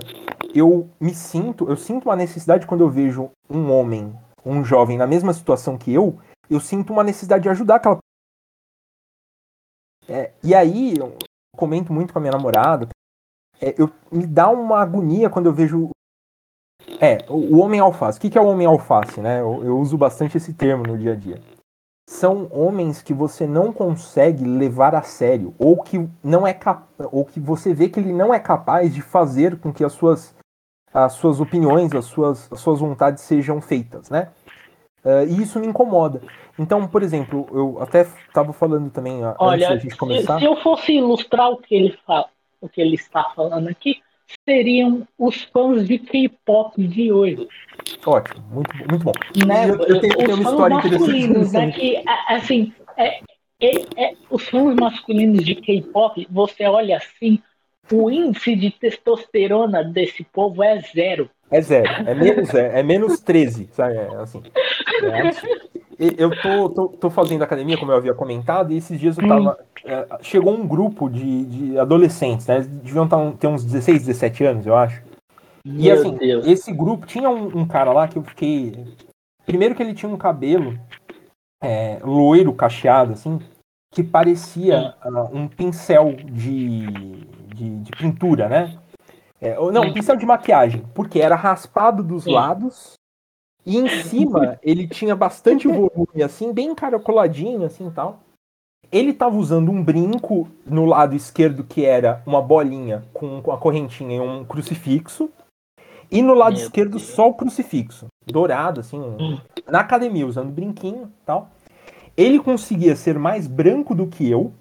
eu 0.55 0.89
me 1.01 1.15
sinto, 1.15 1.69
eu 1.69 1.77
sinto 1.77 2.05
uma 2.05 2.17
necessidade 2.17 2.67
quando 2.67 2.83
eu 2.83 2.91
vejo 2.91 3.31
um 3.51 3.71
homem, 3.71 4.17
um 4.45 4.65
jovem 4.65 4.97
na 4.97 5.07
mesma 5.07 5.33
situação 5.33 5.77
que 5.77 5.93
eu, 5.93 6.19
eu 6.49 6.61
sinto 6.61 6.93
uma 6.93 7.03
necessidade 7.03 7.43
de 7.43 7.49
ajudar 7.49 7.77
aquela 7.77 7.99
é, 10.09 10.33
e 10.43 10.55
aí, 10.55 10.97
eu 10.97 11.17
comento 11.57 11.93
muito 11.93 12.13
com 12.13 12.19
a 12.19 12.23
minha 12.23 12.33
namorada, 12.33 12.89
é, 13.61 13.75
eu, 13.79 13.91
me 14.11 14.27
dá 14.27 14.49
uma 14.49 14.81
agonia 14.81 15.29
quando 15.29 15.47
eu 15.47 15.53
vejo. 15.53 15.91
É, 17.01 17.19
o, 17.29 17.59
homem 17.59 17.81
alface. 17.81 18.19
O 18.19 18.21
que, 18.21 18.31
que 18.31 18.39
é 18.39 18.41
o 18.41 18.47
homem 18.47 18.67
alface, 18.67 19.21
né? 19.21 19.41
Eu, 19.41 19.65
eu, 19.65 19.79
uso 19.79 19.99
bastante 19.99 20.37
esse 20.37 20.55
termo 20.55 20.85
no 20.85 20.97
dia 20.97 21.13
a 21.13 21.17
dia. 21.17 21.41
São 22.09 22.49
homens 22.53 23.03
que 23.03 23.13
você 23.13 23.47
não 23.47 23.73
consegue 23.73 24.45
levar 24.45 24.95
a 24.95 25.03
sério, 25.03 25.55
ou 25.59 25.83
que 25.83 26.09
não 26.23 26.47
é 26.47 26.53
cap... 26.55 26.87
ou 27.11 27.25
que 27.25 27.41
você 27.41 27.75
vê 27.75 27.89
que 27.89 27.99
ele 27.99 28.13
não 28.13 28.33
é 28.33 28.39
capaz 28.39 28.95
de 28.95 29.03
fazer 29.03 29.59
com 29.59 29.73
que 29.73 29.85
as 29.85 29.93
suas 29.93 30.35
as 30.95 31.13
suas 31.13 31.41
opiniões, 31.41 31.93
as 31.93 32.07
suas, 32.07 32.51
as 32.51 32.59
suas 32.59 32.81
vontades 32.81 33.23
sejam 33.23 33.61
feitas, 33.61 34.09
né? 34.09 34.31
Uh, 35.05 35.27
e 35.29 35.43
isso 35.43 35.61
me 35.61 35.67
incomoda. 35.67 36.23
Então, 36.59 36.89
por 36.89 37.03
exemplo, 37.03 37.47
eu 37.53 37.83
até 37.83 38.01
estava 38.27 38.53
falando 38.53 38.91
também 38.91 39.21
Olha, 39.39 39.67
antes 39.67 39.69
da 39.69 39.77
gente 39.77 39.97
começar. 39.97 40.35
Se, 40.35 40.41
se 40.41 40.47
eu 40.47 40.57
fosse 40.57 40.93
ilustrar 40.93 41.51
o 41.51 41.59
que 41.59 41.75
ele 41.75 41.99
fala, 42.07 42.29
o 42.61 42.69
que 42.69 42.81
ele 42.81 42.95
está 42.95 43.25
falando 43.37 43.69
aqui, 43.69 44.03
seriam 44.49 45.07
os 45.19 45.43
fãs 45.45 45.87
de 45.87 45.99
K-pop 45.99 46.87
de 46.87 47.13
hoje. 47.13 47.49
Ótimo, 48.05 48.45
muito, 48.51 48.77
muito 48.77 49.05
bom. 49.05 49.13
Né? 49.47 49.71
Eu, 49.71 49.81
eu 49.83 50.01
tenho, 50.01 50.33
os 50.33 50.43
fãs 50.43 50.69
masculinos, 50.71 51.53
né, 51.53 51.71
que, 51.73 52.03
assim, 52.29 52.73
é, 52.97 53.21
é, 53.61 53.71
é, 53.97 54.15
os 54.31 54.49
fãs 54.49 54.75
masculinos 54.75 55.45
de 55.45 55.55
K-pop, 55.55 56.27
você 56.31 56.65
olha 56.65 56.97
assim, 56.97 57.41
o 57.93 58.11
índice 58.11 58.57
de 58.57 58.71
testosterona 58.71 59.85
desse 59.85 60.25
povo 60.25 60.63
é 60.63 60.81
zero. 60.81 61.31
É 61.51 61.61
zero, 61.61 61.89
é 62.09 62.15
menos, 62.15 62.55
é, 62.55 62.81
é 62.81 62.83
menos 62.83 63.21
13, 63.21 63.69
sabe? 63.71 63.97
É, 63.97 64.17
assim, 64.17 64.43
é 65.03 65.86
eu 65.99 66.31
tô, 66.43 66.69
tô, 66.69 66.89
tô, 66.89 67.11
fazendo 67.11 67.43
academia, 67.43 67.79
como 67.79 67.91
eu 67.91 67.97
havia 67.97 68.13
comentado, 68.13 68.73
e 68.73 68.77
esses 68.77 69.01
dias 69.01 69.17
eu 69.17 69.27
tava. 69.27 69.59
É, 69.85 70.07
chegou 70.21 70.55
um 70.55 70.67
grupo 70.67 71.09
de, 71.09 71.45
de 71.47 71.79
adolescentes, 71.79 72.47
né? 72.47 72.57
Eles 72.57 72.67
deviam 72.67 73.09
tá 73.09 73.33
ter 73.33 73.47
uns 73.47 73.65
16, 73.65 74.05
17 74.05 74.45
anos, 74.45 74.67
eu 74.67 74.77
acho. 74.77 75.03
Meu 75.65 75.83
e 75.83 75.91
assim, 75.91 76.15
Deus. 76.17 76.47
esse 76.47 76.73
grupo 76.73 77.07
tinha 77.07 77.31
um, 77.31 77.61
um, 77.61 77.67
cara 77.67 77.93
lá 77.93 78.07
que 78.07 78.19
eu 78.19 78.23
fiquei. 78.23 78.87
Primeiro 79.47 79.75
que 79.75 79.83
ele 79.83 79.95
tinha 79.95 80.11
um 80.11 80.17
cabelo 80.19 80.79
é, 81.63 81.99
loiro, 82.03 82.53
cacheado, 82.53 83.13
assim, 83.13 83.41
que 83.91 84.03
parecia 84.03 84.95
uh, 85.05 85.37
um 85.37 85.49
pincel 85.49 86.13
de, 86.25 86.87
de, 87.55 87.77
de 87.79 87.91
pintura, 87.93 88.49
né? 88.49 88.79
É, 89.41 89.55
não, 89.71 89.83
um 89.83 89.93
pincel 89.93 90.17
de 90.17 90.27
maquiagem, 90.27 90.85
porque 90.95 91.21
era 91.21 91.37
raspado 91.37 92.03
dos 92.03 92.25
Sim. 92.25 92.33
lados 92.33 92.97
e 93.67 93.77
em 93.77 93.89
cima 94.05 94.59
ele 94.63 94.87
tinha 94.87 95.17
bastante 95.17 95.67
volume, 95.67 96.23
assim, 96.25 96.53
bem 96.53 96.73
caracoladinho, 96.73 97.65
assim 97.65 97.91
tal. 97.91 98.21
Ele 98.93 99.13
tava 99.13 99.37
usando 99.37 99.73
um 99.73 99.83
brinco 99.83 100.49
no 100.65 100.85
lado 100.85 101.17
esquerdo 101.17 101.65
que 101.65 101.85
era 101.85 102.23
uma 102.25 102.41
bolinha 102.41 103.05
com, 103.13 103.43
a 103.51 103.59
correntinha 103.59 104.19
e 104.19 104.21
um 104.21 104.45
crucifixo. 104.45 105.29
E 106.09 106.23
no 106.23 106.35
lado 106.35 106.55
Meu 106.55 106.63
esquerdo 106.63 106.93
Deus. 106.93 107.03
só 107.03 107.29
o 107.29 107.35
crucifixo, 107.35 108.07
dourado, 108.25 108.79
assim, 108.79 109.01
hum. 109.01 109.41
na 109.69 109.81
academia, 109.81 110.25
usando 110.25 110.53
brinquinho 110.53 111.13
tal. 111.25 111.51
Ele 112.17 112.39
conseguia 112.39 112.95
ser 112.95 113.19
mais 113.19 113.49
branco 113.49 113.93
do 113.93 114.07
que 114.07 114.31
eu. 114.31 114.53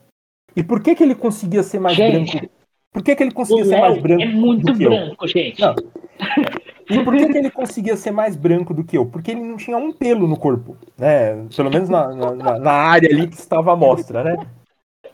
E 0.55 0.63
por 0.63 0.81
que, 0.81 0.95
que 0.95 1.03
ele 1.03 1.13
conseguia 1.13 1.61
ser 1.61 1.79
mais 1.79 1.95
gente, 1.95 2.37
branco? 2.37 2.53
Por 2.91 3.03
que, 3.03 3.15
que 3.15 3.21
ele 3.21 3.31
conseguia 3.31 3.65
ser 3.65 3.79
mais 3.79 4.01
branco? 4.01 4.23
É 4.23 4.25
muito 4.25 4.73
branco, 4.73 5.25
eu? 5.25 5.27
gente. 5.27 5.61
Não. 5.61 5.75
E 6.89 7.03
por 7.03 7.15
que, 7.15 7.27
que, 7.27 7.37
ele 7.37 7.49
conseguia 7.49 7.97
ser 7.97 8.11
mais 8.11 8.35
branco 8.35 8.73
do 8.73 8.83
que 8.83 8.97
eu? 8.97 9.05
Porque 9.05 9.31
ele 9.31 9.41
não 9.41 9.57
tinha 9.57 9.77
um 9.77 9.91
pelo 9.91 10.27
no 10.27 10.37
corpo, 10.37 10.77
né? 10.97 11.45
Pelo 11.55 11.71
menos 11.71 11.89
na, 11.89 12.13
na, 12.13 12.59
na 12.59 12.71
área 12.71 13.09
ali 13.09 13.27
que 13.27 13.35
estava 13.35 13.73
a 13.73 13.75
mostra, 13.75 14.23
né? 14.23 14.37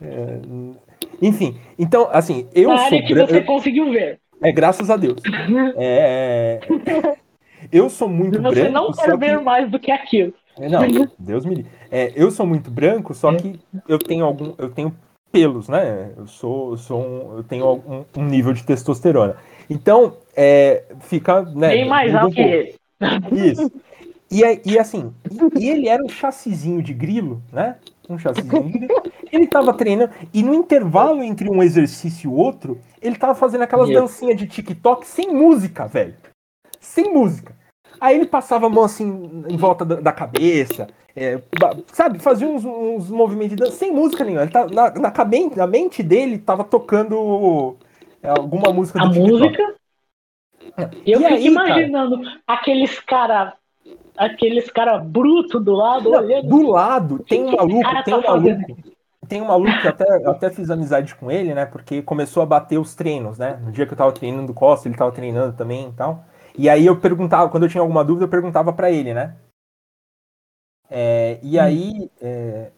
É, 0.01 0.39
enfim, 1.21 1.59
então, 1.77 2.09
assim, 2.11 2.47
eu 2.53 2.69
na 2.69 2.81
área 2.81 3.03
que 3.03 3.13
você 3.13 3.41
conseguiu 3.41 3.91
ver. 3.91 4.19
É, 4.41 4.51
graças 4.51 4.89
a 4.89 4.97
Deus. 4.97 5.21
É, 5.77 6.59
eu 7.71 7.89
sou 7.89 8.09
muito 8.09 8.41
você 8.41 8.69
branco. 8.69 8.93
Você 8.93 9.07
não 9.07 9.17
quer 9.17 9.17
ver 9.17 9.37
que... 9.37 9.43
mais 9.43 9.69
do 9.69 9.79
que 9.79 9.91
aquilo. 9.91 10.33
É, 10.59 10.67
não, 10.67 10.81
Deus 11.17 11.45
me 11.45 11.55
livre. 11.55 11.71
É, 11.89 12.11
eu 12.15 12.31
sou 12.31 12.45
muito 12.45 12.69
branco, 12.69 13.13
só 13.13 13.33
que 13.33 13.59
eu 13.87 13.99
tenho 13.99 14.25
algum, 14.25 14.53
eu 14.57 14.69
tenho 14.69 14.93
pelos, 15.31 15.69
né? 15.69 16.11
Eu 16.17 16.27
sou, 16.27 16.71
eu 16.71 16.77
sou 16.77 17.01
um, 17.01 17.37
eu 17.37 17.43
tenho 17.43 17.65
um, 17.87 18.05
um 18.17 18.25
nível 18.25 18.51
de 18.51 18.63
testosterona. 18.63 19.37
Então, 19.71 20.17
é, 20.35 20.83
fica. 20.99 21.43
Né, 21.43 21.69
Bem 21.69 21.87
mais 21.87 22.13
alto 22.13 22.35
que 22.35 22.41
ele. 22.41 22.75
Isso. 23.31 23.71
E, 24.29 24.41
e 24.65 24.77
assim, 24.77 25.13
e 25.57 25.69
ele 25.69 25.87
era 25.87 26.03
um 26.03 26.09
chassizinho 26.09 26.81
de 26.83 26.93
grilo, 26.93 27.41
né? 27.51 27.77
Um 28.09 28.17
chassizinho 28.17 28.63
de 28.63 28.79
grilo. 28.79 29.01
Ele 29.31 29.47
tava 29.47 29.73
treinando, 29.73 30.11
e 30.33 30.43
no 30.43 30.53
intervalo 30.53 31.23
entre 31.23 31.49
um 31.49 31.63
exercício 31.63 32.29
e 32.29 32.33
outro, 32.33 32.79
ele 33.01 33.15
tava 33.15 33.33
fazendo 33.33 33.61
aquelas 33.61 33.89
dancinhas 33.89 34.37
de 34.37 34.45
TikTok 34.45 35.07
sem 35.07 35.33
música, 35.33 35.87
velho. 35.87 36.15
Sem 36.79 37.13
música. 37.13 37.55
Aí 37.99 38.17
ele 38.17 38.25
passava 38.25 38.67
a 38.67 38.69
mão 38.69 38.83
assim 38.83 39.45
em 39.49 39.57
volta 39.57 39.85
da, 39.85 39.95
da 39.95 40.11
cabeça, 40.11 40.87
é, 41.15 41.41
sabe, 41.91 42.19
fazia 42.19 42.47
uns, 42.47 42.63
uns, 42.65 43.09
movimentos 43.09 43.51
de 43.51 43.63
dança 43.63 43.77
sem 43.77 43.91
música 43.91 44.23
nenhuma. 44.23 44.43
Ele 44.43 44.51
tá, 44.51 44.65
na, 44.67 44.91
na, 44.91 45.13
na 45.55 45.67
mente 45.67 46.01
dele 46.01 46.37
tava 46.37 46.63
tocando 46.63 47.77
alguma 48.29 48.71
música 48.73 48.99
do 48.99 49.05
A 49.05 49.09
música? 49.09 49.75
É. 50.77 50.89
Eu 51.05 51.21
e 51.21 51.23
fico 51.23 51.33
aí, 51.33 51.47
imaginando 51.47 52.21
cara? 52.21 52.39
aqueles 52.47 52.99
cara 52.99 53.53
aqueles 54.17 54.69
cara 54.69 54.97
bruto 54.99 55.59
do 55.59 55.73
lado 55.73 56.09
Não, 56.09 56.19
olhando. 56.19 56.47
Do 56.47 56.67
lado 56.69 57.19
tem 57.19 57.43
um 57.43 57.51
maluco, 57.55 58.03
tem 58.03 58.13
tá 58.13 58.17
um 58.17 58.23
maluco. 58.23 58.77
Tem 59.27 59.41
um 59.41 59.45
maluco 59.45 59.81
que 59.81 59.87
até, 59.87 60.27
até 60.27 60.49
fiz 60.49 60.69
amizade 60.69 61.15
com 61.15 61.31
ele, 61.31 61.53
né? 61.53 61.65
Porque 61.65 62.01
começou 62.01 62.43
a 62.43 62.45
bater 62.45 62.77
os 62.77 62.95
treinos, 62.95 63.37
né? 63.37 63.59
No 63.63 63.71
dia 63.71 63.85
que 63.85 63.93
eu 63.93 63.97
tava 63.97 64.11
treinando 64.11 64.53
Costa, 64.53 64.87
ele 64.87 64.97
tava 64.97 65.11
treinando 65.11 65.55
também 65.55 65.89
e 65.89 65.93
tal. 65.93 66.25
E 66.57 66.69
aí 66.69 66.85
eu 66.85 66.99
perguntava, 66.99 67.49
quando 67.49 67.63
eu 67.63 67.69
tinha 67.69 67.81
alguma 67.81 68.03
dúvida, 68.03 68.25
eu 68.25 68.29
perguntava 68.29 68.73
para 68.73 68.91
ele, 68.91 69.13
né? 69.13 69.35
É, 70.89 71.39
e 71.41 71.57
hum. 71.57 71.61
aí, 71.61 72.11
é, 72.21 72.71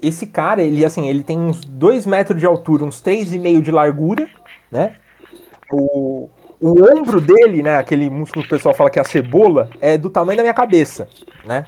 esse 0.00 0.26
cara, 0.26 0.62
ele 0.62 0.84
assim, 0.84 1.08
ele 1.08 1.24
tem 1.24 1.38
uns 1.38 1.64
2 1.64 2.06
metros 2.06 2.38
de 2.38 2.46
altura, 2.46 2.84
uns 2.84 3.02
3,5 3.02 3.60
de 3.60 3.72
largura, 3.72 4.28
né? 4.74 4.96
O, 5.72 6.28
o 6.60 6.82
ombro 6.92 7.20
dele, 7.20 7.62
né? 7.62 7.78
Aquele 7.78 8.10
músculo 8.10 8.42
que 8.42 8.48
o 8.48 8.56
pessoal 8.56 8.74
fala 8.74 8.90
que 8.90 8.98
é 8.98 9.02
a 9.02 9.04
cebola, 9.04 9.70
é 9.80 9.96
do 9.96 10.10
tamanho 10.10 10.36
da 10.36 10.42
minha 10.42 10.52
cabeça, 10.52 11.08
né? 11.44 11.66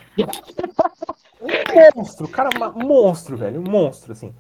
Um 1.40 1.96
monstro, 1.96 2.28
cara, 2.28 2.50
um 2.74 2.84
monstro, 2.84 3.36
velho, 3.36 3.60
um 3.60 3.70
monstro, 3.70 4.12
assim. 4.12 4.34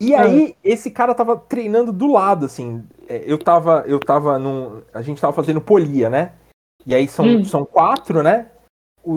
E 0.00 0.14
aí, 0.14 0.56
esse 0.62 0.90
cara 0.90 1.14
tava 1.14 1.36
treinando 1.36 1.92
do 1.92 2.10
lado, 2.10 2.46
assim. 2.46 2.84
É, 3.08 3.22
eu 3.26 3.36
tava, 3.36 3.84
eu 3.86 3.98
tava 3.98 4.38
num. 4.38 4.80
A 4.94 5.02
gente 5.02 5.20
tava 5.20 5.32
fazendo 5.32 5.60
polia, 5.60 6.08
né? 6.08 6.32
E 6.86 6.94
aí 6.94 7.06
são, 7.08 7.26
hum. 7.26 7.44
são 7.44 7.64
quatro, 7.66 8.22
né? 8.22 8.46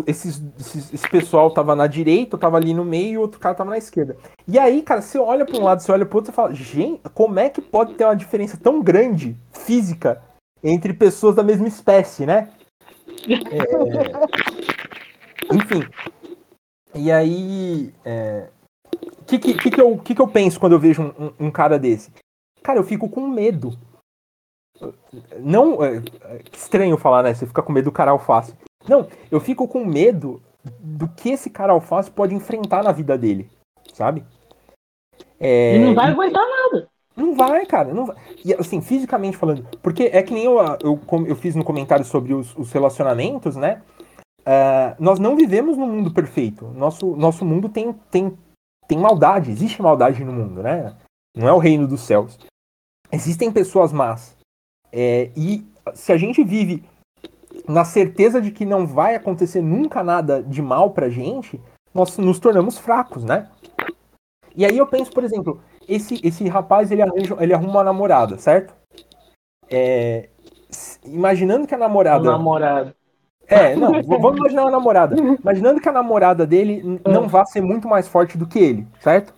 Esses, 0.08 0.42
esses, 0.60 0.94
esse 0.94 1.10
pessoal 1.10 1.52
tava 1.52 1.76
na 1.76 1.88
direita, 1.88 2.38
tava 2.38 2.58
ali 2.58 2.74
no 2.74 2.86
meio 2.86 3.14
e 3.14 3.18
o 3.18 3.22
outro 3.22 3.40
cara 3.40 3.56
tava 3.56 3.70
na 3.70 3.78
esquerda. 3.78 4.16
E 4.48 4.58
aí, 4.58 4.82
cara, 4.82 5.02
você 5.02 5.18
olha 5.18 5.46
para 5.46 5.58
um 5.58 5.64
lado, 5.64 5.82
você 5.82 5.92
olha 5.92 6.06
pro 6.06 6.18
outro 6.18 6.32
e 6.32 6.36
fala, 6.36 6.54
gente, 6.54 7.02
como 7.14 7.40
é 7.40 7.50
que 7.50 7.62
pode 7.62 7.96
ter 7.96 8.06
uma 8.06 8.16
diferença 8.16 8.58
tão 8.58 8.82
grande 8.82 9.38
física 9.52 10.22
entre 10.64 10.94
pessoas 10.94 11.36
da 11.36 11.44
mesma 11.44 11.68
espécie, 11.68 12.26
né? 12.26 12.50
É... 13.28 13.56
Enfim. 15.54 15.88
E 16.96 17.12
aí. 17.12 17.94
O 18.06 18.10
é... 18.10 18.50
que, 19.26 19.40
que, 19.40 19.72
que, 19.72 19.82
eu, 19.82 19.98
que, 19.98 20.16
que 20.16 20.22
eu 20.22 20.28
penso 20.28 20.60
quando 20.60 20.74
eu 20.74 20.80
vejo 20.80 21.02
um, 21.02 21.26
um, 21.26 21.48
um 21.48 21.52
cara 21.52 21.78
desse? 21.80 22.12
Cara, 22.64 22.80
eu 22.80 22.84
fico 22.84 23.10
com 23.10 23.28
medo. 23.28 23.78
Não. 25.40 25.84
É, 25.84 25.98
é 25.98 26.42
estranho 26.54 26.98
falar, 26.98 27.24
né? 27.24 27.34
Você 27.34 27.46
fica 27.46 27.62
com 27.62 27.74
medo 27.74 27.86
do 27.86 27.92
cara 27.92 28.12
alface. 28.12 28.54
Não, 28.88 29.08
eu 29.30 29.40
fico 29.40 29.68
com 29.68 29.86
medo 29.86 30.42
do 30.80 31.08
que 31.08 31.30
esse 31.30 31.50
cara 31.50 31.74
alface 31.74 32.10
pode 32.10 32.36
enfrentar 32.36 32.84
na 32.84 32.92
vida 32.92 33.18
dele, 33.18 33.50
sabe? 33.94 34.24
É, 35.40 35.76
e 35.76 35.80
não 35.80 35.96
vai 35.96 36.12
aguentar 36.12 36.44
nada. 36.48 36.88
Não 37.16 37.36
vai, 37.36 37.66
cara. 37.66 37.94
Não 37.94 38.06
vai. 38.06 38.16
E 38.44 38.54
assim, 38.54 38.82
fisicamente 38.82 39.38
falando. 39.38 39.68
Porque 39.82 40.04
é 40.04 40.22
que 40.24 40.34
nem 40.34 40.46
eu, 40.46 40.58
eu, 40.82 41.00
eu 41.28 41.36
fiz 41.36 41.56
no 41.56 41.64
comentário 41.64 42.06
sobre 42.06 42.34
os, 42.34 42.56
os 42.56 42.72
relacionamentos, 42.72 43.56
né? 43.56 43.82
Uh, 44.42 44.96
nós 45.00 45.20
não 45.20 45.36
vivemos 45.36 45.78
num 45.78 45.88
mundo 45.88 46.14
perfeito. 46.14 46.68
Nosso, 46.70 47.16
nosso 47.16 47.46
mundo 47.46 47.70
tem, 47.70 47.94
tem, 48.10 48.38
tem 48.88 48.98
maldade. 48.98 49.52
Existe 49.52 49.82
maldade 49.82 50.24
no 50.24 50.32
mundo, 50.32 50.64
né? 50.64 50.96
Não 51.36 51.48
é 51.48 51.54
o 51.54 51.60
reino 51.60 51.88
dos 51.88 52.02
céus. 52.02 52.40
Existem 53.12 53.52
pessoas 53.52 53.92
más. 53.92 54.38
É, 54.92 55.32
e 55.36 55.66
se 55.94 56.12
a 56.12 56.18
gente 56.18 56.44
vive 56.44 56.84
na 57.72 57.86
certeza 57.86 58.42
de 58.42 58.52
que 58.52 58.66
não 58.66 58.86
vai 58.86 59.16
acontecer 59.16 59.62
nunca 59.62 60.04
nada 60.04 60.44
de 60.44 60.62
mal 60.62 60.92
pra 60.92 61.10
gente, 61.10 61.60
nós 61.94 62.18
nos 62.18 62.40
tornamos 62.40 62.78
fracos, 62.78 63.24
né? 63.24 63.48
E 64.56 64.66
aí 64.66 64.78
eu 64.78 64.86
penso, 64.86 65.12
por 65.12 65.24
exemplo, 65.24 65.62
esse, 65.88 66.20
esse 66.24 66.48
rapaz 66.48 66.92
ele, 66.92 67.02
arranja, 67.02 67.38
ele 67.40 67.54
arruma 67.54 67.72
uma 67.72 67.84
namorada, 67.84 68.38
certo? 68.38 68.74
É, 69.70 70.30
imaginando 71.06 71.66
que 71.66 71.74
a 71.74 71.78
namorada. 71.78 72.24
namorada. 72.24 72.96
É, 73.48 73.76
não, 73.76 74.02
vamos 74.04 74.38
imaginar 74.38 74.64
uma 74.64 74.72
namorada. 74.72 75.16
Imaginando 75.18 75.82
que 75.82 75.90
a 75.90 75.94
namorada 75.94 76.46
dele 76.46 77.02
não 77.06 77.28
vá 77.28 77.46
ser 77.46 77.62
muito 77.62 77.88
mais 77.88 78.08
forte 78.08 78.38
do 78.38 78.48
que 78.48 78.60
ele, 78.60 78.88
certo? 79.00 79.34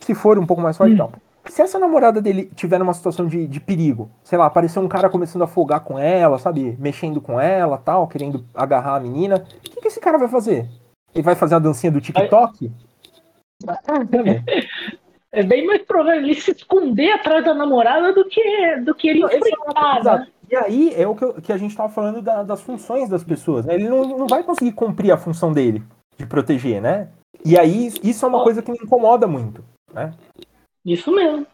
Se 0.00 0.14
for 0.14 0.38
um 0.38 0.46
pouco 0.46 0.62
mais 0.62 0.76
forte, 0.76 0.94
não 0.94 1.10
se 1.48 1.62
essa 1.62 1.78
namorada 1.78 2.20
dele 2.20 2.50
tiver 2.54 2.78
numa 2.78 2.94
situação 2.94 3.26
de, 3.26 3.46
de 3.46 3.60
perigo, 3.60 4.10
sei 4.22 4.38
lá, 4.38 4.46
aparecer 4.46 4.78
um 4.78 4.88
cara 4.88 5.08
começando 5.08 5.42
a 5.42 5.46
folgar 5.46 5.80
com 5.80 5.98
ela, 5.98 6.38
sabe? 6.38 6.76
Mexendo 6.78 7.20
com 7.20 7.40
ela 7.40 7.78
tal, 7.78 8.08
querendo 8.08 8.44
agarrar 8.54 8.96
a 8.96 9.00
menina, 9.00 9.44
o 9.56 9.60
que, 9.60 9.80
que 9.80 9.88
esse 9.88 10.00
cara 10.00 10.18
vai 10.18 10.28
fazer? 10.28 10.68
Ele 11.14 11.22
vai 11.22 11.34
fazer 11.34 11.54
a 11.54 11.58
dancinha 11.58 11.90
do 11.90 12.00
TikTok? 12.00 12.70
É 15.32 15.42
bem 15.42 15.66
mais 15.66 15.82
provável 15.82 16.22
ele 16.22 16.34
se 16.34 16.50
esconder 16.50 17.12
atrás 17.12 17.44
da 17.44 17.52
namorada 17.52 18.12
do 18.12 18.24
que, 18.24 18.76
do 18.80 18.94
que 18.94 19.08
ele 19.08 19.24
enfrentar. 19.24 20.02
Né? 20.02 20.26
E 20.50 20.56
aí 20.56 20.94
é 20.94 21.06
o 21.06 21.14
que, 21.14 21.42
que 21.42 21.52
a 21.52 21.58
gente 21.58 21.72
estava 21.72 21.92
falando 21.92 22.22
da, 22.22 22.42
das 22.42 22.62
funções 22.62 23.08
das 23.08 23.22
pessoas. 23.22 23.66
Né? 23.66 23.74
Ele 23.74 23.88
não, 23.88 24.04
não 24.16 24.26
vai 24.26 24.42
conseguir 24.42 24.72
cumprir 24.72 25.10
a 25.10 25.16
função 25.18 25.52
dele 25.52 25.82
de 26.16 26.24
proteger, 26.26 26.80
né? 26.80 27.08
E 27.44 27.58
aí 27.58 27.92
isso 28.02 28.24
é 28.24 28.28
uma 28.28 28.42
coisa 28.42 28.62
que 28.62 28.70
me 28.70 28.78
incomoda 28.82 29.26
muito, 29.26 29.62
né? 29.92 30.14
Isso 30.86 31.10
mesmo. 31.10 31.44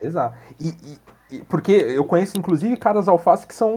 Exato. 0.00 0.36
E, 0.60 0.98
e, 1.30 1.42
porque 1.44 1.72
eu 1.72 2.04
conheço, 2.04 2.38
inclusive, 2.38 2.76
caras 2.76 3.08
alface 3.08 3.46
que 3.46 3.54
são 3.54 3.74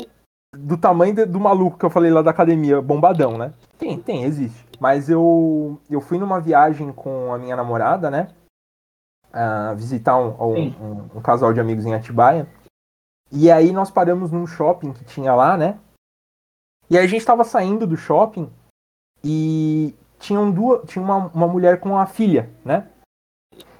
do 0.53 0.77
tamanho 0.77 1.15
de, 1.15 1.25
do 1.25 1.39
maluco 1.39 1.77
que 1.77 1.85
eu 1.85 1.89
falei 1.89 2.11
lá 2.11 2.21
da 2.21 2.31
academia, 2.31 2.81
bombadão, 2.81 3.37
né? 3.37 3.53
Tem, 3.77 3.97
tem, 3.97 4.23
existe. 4.23 4.65
Mas 4.79 5.09
eu, 5.09 5.79
eu 5.89 6.01
fui 6.01 6.17
numa 6.17 6.41
viagem 6.41 6.91
com 6.91 7.33
a 7.33 7.37
minha 7.37 7.55
namorada, 7.55 8.11
né? 8.11 8.27
Uh, 9.29 9.75
visitar 9.75 10.17
um, 10.17 10.29
um, 10.29 10.67
um, 10.67 11.09
um, 11.15 11.21
casal 11.21 11.53
de 11.53 11.59
amigos 11.59 11.85
em 11.85 11.93
Atibaia. 11.93 12.47
E 13.31 13.49
aí 13.49 13.71
nós 13.71 13.89
paramos 13.89 14.31
num 14.31 14.47
shopping 14.47 14.93
que 14.93 15.03
tinha 15.05 15.33
lá, 15.33 15.57
né? 15.57 15.79
E 16.89 16.97
aí 16.97 17.03
a 17.03 17.07
gente 17.07 17.21
estava 17.21 17.43
saindo 17.43 17.87
do 17.87 17.97
shopping 17.97 18.49
e 19.23 19.93
tinham 20.19 20.51
duas, 20.51 20.87
tinha 20.89 21.03
uma, 21.03 21.27
uma 21.27 21.47
mulher 21.47 21.79
com 21.79 21.97
a 21.97 22.05
filha, 22.05 22.49
né? 22.63 22.89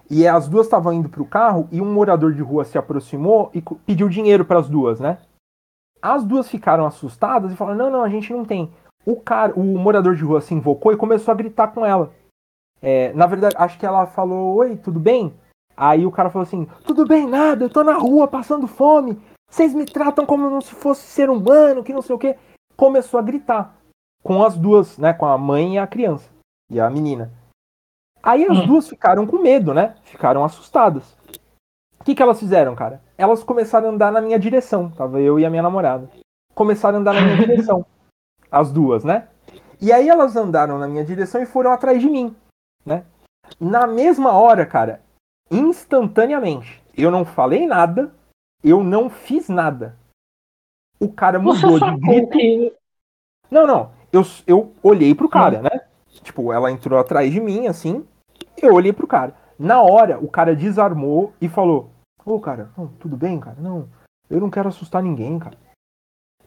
E 0.10 0.27
as 0.27 0.48
duas 0.48 0.68
estavam 0.68 0.94
indo 0.94 1.10
para 1.10 1.22
o 1.22 1.27
carro 1.27 1.68
e 1.72 1.82
um 1.82 1.91
morador 1.91 2.34
de 2.34 2.41
rua 2.41 2.64
se 2.64 2.77
aproximou 2.77 3.49
e 3.53 3.61
pediu 3.86 4.07
dinheiro 4.07 4.45
para 4.45 4.60
as 4.60 4.69
duas, 4.69 4.99
né? 4.99 5.18
As 6.02 6.23
duas 6.23 6.48
ficaram 6.48 6.86
assustadas 6.86 7.52
e 7.52 7.56
falaram: 7.56 7.77
não, 7.77 7.90
não, 7.90 8.03
a 8.03 8.10
gente 8.10 8.32
não 8.32 8.45
tem. 8.45 8.72
O 9.06 9.15
cara, 9.15 9.53
o 9.56 9.64
morador 9.64 10.15
de 10.15 10.23
rua 10.23 10.41
se 10.41 10.53
invocou 10.53 10.91
e 10.91 10.98
começou 10.98 11.32
a 11.32 11.36
gritar 11.36 11.68
com 11.69 11.86
ela. 11.86 12.11
É, 12.82 13.14
na 13.14 13.26
verdade, 13.26 13.56
acho 13.57 13.80
que 13.80 13.86
ela 13.86 14.06
falou: 14.06 14.56
Oi, 14.56 14.76
tudo 14.77 14.99
bem? 14.99 15.34
Aí 15.76 16.06
o 16.06 16.11
cara 16.11 16.30
falou 16.30 16.44
assim: 16.44 16.68
Tudo 16.86 17.06
bem, 17.07 17.27
nada, 17.27 17.65
eu 17.65 17.69
tô 17.69 17.84
na 17.84 17.94
rua 17.94 18.27
passando 18.27 18.68
fome. 18.68 19.19
Vocês 19.49 19.73
me 19.73 19.86
tratam 19.86 20.26
como 20.26 20.61
se 20.61 20.73
fosse 20.73 21.03
ser 21.03 21.30
humano, 21.30 21.84
que 21.84 21.94
não 21.94 22.02
sei 22.02 22.15
o 22.15 22.19
que. 22.19 22.36
Começou 22.76 23.19
a 23.19 23.23
gritar 23.23 23.76
com 24.22 24.44
as 24.44 24.57
duas, 24.57 24.98
né? 24.98 25.14
Com 25.14 25.26
a 25.26 25.38
mãe 25.38 25.76
e 25.76 25.77
a 25.77 25.88
criança 25.88 26.30
e 26.69 26.80
a 26.80 26.90
menina. 26.90 27.32
Aí 28.26 28.43
as 28.43 28.57
hum. 28.57 28.65
duas 28.65 28.89
ficaram 28.89 29.27
com 29.27 29.38
medo, 29.38 29.72
né? 29.72 29.93
Ficaram 30.03 30.43
assustadas. 30.43 31.15
O 31.99 32.03
que, 32.03 32.15
que 32.15 32.23
elas 32.23 32.39
fizeram, 32.39 32.76
cara? 32.76 32.99
Elas 33.15 33.43
começaram 33.43 33.88
a 33.88 33.91
andar 33.91 34.11
na 34.11 34.19
minha 34.19 34.39
direção. 34.39 34.89
Tava 34.89 35.22
eu 35.22 35.39
e 35.39 35.45
a 35.45 35.49
minha 35.49 35.61
namorada. 35.61 36.10
Começaram 36.56 36.97
a 36.97 37.02
andar 37.02 37.14
na 37.14 37.22
minha 37.22 37.38
direção. 37.38 37.85
As 38.49 38.72
duas, 38.72 39.03
né? 39.03 39.27
E 39.80 39.91
aí 39.91 40.10
elas 40.10 40.35
andaram 40.35 40.80
na 40.80 40.88
minha 40.88 41.03
direção 41.03 41.39
e 41.41 41.45
foram 41.45 41.72
atrás 41.72 42.02
de 42.02 42.10
mim, 42.10 42.35
né? 42.84 43.03
Na 43.60 43.85
mesma 43.85 44.31
hora, 44.31 44.65
cara, 44.65 45.02
instantaneamente, 45.52 46.81
eu 46.97 47.11
não 47.11 47.26
falei 47.26 47.68
nada, 47.68 48.11
eu 48.64 48.84
não 48.84 49.10
fiz 49.10 49.49
nada. 49.49 49.97
O 50.99 51.11
cara 51.11 51.38
mudou 51.38 51.80
de 51.80 51.97
grito. 51.97 52.76
Não, 53.52 53.68
não. 53.68 53.91
Eu, 54.11 54.23
eu 54.47 54.73
olhei 54.81 55.14
pro 55.14 55.30
cara, 55.30 55.60
hum. 55.60 55.64
né? 55.64 55.81
Tipo, 56.23 56.53
ela 56.53 56.72
entrou 56.72 56.97
atrás 56.97 57.31
de 57.31 57.41
mim, 57.41 57.68
assim. 57.68 58.07
Eu 58.61 58.73
olhei 58.73 58.94
pro 58.94 59.07
cara. 59.07 59.34
Na 59.57 59.82
hora, 59.82 60.19
o 60.19 60.27
cara 60.27 60.56
desarmou 60.56 61.34
e 61.40 61.48
falou: 61.48 61.91
Ô, 62.26 62.40
cara, 62.40 62.69
não, 62.77 62.88
tudo 62.88 63.15
bem, 63.15 63.40
cara? 63.40 63.57
Não, 63.60 63.88
eu 64.30 64.40
não 64.40 64.49
quero 64.49 64.69
assustar 64.69 65.03
ninguém, 65.03 65.38
cara. 65.40 65.57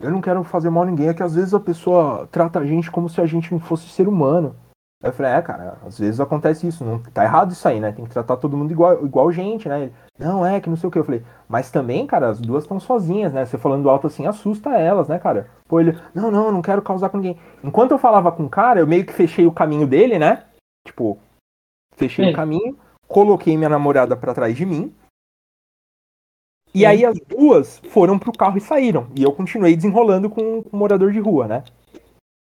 Eu 0.01 0.11
não 0.11 0.21
quero 0.21 0.43
fazer 0.45 0.71
mal 0.71 0.85
a 0.85 0.87
ninguém. 0.87 1.09
É 1.09 1.15
que 1.15 1.23
às 1.23 1.35
vezes 1.35 1.55
a 1.55 1.61
pessoa 1.61 2.29
trata 2.31 2.59
a 2.59 2.67
gente 2.67 2.91
como 2.91 3.09
se 3.09 3.21
a 3.21 3.27
gente 3.27 3.53
não 3.53 3.61
fosse 3.61 3.89
ser 3.89 4.09
humano. 4.09 4.55
Eu 5.01 5.13
falei, 5.13 5.31
é, 5.31 5.43
cara, 5.43 5.79
às 5.87 5.97
vezes 5.97 6.19
acontece 6.19 6.67
isso. 6.67 6.85
Não, 6.85 6.99
tá 6.99 7.23
errado 7.23 7.53
isso 7.53 7.67
aí, 7.69 7.79
né? 7.79 7.93
Tem 7.93 8.05
que 8.05 8.11
tratar 8.11 8.37
todo 8.37 8.57
mundo 8.57 8.73
igual, 8.73 9.05
igual 9.05 9.31
gente, 9.31 9.69
né? 9.69 9.83
Ele, 9.83 9.93
não, 10.19 10.45
é 10.45 10.61
que 10.61 10.69
não 10.69 10.77
sei 10.77 10.89
o 10.89 10.91
que. 10.91 10.99
Eu 10.99 11.05
falei, 11.05 11.23
mas 11.49 11.71
também, 11.71 12.05
cara, 12.07 12.29
as 12.29 12.41
duas 12.41 12.65
estão 12.65 12.81
sozinhas, 12.81 13.33
né? 13.33 13.45
Você 13.45 13.57
falando 13.57 13.89
alto 13.89 14.09
assim 14.09 14.27
assusta 14.27 14.71
elas, 14.71 15.07
né, 15.07 15.19
cara? 15.19 15.49
Pô, 15.69 15.81
ele, 15.81 15.97
não, 16.13 16.31
não, 16.33 16.51
não 16.51 16.63
quero 16.63 16.83
causar 16.83 17.11
com 17.11 17.19
ninguém. 17.19 17.39
Enquanto 17.63 17.93
eu 17.93 17.99
falava 17.99 18.33
com 18.33 18.45
o 18.45 18.51
cara, 18.51 18.81
eu 18.81 18.87
meio 18.87 19.07
que 19.07 19.13
fechei 19.13 19.47
o 19.47 19.53
caminho 19.53 19.87
dele, 19.87 20.19
né? 20.19 20.45
Tipo, 20.85 21.19
fechei 21.99 22.31
o 22.31 22.35
caminho, 22.35 22.79
coloquei 23.07 23.57
minha 23.57 23.69
namorada 23.69 24.17
para 24.17 24.33
trás 24.33 24.57
de 24.57 24.65
mim. 24.65 24.95
E 26.75 26.87
aí 26.87 27.05
as 27.05 27.19
duas 27.19 27.81
foram 27.91 28.19
pro 28.19 28.33
carro 28.33 28.57
e 28.57 28.61
saíram. 28.61 29.09
E 29.17 29.23
eu 29.23 29.33
continuei 29.33 29.75
desenrolando 29.75 30.31
com 30.31 30.61
o 30.61 30.77
morador 30.77 31.13
de 31.13 31.19
rua, 31.19 31.49
né? 31.49 31.65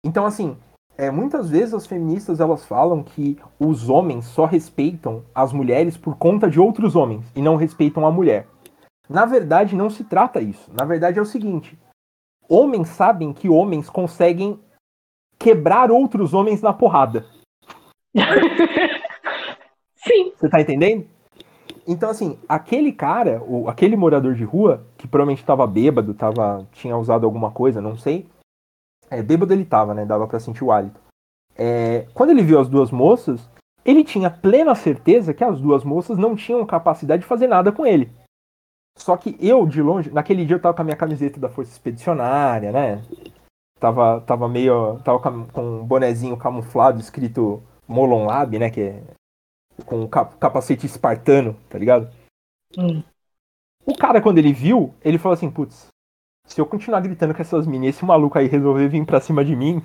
Então, 0.04 0.26
assim, 0.26 0.58
é, 0.98 1.10
muitas 1.10 1.50
vezes 1.50 1.74
as 1.74 1.88
feministas 1.88 2.40
elas 2.40 2.66
falam 2.66 3.04
que 3.04 3.38
os 3.60 3.90
homens 3.90 4.26
só 4.26 4.46
respeitam 4.46 5.24
as 5.34 5.54
mulheres 5.54 5.96
por 5.96 6.18
conta 6.18 6.50
de 6.50 6.60
outros 6.60 6.96
homens 6.96 7.26
e 7.36 7.42
não 7.42 7.56
respeitam 7.56 8.06
a 8.06 8.12
mulher. 8.12 8.48
Na 9.08 9.26
verdade, 9.26 9.76
não 9.76 9.90
se 9.90 10.04
trata 10.04 10.42
isso. 10.42 10.70
Na 10.74 10.84
verdade, 10.84 11.20
é 11.20 11.22
o 11.22 11.26
seguinte: 11.26 11.78
homens 12.50 12.90
sabem 12.90 13.32
que 13.32 13.48
homens 13.48 13.90
conseguem 13.90 14.60
quebrar 15.38 15.92
outros 15.92 16.34
homens 16.34 16.62
na 16.62 16.74
porrada. 16.74 17.26
Sim. 20.06 20.32
Você 20.38 20.50
tá 20.50 20.62
entendendo? 20.62 21.08
Então, 21.88 22.10
assim, 22.10 22.38
aquele 22.50 22.92
cara, 22.92 23.42
o, 23.44 23.70
aquele 23.70 23.96
morador 23.96 24.34
de 24.34 24.44
rua, 24.44 24.86
que 24.98 25.08
provavelmente 25.08 25.42
estava 25.42 25.68
bêbado, 25.68 26.14
tava, 26.14 26.68
tinha 26.72 26.98
usado 26.98 27.26
alguma 27.26 27.52
coisa, 27.52 27.82
não 27.82 27.96
sei, 27.96 28.28
é, 29.10 29.22
bêbado 29.22 29.54
ele 29.54 29.66
tava, 29.66 29.94
né? 29.94 30.06
Dava 30.06 30.28
para 30.28 30.40
sentir 30.40 30.64
o 30.64 30.72
hálito. 30.72 31.00
É, 31.56 32.08
quando 32.14 32.32
ele 32.32 32.42
viu 32.42 32.60
as 32.60 32.68
duas 32.68 32.92
moças, 32.92 33.50
ele 33.84 34.04
tinha 34.04 34.30
plena 34.30 34.74
certeza 34.74 35.34
que 35.34 35.44
as 35.44 35.60
duas 35.60 35.84
moças 35.84 36.18
não 36.18 36.36
tinham 36.36 36.66
capacidade 36.66 37.22
de 37.22 37.28
fazer 37.28 37.48
nada 37.48 37.72
com 37.72 37.86
ele. 37.86 38.12
Só 38.98 39.16
que 39.16 39.38
eu, 39.40 39.66
de 39.68 39.82
longe, 39.82 40.10
naquele 40.12 40.46
dia 40.46 40.56
eu 40.56 40.62
tava 40.62 40.74
com 40.74 40.82
a 40.82 40.86
minha 40.86 40.98
camiseta 40.98 41.40
da 41.40 41.50
Força 41.50 41.72
Expedicionária, 41.72 42.72
né? 42.72 43.04
Tava, 43.80 44.22
tava 44.22 44.48
meio. 44.48 45.00
Tava 45.04 45.20
com 45.20 45.62
um 45.62 45.86
bonezinho 45.86 46.38
camuflado 46.38 47.00
escrito 47.00 47.62
Molon 47.88 48.26
Lab, 48.26 48.58
né? 48.58 48.70
Que 48.70 48.82
é 48.82 49.04
com 49.86 50.08
capacete 50.08 50.86
espartano, 50.86 51.56
tá 51.70 51.78
ligado? 51.78 52.10
Hum. 52.78 53.04
O 53.86 53.96
cara, 53.96 54.22
quando 54.22 54.38
ele 54.38 54.54
viu, 54.54 54.94
ele 55.04 55.18
falou 55.18 55.34
assim: 55.34 55.50
putz, 55.50 55.88
se 56.48 56.60
eu 56.60 56.66
continuar 56.66 57.02
gritando 57.02 57.34
com 57.34 57.42
essas 57.42 57.68
meninas, 57.68 57.96
esse 57.96 58.06
maluco 58.06 58.38
aí 58.38 58.48
resolver 58.48 58.88
vir 58.88 59.06
pra 59.06 59.22
cima 59.22 59.44
de 59.44 59.56
mim. 59.56 59.82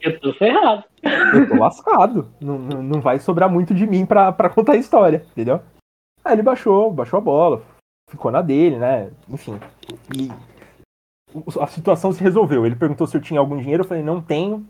eu 0.00 0.20
tô 0.20 0.32
ferrado. 0.34 0.84
Eu 1.34 1.48
tô 1.48 1.54
lascado. 1.56 2.30
não, 2.40 2.58
não, 2.58 2.82
não 2.82 3.00
vai 3.00 3.18
sobrar 3.18 3.50
muito 3.50 3.74
de 3.74 3.86
mim 3.86 4.04
pra, 4.04 4.30
pra 4.30 4.50
contar 4.50 4.72
a 4.74 4.76
história, 4.76 5.24
entendeu? 5.32 5.62
Aí 6.22 6.34
ele 6.34 6.42
baixou, 6.42 6.92
baixou 6.92 7.18
a 7.18 7.20
bola, 7.20 7.62
ficou 8.08 8.30
na 8.30 8.42
dele, 8.42 8.78
né? 8.78 9.10
Enfim. 9.28 9.58
E 10.14 10.30
a 11.60 11.66
situação 11.66 12.12
se 12.12 12.22
resolveu. 12.22 12.66
Ele 12.66 12.76
perguntou 12.76 13.06
se 13.06 13.16
eu 13.16 13.20
tinha 13.20 13.40
algum 13.40 13.56
dinheiro, 13.56 13.82
eu 13.82 13.88
falei, 13.88 14.02
não 14.02 14.20
tenho. 14.20 14.66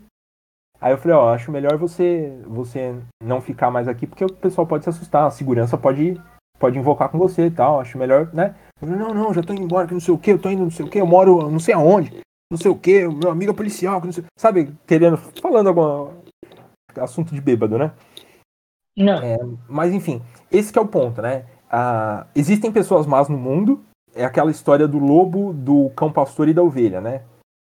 Aí 0.83 0.91
eu 0.91 0.97
falei, 0.97 1.15
ó, 1.15 1.33
acho 1.33 1.49
melhor 1.49 1.77
você 1.77 2.37
você 2.45 2.93
não 3.23 3.39
ficar 3.39 3.71
mais 3.71 3.87
aqui, 3.87 4.05
porque 4.05 4.25
o 4.25 4.33
pessoal 4.33 4.67
pode 4.67 4.83
se 4.83 4.89
assustar, 4.89 5.25
a 5.25 5.31
segurança 5.31 5.77
pode 5.77 6.21
pode 6.59 6.77
invocar 6.77 7.07
com 7.07 7.17
você 7.17 7.45
e 7.45 7.51
tal. 7.51 7.79
Acho 7.79 7.97
melhor, 7.97 8.29
né? 8.33 8.53
Eu 8.81 8.89
falei, 8.89 9.01
não, 9.01 9.13
não, 9.13 9.33
já 9.33 9.41
tô 9.41 9.53
indo 9.53 9.63
embora, 9.63 9.87
que 9.87 9.93
não 9.93 10.01
sei 10.01 10.13
o 10.13 10.17
que, 10.17 10.31
eu 10.31 10.39
tô 10.39 10.49
indo 10.49 10.63
não 10.63 10.69
sei 10.69 10.85
o 10.85 10.89
que, 10.89 10.99
eu 10.99 11.07
moro 11.07 11.49
não 11.49 11.57
sei 11.57 11.73
aonde, 11.73 12.19
não 12.51 12.57
sei 12.57 12.69
o 12.69 12.75
que, 12.75 13.07
meu 13.07 13.31
amigo 13.31 13.53
é 13.53 13.55
policial, 13.55 14.01
que 14.01 14.07
não 14.07 14.11
sei, 14.11 14.25
sabe, 14.37 14.75
querendo, 14.85 15.15
falando 15.41 15.67
algum 15.67 16.09
assunto 16.97 17.33
de 17.33 17.39
bêbado, 17.39 17.77
né? 17.77 17.93
Não. 18.97 19.23
É, 19.23 19.37
mas 19.69 19.93
enfim, 19.93 20.21
esse 20.51 20.77
é 20.77 20.81
o 20.81 20.85
ponto, 20.85 21.21
né? 21.21 21.45
Ah, 21.71 22.27
existem 22.35 22.73
pessoas 22.73 23.07
más 23.07 23.29
no 23.29 23.37
mundo, 23.37 23.81
é 24.13 24.25
aquela 24.25 24.51
história 24.51 24.85
do 24.85 24.99
lobo, 24.99 25.53
do 25.53 25.91
cão 25.91 26.11
pastor 26.11 26.49
e 26.49 26.53
da 26.53 26.61
ovelha, 26.61 26.99
né? 26.99 27.21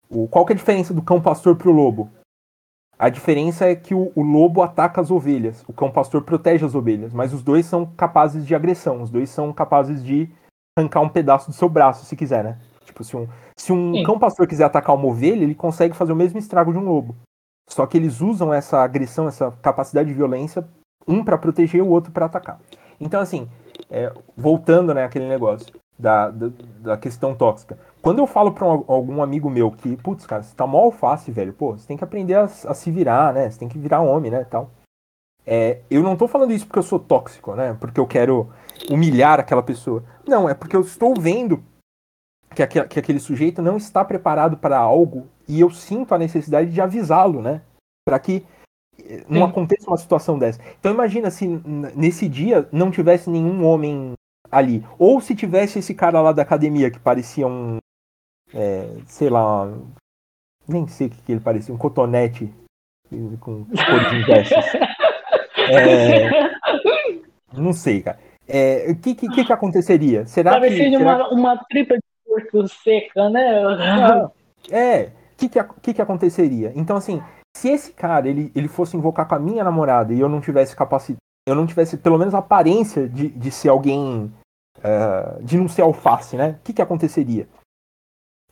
O, 0.08 0.26
qual 0.26 0.46
que 0.46 0.54
é 0.54 0.54
a 0.54 0.58
diferença 0.58 0.94
do 0.94 1.02
cão 1.02 1.20
pastor 1.20 1.56
pro 1.56 1.70
lobo? 1.70 2.10
A 3.02 3.08
diferença 3.08 3.64
é 3.64 3.74
que 3.74 3.96
o, 3.96 4.12
o, 4.14 4.22
lobo 4.22 4.62
ataca 4.62 5.00
as 5.00 5.10
ovelhas, 5.10 5.64
o 5.66 5.72
cão 5.72 5.90
pastor 5.90 6.22
protege 6.22 6.64
as 6.64 6.72
ovelhas, 6.72 7.12
mas 7.12 7.34
os 7.34 7.42
dois 7.42 7.66
são 7.66 7.84
capazes 7.84 8.46
de 8.46 8.54
agressão, 8.54 9.02
os 9.02 9.10
dois 9.10 9.28
são 9.28 9.52
capazes 9.52 10.04
de 10.04 10.30
arrancar 10.78 11.00
um 11.00 11.08
pedaço 11.08 11.50
do 11.50 11.52
seu 11.52 11.68
braço, 11.68 12.04
se 12.04 12.14
quiser, 12.14 12.44
né? 12.44 12.58
Tipo, 12.84 13.02
se 13.02 13.16
um, 13.16 13.26
se 13.56 13.72
um 13.72 14.04
cão 14.04 14.20
pastor 14.20 14.46
quiser 14.46 14.66
atacar 14.66 14.94
uma 14.94 15.08
ovelha, 15.08 15.42
ele 15.42 15.52
consegue 15.52 15.96
fazer 15.96 16.12
o 16.12 16.16
mesmo 16.16 16.38
estrago 16.38 16.70
de 16.70 16.78
um 16.78 16.84
lobo. 16.84 17.16
Só 17.68 17.84
que 17.88 17.96
eles 17.96 18.20
usam 18.20 18.54
essa 18.54 18.78
agressão, 18.78 19.26
essa 19.26 19.50
capacidade 19.60 20.08
de 20.08 20.14
violência, 20.14 20.64
um 21.04 21.24
para 21.24 21.36
proteger 21.36 21.80
e 21.80 21.82
o 21.82 21.88
outro 21.88 22.12
para 22.12 22.26
atacar. 22.26 22.60
Então, 23.00 23.20
assim, 23.20 23.48
é, 23.90 24.12
voltando, 24.36 24.94
né, 24.94 25.02
aquele 25.02 25.26
negócio 25.26 25.74
da, 25.98 26.30
da, 26.30 26.50
da 26.80 26.96
questão 26.96 27.34
tóxica. 27.34 27.78
Quando 28.00 28.18
eu 28.18 28.26
falo 28.26 28.52
pra 28.52 28.66
um, 28.66 28.84
algum 28.88 29.22
amigo 29.22 29.48
meu 29.48 29.70
que, 29.70 29.96
putz, 29.96 30.26
cara, 30.26 30.42
você 30.42 30.54
tá 30.54 30.66
mó 30.66 30.78
alface, 30.78 31.30
velho, 31.30 31.52
pô, 31.52 31.72
você 31.72 31.86
tem 31.86 31.96
que 31.96 32.04
aprender 32.04 32.34
a, 32.34 32.44
a 32.44 32.74
se 32.74 32.90
virar, 32.90 33.32
né? 33.32 33.48
Você 33.48 33.58
tem 33.58 33.68
que 33.68 33.78
virar 33.78 34.00
homem, 34.00 34.30
né, 34.30 34.44
tal. 34.44 34.70
É, 35.46 35.80
eu 35.90 36.02
não 36.02 36.16
tô 36.16 36.28
falando 36.28 36.52
isso 36.52 36.66
porque 36.66 36.78
eu 36.78 36.84
sou 36.84 36.98
tóxico, 36.98 37.54
né? 37.54 37.76
Porque 37.80 37.98
eu 37.98 38.06
quero 38.06 38.50
humilhar 38.90 39.40
aquela 39.40 39.62
pessoa. 39.62 40.04
Não, 40.26 40.48
é 40.48 40.54
porque 40.54 40.76
eu 40.76 40.80
estou 40.80 41.14
vendo 41.18 41.62
que, 42.54 42.62
aquele, 42.62 42.86
que 42.86 42.98
aquele 42.98 43.20
sujeito 43.20 43.60
não 43.60 43.76
está 43.76 44.04
preparado 44.04 44.56
para 44.56 44.78
algo 44.78 45.28
e 45.48 45.60
eu 45.60 45.70
sinto 45.70 46.14
a 46.14 46.18
necessidade 46.18 46.70
de 46.70 46.80
avisá-lo, 46.80 47.42
né? 47.42 47.62
Para 48.04 48.18
que 48.18 48.44
não 49.28 49.44
aconteça 49.44 49.88
uma 49.88 49.96
situação 49.96 50.38
dessa. 50.38 50.60
Então 50.78 50.92
imagina 50.92 51.30
se 51.30 51.46
nesse 51.46 52.28
dia 52.28 52.68
não 52.70 52.90
tivesse 52.90 53.28
nenhum 53.28 53.64
homem 53.64 54.12
ali. 54.52 54.86
Ou 54.98 55.20
se 55.20 55.34
tivesse 55.34 55.78
esse 55.78 55.94
cara 55.94 56.20
lá 56.20 56.30
da 56.30 56.42
academia 56.42 56.90
que 56.90 57.00
parecia 57.00 57.46
um. 57.46 57.78
É, 58.54 58.86
sei 59.06 59.30
lá. 59.30 59.72
Nem 60.68 60.86
sei 60.86 61.06
o 61.08 61.10
que, 61.10 61.22
que 61.22 61.32
ele 61.32 61.40
parecia, 61.40 61.74
um 61.74 61.78
cotonete 61.78 62.52
com 63.40 63.64
cores 63.64 64.12
inversas. 64.12 64.64
É, 65.70 66.50
não 67.52 67.72
sei, 67.72 68.02
cara. 68.02 68.18
É, 68.48 68.90
o 68.90 68.96
que, 68.96 69.14
que, 69.14 69.44
que, 69.44 69.52
aconteceria? 69.52 70.26
Será 70.26 70.50
Parecia 70.50 70.90
que. 70.90 70.98
Será... 70.98 71.28
Uma, 71.28 71.28
uma 71.28 71.64
tripa 71.70 71.94
de 71.94 72.02
porco 72.26 72.68
seca, 72.68 73.30
né? 73.30 73.62
Ah, 73.78 74.30
é. 74.70 75.04
O 75.04 75.36
que, 75.36 75.48
que, 75.48 75.94
que, 75.94 76.02
aconteceria? 76.02 76.72
Então, 76.74 76.96
assim, 76.96 77.22
se 77.56 77.68
esse 77.68 77.92
cara 77.92 78.28
ele, 78.28 78.50
ele 78.54 78.68
fosse 78.68 78.96
invocar 78.96 79.26
com 79.26 79.34
a 79.34 79.38
minha 79.38 79.62
namorada 79.62 80.12
e 80.12 80.20
eu 80.20 80.28
não 80.28 80.40
tivesse 80.40 80.74
capacidade, 80.74 81.18
eu 81.46 81.54
não 81.54 81.66
tivesse 81.66 81.96
pelo 81.96 82.18
menos 82.18 82.34
a 82.34 82.38
aparência 82.38 83.08
de, 83.08 83.28
de 83.28 83.50
ser 83.50 83.68
alguém, 83.68 84.32
uh, 84.82 85.42
de 85.42 85.56
não 85.56 85.68
ser 85.68 85.82
alface, 85.82 86.36
né? 86.36 86.58
O 86.60 86.64
que, 86.64 86.72
que 86.72 86.82
aconteceria? 86.82 87.48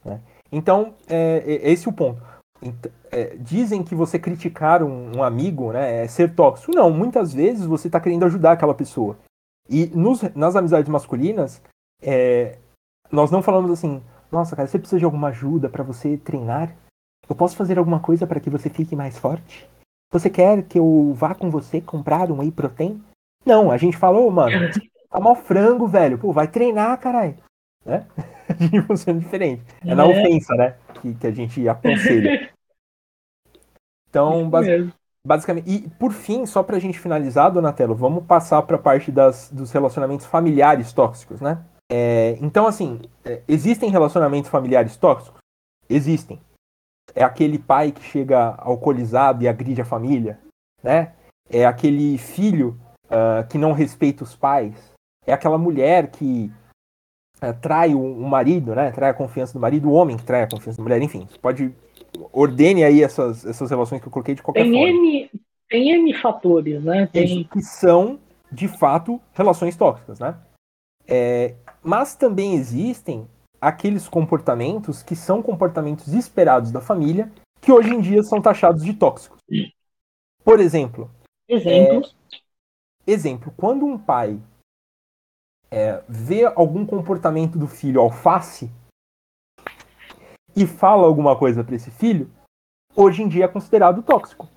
Né? 0.04 0.20
Então, 0.50 0.94
é, 1.08 1.42
é, 1.46 1.70
esse 1.70 1.86
é 1.86 1.90
o 1.90 1.94
ponto. 1.94 2.22
É, 3.10 3.36
dizem 3.36 3.82
que 3.82 3.94
você 3.94 4.18
criticar 4.18 4.82
um, 4.82 5.18
um, 5.18 5.22
amigo 5.22 5.72
né, 5.72 6.04
é 6.04 6.08
ser 6.08 6.34
tóxico. 6.34 6.74
Não, 6.74 6.90
muitas 6.90 7.32
vezes 7.32 7.64
você 7.64 7.88
está 7.88 7.98
querendo 7.98 8.24
ajudar 8.24 8.52
aquela 8.52 8.74
pessoa. 8.74 9.18
E 9.68 9.86
nos, 9.86 10.22
nas 10.34 10.56
amizades 10.56 10.88
masculinas, 10.88 11.62
é, 12.02 12.58
nós 13.10 13.30
não 13.30 13.42
falamos 13.42 13.70
assim, 13.70 14.02
nossa, 14.30 14.54
cara, 14.54 14.68
você 14.68 14.78
precisa 14.78 14.98
de 14.98 15.04
alguma 15.04 15.28
ajuda 15.28 15.68
para 15.68 15.82
você 15.82 16.16
treinar? 16.16 16.74
Eu 17.28 17.34
posso 17.34 17.56
fazer 17.56 17.78
alguma 17.78 18.00
coisa 18.00 18.26
para 18.26 18.40
que 18.40 18.50
você 18.50 18.68
fique 18.68 18.94
mais 18.94 19.18
forte? 19.18 19.68
Você 20.12 20.28
quer 20.28 20.64
que 20.64 20.78
eu 20.78 21.12
vá 21.14 21.34
com 21.34 21.50
você 21.50 21.80
comprar 21.80 22.30
um 22.30 22.40
whey 22.40 22.50
protein? 22.50 23.02
Não, 23.46 23.70
a 23.70 23.76
gente 23.76 23.96
falou, 23.96 24.30
mano, 24.30 24.50
tá 25.10 25.20
mal 25.20 25.34
frango, 25.34 25.86
velho. 25.86 26.18
Pô, 26.18 26.32
vai 26.32 26.48
treinar, 26.48 26.98
caralho. 26.98 27.36
Né? 27.84 28.06
A 28.48 28.54
gente 28.54 28.82
funciona 28.82 29.18
diferente. 29.18 29.62
É 29.84 29.94
na 29.94 30.04
é. 30.04 30.06
ofensa, 30.06 30.54
né? 30.54 30.76
Que, 31.00 31.14
que 31.14 31.26
a 31.26 31.30
gente 31.30 31.68
aconselha. 31.68 32.50
Então, 34.08 34.50
base, 34.50 34.92
basicamente. 35.24 35.70
E 35.70 35.88
por 35.90 36.12
fim, 36.12 36.44
só 36.44 36.64
pra 36.64 36.80
gente 36.80 36.98
finalizar, 36.98 37.52
Donatello, 37.52 37.94
vamos 37.94 38.26
passar 38.26 38.60
pra 38.62 38.76
parte 38.76 39.12
das, 39.12 39.48
dos 39.52 39.70
relacionamentos 39.70 40.26
familiares 40.26 40.92
tóxicos, 40.92 41.40
né? 41.40 41.64
É, 41.88 42.36
então, 42.40 42.66
assim, 42.66 43.00
é, 43.24 43.40
existem 43.46 43.88
relacionamentos 43.88 44.50
familiares 44.50 44.96
tóxicos? 44.96 45.38
Existem 45.88 46.40
é 47.14 47.22
aquele 47.22 47.58
pai 47.58 47.92
que 47.92 48.02
chega 48.02 48.54
alcoolizado 48.58 49.42
e 49.42 49.48
agride 49.48 49.80
a 49.80 49.84
família, 49.84 50.38
né? 50.82 51.12
É 51.48 51.66
aquele 51.66 52.16
filho 52.18 52.78
uh, 53.06 53.46
que 53.48 53.58
não 53.58 53.72
respeita 53.72 54.22
os 54.22 54.36
pais, 54.36 54.89
é 55.26 55.32
aquela 55.32 55.58
mulher 55.58 56.10
que 56.10 56.50
uh, 57.42 57.60
trai 57.60 57.94
o, 57.94 58.00
o, 58.00 58.28
marido, 58.28 58.74
né? 58.74 58.90
Trai 58.92 59.10
a 59.10 59.14
confiança 59.14 59.52
do 59.52 59.60
marido, 59.60 59.88
o 59.88 59.92
homem 59.92 60.16
que 60.16 60.24
trai 60.24 60.42
a 60.42 60.48
confiança 60.48 60.78
da 60.78 60.82
mulher, 60.82 61.02
enfim. 61.02 61.26
Você 61.30 61.38
pode 61.38 61.74
ordene 62.32 62.84
aí 62.84 63.02
essas, 63.02 63.44
essas 63.44 63.70
relações 63.70 64.00
que 64.00 64.08
eu 64.08 64.12
coloquei 64.12 64.34
de 64.34 64.42
qualquer 64.42 64.64
tem 64.64 64.72
forma. 64.72 64.88
N, 64.88 65.30
tem 65.68 65.90
N 65.92 66.14
fatores, 66.14 66.82
né? 66.82 67.06
Tem... 67.12 67.44
Que 67.44 67.62
são, 67.62 68.18
de 68.50 68.68
fato, 68.68 69.20
relações 69.32 69.76
tóxicas, 69.76 70.18
né? 70.18 70.36
É, 71.06 71.54
mas 71.82 72.14
também 72.14 72.54
existem 72.54 73.26
aqueles 73.60 74.08
comportamentos 74.08 75.02
que 75.02 75.14
são 75.14 75.42
comportamentos 75.42 76.14
esperados 76.14 76.70
da 76.70 76.80
família, 76.80 77.30
que 77.60 77.70
hoje 77.70 77.90
em 77.90 78.00
dia 78.00 78.22
são 78.22 78.40
taxados 78.40 78.84
de 78.84 78.94
tóxicos. 78.94 79.38
Por 80.42 80.60
exemplo. 80.60 81.10
Exemplos. 81.48 82.14
É, 83.06 83.10
exemplo, 83.10 83.52
quando 83.56 83.84
um 83.84 83.98
pai 83.98 84.38
é, 85.70 86.02
vê 86.08 86.44
algum 86.44 86.84
comportamento 86.86 87.58
do 87.58 87.66
filho 87.66 88.00
alface 88.00 88.70
e 90.56 90.66
fala 90.66 91.06
alguma 91.06 91.38
coisa 91.38 91.62
para 91.62 91.76
esse 91.76 91.90
filho, 91.90 92.30
hoje 92.94 93.22
em 93.22 93.28
dia 93.28 93.44
é 93.44 93.48
considerado 93.48 94.02
tóxico. 94.02 94.48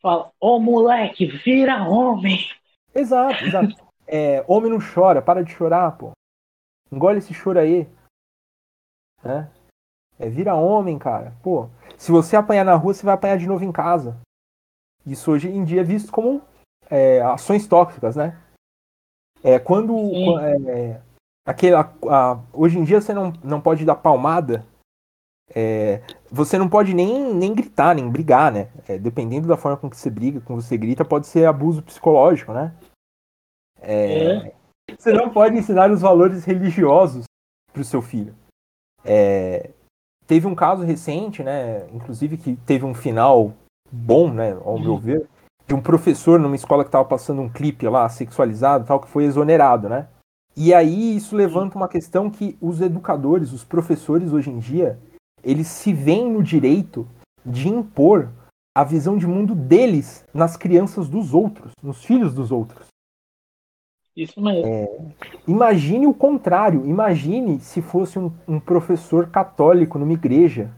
Fala, 0.00 0.30
ô 0.40 0.58
moleque, 0.58 1.26
vira 1.26 1.88
homem. 1.88 2.38
Exato, 2.94 3.44
exato. 3.44 3.86
É, 4.08 4.44
homem 4.46 4.70
não 4.70 4.78
chora, 4.78 5.20
para 5.20 5.42
de 5.42 5.50
chorar, 5.50 5.98
pô. 5.98 6.12
Engole 6.92 7.18
esse 7.18 7.34
choro 7.34 7.58
aí 7.58 7.90
né? 9.26 9.50
É, 10.18 10.28
vira 10.28 10.54
homem, 10.54 10.98
cara. 10.98 11.34
Pô, 11.42 11.68
se 11.98 12.10
você 12.10 12.36
apanhar 12.36 12.64
na 12.64 12.74
rua, 12.74 12.94
você 12.94 13.04
vai 13.04 13.14
apanhar 13.14 13.36
de 13.36 13.46
novo 13.46 13.64
em 13.64 13.72
casa. 13.72 14.16
Isso 15.04 15.30
hoje 15.30 15.48
em 15.48 15.64
dia 15.64 15.82
é 15.82 15.84
visto 15.84 16.10
como 16.10 16.42
é, 16.88 17.20
ações 17.20 17.66
tóxicas, 17.66 18.16
né? 18.16 18.40
É, 19.46 19.60
quando. 19.60 19.94
É, 20.40 21.00
aquele, 21.46 21.76
a, 21.76 22.40
hoje 22.52 22.76
em 22.76 22.82
dia 22.82 23.00
você 23.00 23.14
não, 23.14 23.32
não 23.44 23.60
pode 23.60 23.84
dar 23.84 23.94
palmada. 23.94 24.66
É, 25.54 26.02
você 26.28 26.58
não 26.58 26.68
pode 26.68 26.92
nem, 26.92 27.32
nem 27.32 27.54
gritar, 27.54 27.94
nem 27.94 28.10
brigar, 28.10 28.50
né? 28.50 28.68
É, 28.88 28.98
dependendo 28.98 29.46
da 29.46 29.56
forma 29.56 29.76
com 29.76 29.88
que 29.88 29.96
você 29.96 30.10
briga, 30.10 30.40
com 30.40 30.56
você 30.56 30.76
grita, 30.76 31.04
pode 31.04 31.28
ser 31.28 31.46
abuso 31.46 31.84
psicológico, 31.84 32.52
né? 32.52 32.74
É, 33.80 34.52
você 34.98 35.12
não 35.12 35.30
pode 35.30 35.56
ensinar 35.56 35.92
os 35.92 36.00
valores 36.00 36.44
religiosos 36.44 37.24
para 37.72 37.82
o 37.82 37.84
seu 37.84 38.02
filho. 38.02 38.34
É, 39.04 39.70
teve 40.26 40.48
um 40.48 40.54
caso 40.56 40.82
recente, 40.82 41.44
né, 41.44 41.86
inclusive 41.90 42.36
que 42.36 42.56
teve 42.66 42.84
um 42.84 42.94
final 42.94 43.52
bom, 43.92 44.32
né, 44.32 44.52
ao 44.64 44.80
meu 44.80 44.96
ver, 44.96 45.28
de 45.66 45.74
um 45.74 45.80
professor 45.80 46.38
numa 46.38 46.56
escola 46.56 46.84
que 46.84 46.88
estava 46.88 47.04
passando 47.04 47.42
um 47.42 47.48
clipe 47.48 47.88
lá 47.88 48.08
sexualizado, 48.08 48.86
tal, 48.86 49.00
que 49.00 49.08
foi 49.08 49.24
exonerado, 49.24 49.88
né? 49.88 50.08
E 50.56 50.72
aí 50.72 51.16
isso 51.16 51.36
levanta 51.36 51.76
uma 51.76 51.88
questão 51.88 52.30
que 52.30 52.56
os 52.60 52.80
educadores, 52.80 53.52
os 53.52 53.64
professores 53.64 54.32
hoje 54.32 54.50
em 54.50 54.58
dia, 54.58 54.98
eles 55.42 55.66
se 55.66 55.92
veem 55.92 56.32
no 56.32 56.42
direito 56.42 57.06
de 57.44 57.68
impor 57.68 58.30
a 58.74 58.84
visão 58.84 59.16
de 59.16 59.26
mundo 59.26 59.54
deles 59.54 60.24
nas 60.32 60.56
crianças 60.56 61.08
dos 61.08 61.34
outros, 61.34 61.72
nos 61.82 62.04
filhos 62.04 62.34
dos 62.34 62.50
outros. 62.50 62.86
Isso 64.16 64.40
mesmo. 64.40 64.66
É, 64.66 64.88
imagine 65.46 66.06
o 66.06 66.14
contrário. 66.14 66.86
Imagine 66.86 67.60
se 67.60 67.82
fosse 67.82 68.18
um, 68.18 68.32
um 68.48 68.58
professor 68.58 69.28
católico 69.28 69.98
numa 69.98 70.14
igreja 70.14 70.70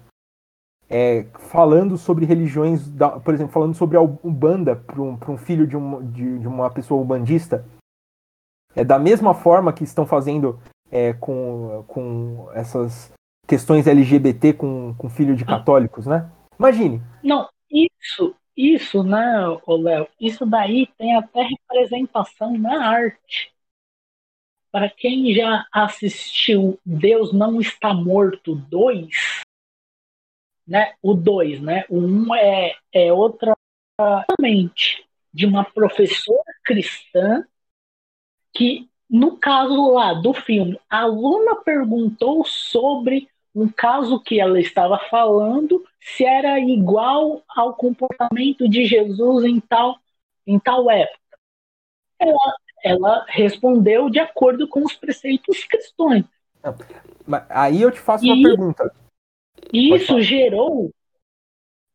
é, 0.89 1.27
falando 1.51 1.97
sobre 1.97 2.24
religiões, 2.24 2.89
da, 2.89 3.10
por 3.10 3.35
exemplo, 3.35 3.52
falando 3.52 3.74
sobre 3.74 3.97
a 3.97 4.01
Umbanda 4.01 4.77
para 4.77 5.01
um, 5.01 5.19
um 5.28 5.36
filho 5.36 5.66
de, 5.66 5.77
um, 5.77 6.10
de, 6.10 6.39
de, 6.39 6.48
uma 6.48 6.70
pessoa 6.70 7.01
ubandista. 7.01 7.65
É 8.74 8.85
da 8.85 8.98
mesma 8.98 9.35
forma 9.35 9.73
que 9.73 9.85
estão 9.85 10.06
fazendo 10.06 10.59
é, 10.90 11.12
com, 11.15 11.85
com 11.89 12.48
essas 12.52 13.12
questões 13.47 13.86
LGBT 13.86 14.52
com, 14.52 14.94
com 14.97 15.09
filho 15.09 15.35
de 15.35 15.44
católicos, 15.44 16.06
né? 16.06 16.31
Imagine. 16.59 17.02
Não, 17.23 17.48
isso 17.70 18.35
isso, 18.59 19.05
né, 19.05 19.23
Léo? 19.69 20.09
Isso 20.20 20.44
daí 20.44 20.89
tem 20.98 21.15
até 21.15 21.43
representação 21.43 22.59
na 22.59 22.89
arte. 22.89 23.52
Para 24.73 24.90
quem 24.90 25.32
já 25.32 25.65
assistiu 25.73 26.77
Deus 26.85 27.32
Não 27.32 27.60
Está 27.60 27.94
Morto 27.94 28.56
2, 28.56 29.38
né? 30.68 30.92
O 31.02 31.14
2, 31.14 31.62
né? 31.62 31.84
O 31.88 31.98
1 31.98 32.00
um 32.00 32.34
é, 32.34 32.76
é 32.92 33.12
outra 33.12 33.56
mente 34.38 35.04
de 35.32 35.46
uma 35.46 35.64
professora 35.64 36.52
cristã 36.64 37.44
que, 38.52 38.88
no 39.08 39.36
caso 39.36 39.92
lá 39.92 40.12
do 40.12 40.34
filme, 40.34 40.78
a 40.88 41.00
aluna 41.00 41.56
perguntou 41.56 42.44
sobre 42.44 43.28
um 43.54 43.68
caso 43.68 44.20
que 44.20 44.38
ela 44.38 44.60
estava 44.60 44.98
falando 45.10 45.84
se 46.00 46.24
era 46.24 46.60
igual 46.60 47.42
ao 47.48 47.74
comportamento 47.74 48.68
de 48.68 48.84
Jesus 48.84 49.44
em 49.44 49.58
tal, 49.60 49.98
em 50.46 50.58
tal 50.58 50.90
época. 50.90 51.18
Ela, 52.18 52.54
ela 52.84 53.26
respondeu 53.28 54.10
de 54.10 54.18
acordo 54.18 54.68
com 54.68 54.84
os 54.84 54.94
preceitos 54.94 55.64
cristãos. 55.64 56.24
Aí 57.48 57.82
eu 57.82 57.90
te 57.90 58.00
faço 58.00 58.24
e, 58.24 58.32
uma 58.32 58.48
pergunta. 58.48 58.92
Isso 59.72 60.20
gerou, 60.22 60.92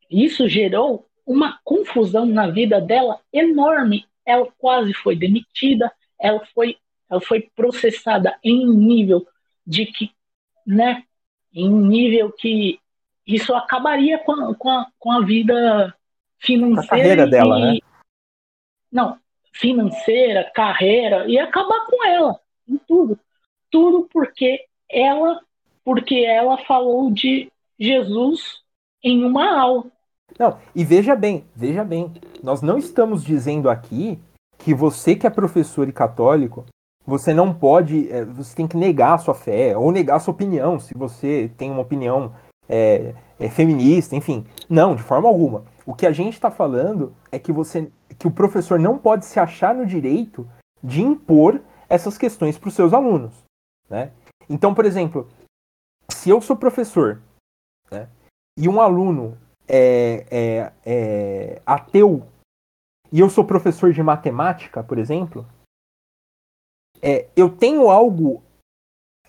isso 0.10 0.48
gerou 0.48 1.08
uma 1.26 1.60
confusão 1.64 2.26
na 2.26 2.48
vida 2.50 2.80
dela 2.80 3.20
enorme. 3.32 4.06
Ela 4.26 4.48
quase 4.58 4.94
foi 4.94 5.16
demitida, 5.16 5.92
ela 6.20 6.46
foi, 6.54 6.78
ela 7.10 7.20
foi 7.20 7.50
processada 7.56 8.38
em 8.44 8.68
um 8.68 8.74
nível 8.74 9.28
de 9.66 9.86
que, 9.86 10.12
né, 10.66 11.04
em 11.54 11.70
um 11.70 11.86
nível 11.88 12.32
que 12.32 12.80
isso 13.26 13.54
acabaria 13.54 14.20
com 14.20 14.32
a, 14.34 14.56
com 14.56 14.70
a, 14.70 14.88
com 15.00 15.12
a 15.12 15.22
vida 15.22 15.96
financeira. 16.40 16.86
A 16.86 16.88
carreira 16.88 17.28
dela, 17.28 17.60
e, 17.60 17.62
né? 17.62 17.80
Não, 18.92 19.18
financeira, 19.52 20.52
carreira, 20.54 21.28
e 21.28 21.40
acabar 21.40 21.86
com 21.86 22.06
ela, 22.06 22.40
em 22.68 22.78
tudo. 22.78 23.20
Tudo 23.72 24.08
porque 24.12 24.66
ela, 24.90 25.42
porque 25.84 26.16
ela 26.16 26.58
falou 26.66 27.12
de 27.12 27.52
Jesus 27.80 28.62
em 29.04 29.24
uma 29.24 29.60
aula. 29.60 29.86
Não, 30.40 30.58
e 30.74 30.84
veja 30.84 31.16
bem, 31.16 31.46
veja 31.56 31.84
bem, 31.84 32.12
nós 32.42 32.62
não 32.62 32.78
estamos 32.78 33.24
dizendo 33.24 33.70
aqui 33.70 34.20
que 34.58 34.74
você 34.74 35.16
que 35.16 35.28
é 35.28 35.30
professor 35.30 35.88
e 35.88 35.94
católico, 35.94 36.66
você 37.06 37.34
não 37.34 37.54
pode, 37.54 38.10
é, 38.12 38.24
você 38.24 38.56
tem 38.56 38.68
que 38.68 38.78
negar 38.78 39.16
a 39.16 39.18
sua 39.18 39.34
fé 39.34 39.78
ou 39.78 39.92
negar 39.92 40.16
a 40.16 40.20
sua 40.20 40.34
opinião, 40.34 40.80
se 40.80 40.94
você 40.96 41.52
tem 41.58 41.70
uma 41.70 41.82
opinião 41.82 42.34
é, 42.68 43.14
é 43.40 43.50
feminista, 43.50 44.16
enfim. 44.16 44.46
Não, 44.70 44.96
de 44.96 45.04
forma 45.04 45.28
alguma. 45.28 45.66
O 45.86 45.94
que 45.94 46.08
a 46.08 46.12
gente 46.12 46.34
está 46.34 46.50
falando 46.50 47.14
é 47.32 47.38
que 47.38 47.52
você, 47.52 47.92
que 48.18 48.28
o 48.28 48.32
professor 48.32 48.80
não 48.80 48.98
pode 48.98 49.26
se 49.26 49.40
achar 49.40 49.76
no 49.76 49.86
direito 49.86 50.48
de 50.82 51.02
impor 51.02 51.62
essas 51.90 52.18
questões 52.18 52.58
para 52.58 52.70
os 52.70 52.74
seus 52.74 52.94
alunos, 52.94 53.34
né? 53.90 54.12
Então, 54.50 54.74
por 54.74 54.86
exemplo, 54.86 55.28
se 56.10 56.30
eu 56.30 56.42
sou 56.42 56.56
professor, 56.56 57.22
né, 57.94 58.10
e 58.58 58.68
um 58.68 58.82
aluno 58.82 59.38
é, 59.68 60.26
é, 60.30 60.74
é 60.86 61.62
ateu 61.66 62.26
e 63.14 63.20
eu 63.20 63.30
sou 63.30 63.46
professor 63.46 63.94
de 63.94 64.02
matemática, 64.02 64.84
por 64.84 64.98
exemplo, 64.98 65.46
é, 67.00 67.28
eu 67.36 67.48
tenho 67.48 67.92
algo, 67.92 68.42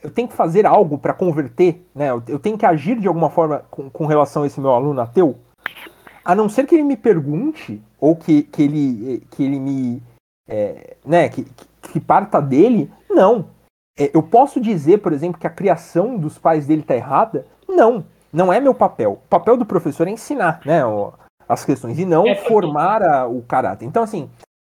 eu 0.03 0.11
tenho 0.11 0.27
que 0.27 0.33
fazer 0.33 0.65
algo 0.65 0.97
para 0.97 1.13
converter, 1.13 1.87
né? 1.95 2.09
Eu, 2.09 2.23
eu, 2.29 2.39
tenho 2.39 2.57
que 2.57 2.65
agir 2.65 2.99
de 2.99 3.07
alguma 3.07 3.29
forma 3.29 3.59
com, 3.71 3.91
com, 3.91 4.07
relação 4.07 4.43
a 4.43 4.47
esse 4.47 4.59
meu 4.59 4.71
aluno 4.71 5.03
ateu, 5.03 5.37
a 6.25 6.35
não 6.35 6.49
ser 6.49 6.67
que 6.67 6.75
ele 6.75 6.83
me 6.83 6.97
pergunte 6.97 7.83
ou 8.01 8.17
que, 8.17 8.45
que 8.45 8.63
ele 8.63 9.21
que 9.33 9.43
ele 9.43 9.61
me, 9.61 10.03
é, 10.49 10.97
né? 11.05 11.29
Que, 11.29 11.45
que 11.93 12.01
parta 12.01 12.41
dele, 12.41 12.91
não. 13.11 13.51
É, 13.99 14.11
eu 14.17 14.23
posso 14.23 14.63
dizer, 14.63 15.03
por 15.03 15.13
exemplo, 15.13 15.39
que 15.39 15.47
a 15.47 15.51
criação 15.51 16.17
dos 16.17 16.39
pais 16.39 16.67
dele 16.67 16.81
está 16.81 16.97
errada? 16.97 17.47
Não, 17.69 18.07
não 18.35 18.53
é 18.53 18.61
meu 18.61 18.75
papel. 18.75 19.13
O 19.25 19.29
papel 19.29 19.57
do 19.57 19.65
professor 19.65 20.09
é 20.09 20.11
ensinar, 20.11 20.61
né? 20.67 20.81
as 21.49 21.65
questões 21.65 21.99
e 21.99 22.05
não 22.05 22.27
é 22.27 22.35
formar 22.35 23.03
a, 23.03 23.27
o 23.29 23.43
caráter. 23.43 23.85
Então, 23.85 24.03
assim. 24.03 24.29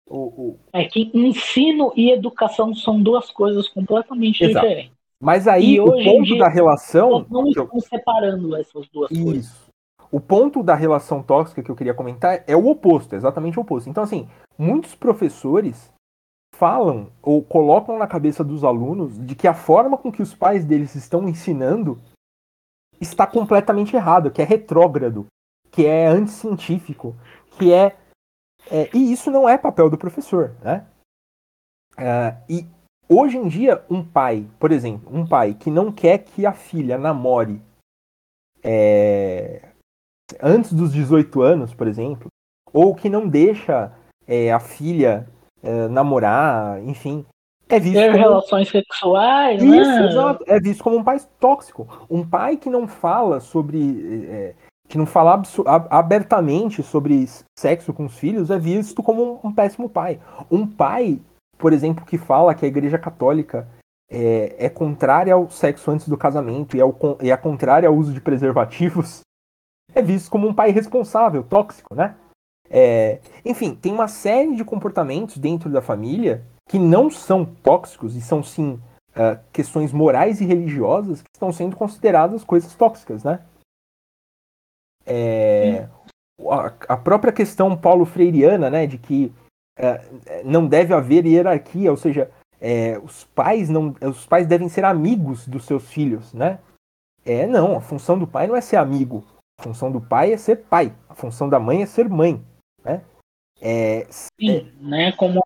O, 0.09 0.17
o... 0.17 0.59
É 0.73 0.83
que 0.83 1.09
ensino 1.13 1.93
e 1.95 2.11
educação 2.11 2.75
são 2.75 3.01
duas 3.01 3.31
coisas 3.31 3.67
completamente 3.69 4.43
Exato. 4.43 4.67
diferentes. 4.67 4.93
Mas 5.19 5.47
aí 5.47 5.75
e 5.75 5.79
o 5.79 5.85
ponto 5.85 6.37
da 6.37 6.49
relação. 6.49 7.25
Não 7.29 7.47
estão 7.47 7.79
separando 7.79 8.55
essas 8.57 8.87
duas 8.89 9.09
Isso. 9.09 9.23
coisas. 9.23 9.63
O 10.11 10.19
ponto 10.19 10.61
da 10.61 10.75
relação 10.75 11.23
tóxica 11.23 11.63
que 11.63 11.71
eu 11.71 11.75
queria 11.75 11.93
comentar 11.93 12.43
é 12.45 12.55
o 12.55 12.67
oposto, 12.67 13.13
é 13.15 13.17
exatamente 13.17 13.57
o 13.57 13.61
oposto. 13.61 13.89
Então, 13.89 14.03
assim, 14.03 14.27
muitos 14.57 14.93
professores 14.93 15.91
falam 16.55 17.07
ou 17.21 17.41
colocam 17.41 17.97
na 17.97 18.05
cabeça 18.05 18.43
dos 18.43 18.63
alunos 18.63 19.17
de 19.25 19.33
que 19.33 19.47
a 19.47 19.55
forma 19.55 19.97
com 19.97 20.11
que 20.11 20.21
os 20.21 20.35
pais 20.35 20.65
deles 20.65 20.93
estão 20.93 21.27
ensinando 21.27 21.97
está 23.03 23.27
completamente 23.27 23.95
errado, 23.95 24.31
que 24.31 24.41
é 24.41 24.45
retrógrado, 24.45 25.27
que 25.71 25.85
é 25.85 26.07
anticientífico, 26.07 27.15
que 27.57 27.71
é, 27.71 27.95
é, 28.71 28.89
e 28.93 29.11
isso 29.11 29.29
não 29.29 29.47
é 29.47 29.57
papel 29.57 29.89
do 29.89 29.97
professor, 29.97 30.55
né? 30.61 30.85
Uh, 31.93 32.35
e 32.49 32.67
hoje 33.07 33.37
em 33.37 33.47
dia 33.47 33.83
um 33.89 34.03
pai, 34.03 34.47
por 34.59 34.71
exemplo, 34.71 35.15
um 35.15 35.27
pai 35.27 35.53
que 35.53 35.69
não 35.69 35.91
quer 35.91 36.19
que 36.19 36.43
a 36.45 36.53
filha 36.53 36.97
namore 36.97 37.61
é, 38.63 39.61
antes 40.41 40.73
dos 40.73 40.93
18 40.93 41.41
anos, 41.41 41.73
por 41.73 41.87
exemplo, 41.87 42.27
ou 42.71 42.95
que 42.95 43.09
não 43.09 43.27
deixa 43.27 43.91
é, 44.25 44.51
a 44.51 44.59
filha 44.59 45.27
é, 45.61 45.87
namorar, 45.87 46.81
enfim, 46.83 47.25
é 47.75 47.79
visto 47.79 47.95
Ter 47.95 48.11
como... 48.11 48.23
relações 48.23 48.69
sexuais, 48.69 49.61
Isso, 49.61 49.69
né? 49.71 50.07
exato. 50.07 50.43
É 50.47 50.59
visto 50.59 50.83
como 50.83 50.97
um 50.97 51.03
pai 51.03 51.19
tóxico. 51.39 52.05
Um 52.09 52.25
pai 52.25 52.57
que 52.57 52.69
não 52.69 52.87
fala 52.87 53.39
sobre 53.39 54.25
é, 54.29 54.53
que 54.87 54.97
não 54.97 55.05
fala 55.05 55.41
abertamente 55.89 56.83
sobre 56.83 57.27
sexo 57.57 57.93
com 57.93 58.05
os 58.05 58.17
filhos 58.17 58.51
é 58.51 58.59
visto 58.59 59.01
como 59.01 59.39
um, 59.43 59.47
um, 59.47 59.51
péssimo 59.51 59.89
pai. 59.89 60.19
Um 60.51 60.67
pai, 60.67 61.19
por 61.57 61.73
exemplo, 61.73 62.05
que 62.05 62.17
fala 62.17 62.53
que 62.53 62.65
a 62.65 62.67
Igreja 62.67 62.99
Católica 62.99 63.67
é, 64.09 64.55
é 64.65 64.69
contrária 64.69 65.33
ao 65.33 65.49
sexo 65.49 65.89
antes 65.89 66.07
do 66.07 66.17
casamento 66.17 66.77
e, 66.77 66.81
ao, 66.81 66.95
e 67.21 67.31
é 67.31 67.37
contrária 67.37 67.89
ao 67.89 67.95
uso 67.95 68.13
de 68.13 68.21
preservativos, 68.21 69.21
é 69.95 70.01
visto 70.01 70.29
como 70.29 70.47
um 70.47 70.53
pai 70.53 70.69
irresponsável, 70.69 71.43
tóxico, 71.43 71.95
né? 71.95 72.15
É, 72.75 73.19
enfim, 73.45 73.75
tem 73.75 73.93
uma 73.93 74.07
série 74.07 74.55
de 74.55 74.65
comportamentos 74.65 75.37
dentro 75.37 75.69
da 75.69 75.79
família 75.79 76.43
que 76.67 76.79
não 76.79 77.07
são 77.11 77.45
tóxicos 77.45 78.15
e 78.15 78.21
são 78.21 78.41
sim 78.41 78.81
uh, 79.11 79.39
questões 79.51 79.93
morais 79.93 80.41
e 80.41 80.45
religiosas 80.45 81.21
que 81.21 81.29
estão 81.31 81.51
sendo 81.51 81.75
consideradas 81.75 82.43
coisas 82.43 82.73
tóxicas, 82.73 83.23
né? 83.23 83.41
É, 85.05 85.87
a, 86.49 86.93
a, 86.93 86.97
própria 86.97 87.31
questão 87.31 87.77
paulo 87.77 88.05
freiriana, 88.05 88.69
né, 88.71 88.87
de 88.87 88.97
que 88.97 89.31
é, 89.77 90.01
não 90.43 90.65
deve 90.65 90.93
haver 90.93 91.27
hierarquia, 91.27 91.91
ou 91.91 91.97
seja, 91.97 92.31
é, 92.59 92.97
os 92.97 93.25
pais 93.25 93.69
não, 93.69 93.93
os 94.01 94.25
pais 94.25 94.47
devem 94.47 94.69
ser 94.69 94.85
amigos 94.85 95.45
dos 95.45 95.65
seus 95.65 95.87
filhos, 95.91 96.33
né? 96.33 96.57
É 97.25 97.45
não, 97.45 97.77
a 97.77 97.81
função 97.81 98.17
do 98.17 98.25
pai 98.25 98.47
não 98.47 98.55
é 98.55 98.61
ser 98.61 98.77
amigo, 98.77 99.23
a 99.59 99.63
função 99.63 99.91
do 99.91 100.01
pai 100.01 100.33
é 100.33 100.37
ser 100.37 100.55
pai, 100.55 100.91
a 101.07 101.13
função 101.13 101.47
da 101.47 101.59
mãe 101.59 101.83
é 101.83 101.85
ser 101.85 102.09
mãe, 102.09 102.43
né? 102.83 103.03
É, 103.61 104.05
Sim, 104.11 104.71
né? 104.81 105.11
Como 105.13 105.45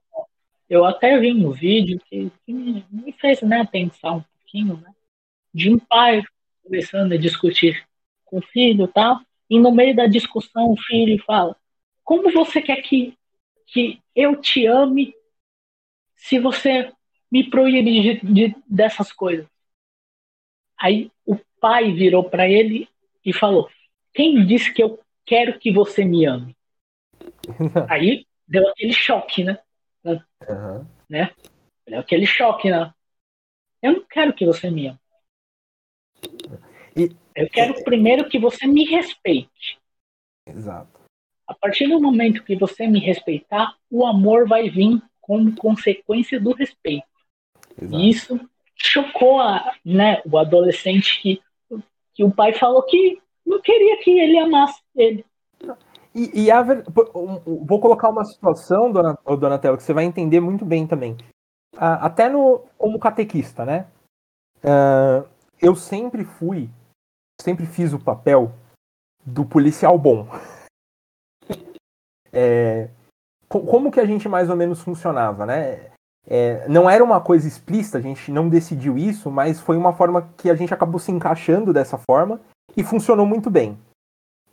eu 0.70 0.86
até 0.86 1.18
vi 1.18 1.34
um 1.34 1.52
vídeo 1.52 2.00
que, 2.10 2.32
que 2.46 2.54
me 2.54 3.12
fez 3.14 3.42
né, 3.42 3.66
pensar 3.66 4.14
um 4.14 4.22
pouquinho, 4.22 4.78
né? 4.78 4.94
De 5.54 5.74
um 5.74 5.80
pai 5.80 6.22
começando 6.64 7.14
a 7.14 7.18
discutir 7.18 7.88
com 8.26 8.40
o 8.40 8.42
filho 8.42 8.86
e 8.86 8.88
tal, 8.90 9.22
e 9.50 9.60
no 9.60 9.72
meio 9.72 9.96
da 9.96 10.08
discussão 10.08 10.72
o 10.72 10.78
filho 10.78 11.24
fala: 11.24 11.56
Como 12.04 12.32
você 12.32 12.62
quer 12.62 12.82
que, 12.82 13.18
que 13.66 14.02
eu 14.14 14.36
te 14.42 14.66
ame 14.66 15.16
se 16.16 16.40
você 16.40 16.92
me 17.32 17.50
proíbe 17.50 18.02
de, 18.02 18.34
de, 18.34 18.56
dessas 18.68 19.12
coisas? 19.14 19.48
Aí 20.78 21.12
o 21.26 21.38
pai 21.62 21.94
virou 21.94 22.30
para 22.30 22.50
ele 22.50 22.90
e 23.24 23.32
falou: 23.32 23.70
Quem 24.14 24.46
disse 24.46 24.74
que 24.74 24.84
eu 24.84 25.00
quero 25.26 25.58
que 25.60 25.72
você 25.72 26.04
me 26.04 26.26
ame? 26.26 26.57
Aí 27.90 28.26
deu 28.48 28.68
aquele 28.70 28.94
choque, 28.94 29.44
né? 29.44 29.60
Uhum. 30.04 30.88
né? 31.10 31.32
Deu 31.86 32.00
aquele 32.00 32.26
choque, 32.26 32.70
né? 32.70 32.94
Eu 33.82 33.94
não 33.94 34.06
quero 34.10 34.34
que 34.34 34.46
você 34.46 34.70
me 34.70 34.88
ame. 34.88 35.00
E, 36.96 37.16
eu 37.36 37.50
quero 37.50 37.84
primeiro 37.84 38.28
que 38.28 38.40
você 38.40 38.66
me 38.66 38.86
respeite. 38.86 39.80
Exato. 40.46 41.00
A 41.48 41.54
partir 41.54 41.88
do 41.88 42.02
momento 42.02 42.44
que 42.44 42.56
você 42.56 42.88
me 42.88 43.00
respeitar, 43.00 43.76
o 43.90 44.06
amor 44.06 44.48
vai 44.48 44.70
vir 44.70 45.02
como 45.22 45.56
consequência 45.56 46.40
do 46.40 46.54
respeito. 46.54 47.06
Exato. 47.80 47.96
E 47.96 48.10
isso 48.10 48.50
chocou 48.76 49.40
a, 49.40 49.76
né, 49.84 50.22
o 50.26 50.38
adolescente 50.38 51.22
que, 51.22 51.42
que 52.14 52.24
o 52.24 52.32
pai 52.32 52.54
falou 52.54 52.84
que 52.84 53.22
não 53.46 53.62
queria 53.62 53.98
que 53.98 54.12
ele 54.12 54.38
amasse 54.38 54.82
ele. 54.96 55.26
E, 56.18 56.46
e 56.46 56.52
a, 56.52 56.64
vou 56.64 57.80
colocar 57.80 58.10
uma 58.10 58.26
situação, 58.26 58.92
dona, 58.92 59.18
Donatello, 59.24 59.78
que 59.78 59.84
você 59.84 59.94
vai 59.94 60.06
entender 60.06 60.40
muito 60.40 60.66
bem 60.66 60.88
também. 60.88 61.16
Até 61.78 62.28
no, 62.28 62.64
como 62.76 62.98
catequista, 62.98 63.64
né? 63.64 63.86
Uh, 64.64 65.28
eu 65.62 65.76
sempre 65.76 66.26
fui 66.26 66.70
sempre 67.42 67.66
fiz 67.66 67.94
o 67.94 68.00
papel 68.00 68.52
do 69.26 69.46
policial 69.46 69.98
bom. 69.98 70.28
é, 72.34 72.90
como 73.48 73.92
que 73.92 74.00
a 74.00 74.06
gente 74.06 74.28
mais 74.28 74.50
ou 74.50 74.56
menos 74.56 74.82
funcionava, 74.82 75.46
né? 75.46 75.92
É, 76.30 76.68
não 76.68 76.90
era 76.90 77.04
uma 77.04 77.22
coisa 77.22 77.48
explícita, 77.48 77.98
a 77.98 78.02
gente 78.02 78.32
não 78.32 78.50
decidiu 78.50 78.98
isso, 78.98 79.32
mas 79.32 79.62
foi 79.62 79.78
uma 79.78 79.94
forma 79.94 80.30
que 80.36 80.50
a 80.50 80.56
gente 80.56 80.74
acabou 80.74 81.00
se 81.00 81.12
encaixando 81.12 81.72
dessa 81.72 81.98
forma 81.98 82.42
e 82.76 82.84
funcionou 82.84 83.26
muito 83.26 83.50
bem. 83.50 83.78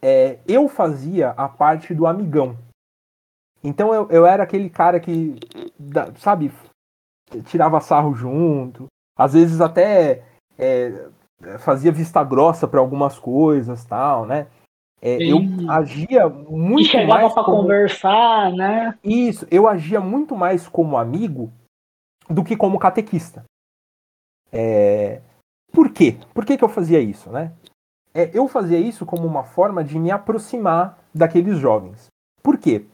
É, 0.06 0.38
eu 0.46 0.68
fazia 0.68 1.30
a 1.30 1.48
parte 1.48 1.94
do 1.94 2.06
amigão. 2.06 2.58
Então 3.62 3.94
eu, 3.94 4.06
eu 4.10 4.26
era 4.26 4.42
aquele 4.42 4.68
cara 4.68 5.00
que, 5.00 5.36
sabe, 6.18 6.52
tirava 7.46 7.80
sarro 7.80 8.14
junto, 8.14 8.86
às 9.16 9.32
vezes 9.32 9.62
até 9.62 10.22
é, 10.58 11.08
fazia 11.58 11.90
vista 11.90 12.22
grossa 12.22 12.68
para 12.68 12.80
algumas 12.80 13.18
coisas 13.18 13.82
tal, 13.86 14.26
né? 14.26 14.46
É, 15.00 15.16
eu 15.22 15.38
agia 15.70 16.28
muito 16.28 16.90
chegava 16.90 17.22
mais 17.22 17.32
para 17.32 17.44
como... 17.44 17.62
conversar, 17.62 18.52
né? 18.52 18.98
Isso, 19.02 19.46
eu 19.50 19.66
agia 19.66 20.00
muito 20.00 20.36
mais 20.36 20.68
como 20.68 20.98
amigo 20.98 21.50
do 22.28 22.44
que 22.44 22.54
como 22.54 22.78
catequista. 22.78 23.42
É... 24.52 25.22
Por 25.72 25.90
quê? 25.90 26.18
Por 26.34 26.44
que, 26.44 26.58
que 26.58 26.64
eu 26.64 26.68
fazia 26.68 27.00
isso, 27.00 27.30
né? 27.30 27.52
É, 28.14 28.30
eu 28.32 28.46
fazia 28.46 28.78
isso 28.78 29.04
como 29.04 29.26
uma 29.26 29.42
forma 29.42 29.82
de 29.82 29.98
me 29.98 30.10
aproximar 30.10 30.98
daqueles 31.12 31.58
jovens. 31.58 32.06
Por 32.42 32.58
quê? 32.58 32.84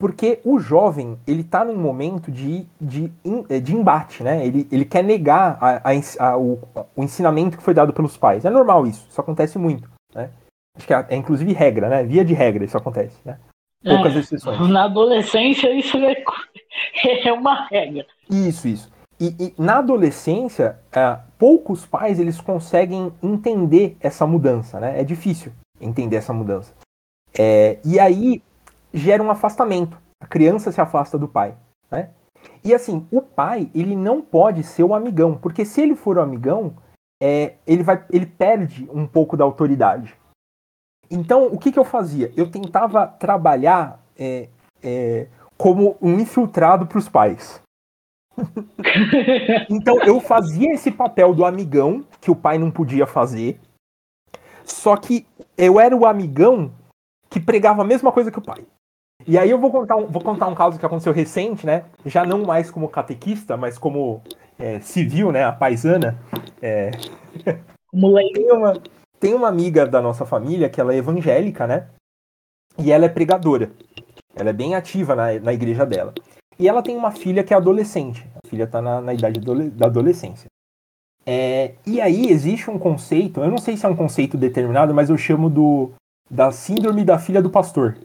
Porque 0.00 0.38
o 0.44 0.60
jovem, 0.60 1.18
ele 1.26 1.40
está 1.40 1.64
num 1.64 1.76
momento 1.76 2.30
de, 2.30 2.64
de, 2.80 3.12
é, 3.48 3.58
de 3.58 3.74
embate, 3.74 4.22
né? 4.22 4.46
Ele, 4.46 4.68
ele 4.70 4.84
quer 4.84 5.02
negar 5.02 5.58
a, 5.60 5.90
a, 5.90 6.30
a, 6.30 6.38
o, 6.38 6.60
o 6.94 7.02
ensinamento 7.02 7.56
que 7.56 7.62
foi 7.62 7.74
dado 7.74 7.92
pelos 7.92 8.16
pais. 8.16 8.44
É 8.44 8.50
normal 8.50 8.86
isso, 8.86 9.08
isso 9.10 9.20
acontece 9.20 9.58
muito, 9.58 9.90
né? 10.14 10.30
Acho 10.76 10.86
que 10.86 10.94
é, 10.94 11.06
é 11.08 11.16
inclusive 11.16 11.52
regra, 11.52 11.88
né? 11.88 12.04
Via 12.04 12.24
de 12.24 12.32
regra 12.32 12.64
isso 12.64 12.76
acontece, 12.76 13.16
né? 13.24 13.40
Poucas 13.82 14.14
É, 14.14 14.18
exceções. 14.20 14.68
Na 14.68 14.84
adolescência, 14.84 15.72
isso 15.72 15.96
é, 15.96 16.24
é 17.26 17.32
uma 17.32 17.66
regra. 17.66 18.06
Isso, 18.30 18.68
isso. 18.68 18.97
E, 19.20 19.34
e 19.38 19.54
na 19.58 19.78
adolescência, 19.78 20.78
ah, 20.92 21.20
poucos 21.38 21.84
pais 21.84 22.20
eles 22.20 22.40
conseguem 22.40 23.12
entender 23.22 23.96
essa 24.00 24.26
mudança, 24.26 24.78
né? 24.78 25.00
É 25.00 25.04
difícil 25.04 25.52
entender 25.80 26.16
essa 26.16 26.32
mudança. 26.32 26.72
É, 27.36 27.78
e 27.84 27.98
aí 27.98 28.42
gera 28.92 29.22
um 29.22 29.30
afastamento. 29.30 29.98
A 30.20 30.26
criança 30.26 30.70
se 30.72 30.80
afasta 30.80 31.18
do 31.18 31.28
pai, 31.28 31.54
né? 31.90 32.10
E 32.64 32.72
assim, 32.72 33.06
o 33.10 33.20
pai 33.20 33.70
ele 33.74 33.96
não 33.96 34.20
pode 34.20 34.62
ser 34.62 34.84
o 34.84 34.94
amigão, 34.94 35.36
porque 35.36 35.64
se 35.64 35.80
ele 35.80 35.96
for 35.96 36.18
o 36.18 36.22
amigão, 36.22 36.74
é, 37.20 37.54
ele 37.66 37.82
vai, 37.82 38.04
ele 38.10 38.26
perde 38.26 38.88
um 38.92 39.06
pouco 39.06 39.36
da 39.36 39.44
autoridade. 39.44 40.14
Então, 41.10 41.46
o 41.46 41.58
que, 41.58 41.72
que 41.72 41.78
eu 41.78 41.84
fazia? 41.84 42.32
Eu 42.36 42.50
tentava 42.50 43.06
trabalhar 43.06 44.00
é, 44.16 44.48
é, 44.82 45.26
como 45.56 45.96
um 46.00 46.18
infiltrado 46.20 46.86
para 46.86 46.98
os 46.98 47.08
pais. 47.08 47.60
Então 49.70 50.00
eu 50.02 50.20
fazia 50.20 50.72
esse 50.72 50.90
papel 50.90 51.34
do 51.34 51.44
amigão 51.44 52.04
que 52.20 52.30
o 52.30 52.36
pai 52.36 52.58
não 52.58 52.70
podia 52.70 53.06
fazer. 53.06 53.60
Só 54.64 54.96
que 54.96 55.26
eu 55.56 55.80
era 55.80 55.96
o 55.96 56.06
amigão 56.06 56.72
que 57.28 57.40
pregava 57.40 57.82
a 57.82 57.86
mesma 57.86 58.12
coisa 58.12 58.30
que 58.30 58.38
o 58.38 58.42
pai. 58.42 58.64
E 59.26 59.36
aí 59.36 59.50
eu 59.50 59.58
vou 59.58 59.70
contar 59.70 59.96
um, 59.96 60.06
vou 60.06 60.22
contar 60.22 60.46
um 60.46 60.54
caso 60.54 60.78
que 60.78 60.86
aconteceu 60.86 61.12
recente, 61.12 61.66
né? 61.66 61.84
Já 62.06 62.24
não 62.24 62.44
mais 62.44 62.70
como 62.70 62.88
catequista, 62.88 63.56
mas 63.56 63.76
como 63.76 64.22
é, 64.58 64.80
civil, 64.80 65.32
né? 65.32 65.44
A 65.44 65.52
paisana. 65.52 66.18
É, 66.62 66.90
tem, 67.92 68.52
uma, 68.52 68.82
tem 69.18 69.34
uma 69.34 69.48
amiga 69.48 69.86
da 69.86 70.00
nossa 70.00 70.24
família 70.24 70.68
que 70.68 70.80
ela 70.80 70.94
é 70.94 70.98
evangélica, 70.98 71.66
né? 71.66 71.88
E 72.78 72.92
ela 72.92 73.06
é 73.06 73.08
pregadora. 73.08 73.72
Ela 74.34 74.50
é 74.50 74.52
bem 74.52 74.74
ativa 74.74 75.16
na, 75.16 75.38
na 75.40 75.52
igreja 75.52 75.84
dela. 75.84 76.14
E 76.58 76.68
ela 76.68 76.82
tem 76.82 76.96
uma 76.96 77.10
filha 77.10 77.44
que 77.44 77.54
é 77.54 77.56
adolescente. 77.56 78.26
A 78.44 78.48
filha 78.48 78.66
tá 78.66 78.82
na, 78.82 79.00
na 79.00 79.14
idade 79.14 79.40
da 79.70 79.86
adolescência. 79.86 80.48
É, 81.24 81.74
e 81.86 82.00
aí 82.00 82.30
existe 82.30 82.70
um 82.70 82.78
conceito, 82.78 83.40
eu 83.40 83.50
não 83.50 83.58
sei 83.58 83.76
se 83.76 83.84
é 83.84 83.88
um 83.88 83.94
conceito 83.94 84.38
determinado, 84.38 84.94
mas 84.94 85.10
eu 85.10 85.18
chamo 85.18 85.50
do 85.50 85.90
da 86.30 86.50
síndrome 86.50 87.04
da 87.04 87.18
filha 87.18 87.42
do 87.42 87.50
pastor. 87.50 87.98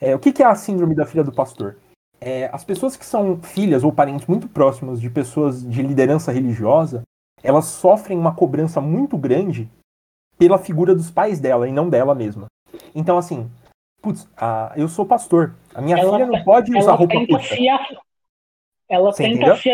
É, 0.00 0.14
o 0.14 0.18
que, 0.18 0.32
que 0.32 0.42
é 0.42 0.46
a 0.46 0.54
síndrome 0.54 0.96
da 0.96 1.06
filha 1.06 1.22
do 1.22 1.32
pastor? 1.32 1.76
É, 2.20 2.50
as 2.52 2.64
pessoas 2.64 2.96
que 2.96 3.06
são 3.06 3.40
filhas 3.40 3.84
ou 3.84 3.92
parentes 3.92 4.26
muito 4.26 4.48
próximos 4.48 5.00
de 5.00 5.08
pessoas 5.08 5.62
de 5.62 5.82
liderança 5.82 6.32
religiosa, 6.32 7.02
elas 7.40 7.66
sofrem 7.66 8.18
uma 8.18 8.34
cobrança 8.34 8.80
muito 8.80 9.16
grande 9.16 9.70
pela 10.38 10.58
figura 10.58 10.94
dos 10.94 11.10
pais 11.10 11.38
dela 11.38 11.68
e 11.68 11.72
não 11.72 11.88
dela 11.88 12.14
mesma. 12.14 12.46
Então, 12.94 13.16
assim, 13.18 13.48
putz, 14.02 14.28
a- 14.36 14.72
eu 14.76 14.88
sou 14.88 15.06
pastor. 15.06 15.54
A 15.74 15.80
minha 15.80 15.96
Ela- 15.96 16.12
filha 16.12 16.26
não 16.26 16.44
pode 16.44 16.76
usar 16.76 16.92
roupa 16.92 17.14
curta. 17.14 17.36
af- 17.36 17.96
Ela 18.88 19.12
Você 19.12 19.22
tenta 19.22 19.56
se. 19.56 19.70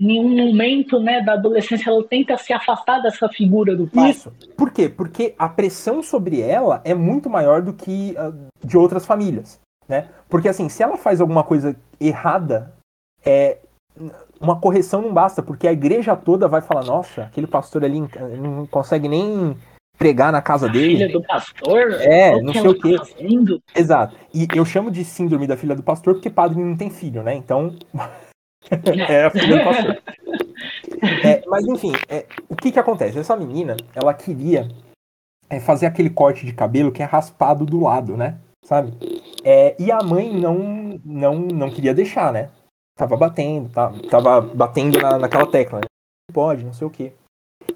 Em 0.00 0.20
um 0.20 0.28
momento 0.46 1.00
né, 1.00 1.20
da 1.22 1.32
adolescência, 1.32 1.90
ela 1.90 2.04
tenta 2.06 2.36
se 2.38 2.52
afastar 2.52 3.00
dessa 3.00 3.28
figura 3.28 3.74
do 3.74 3.88
pai. 3.88 4.10
Isso. 4.10 4.32
Por 4.56 4.70
quê? 4.70 4.88
Porque 4.88 5.34
a 5.36 5.48
pressão 5.48 6.04
sobre 6.04 6.40
ela 6.40 6.80
é 6.84 6.94
muito 6.94 7.28
maior 7.28 7.62
do 7.62 7.72
que 7.72 8.16
a 8.16 8.32
de 8.64 8.78
outras 8.78 9.04
famílias, 9.04 9.58
né? 9.88 10.08
Porque 10.28 10.48
assim, 10.48 10.68
se 10.68 10.84
ela 10.84 10.96
faz 10.96 11.20
alguma 11.20 11.42
coisa 11.42 11.74
errada, 12.00 12.72
é 13.26 13.58
uma 14.40 14.60
correção 14.60 15.02
não 15.02 15.12
basta, 15.12 15.42
porque 15.42 15.66
a 15.66 15.72
igreja 15.72 16.14
toda 16.14 16.46
vai 16.46 16.60
falar: 16.62 16.84
"Nossa, 16.84 17.22
aquele 17.22 17.48
pastor 17.48 17.84
ali 17.84 17.98
não 18.38 18.68
consegue 18.68 19.08
nem 19.08 19.56
pregar 19.98 20.32
na 20.32 20.40
casa 20.40 20.70
Filha 20.70 21.06
dele". 21.06 21.12
do 21.12 21.22
pastor? 21.22 21.92
É, 22.00 22.30
olha 22.34 22.42
não 22.42 22.52
sei 22.52 22.68
o 22.68 22.80
quê. 22.80 22.96
tá. 22.96 23.80
Exato. 23.80 24.16
E 24.32 24.46
eu 24.54 24.64
chamo 24.64 24.90
de 24.90 25.04
síndrome 25.04 25.46
da 25.46 25.56
filha 25.56 25.74
do 25.74 25.82
pastor 25.82 26.14
porque 26.14 26.30
padre 26.30 26.62
não 26.62 26.76
tem 26.76 26.88
filho, 26.88 27.22
né? 27.22 27.34
Então 27.34 27.74
é 29.08 29.24
a 29.24 29.30
filha 29.30 29.58
do 29.58 29.64
pastor. 29.64 30.02
É, 31.24 31.42
mas 31.46 31.66
enfim, 31.66 31.92
é, 32.08 32.26
o 32.48 32.56
que 32.56 32.72
que 32.72 32.78
acontece? 32.78 33.18
Essa 33.18 33.36
menina, 33.36 33.76
ela 33.94 34.14
queria 34.14 34.68
é, 35.50 35.58
fazer 35.58 35.86
aquele 35.86 36.10
corte 36.10 36.46
de 36.46 36.52
cabelo 36.52 36.92
que 36.92 37.02
é 37.02 37.06
raspado 37.06 37.66
do 37.66 37.80
lado, 37.80 38.16
né? 38.16 38.38
Sabe? 38.64 38.92
É, 39.44 39.74
e 39.78 39.90
a 39.90 40.02
mãe 40.02 40.32
não, 40.32 41.00
não, 41.04 41.38
não 41.38 41.70
queria 41.70 41.94
deixar, 41.94 42.32
né? 42.32 42.50
Tava 42.96 43.16
batendo, 43.16 43.68
tá, 43.70 43.92
tava 44.10 44.40
batendo 44.40 45.00
na, 45.00 45.18
naquela 45.18 45.46
tecla, 45.46 45.80
né? 45.80 45.86
Não 46.28 46.34
pode, 46.34 46.64
não 46.64 46.72
sei 46.72 46.86
o 46.86 46.90
quê. 46.90 47.12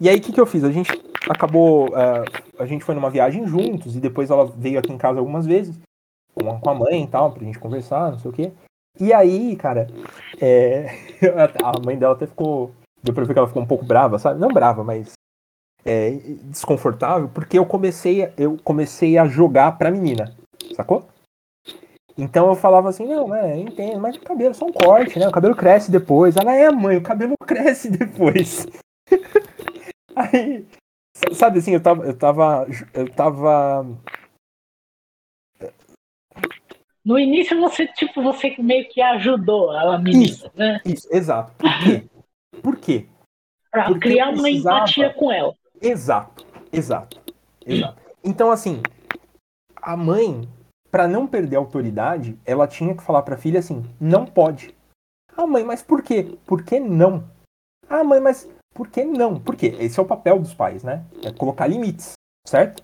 E 0.00 0.08
aí, 0.08 0.18
o 0.18 0.20
que 0.20 0.32
que 0.32 0.40
eu 0.40 0.46
fiz? 0.46 0.64
A 0.64 0.72
gente 0.72 0.90
acabou, 1.28 1.88
é, 1.96 2.24
a 2.58 2.66
gente 2.66 2.84
foi 2.84 2.94
numa 2.94 3.10
viagem 3.10 3.46
juntos 3.46 3.96
e 3.96 4.00
depois 4.00 4.30
ela 4.30 4.46
veio 4.46 4.78
aqui 4.78 4.92
em 4.92 4.98
casa 4.98 5.18
algumas 5.18 5.46
vezes 5.46 5.78
com 6.34 6.50
a, 6.50 6.58
com 6.58 6.70
a 6.70 6.74
mãe 6.74 7.04
e 7.04 7.06
tal, 7.06 7.32
pra 7.32 7.44
gente 7.44 7.58
conversar, 7.58 8.12
não 8.12 8.18
sei 8.18 8.30
o 8.30 8.34
quê. 8.34 8.52
E 9.00 9.12
aí, 9.12 9.56
cara, 9.56 9.88
é, 10.40 10.88
a 11.62 11.84
mãe 11.84 11.96
dela 11.96 12.14
até 12.14 12.26
ficou. 12.26 12.72
Deu 13.02 13.14
pra 13.14 13.24
ver 13.24 13.32
que 13.32 13.38
ela 13.38 13.48
ficou 13.48 13.62
um 13.62 13.66
pouco 13.66 13.84
brava, 13.84 14.18
sabe? 14.18 14.38
Não 14.38 14.48
brava, 14.48 14.84
mas 14.84 15.12
é, 15.84 16.10
desconfortável, 16.44 17.28
porque 17.28 17.58
eu 17.58 17.66
comecei, 17.66 18.32
eu 18.36 18.56
comecei 18.62 19.18
a 19.18 19.26
jogar 19.26 19.76
pra 19.76 19.90
menina, 19.90 20.36
sacou? 20.76 21.08
Então 22.16 22.48
eu 22.48 22.54
falava 22.54 22.90
assim, 22.90 23.06
não, 23.06 23.26
né, 23.28 23.58
entendo, 23.58 23.98
mas 23.98 24.16
o 24.16 24.20
cabelo 24.20 24.50
é 24.50 24.54
só 24.54 24.66
um 24.66 24.72
corte, 24.72 25.18
né? 25.18 25.26
O 25.26 25.32
cabelo 25.32 25.56
cresce 25.56 25.90
depois. 25.90 26.36
Ela 26.36 26.54
é, 26.54 26.70
mãe, 26.70 26.96
o 26.96 27.02
cabelo 27.02 27.34
cresce 27.46 27.90
depois. 27.90 28.66
Aí, 30.14 30.66
sabe 31.32 31.58
assim, 31.58 31.72
eu 31.72 31.82
tava, 31.82 32.04
eu 32.04 32.16
tava, 32.16 32.66
eu 32.94 33.08
tava 33.12 33.84
No 37.04 37.18
início 37.18 37.58
você, 37.60 37.86
tipo, 37.88 38.22
você 38.22 38.54
meio 38.58 38.88
que 38.88 39.00
ajudou 39.00 39.70
a 39.70 39.98
menina, 39.98 40.24
Isso. 40.24 40.50
né? 40.54 40.80
Isso, 40.84 41.08
exato. 41.10 41.52
Por 41.58 41.78
quê? 41.82 42.08
Por 42.62 42.76
quê? 42.76 43.06
Pra 43.70 43.84
Porque 43.86 44.08
criar 44.08 44.28
uma 44.30 44.42
precisava- 44.42 44.76
empatia 44.78 45.14
com 45.14 45.32
ela. 45.32 45.54
Exato, 45.80 46.46
exato, 46.72 47.20
exato. 47.66 48.00
Então, 48.22 48.52
assim, 48.52 48.80
a 49.80 49.96
mãe, 49.96 50.48
pra 50.92 51.08
não 51.08 51.26
perder 51.26 51.56
a 51.56 51.58
autoridade, 51.58 52.38
ela 52.44 52.68
tinha 52.68 52.94
que 52.96 53.02
falar 53.02 53.22
pra 53.22 53.36
filha 53.36 53.58
assim: 53.58 53.82
não 54.00 54.24
pode. 54.24 54.72
Ah, 55.36 55.46
mãe, 55.46 55.64
mas 55.64 55.82
por 55.82 56.02
quê? 56.02 56.38
Por 56.46 56.62
que 56.62 56.78
não? 56.78 57.28
Ah, 57.88 58.04
mãe, 58.04 58.20
mas 58.20 58.48
por 58.74 58.88
que 58.88 59.04
não? 59.04 59.38
Por 59.38 59.56
quê? 59.56 59.76
Esse 59.78 59.98
é 59.98 60.02
o 60.02 60.06
papel 60.06 60.38
dos 60.38 60.54
pais, 60.54 60.82
né? 60.82 61.04
É 61.22 61.32
colocar 61.32 61.66
limites, 61.66 62.12
certo? 62.46 62.82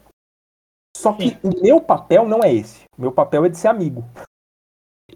Só 0.96 1.12
que 1.12 1.30
Sim. 1.30 1.38
o 1.42 1.62
meu 1.62 1.80
papel 1.80 2.26
não 2.26 2.40
é 2.42 2.52
esse. 2.52 2.84
O 2.96 3.00
meu 3.00 3.12
papel 3.12 3.44
é 3.44 3.48
de 3.48 3.56
ser 3.56 3.68
amigo. 3.68 4.04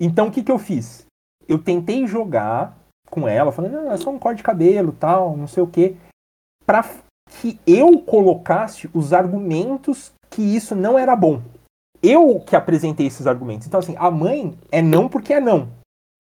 Então, 0.01 0.28
o 0.28 0.31
que, 0.31 0.43
que 0.43 0.53
eu 0.53 0.59
fiz? 0.59 1.07
Eu 1.49 1.59
tentei 1.59 2.07
jogar 2.07 2.78
com 3.11 3.28
ela, 3.28 3.53
falando, 3.53 3.73
não, 3.73 3.93
é 3.93 3.97
só 3.97 4.11
um 4.11 4.19
corte 4.19 4.39
de 4.39 4.43
cabelo, 4.43 4.93
tal, 4.93 5.36
não 5.36 5.47
sei 5.47 5.62
o 5.62 5.66
quê, 5.66 5.97
pra 6.65 6.82
que 7.40 7.59
eu 7.66 8.01
colocasse 8.01 8.89
os 8.94 9.12
argumentos 9.12 10.12
que 10.31 10.43
isso 10.43 10.74
não 10.74 10.99
era 10.99 11.15
bom. 11.15 11.43
Eu 12.03 12.40
que 12.40 12.57
apresentei 12.57 13.07
esses 13.07 13.27
argumentos. 13.27 13.66
Então, 13.66 13.81
assim, 13.81 13.94
a 13.99 14.11
mãe 14.11 14.59
é 14.70 14.81
não 14.81 15.09
porque 15.09 15.35
é 15.35 15.40
não. 15.40 15.69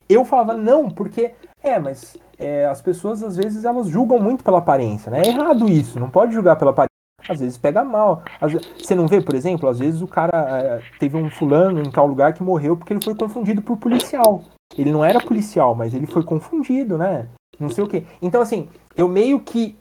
Eu 0.08 0.24
falava 0.24 0.54
não 0.54 0.90
porque, 0.90 1.32
é, 1.62 1.78
mas 1.78 2.16
é, 2.38 2.66
as 2.66 2.80
pessoas 2.82 3.22
às 3.22 3.36
vezes 3.36 3.64
elas 3.64 3.88
julgam 3.88 4.18
muito 4.18 4.42
pela 4.42 4.58
aparência, 4.58 5.10
né? 5.10 5.22
É 5.22 5.28
errado 5.28 5.68
isso, 5.68 5.98
não 5.98 6.10
pode 6.10 6.32
julgar 6.32 6.56
pela 6.56 6.70
aparência. 6.70 6.92
Às 7.28 7.38
vezes 7.38 7.56
pega 7.56 7.84
mal. 7.84 8.22
Você 8.78 8.94
não 8.94 9.06
vê, 9.06 9.20
por 9.20 9.34
exemplo, 9.34 9.68
às 9.68 9.78
vezes 9.78 10.02
o 10.02 10.08
cara 10.08 10.58
é, 10.60 10.82
teve 10.98 11.16
um 11.16 11.30
fulano 11.30 11.80
em 11.80 11.90
tal 11.90 12.06
lugar 12.06 12.32
que 12.32 12.42
morreu 12.42 12.76
porque 12.76 12.92
ele 12.92 13.04
foi 13.04 13.14
confundido 13.14 13.62
por 13.62 13.76
policial. 13.76 14.42
Ele 14.76 14.90
não 14.90 15.04
era 15.04 15.20
policial, 15.20 15.74
mas 15.74 15.94
ele 15.94 16.06
foi 16.06 16.24
confundido, 16.24 16.98
né? 16.98 17.28
Não 17.60 17.68
sei 17.68 17.84
o 17.84 17.88
quê. 17.88 18.04
Então, 18.20 18.40
assim, 18.40 18.68
eu 18.96 19.08
meio 19.08 19.40
que 19.40 19.76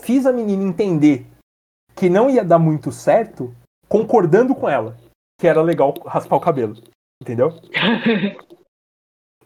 fiz 0.00 0.26
a 0.26 0.32
menina 0.32 0.62
entender 0.62 1.26
que 1.94 2.10
não 2.10 2.28
ia 2.28 2.44
dar 2.44 2.58
muito 2.58 2.90
certo, 2.90 3.54
concordando 3.88 4.54
com 4.54 4.68
ela, 4.68 4.96
que 5.40 5.46
era 5.46 5.62
legal 5.62 5.94
raspar 6.04 6.36
o 6.36 6.40
cabelo. 6.40 6.76
Entendeu? 7.22 7.54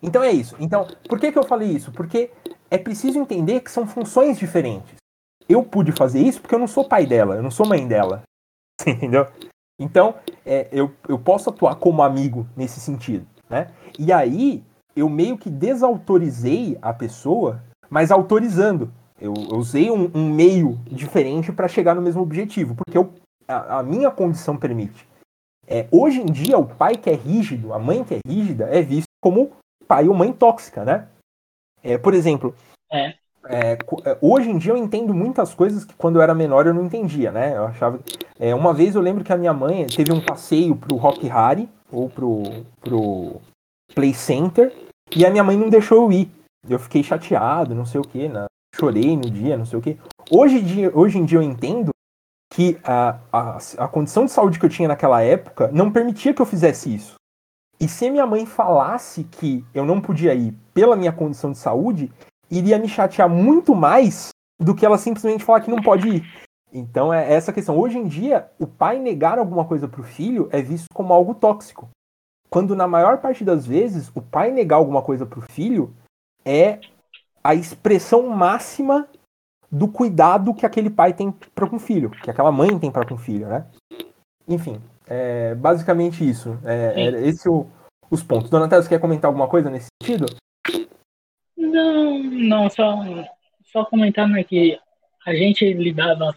Então 0.02 0.22
é 0.22 0.30
isso. 0.30 0.56
Então, 0.58 0.86
por 1.08 1.18
que, 1.18 1.32
que 1.32 1.38
eu 1.38 1.44
falei 1.44 1.68
isso? 1.68 1.92
Porque 1.92 2.30
é 2.70 2.78
preciso 2.78 3.18
entender 3.18 3.60
que 3.60 3.70
são 3.70 3.86
funções 3.86 4.38
diferentes. 4.38 4.96
Eu 5.48 5.62
pude 5.62 5.92
fazer 5.92 6.20
isso 6.20 6.40
porque 6.40 6.54
eu 6.54 6.58
não 6.58 6.66
sou 6.66 6.88
pai 6.88 7.06
dela, 7.06 7.36
eu 7.36 7.42
não 7.42 7.50
sou 7.50 7.66
mãe 7.66 7.86
dela. 7.86 8.22
Entendeu? 8.86 9.26
Então, 9.80 10.16
é, 10.44 10.68
eu, 10.72 10.92
eu 11.08 11.18
posso 11.18 11.50
atuar 11.50 11.76
como 11.76 12.02
amigo 12.02 12.46
nesse 12.56 12.80
sentido, 12.80 13.26
né? 13.48 13.68
E 13.98 14.12
aí, 14.12 14.64
eu 14.94 15.08
meio 15.08 15.38
que 15.38 15.48
desautorizei 15.48 16.76
a 16.82 16.92
pessoa, 16.92 17.62
mas 17.88 18.10
autorizando. 18.10 18.92
Eu, 19.20 19.32
eu 19.50 19.56
usei 19.56 19.90
um, 19.90 20.10
um 20.14 20.32
meio 20.32 20.78
diferente 20.90 21.52
para 21.52 21.68
chegar 21.68 21.94
no 21.94 22.02
mesmo 22.02 22.22
objetivo, 22.22 22.74
porque 22.74 22.98
eu, 22.98 23.12
a, 23.46 23.78
a 23.78 23.82
minha 23.82 24.10
condição 24.10 24.56
permite. 24.56 25.08
É, 25.66 25.86
hoje 25.90 26.20
em 26.20 26.26
dia, 26.26 26.58
o 26.58 26.66
pai 26.66 26.96
que 26.96 27.10
é 27.10 27.14
rígido, 27.14 27.72
a 27.72 27.78
mãe 27.78 28.02
que 28.02 28.14
é 28.14 28.20
rígida, 28.26 28.64
é 28.64 28.80
visto 28.82 29.08
como 29.20 29.52
pai 29.88 30.06
ou 30.06 30.14
mãe 30.14 30.32
tóxica, 30.32 30.84
né? 30.84 31.08
É, 31.82 31.96
por 31.96 32.14
exemplo, 32.14 32.54
É. 32.92 33.14
é, 33.48 33.72
é, 33.72 34.18
hoje 34.20 34.50
em 34.50 34.58
dia 34.58 34.72
eu 34.72 34.76
entendo 34.76 35.14
muitas 35.14 35.54
coisas 35.54 35.84
que 35.84 35.94
quando 35.94 36.16
eu 36.16 36.22
era 36.22 36.34
menor 36.34 36.66
eu 36.66 36.74
não 36.74 36.84
entendia, 36.84 37.32
né? 37.32 37.56
Eu 37.56 37.66
achava. 37.66 37.98
É, 38.38 38.54
uma 38.54 38.74
vez 38.74 38.94
eu 38.94 39.00
lembro 39.00 39.24
que 39.24 39.32
a 39.32 39.36
minha 39.36 39.52
mãe 39.52 39.86
teve 39.86 40.12
um 40.12 40.24
passeio 40.24 40.76
pro 40.76 40.96
Rock 40.96 41.26
Harry 41.26 41.68
ou 41.90 42.10
pro, 42.10 42.42
pro 42.80 43.40
Play 43.94 44.12
Center 44.12 44.72
e 45.16 45.24
a 45.24 45.30
minha 45.30 45.42
mãe 45.42 45.56
não 45.56 45.70
deixou 45.70 46.02
eu 46.02 46.12
ir. 46.12 46.30
Eu 46.68 46.78
fiquei 46.78 47.02
chateado, 47.02 47.74
não 47.74 47.86
sei 47.86 48.00
o 48.00 48.04
que, 48.04 48.28
né? 48.28 48.46
chorei 48.78 49.16
no 49.16 49.28
dia, 49.28 49.56
não 49.56 49.66
sei 49.66 49.78
o 49.78 49.82
que. 49.82 49.98
Hoje, 50.30 50.60
dia, 50.60 50.96
hoje 50.96 51.18
em 51.18 51.24
dia 51.24 51.38
eu 51.38 51.42
entendo 51.42 51.90
que 52.52 52.78
a, 52.84 53.18
a, 53.32 53.58
a 53.78 53.88
condição 53.88 54.24
de 54.24 54.30
saúde 54.30 54.58
que 54.58 54.64
eu 54.64 54.70
tinha 54.70 54.88
naquela 54.88 55.22
época 55.22 55.68
não 55.72 55.90
permitia 55.90 56.32
que 56.32 56.40
eu 56.40 56.46
fizesse 56.46 56.94
isso. 56.94 57.14
E 57.80 57.86
se 57.86 58.10
minha 58.10 58.26
mãe 58.26 58.44
falasse 58.44 59.24
que 59.24 59.64
eu 59.72 59.84
não 59.84 60.00
podia 60.00 60.34
ir 60.34 60.52
pela 60.74 60.96
minha 60.96 61.12
condição 61.12 61.52
de 61.52 61.58
saúde, 61.58 62.12
iria 62.50 62.78
me 62.78 62.88
chatear 62.88 63.28
muito 63.28 63.74
mais 63.74 64.30
do 64.60 64.74
que 64.74 64.84
ela 64.84 64.98
simplesmente 64.98 65.44
falar 65.44 65.60
que 65.60 65.70
não 65.70 65.80
pode 65.80 66.08
ir. 66.08 66.48
Então 66.72 67.14
é 67.14 67.32
essa 67.32 67.52
questão. 67.52 67.78
Hoje 67.78 67.98
em 67.98 68.06
dia, 68.06 68.50
o 68.58 68.66
pai 68.66 68.98
negar 68.98 69.38
alguma 69.38 69.64
coisa 69.64 69.86
para 69.86 70.00
o 70.00 70.04
filho 70.04 70.48
é 70.50 70.60
visto 70.60 70.86
como 70.92 71.12
algo 71.12 71.34
tóxico. 71.34 71.88
Quando 72.50 72.74
na 72.74 72.88
maior 72.88 73.18
parte 73.18 73.44
das 73.44 73.66
vezes 73.66 74.10
o 74.14 74.20
pai 74.20 74.50
negar 74.50 74.76
alguma 74.76 75.02
coisa 75.02 75.24
para 75.24 75.38
o 75.38 75.42
filho 75.42 75.94
é 76.44 76.80
a 77.44 77.54
expressão 77.54 78.28
máxima 78.28 79.08
do 79.70 79.86
cuidado 79.86 80.54
que 80.54 80.66
aquele 80.66 80.90
pai 80.90 81.12
tem 81.12 81.30
para 81.30 81.68
com 81.68 81.76
o 81.76 81.80
filho, 81.80 82.10
que 82.10 82.30
aquela 82.30 82.50
mãe 82.50 82.78
tem 82.78 82.90
para 82.90 83.06
com 83.06 83.14
o 83.14 83.18
filho, 83.18 83.46
né? 83.48 83.66
Enfim, 84.46 84.80
é 85.08 85.54
basicamente 85.54 86.28
isso. 86.28 86.58
É, 86.64 86.94
é 86.96 87.26
esse 87.26 87.48
o, 87.48 87.66
os 88.10 88.22
pontos. 88.22 88.50
Donatello, 88.50 88.82
você 88.82 88.88
quer 88.88 89.00
comentar 89.00 89.28
alguma 89.28 89.48
coisa 89.48 89.70
nesse 89.70 89.88
sentido? 90.02 90.26
Não, 91.56 92.22
não, 92.22 92.70
só, 92.70 93.02
só 93.64 93.84
comentando 93.84 94.32
né, 94.32 94.44
que 94.44 94.78
a 95.26 95.34
gente 95.34 95.72
lidava 95.72 96.36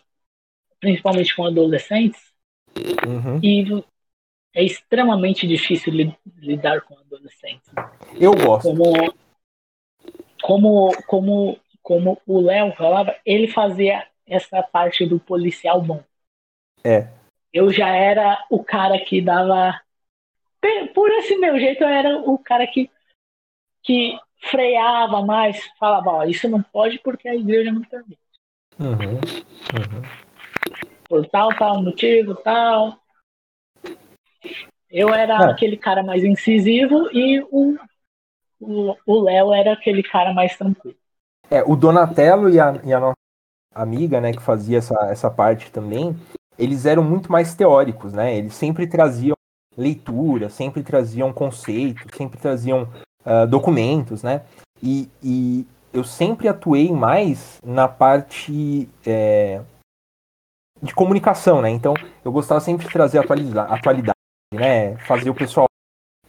principalmente 0.79 1.35
com 1.35 1.45
adolescentes 1.45 2.21
uhum. 3.05 3.39
e 3.41 3.83
é 4.53 4.63
extremamente 4.63 5.47
difícil 5.47 5.93
li, 5.93 6.17
lidar 6.37 6.81
com 6.81 6.97
adolescentes. 6.97 7.69
Eu 8.19 8.33
gosto. 8.35 8.67
Como, 8.67 9.13
como, 10.41 10.91
como, 11.07 11.59
como 11.81 12.21
o 12.27 12.41
Léo 12.41 12.73
falava, 12.73 13.15
ele 13.25 13.47
fazia 13.47 14.05
essa 14.25 14.61
parte 14.61 15.05
do 15.05 15.19
policial 15.19 15.81
bom. 15.81 16.03
É. 16.83 17.07
Eu 17.53 17.71
já 17.71 17.89
era 17.89 18.45
o 18.49 18.63
cara 18.63 18.99
que 18.99 19.21
dava. 19.21 19.79
Por 20.93 21.09
esse 21.11 21.37
meu 21.37 21.59
jeito, 21.59 21.83
eu 21.83 21.87
era 21.87 22.17
o 22.17 22.37
cara 22.37 22.67
que, 22.67 22.89
que 23.83 24.17
freava 24.37 25.25
mais, 25.25 25.59
falava, 25.79 26.11
ó, 26.11 26.23
isso 26.23 26.47
não 26.47 26.61
pode 26.61 26.99
porque 26.99 27.27
a 27.27 27.35
igreja 27.35 27.71
não 27.71 27.81
permite. 27.81 28.21
Uhum, 28.79 29.15
uhum. 29.75 30.01
Por 31.09 31.27
tal, 31.27 31.49
tal 31.55 31.81
motivo, 31.81 32.35
tal. 32.35 32.97
Eu 34.89 35.13
era 35.13 35.45
é. 35.45 35.51
aquele 35.51 35.77
cara 35.77 36.03
mais 36.03 36.23
incisivo 36.23 37.09
e 37.11 37.41
o 37.51 37.77
o 39.05 39.21
Léo 39.21 39.53
era 39.53 39.73
aquele 39.73 40.03
cara 40.03 40.33
mais 40.33 40.55
tranquilo. 40.55 40.95
É, 41.49 41.63
o 41.63 41.75
Donatello 41.75 42.49
e 42.49 42.59
a, 42.59 42.79
e 42.83 42.93
a 42.93 42.99
nossa 42.99 43.15
amiga, 43.73 44.21
né, 44.21 44.31
que 44.31 44.41
fazia 44.41 44.77
essa, 44.77 44.95
essa 45.09 45.29
parte 45.29 45.71
também, 45.71 46.15
eles 46.57 46.85
eram 46.85 47.03
muito 47.03 47.31
mais 47.31 47.55
teóricos, 47.55 48.13
né? 48.13 48.35
Eles 48.35 48.53
sempre 48.53 48.87
traziam 48.87 49.35
leitura, 49.77 50.49
sempre 50.49 50.83
traziam 50.83 51.31
conceitos, 51.31 52.05
sempre 52.15 52.39
traziam 52.39 52.87
uh, 53.25 53.47
documentos, 53.47 54.23
né? 54.23 54.41
E, 54.81 55.09
e, 55.23 55.65
eu 55.93 56.03
sempre 56.03 56.47
atuei 56.47 56.91
mais 56.91 57.59
na 57.63 57.87
parte 57.87 58.87
é, 59.05 59.61
de 60.81 60.93
comunicação, 60.93 61.61
né? 61.61 61.69
Então 61.69 61.93
eu 62.23 62.31
gostava 62.31 62.61
sempre 62.61 62.85
de 62.85 62.93
trazer 62.93 63.19
atualidade, 63.19 63.73
atualidade 63.73 64.17
né? 64.53 64.97
Fazer 64.99 65.29
o 65.29 65.35
pessoal 65.35 65.67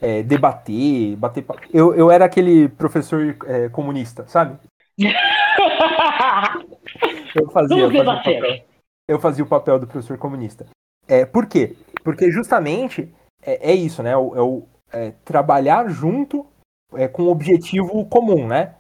é, 0.01 0.23
debater, 0.23 1.17
bater. 1.17 1.45
Eu, 1.73 1.95
eu 1.95 2.11
era 2.11 2.25
aquele 2.25 2.69
professor 2.69 3.37
é, 3.47 3.69
comunista, 3.69 4.27
sabe? 4.27 4.59
eu 7.35 7.51
fazia, 7.51 7.85
fazia, 7.87 8.05
papel, 8.05 8.65
eu 9.09 9.19
fazia 9.19 9.45
o 9.45 9.49
papel 9.49 9.79
do 9.79 9.87
professor 9.87 10.17
comunista. 10.19 10.67
É, 11.07 11.25
por 11.25 11.47
quê? 11.47 11.77
Porque 12.03 12.31
justamente 12.31 13.13
é, 13.43 13.73
é 13.73 13.75
isso, 13.75 14.03
né? 14.03 14.11
É 14.11 14.17
o, 14.17 14.67
é 14.93 15.13
trabalhar 15.25 15.89
junto 15.89 16.47
é, 16.95 17.09
com 17.09 17.25
um 17.25 17.31
objetivo 17.31 18.05
comum, 18.07 18.47
né? 18.47 18.75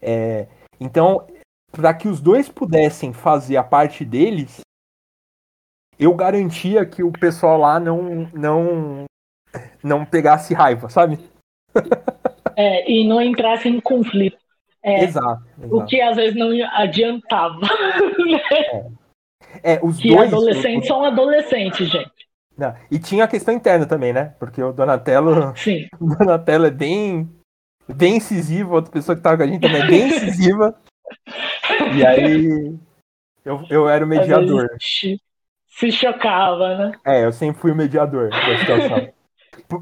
É, 0.00 0.46
então, 0.80 1.26
para 1.72 1.92
que 1.92 2.08
os 2.08 2.20
dois 2.20 2.48
pudessem 2.48 3.12
fazer 3.12 3.56
a 3.56 3.64
parte 3.64 4.04
deles, 4.04 4.60
eu 5.98 6.14
garantia 6.14 6.86
que 6.86 7.02
o 7.02 7.12
pessoal 7.12 7.58
lá 7.58 7.80
não, 7.80 8.28
não, 8.32 9.04
não 9.82 10.04
pegasse 10.04 10.54
raiva, 10.54 10.88
sabe? 10.88 11.18
É, 12.56 12.90
e 12.90 13.06
não 13.06 13.20
entrasse 13.20 13.68
em 13.68 13.80
conflito. 13.80 14.38
É, 14.82 15.04
exato, 15.04 15.44
exato, 15.58 15.76
O 15.76 15.84
que 15.84 16.00
às 16.00 16.16
vezes 16.16 16.36
não 16.36 16.50
adiantava. 16.72 17.60
Né? 18.18 18.40
É. 18.72 18.86
é. 19.62 19.80
os 19.82 19.98
que 19.98 20.08
dois. 20.08 20.32
adolescentes 20.32 20.88
são 20.88 21.04
adolescentes, 21.04 21.88
gente. 21.88 22.28
Não, 22.56 22.74
e 22.90 22.98
tinha 22.98 23.24
a 23.24 23.28
questão 23.28 23.54
interna 23.54 23.86
também, 23.86 24.12
né? 24.12 24.34
Porque 24.38 24.62
o 24.62 24.72
Donatello. 24.72 25.56
Sim. 25.56 25.86
O 26.00 26.16
Donatello 26.16 26.66
é 26.66 26.70
bem. 26.70 27.28
Bem 27.90 28.16
incisivo, 28.16 28.74
outra 28.74 28.92
pessoa 28.92 29.16
que 29.16 29.22
tava 29.22 29.38
com 29.38 29.44
a 29.44 29.46
gente 29.46 29.62
também 29.62 29.80
é 29.80 29.86
bem 29.86 30.08
incisiva. 30.08 30.74
e 31.96 32.04
aí. 32.04 32.76
Eu, 33.44 33.64
eu 33.70 33.88
era 33.88 34.04
o 34.04 34.08
mediador. 34.08 34.68
Se 34.78 35.92
chocava, 35.92 36.76
né? 36.76 36.92
É, 37.06 37.24
eu 37.24 37.32
sempre 37.32 37.60
fui 37.60 37.70
o 37.70 37.76
mediador 37.76 38.28
da 38.28 38.58
situação. 38.58 39.08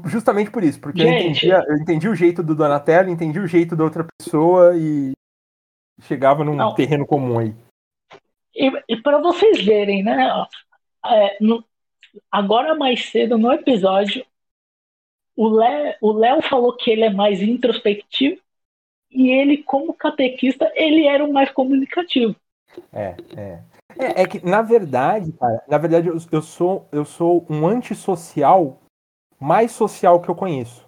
Justamente 0.05 0.51
por 0.51 0.63
isso, 0.63 0.79
porque 0.79 1.01
eu 1.01 1.07
entendi, 1.07 1.49
eu 1.49 1.77
entendi 1.77 2.07
o 2.07 2.15
jeito 2.15 2.43
do 2.43 2.55
Donatello, 2.55 3.09
entendi 3.09 3.39
o 3.39 3.47
jeito 3.47 3.75
da 3.75 3.83
outra 3.83 4.05
pessoa 4.17 4.75
e 4.77 5.11
chegava 6.01 6.43
num 6.43 6.55
Não. 6.55 6.75
terreno 6.75 7.05
comum 7.05 7.39
aí. 7.39 7.53
E, 8.57 8.71
e 8.89 8.97
para 8.97 9.19
vocês 9.19 9.63
verem, 9.63 10.03
né? 10.03 10.45
É, 11.05 11.37
no, 11.39 11.63
agora 12.31 12.73
mais 12.73 13.09
cedo 13.09 13.37
no 13.37 13.53
episódio, 13.53 14.25
o 15.35 16.11
Léo 16.13 16.41
falou 16.41 16.75
que 16.75 16.89
ele 16.89 17.03
é 17.03 17.11
mais 17.11 17.41
introspectivo 17.41 18.41
e 19.11 19.29
ele, 19.29 19.59
como 19.59 19.93
catequista, 19.93 20.71
ele 20.75 21.05
era 21.05 21.23
o 21.23 21.31
mais 21.31 21.51
comunicativo. 21.51 22.35
É, 22.91 23.15
é. 23.35 23.63
É, 23.99 24.21
é 24.23 24.27
que, 24.27 24.45
na 24.45 24.61
verdade, 24.61 25.31
cara, 25.33 25.63
na 25.67 25.77
verdade, 25.77 26.07
eu, 26.07 26.17
eu, 26.31 26.41
sou, 26.41 26.87
eu 26.91 27.05
sou 27.05 27.45
um 27.49 27.67
antissocial 27.67 28.79
mais 29.39 29.71
social 29.71 30.21
que 30.21 30.29
eu 30.29 30.35
conheço. 30.35 30.85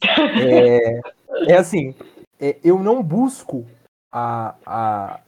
É, 0.40 1.00
é 1.52 1.56
assim, 1.56 1.94
é, 2.40 2.56
eu 2.62 2.78
não 2.78 3.02
busco 3.02 3.66
a, 4.12 4.54
a, 4.64 5.20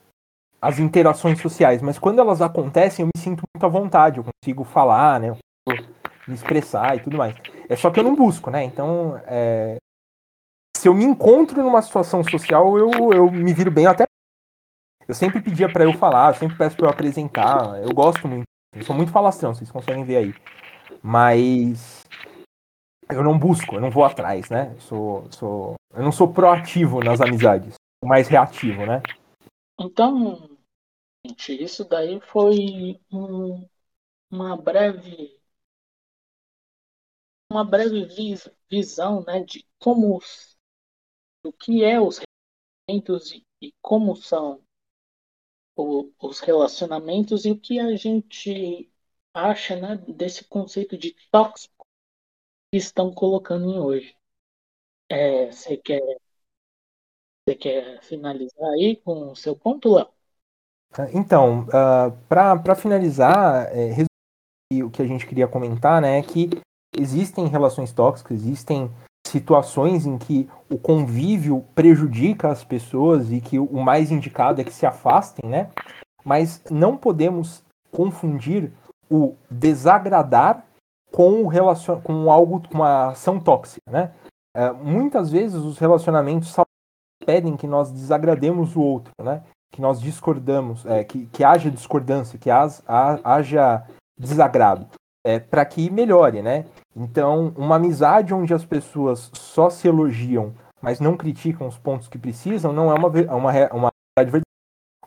as 0.60 0.78
interações 0.78 1.40
sociais, 1.40 1.80
mas 1.80 1.98
quando 1.98 2.18
elas 2.18 2.42
acontecem, 2.42 3.02
eu 3.02 3.06
me 3.06 3.20
sinto 3.20 3.42
muito 3.54 3.64
à 3.64 3.68
vontade, 3.68 4.18
eu 4.18 4.24
consigo 4.24 4.64
falar, 4.64 5.18
né? 5.18 5.30
Eu 5.30 5.36
consigo 5.66 5.88
me 6.28 6.34
expressar 6.34 6.96
e 6.96 7.00
tudo 7.00 7.16
mais. 7.16 7.34
É 7.68 7.76
só 7.76 7.90
que 7.90 7.98
eu 7.98 8.04
não 8.04 8.14
busco, 8.14 8.50
né? 8.50 8.62
Então, 8.64 9.20
é, 9.26 9.76
se 10.76 10.88
eu 10.88 10.94
me 10.94 11.04
encontro 11.04 11.62
numa 11.62 11.82
situação 11.82 12.22
social, 12.22 12.78
eu, 12.78 12.90
eu 13.12 13.30
me 13.30 13.52
viro 13.52 13.70
bem 13.70 13.86
até. 13.86 14.04
Eu 15.08 15.14
sempre 15.14 15.40
pedia 15.40 15.70
para 15.70 15.84
eu 15.84 15.92
falar, 15.94 16.30
eu 16.30 16.38
sempre 16.38 16.56
peço 16.56 16.76
para 16.76 16.86
eu 16.86 16.90
apresentar. 16.90 17.82
Eu 17.82 17.92
gosto 17.94 18.28
muito. 18.28 18.44
Eu 18.74 18.84
sou 18.84 18.94
muito 18.94 19.10
falastrão, 19.10 19.54
vocês 19.54 19.70
conseguem 19.70 20.04
ver 20.04 20.16
aí. 20.16 20.34
Mas 21.02 22.04
eu 23.10 23.22
não 23.22 23.38
busco, 23.38 23.74
eu 23.74 23.80
não 23.80 23.90
vou 23.90 24.04
atrás, 24.04 24.48
né? 24.50 24.72
Eu, 24.74 24.80
sou, 24.80 25.26
sou, 25.30 25.74
eu 25.94 26.02
não 26.02 26.12
sou 26.12 26.32
proativo 26.32 27.00
nas 27.00 27.20
amizades, 27.20 27.74
mais 28.04 28.28
reativo, 28.28 28.86
né? 28.86 29.02
Então, 29.80 30.49
isso 31.54 31.82
daí 31.84 32.20
foi 32.20 33.00
um, 33.10 33.66
uma 34.30 34.56
breve 34.56 35.40
uma 37.50 37.64
breve 37.64 38.06
vis, 38.06 38.48
visão, 38.70 39.22
né, 39.24 39.44
de 39.44 39.64
como 39.78 40.20
o 41.44 41.52
que 41.52 41.84
é 41.84 42.00
os 42.00 42.18
relacionamentos 42.88 43.32
e, 43.32 43.46
e 43.62 43.74
como 43.82 44.16
são 44.16 44.62
o, 45.76 46.10
os 46.20 46.40
relacionamentos 46.40 47.44
e 47.44 47.50
o 47.52 47.58
que 47.58 47.78
a 47.80 47.94
gente 47.96 48.90
acha, 49.34 49.76
né, 49.76 49.96
desse 49.96 50.44
conceito 50.44 50.96
de 50.98 51.14
tóxico 51.30 51.86
que 52.72 52.78
estão 52.78 53.12
colocando 53.14 53.70
em 53.70 53.80
hoje. 53.80 54.16
É, 55.10 55.52
quer 55.78 56.00
você 57.46 57.54
quer 57.54 58.02
finalizar 58.02 58.70
aí 58.72 58.96
com 58.96 59.30
o 59.32 59.36
seu 59.36 59.54
ponto, 59.56 59.92
Léo? 59.94 60.08
Então, 61.12 61.62
uh, 61.62 61.68
ah, 61.72 62.12
para 62.28 62.74
finalizar, 62.74 63.68
é, 63.72 64.04
o 64.82 64.90
que 64.90 65.02
a 65.02 65.06
gente 65.06 65.26
queria 65.26 65.46
comentar, 65.46 66.00
né, 66.02 66.18
é 66.18 66.22
que 66.22 66.50
existem 66.96 67.46
relações 67.46 67.92
tóxicas, 67.92 68.40
existem 68.40 68.90
situações 69.26 70.06
em 70.06 70.18
que 70.18 70.48
o 70.68 70.78
convívio 70.78 71.64
prejudica 71.74 72.48
as 72.48 72.64
pessoas 72.64 73.30
e 73.30 73.40
que 73.40 73.58
o 73.58 73.80
mais 73.80 74.10
indicado 74.10 74.60
é 74.60 74.64
que 74.64 74.72
se 74.72 74.86
afastem, 74.86 75.48
né? 75.48 75.70
Mas 76.24 76.62
não 76.70 76.96
podemos 76.96 77.62
confundir 77.92 78.72
o 79.10 79.36
desagradar 79.50 80.64
com, 81.12 81.42
o 81.42 81.46
relacion... 81.46 82.00
com 82.00 82.30
algo, 82.30 82.66
com 82.68 82.74
uma 82.74 83.10
ação 83.10 83.38
tóxica, 83.38 83.88
né? 83.90 84.12
É, 84.56 84.72
muitas 84.72 85.30
vezes 85.30 85.56
os 85.56 85.78
relacionamentos 85.78 86.54
pedem 87.24 87.56
que 87.56 87.66
nós 87.66 87.92
desagrademos 87.92 88.74
o 88.74 88.80
outro, 88.80 89.12
né? 89.22 89.42
Que 89.70 89.80
nós 89.80 90.00
discordamos, 90.00 90.84
é, 90.86 91.04
que, 91.04 91.26
que 91.26 91.44
haja 91.44 91.70
discordância, 91.70 92.38
que 92.38 92.50
haja 92.50 93.84
desagrado, 94.18 94.86
é, 95.24 95.38
para 95.38 95.64
que 95.64 95.88
melhore, 95.90 96.42
né? 96.42 96.66
Então, 96.94 97.52
uma 97.56 97.76
amizade 97.76 98.34
onde 98.34 98.52
as 98.52 98.64
pessoas 98.64 99.30
só 99.32 99.70
se 99.70 99.86
elogiam, 99.86 100.52
mas 100.82 100.98
não 100.98 101.16
criticam 101.16 101.68
os 101.68 101.78
pontos 101.78 102.08
que 102.08 102.18
precisam, 102.18 102.72
não 102.72 102.90
é 102.90 102.94
uma, 102.94 103.08
uma, 103.08 103.70
uma 103.72 103.90
verdade. 104.18 104.44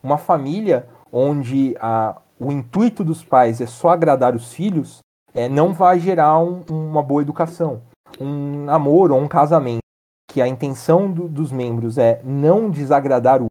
Uma 0.02 0.18
família 0.18 0.88
onde 1.12 1.78
a, 1.80 2.18
o 2.40 2.52
intuito 2.52 3.04
dos 3.04 3.24
pais 3.24 3.62
é 3.62 3.66
só 3.66 3.90
agradar 3.90 4.36
os 4.36 4.54
filhos, 4.54 5.00
é, 5.34 5.48
não 5.48 5.74
vai 5.74 6.00
gerar 6.00 6.40
um, 6.40 6.64
uma 6.70 7.02
boa 7.02 7.22
educação. 7.22 7.82
Um 8.20 8.66
namoro 8.66 9.16
ou 9.16 9.22
um 9.22 9.28
casamento 9.28 9.80
que 10.30 10.42
a 10.42 10.48
intenção 10.48 11.12
do, 11.12 11.28
dos 11.28 11.52
membros 11.52 11.98
é 11.98 12.22
não 12.24 12.70
desagradar 12.70 13.42
o 13.42 13.48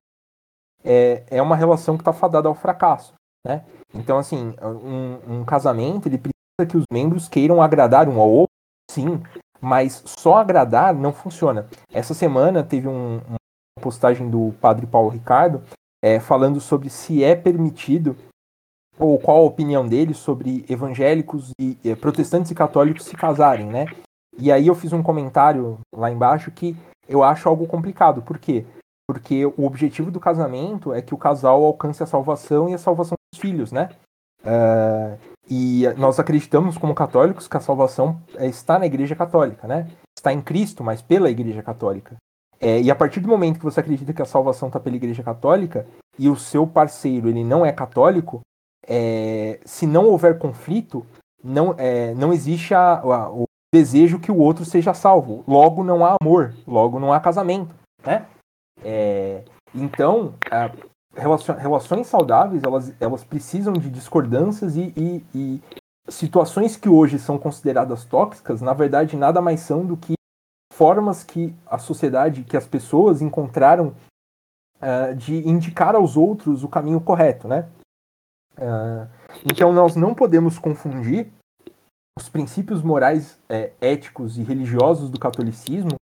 é, 0.85 1.25
é 1.31 1.43
uma 1.43 1.57
relação 1.57 1.97
que 1.97 2.03
está 2.03 2.13
fadada 2.13 2.49
ao 2.49 2.55
fracasso. 2.55 3.15
Né? 3.47 3.65
Então, 3.95 4.19
assim, 4.19 4.55
um, 4.63 5.41
um 5.41 5.45
casamento 5.45 6.09
ele 6.09 6.19
precisa 6.19 6.69
que 6.69 6.77
os 6.77 6.85
membros 6.93 7.29
queiram 7.29 7.63
agradar 7.63 8.09
um 8.09 8.21
ao 8.21 8.31
outro, 8.31 8.53
sim, 8.91 9.23
mas 9.61 10.03
só 10.07 10.37
agradar 10.37 10.95
não 10.95 11.13
funciona. 11.13 11.69
Essa 11.93 12.15
semana 12.15 12.63
teve 12.63 12.89
um, 12.89 13.21
uma 13.29 13.39
postagem 13.81 14.31
do 14.31 14.55
padre 14.61 14.87
Paulo 14.87 15.09
Ricardo 15.09 15.63
é, 16.03 16.19
falando 16.19 16.61
sobre 16.61 16.91
se 16.91 17.23
é 17.23 17.35
permitido 17.35 18.17
ou 18.99 19.19
qual 19.19 19.39
a 19.39 19.43
opinião 19.43 19.87
dele 19.87 20.15
sobre 20.15 20.65
evangélicos 20.69 21.51
e 21.59 21.79
eh, 21.85 21.95
protestantes 21.95 22.51
e 22.51 22.55
católicos 22.55 23.05
se 23.05 23.17
casarem, 23.17 23.67
né? 23.67 23.87
E 24.39 24.53
aí 24.53 24.67
eu 24.67 24.75
fiz 24.75 24.93
um 24.93 25.03
comentário 25.03 25.79
lá 25.95 26.11
embaixo 26.11 26.51
que 26.51 26.77
eu 27.09 27.23
acho 27.23 27.49
algo 27.49 27.67
complicado. 27.67 28.23
Por 28.23 28.39
quê? 28.39 28.65
Porque 29.13 29.45
o 29.45 29.67
objetivo 29.67 30.11
do 30.11 30.19
casamento 30.19 30.95
é 30.95 31.03
que 31.03 31.13
o 31.13 31.19
casal 31.19 31.63
alcance 31.63 32.03
a 32.03 32.07
salvação 32.07 32.67
e 32.67 32.73
a 32.73 32.79
salvação 32.79 33.15
dos 33.31 33.39
filhos, 33.39 33.71
né? 33.71 33.91
Uh, 34.41 35.19
e 35.51 35.83
nós 35.99 36.19
acreditamos 36.19 36.79
como 36.79 36.95
católicos 36.95 37.47
que 37.47 37.57
a 37.59 37.61
salvação 37.61 38.19
eh, 38.37 38.47
está 38.47 38.79
na 38.79 38.87
Igreja 38.87 39.15
Católica, 39.15 39.69
né? 39.69 39.87
Está 40.17 40.33
em 40.33 40.41
Cristo, 40.41 40.83
mas 40.83 41.03
pela 41.03 41.29
Igreja 41.29 41.63
Católica. 41.63 42.17
É, 42.59 42.81
e 42.81 42.91
a 42.91 42.95
partir 42.95 43.21
do 43.21 43.29
momento 43.29 43.59
que 43.59 43.65
você 43.65 43.81
acredita 43.81 44.15
que 44.15 44.23
a 44.23 44.25
salvação 44.25 44.69
está 44.69 44.81
pela 44.81 44.97
Igreja 44.97 45.23
Católica 45.23 45.87
e 46.19 46.31
o 46.31 46.37
seu 46.37 46.67
parceiro 46.67 47.29
ele 47.29 47.45
não 47.45 47.67
é 47.67 47.73
católico, 47.73 48.41
é, 48.87 49.61
se 49.67 49.87
não 49.87 50.07
houver 50.07 50.39
conflito, 50.39 51.05
não, 51.45 51.75
é, 51.77 52.15
não 52.15 52.33
existe 52.33 52.73
a, 52.73 53.01
a, 53.01 53.31
o 53.31 53.45
desejo 53.75 54.19
que 54.19 54.33
o 54.33 54.39
outro 54.39 54.65
seja 54.65 54.95
salvo. 54.95 55.45
Logo 55.47 55.85
não 55.85 56.03
há 56.03 56.17
amor, 56.19 56.55
logo 56.67 56.99
não 56.99 57.13
há 57.13 57.21
casamento, 57.21 57.75
né? 58.07 58.27
É, 58.85 59.45
então, 59.75 60.35
relações 61.15 62.07
saudáveis, 62.07 62.63
elas, 62.63 62.95
elas 63.01 63.25
precisam 63.25 63.73
de 63.73 63.89
discordâncias 63.91 64.77
e, 64.77 64.93
e, 64.97 65.25
e, 65.35 65.63
situações 66.09 66.77
que 66.77 66.89
hoje 66.89 67.19
são 67.19 67.39
consideradas 67.39 68.05
tóxicas, 68.05 68.61
na 68.61 68.73
verdade, 68.73 69.17
nada 69.17 69.41
mais 69.41 69.61
são 69.61 69.85
do 69.85 69.97
que 69.97 70.15
formas 70.73 71.23
que 71.23 71.55
a 71.67 71.79
sociedade, 71.79 72.45
que 72.45 72.57
as 72.57 72.67
pessoas 72.67 73.21
encontraram 73.21 73.95
uh, 74.79 75.15
de 75.15 75.47
indicar 75.47 75.95
aos 75.95 76.17
outros 76.17 76.65
o 76.65 76.69
caminho 76.69 77.01
correto, 77.01 77.47
né? 77.47 77.69
Uh, 78.57 79.09
então 79.51 79.73
nós 79.73 79.97
não 79.97 80.15
podemos 80.15 80.59
confundir 80.59 81.31
os 82.19 82.29
princípios 82.29 82.83
morais, 82.83 83.39
é, 83.49 83.73
éticos 83.81 84.37
e 84.37 84.43
religiosos 84.43 85.11
do 85.11 85.19
catolicismo 85.19 85.97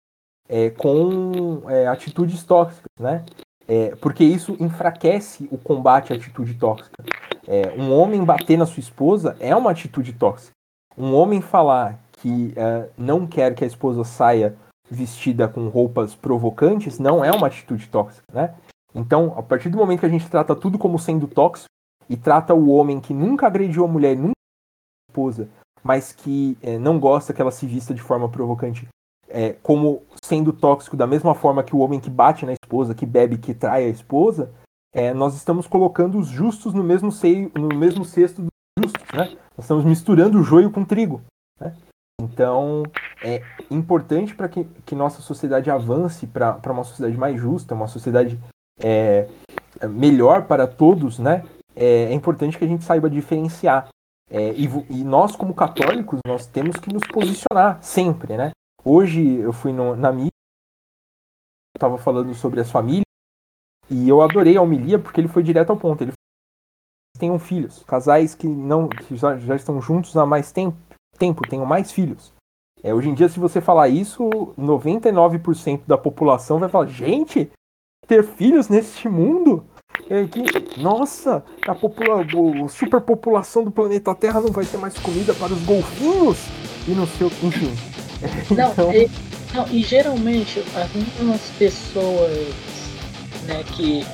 é, 0.50 0.68
com 0.70 1.62
é, 1.70 1.86
atitudes 1.86 2.42
tóxicas, 2.42 2.90
né? 2.98 3.24
É, 3.68 3.94
porque 3.96 4.24
isso 4.24 4.56
enfraquece 4.58 5.48
o 5.52 5.56
combate 5.56 6.12
à 6.12 6.16
atitude 6.16 6.54
tóxica. 6.54 7.04
É, 7.46 7.72
um 7.80 7.92
homem 7.92 8.24
bater 8.24 8.58
na 8.58 8.66
sua 8.66 8.80
esposa 8.80 9.36
é 9.38 9.54
uma 9.54 9.70
atitude 9.70 10.12
tóxica. 10.12 10.50
Um 10.98 11.14
homem 11.14 11.40
falar 11.40 12.00
que 12.14 12.52
é, 12.56 12.88
não 12.98 13.28
quer 13.28 13.54
que 13.54 13.62
a 13.62 13.66
esposa 13.66 14.02
saia 14.02 14.56
vestida 14.90 15.46
com 15.46 15.68
roupas 15.68 16.16
provocantes 16.16 16.98
não 16.98 17.24
é 17.24 17.30
uma 17.30 17.46
atitude 17.46 17.86
tóxica, 17.86 18.24
né? 18.32 18.52
Então, 18.92 19.32
a 19.38 19.42
partir 19.42 19.68
do 19.68 19.78
momento 19.78 20.00
que 20.00 20.06
a 20.06 20.10
gente 20.10 20.28
trata 20.28 20.56
tudo 20.56 20.76
como 20.76 20.98
sendo 20.98 21.28
tóxico 21.28 21.70
e 22.08 22.16
trata 22.16 22.52
o 22.52 22.70
homem 22.70 23.00
que 23.00 23.14
nunca 23.14 23.46
agrediu 23.46 23.84
a 23.84 23.88
mulher, 23.88 24.16
nunca 24.16 24.32
a 24.32 25.12
esposa, 25.12 25.48
mas 25.80 26.12
que 26.12 26.58
é, 26.60 26.76
não 26.76 26.98
gosta 26.98 27.32
que 27.32 27.40
ela 27.40 27.52
se 27.52 27.66
vista 27.66 27.94
de 27.94 28.02
forma 28.02 28.28
provocante, 28.28 28.88
é, 29.30 29.54
como 29.62 30.02
sendo 30.22 30.52
tóxico 30.52 30.96
da 30.96 31.06
mesma 31.06 31.34
forma 31.34 31.62
que 31.62 31.74
o 31.74 31.78
homem 31.78 32.00
que 32.00 32.10
bate 32.10 32.44
na 32.44 32.52
esposa, 32.52 32.94
que 32.94 33.06
bebe, 33.06 33.38
que 33.38 33.54
trai 33.54 33.84
a 33.84 33.88
esposa, 33.88 34.50
é, 34.92 35.14
nós 35.14 35.34
estamos 35.36 35.66
colocando 35.66 36.18
os 36.18 36.28
justos 36.28 36.74
no 36.74 36.82
mesmo 36.82 37.12
seio, 37.12 37.50
no 37.54 37.68
mesmo 37.68 38.04
cesto 38.04 38.42
dos 38.42 38.50
justos, 38.78 39.06
né? 39.12 39.36
Nós 39.56 39.64
estamos 39.64 39.84
misturando 39.84 40.38
o 40.38 40.42
joio 40.42 40.70
com 40.70 40.84
trigo, 40.84 41.22
né? 41.60 41.74
Então, 42.20 42.82
é 43.24 43.42
importante 43.70 44.34
para 44.34 44.48
que, 44.48 44.64
que 44.84 44.94
nossa 44.94 45.22
sociedade 45.22 45.70
avance 45.70 46.26
para 46.26 46.60
uma 46.66 46.84
sociedade 46.84 47.16
mais 47.16 47.40
justa, 47.40 47.74
uma 47.74 47.86
sociedade 47.86 48.38
é, 48.78 49.28
melhor 49.88 50.42
para 50.46 50.66
todos, 50.66 51.18
né? 51.18 51.44
É, 51.74 52.04
é 52.04 52.12
importante 52.12 52.58
que 52.58 52.64
a 52.64 52.68
gente 52.68 52.84
saiba 52.84 53.08
diferenciar 53.08 53.88
é, 54.30 54.52
e, 54.52 54.66
e, 54.88 55.02
nós, 55.02 55.34
como 55.34 55.52
católicos, 55.52 56.20
nós 56.24 56.46
temos 56.46 56.76
que 56.76 56.92
nos 56.92 57.02
posicionar 57.08 57.82
sempre, 57.82 58.36
né? 58.36 58.52
Hoje 58.84 59.36
eu 59.36 59.52
fui 59.52 59.72
no, 59.72 59.94
na 59.94 60.10
mídia, 60.10 60.30
estava 61.76 61.98
falando 61.98 62.34
sobre 62.34 62.60
as 62.60 62.70
famílias, 62.70 63.04
e 63.90 64.08
eu 64.08 64.22
adorei 64.22 64.56
a 64.56 64.62
homilia 64.62 64.98
porque 64.98 65.20
ele 65.20 65.28
foi 65.28 65.42
direto 65.42 65.70
ao 65.70 65.76
ponto. 65.76 66.02
Ele 66.02 66.12
tenham 67.18 67.38
filhos, 67.38 67.82
casais 67.84 68.34
que 68.34 68.46
não 68.46 68.88
que 68.88 69.16
já, 69.16 69.36
já 69.38 69.54
estão 69.54 69.80
juntos 69.82 70.16
há 70.16 70.24
mais 70.24 70.50
tempo, 70.50 70.78
tempo 71.18 71.46
tenham 71.46 71.66
mais 71.66 71.92
filhos. 71.92 72.32
É, 72.82 72.94
hoje 72.94 73.10
em 73.10 73.14
dia, 73.14 73.28
se 73.28 73.38
você 73.38 73.60
falar 73.60 73.88
isso, 73.88 74.24
99% 74.58 75.82
da 75.86 75.98
população 75.98 76.58
vai 76.58 76.68
falar: 76.68 76.86
gente, 76.86 77.50
ter 78.06 78.24
filhos 78.24 78.68
neste 78.68 79.08
mundo? 79.08 79.64
É 80.08 80.26
que, 80.26 80.80
nossa, 80.80 81.44
a, 81.68 81.74
popula 81.74 82.22
a 82.22 82.68
superpopulação 82.68 83.62
do 83.62 83.70
planeta 83.70 84.14
Terra 84.14 84.40
não 84.40 84.50
vai 84.50 84.64
ter 84.64 84.78
mais 84.78 84.98
comida 84.98 85.34
para 85.34 85.52
os 85.52 85.62
golfinhos 85.64 86.38
e 86.88 86.92
não 86.92 87.06
sei 87.06 87.26
o 87.26 87.30
que, 87.30 87.46
enfim. 87.46 87.99
Não, 88.50 88.72
então... 88.72 88.92
e, 88.92 89.10
não, 89.54 89.66
e 89.68 89.82
geralmente 89.82 90.62
as 90.76 90.88
mesmas 90.94 91.40
pessoas 91.58 92.48
né, 93.46 93.64
que, 93.72 94.04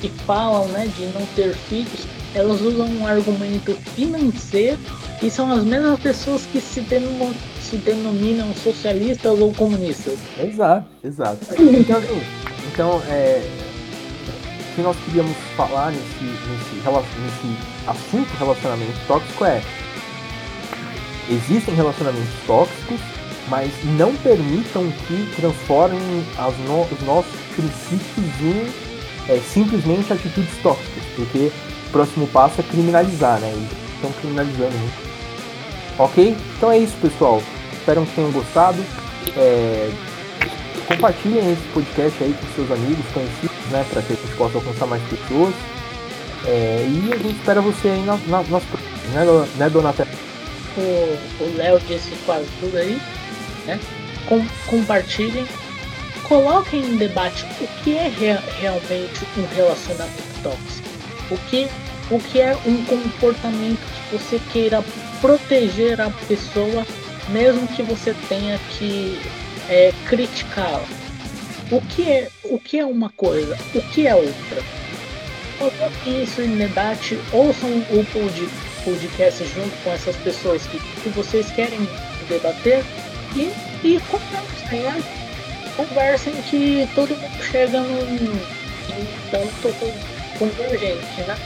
que 0.00 0.08
falam 0.24 0.66
né, 0.68 0.90
de 0.96 1.06
não 1.06 1.24
ter 1.36 1.54
filhos, 1.54 2.06
elas 2.34 2.60
usam 2.60 2.86
um 2.86 3.06
argumento 3.06 3.74
financeiro 3.94 4.78
e 5.22 5.30
são 5.30 5.50
as 5.52 5.62
mesmas 5.64 6.00
pessoas 6.00 6.42
que 6.46 6.60
se, 6.60 6.80
denom 6.80 7.32
se 7.60 7.76
denominam 7.76 8.52
socialistas 8.54 9.38
ou 9.38 9.52
comunistas. 9.54 10.18
Exato, 10.38 10.86
exato. 11.04 11.38
Então, 11.58 11.98
assim, 11.98 12.22
então 12.72 13.02
é, 13.08 13.48
que 14.74 14.82
nós 14.82 14.96
queríamos 15.04 15.36
falar 15.56 15.90
nesse, 15.90 16.24
nesse, 16.24 16.74
nesse 16.76 17.56
assunto 17.86 18.28
relacionamento 18.38 18.98
tóxico 19.06 19.44
é 19.44 19.62
existem 21.30 21.74
relacionamentos 21.74 22.34
tóxicos, 22.46 23.00
mas 23.48 23.72
não 23.96 24.14
permitam 24.16 24.90
que 25.06 25.28
transformem 25.36 26.00
no, 26.66 26.82
os 26.82 27.00
nossos 27.06 27.40
princípios 27.54 28.26
em 28.40 28.86
é, 29.28 29.40
simplesmente 29.40 30.12
atitudes 30.12 30.56
tóxicas, 30.62 31.02
porque 31.14 31.50
o 31.88 31.90
próximo 31.90 32.26
passo 32.28 32.60
é 32.60 32.64
criminalizar, 32.64 33.40
né? 33.40 33.52
Estão 33.94 34.12
criminalizando 34.12 34.76
muito. 34.76 35.06
Ok? 35.98 36.36
Então 36.56 36.70
é 36.70 36.78
isso, 36.78 36.96
pessoal. 37.00 37.42
Espero 37.72 38.04
que 38.04 38.14
tenham 38.14 38.30
gostado. 38.30 38.78
É, 39.36 39.90
compartilhem 40.86 41.52
esse 41.52 41.62
podcast 41.72 42.22
aí 42.22 42.34
com 42.34 42.54
seus 42.54 42.70
amigos, 42.70 43.04
conhecidos, 43.12 43.70
né? 43.70 43.84
Para 43.90 44.02
que 44.02 44.12
a 44.12 44.16
gente 44.16 44.36
possa 44.36 44.58
alcançar 44.58 44.86
mais 44.86 45.02
pessoas. 45.04 45.54
É, 46.44 46.86
e 46.88 47.12
a 47.12 47.16
gente 47.16 47.36
espera 47.36 47.60
você 47.60 47.88
aí 47.88 48.02
nas 48.04 48.24
na, 48.28 48.42
nas 48.42 48.62
né, 48.62 49.46
né, 49.56 49.70
Donatello? 49.70 50.10
O 51.40 51.56
Léo 51.56 51.80
disse 51.80 52.10
quase 52.26 52.46
tudo 52.60 52.76
aí, 52.76 53.00
né? 53.66 53.80
Com, 54.28 54.44
compartilhem, 54.66 55.46
coloquem 56.24 56.80
em 56.80 56.96
debate 56.96 57.44
o 57.60 57.66
que 57.82 57.96
é 57.96 58.08
rea, 58.08 58.42
realmente 58.60 59.26
um 59.36 59.54
relacionamento 59.54 60.42
tóxico. 60.42 60.88
O 61.30 61.38
que, 61.48 61.68
o 62.10 62.18
que 62.18 62.40
é 62.40 62.56
um 62.66 62.84
comportamento 62.84 63.80
que 63.80 64.16
você 64.16 64.40
queira 64.52 64.82
proteger 65.20 66.00
a 66.00 66.10
pessoa, 66.28 66.86
mesmo 67.28 67.66
que 67.68 67.82
você 67.82 68.14
tenha 68.28 68.58
que 68.78 69.18
é 69.68 69.92
criticá-la. 70.06 70.84
O 71.70 71.80
que 71.80 72.10
é, 72.10 72.28
o 72.44 72.58
que 72.58 72.78
é 72.78 72.84
uma 72.84 73.10
coisa? 73.10 73.58
O 73.74 73.82
que 73.82 74.06
é 74.06 74.14
outra? 74.14 74.62
Coloque 75.58 76.22
isso 76.22 76.42
em 76.42 76.56
debate, 76.56 77.18
ouçam 77.32 77.70
o 77.70 78.06
podcast 78.84 79.44
junto 79.46 79.74
com 79.82 79.90
essas 79.90 80.14
pessoas 80.16 80.64
que, 80.66 80.78
que 80.78 81.08
vocês 81.08 81.50
querem 81.50 81.80
debater 82.28 82.84
e, 83.36 83.86
e 83.86 84.00
conversem, 84.00 84.80
né? 84.80 85.02
Conversem 85.76 86.32
que 86.42 86.88
todo 86.94 87.14
mundo 87.16 87.42
chega 87.42 87.80
num, 87.80 88.06
num 88.06 89.16
ponto 89.30 90.38
convergente, 90.38 91.20
né? 91.22 91.36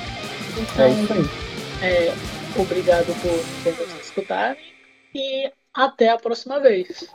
Então, 0.57 0.85
é 0.85 0.91
isso 0.91 1.13
aí. 1.13 1.51
É, 1.83 2.15
obrigado 2.57 3.07
por, 3.21 3.73
por 3.75 3.89
nos 3.89 4.05
escutar 4.05 4.57
e 5.15 5.51
até 5.75 6.11
a 6.11 6.19
próxima 6.19 6.61
vez. 6.61 7.09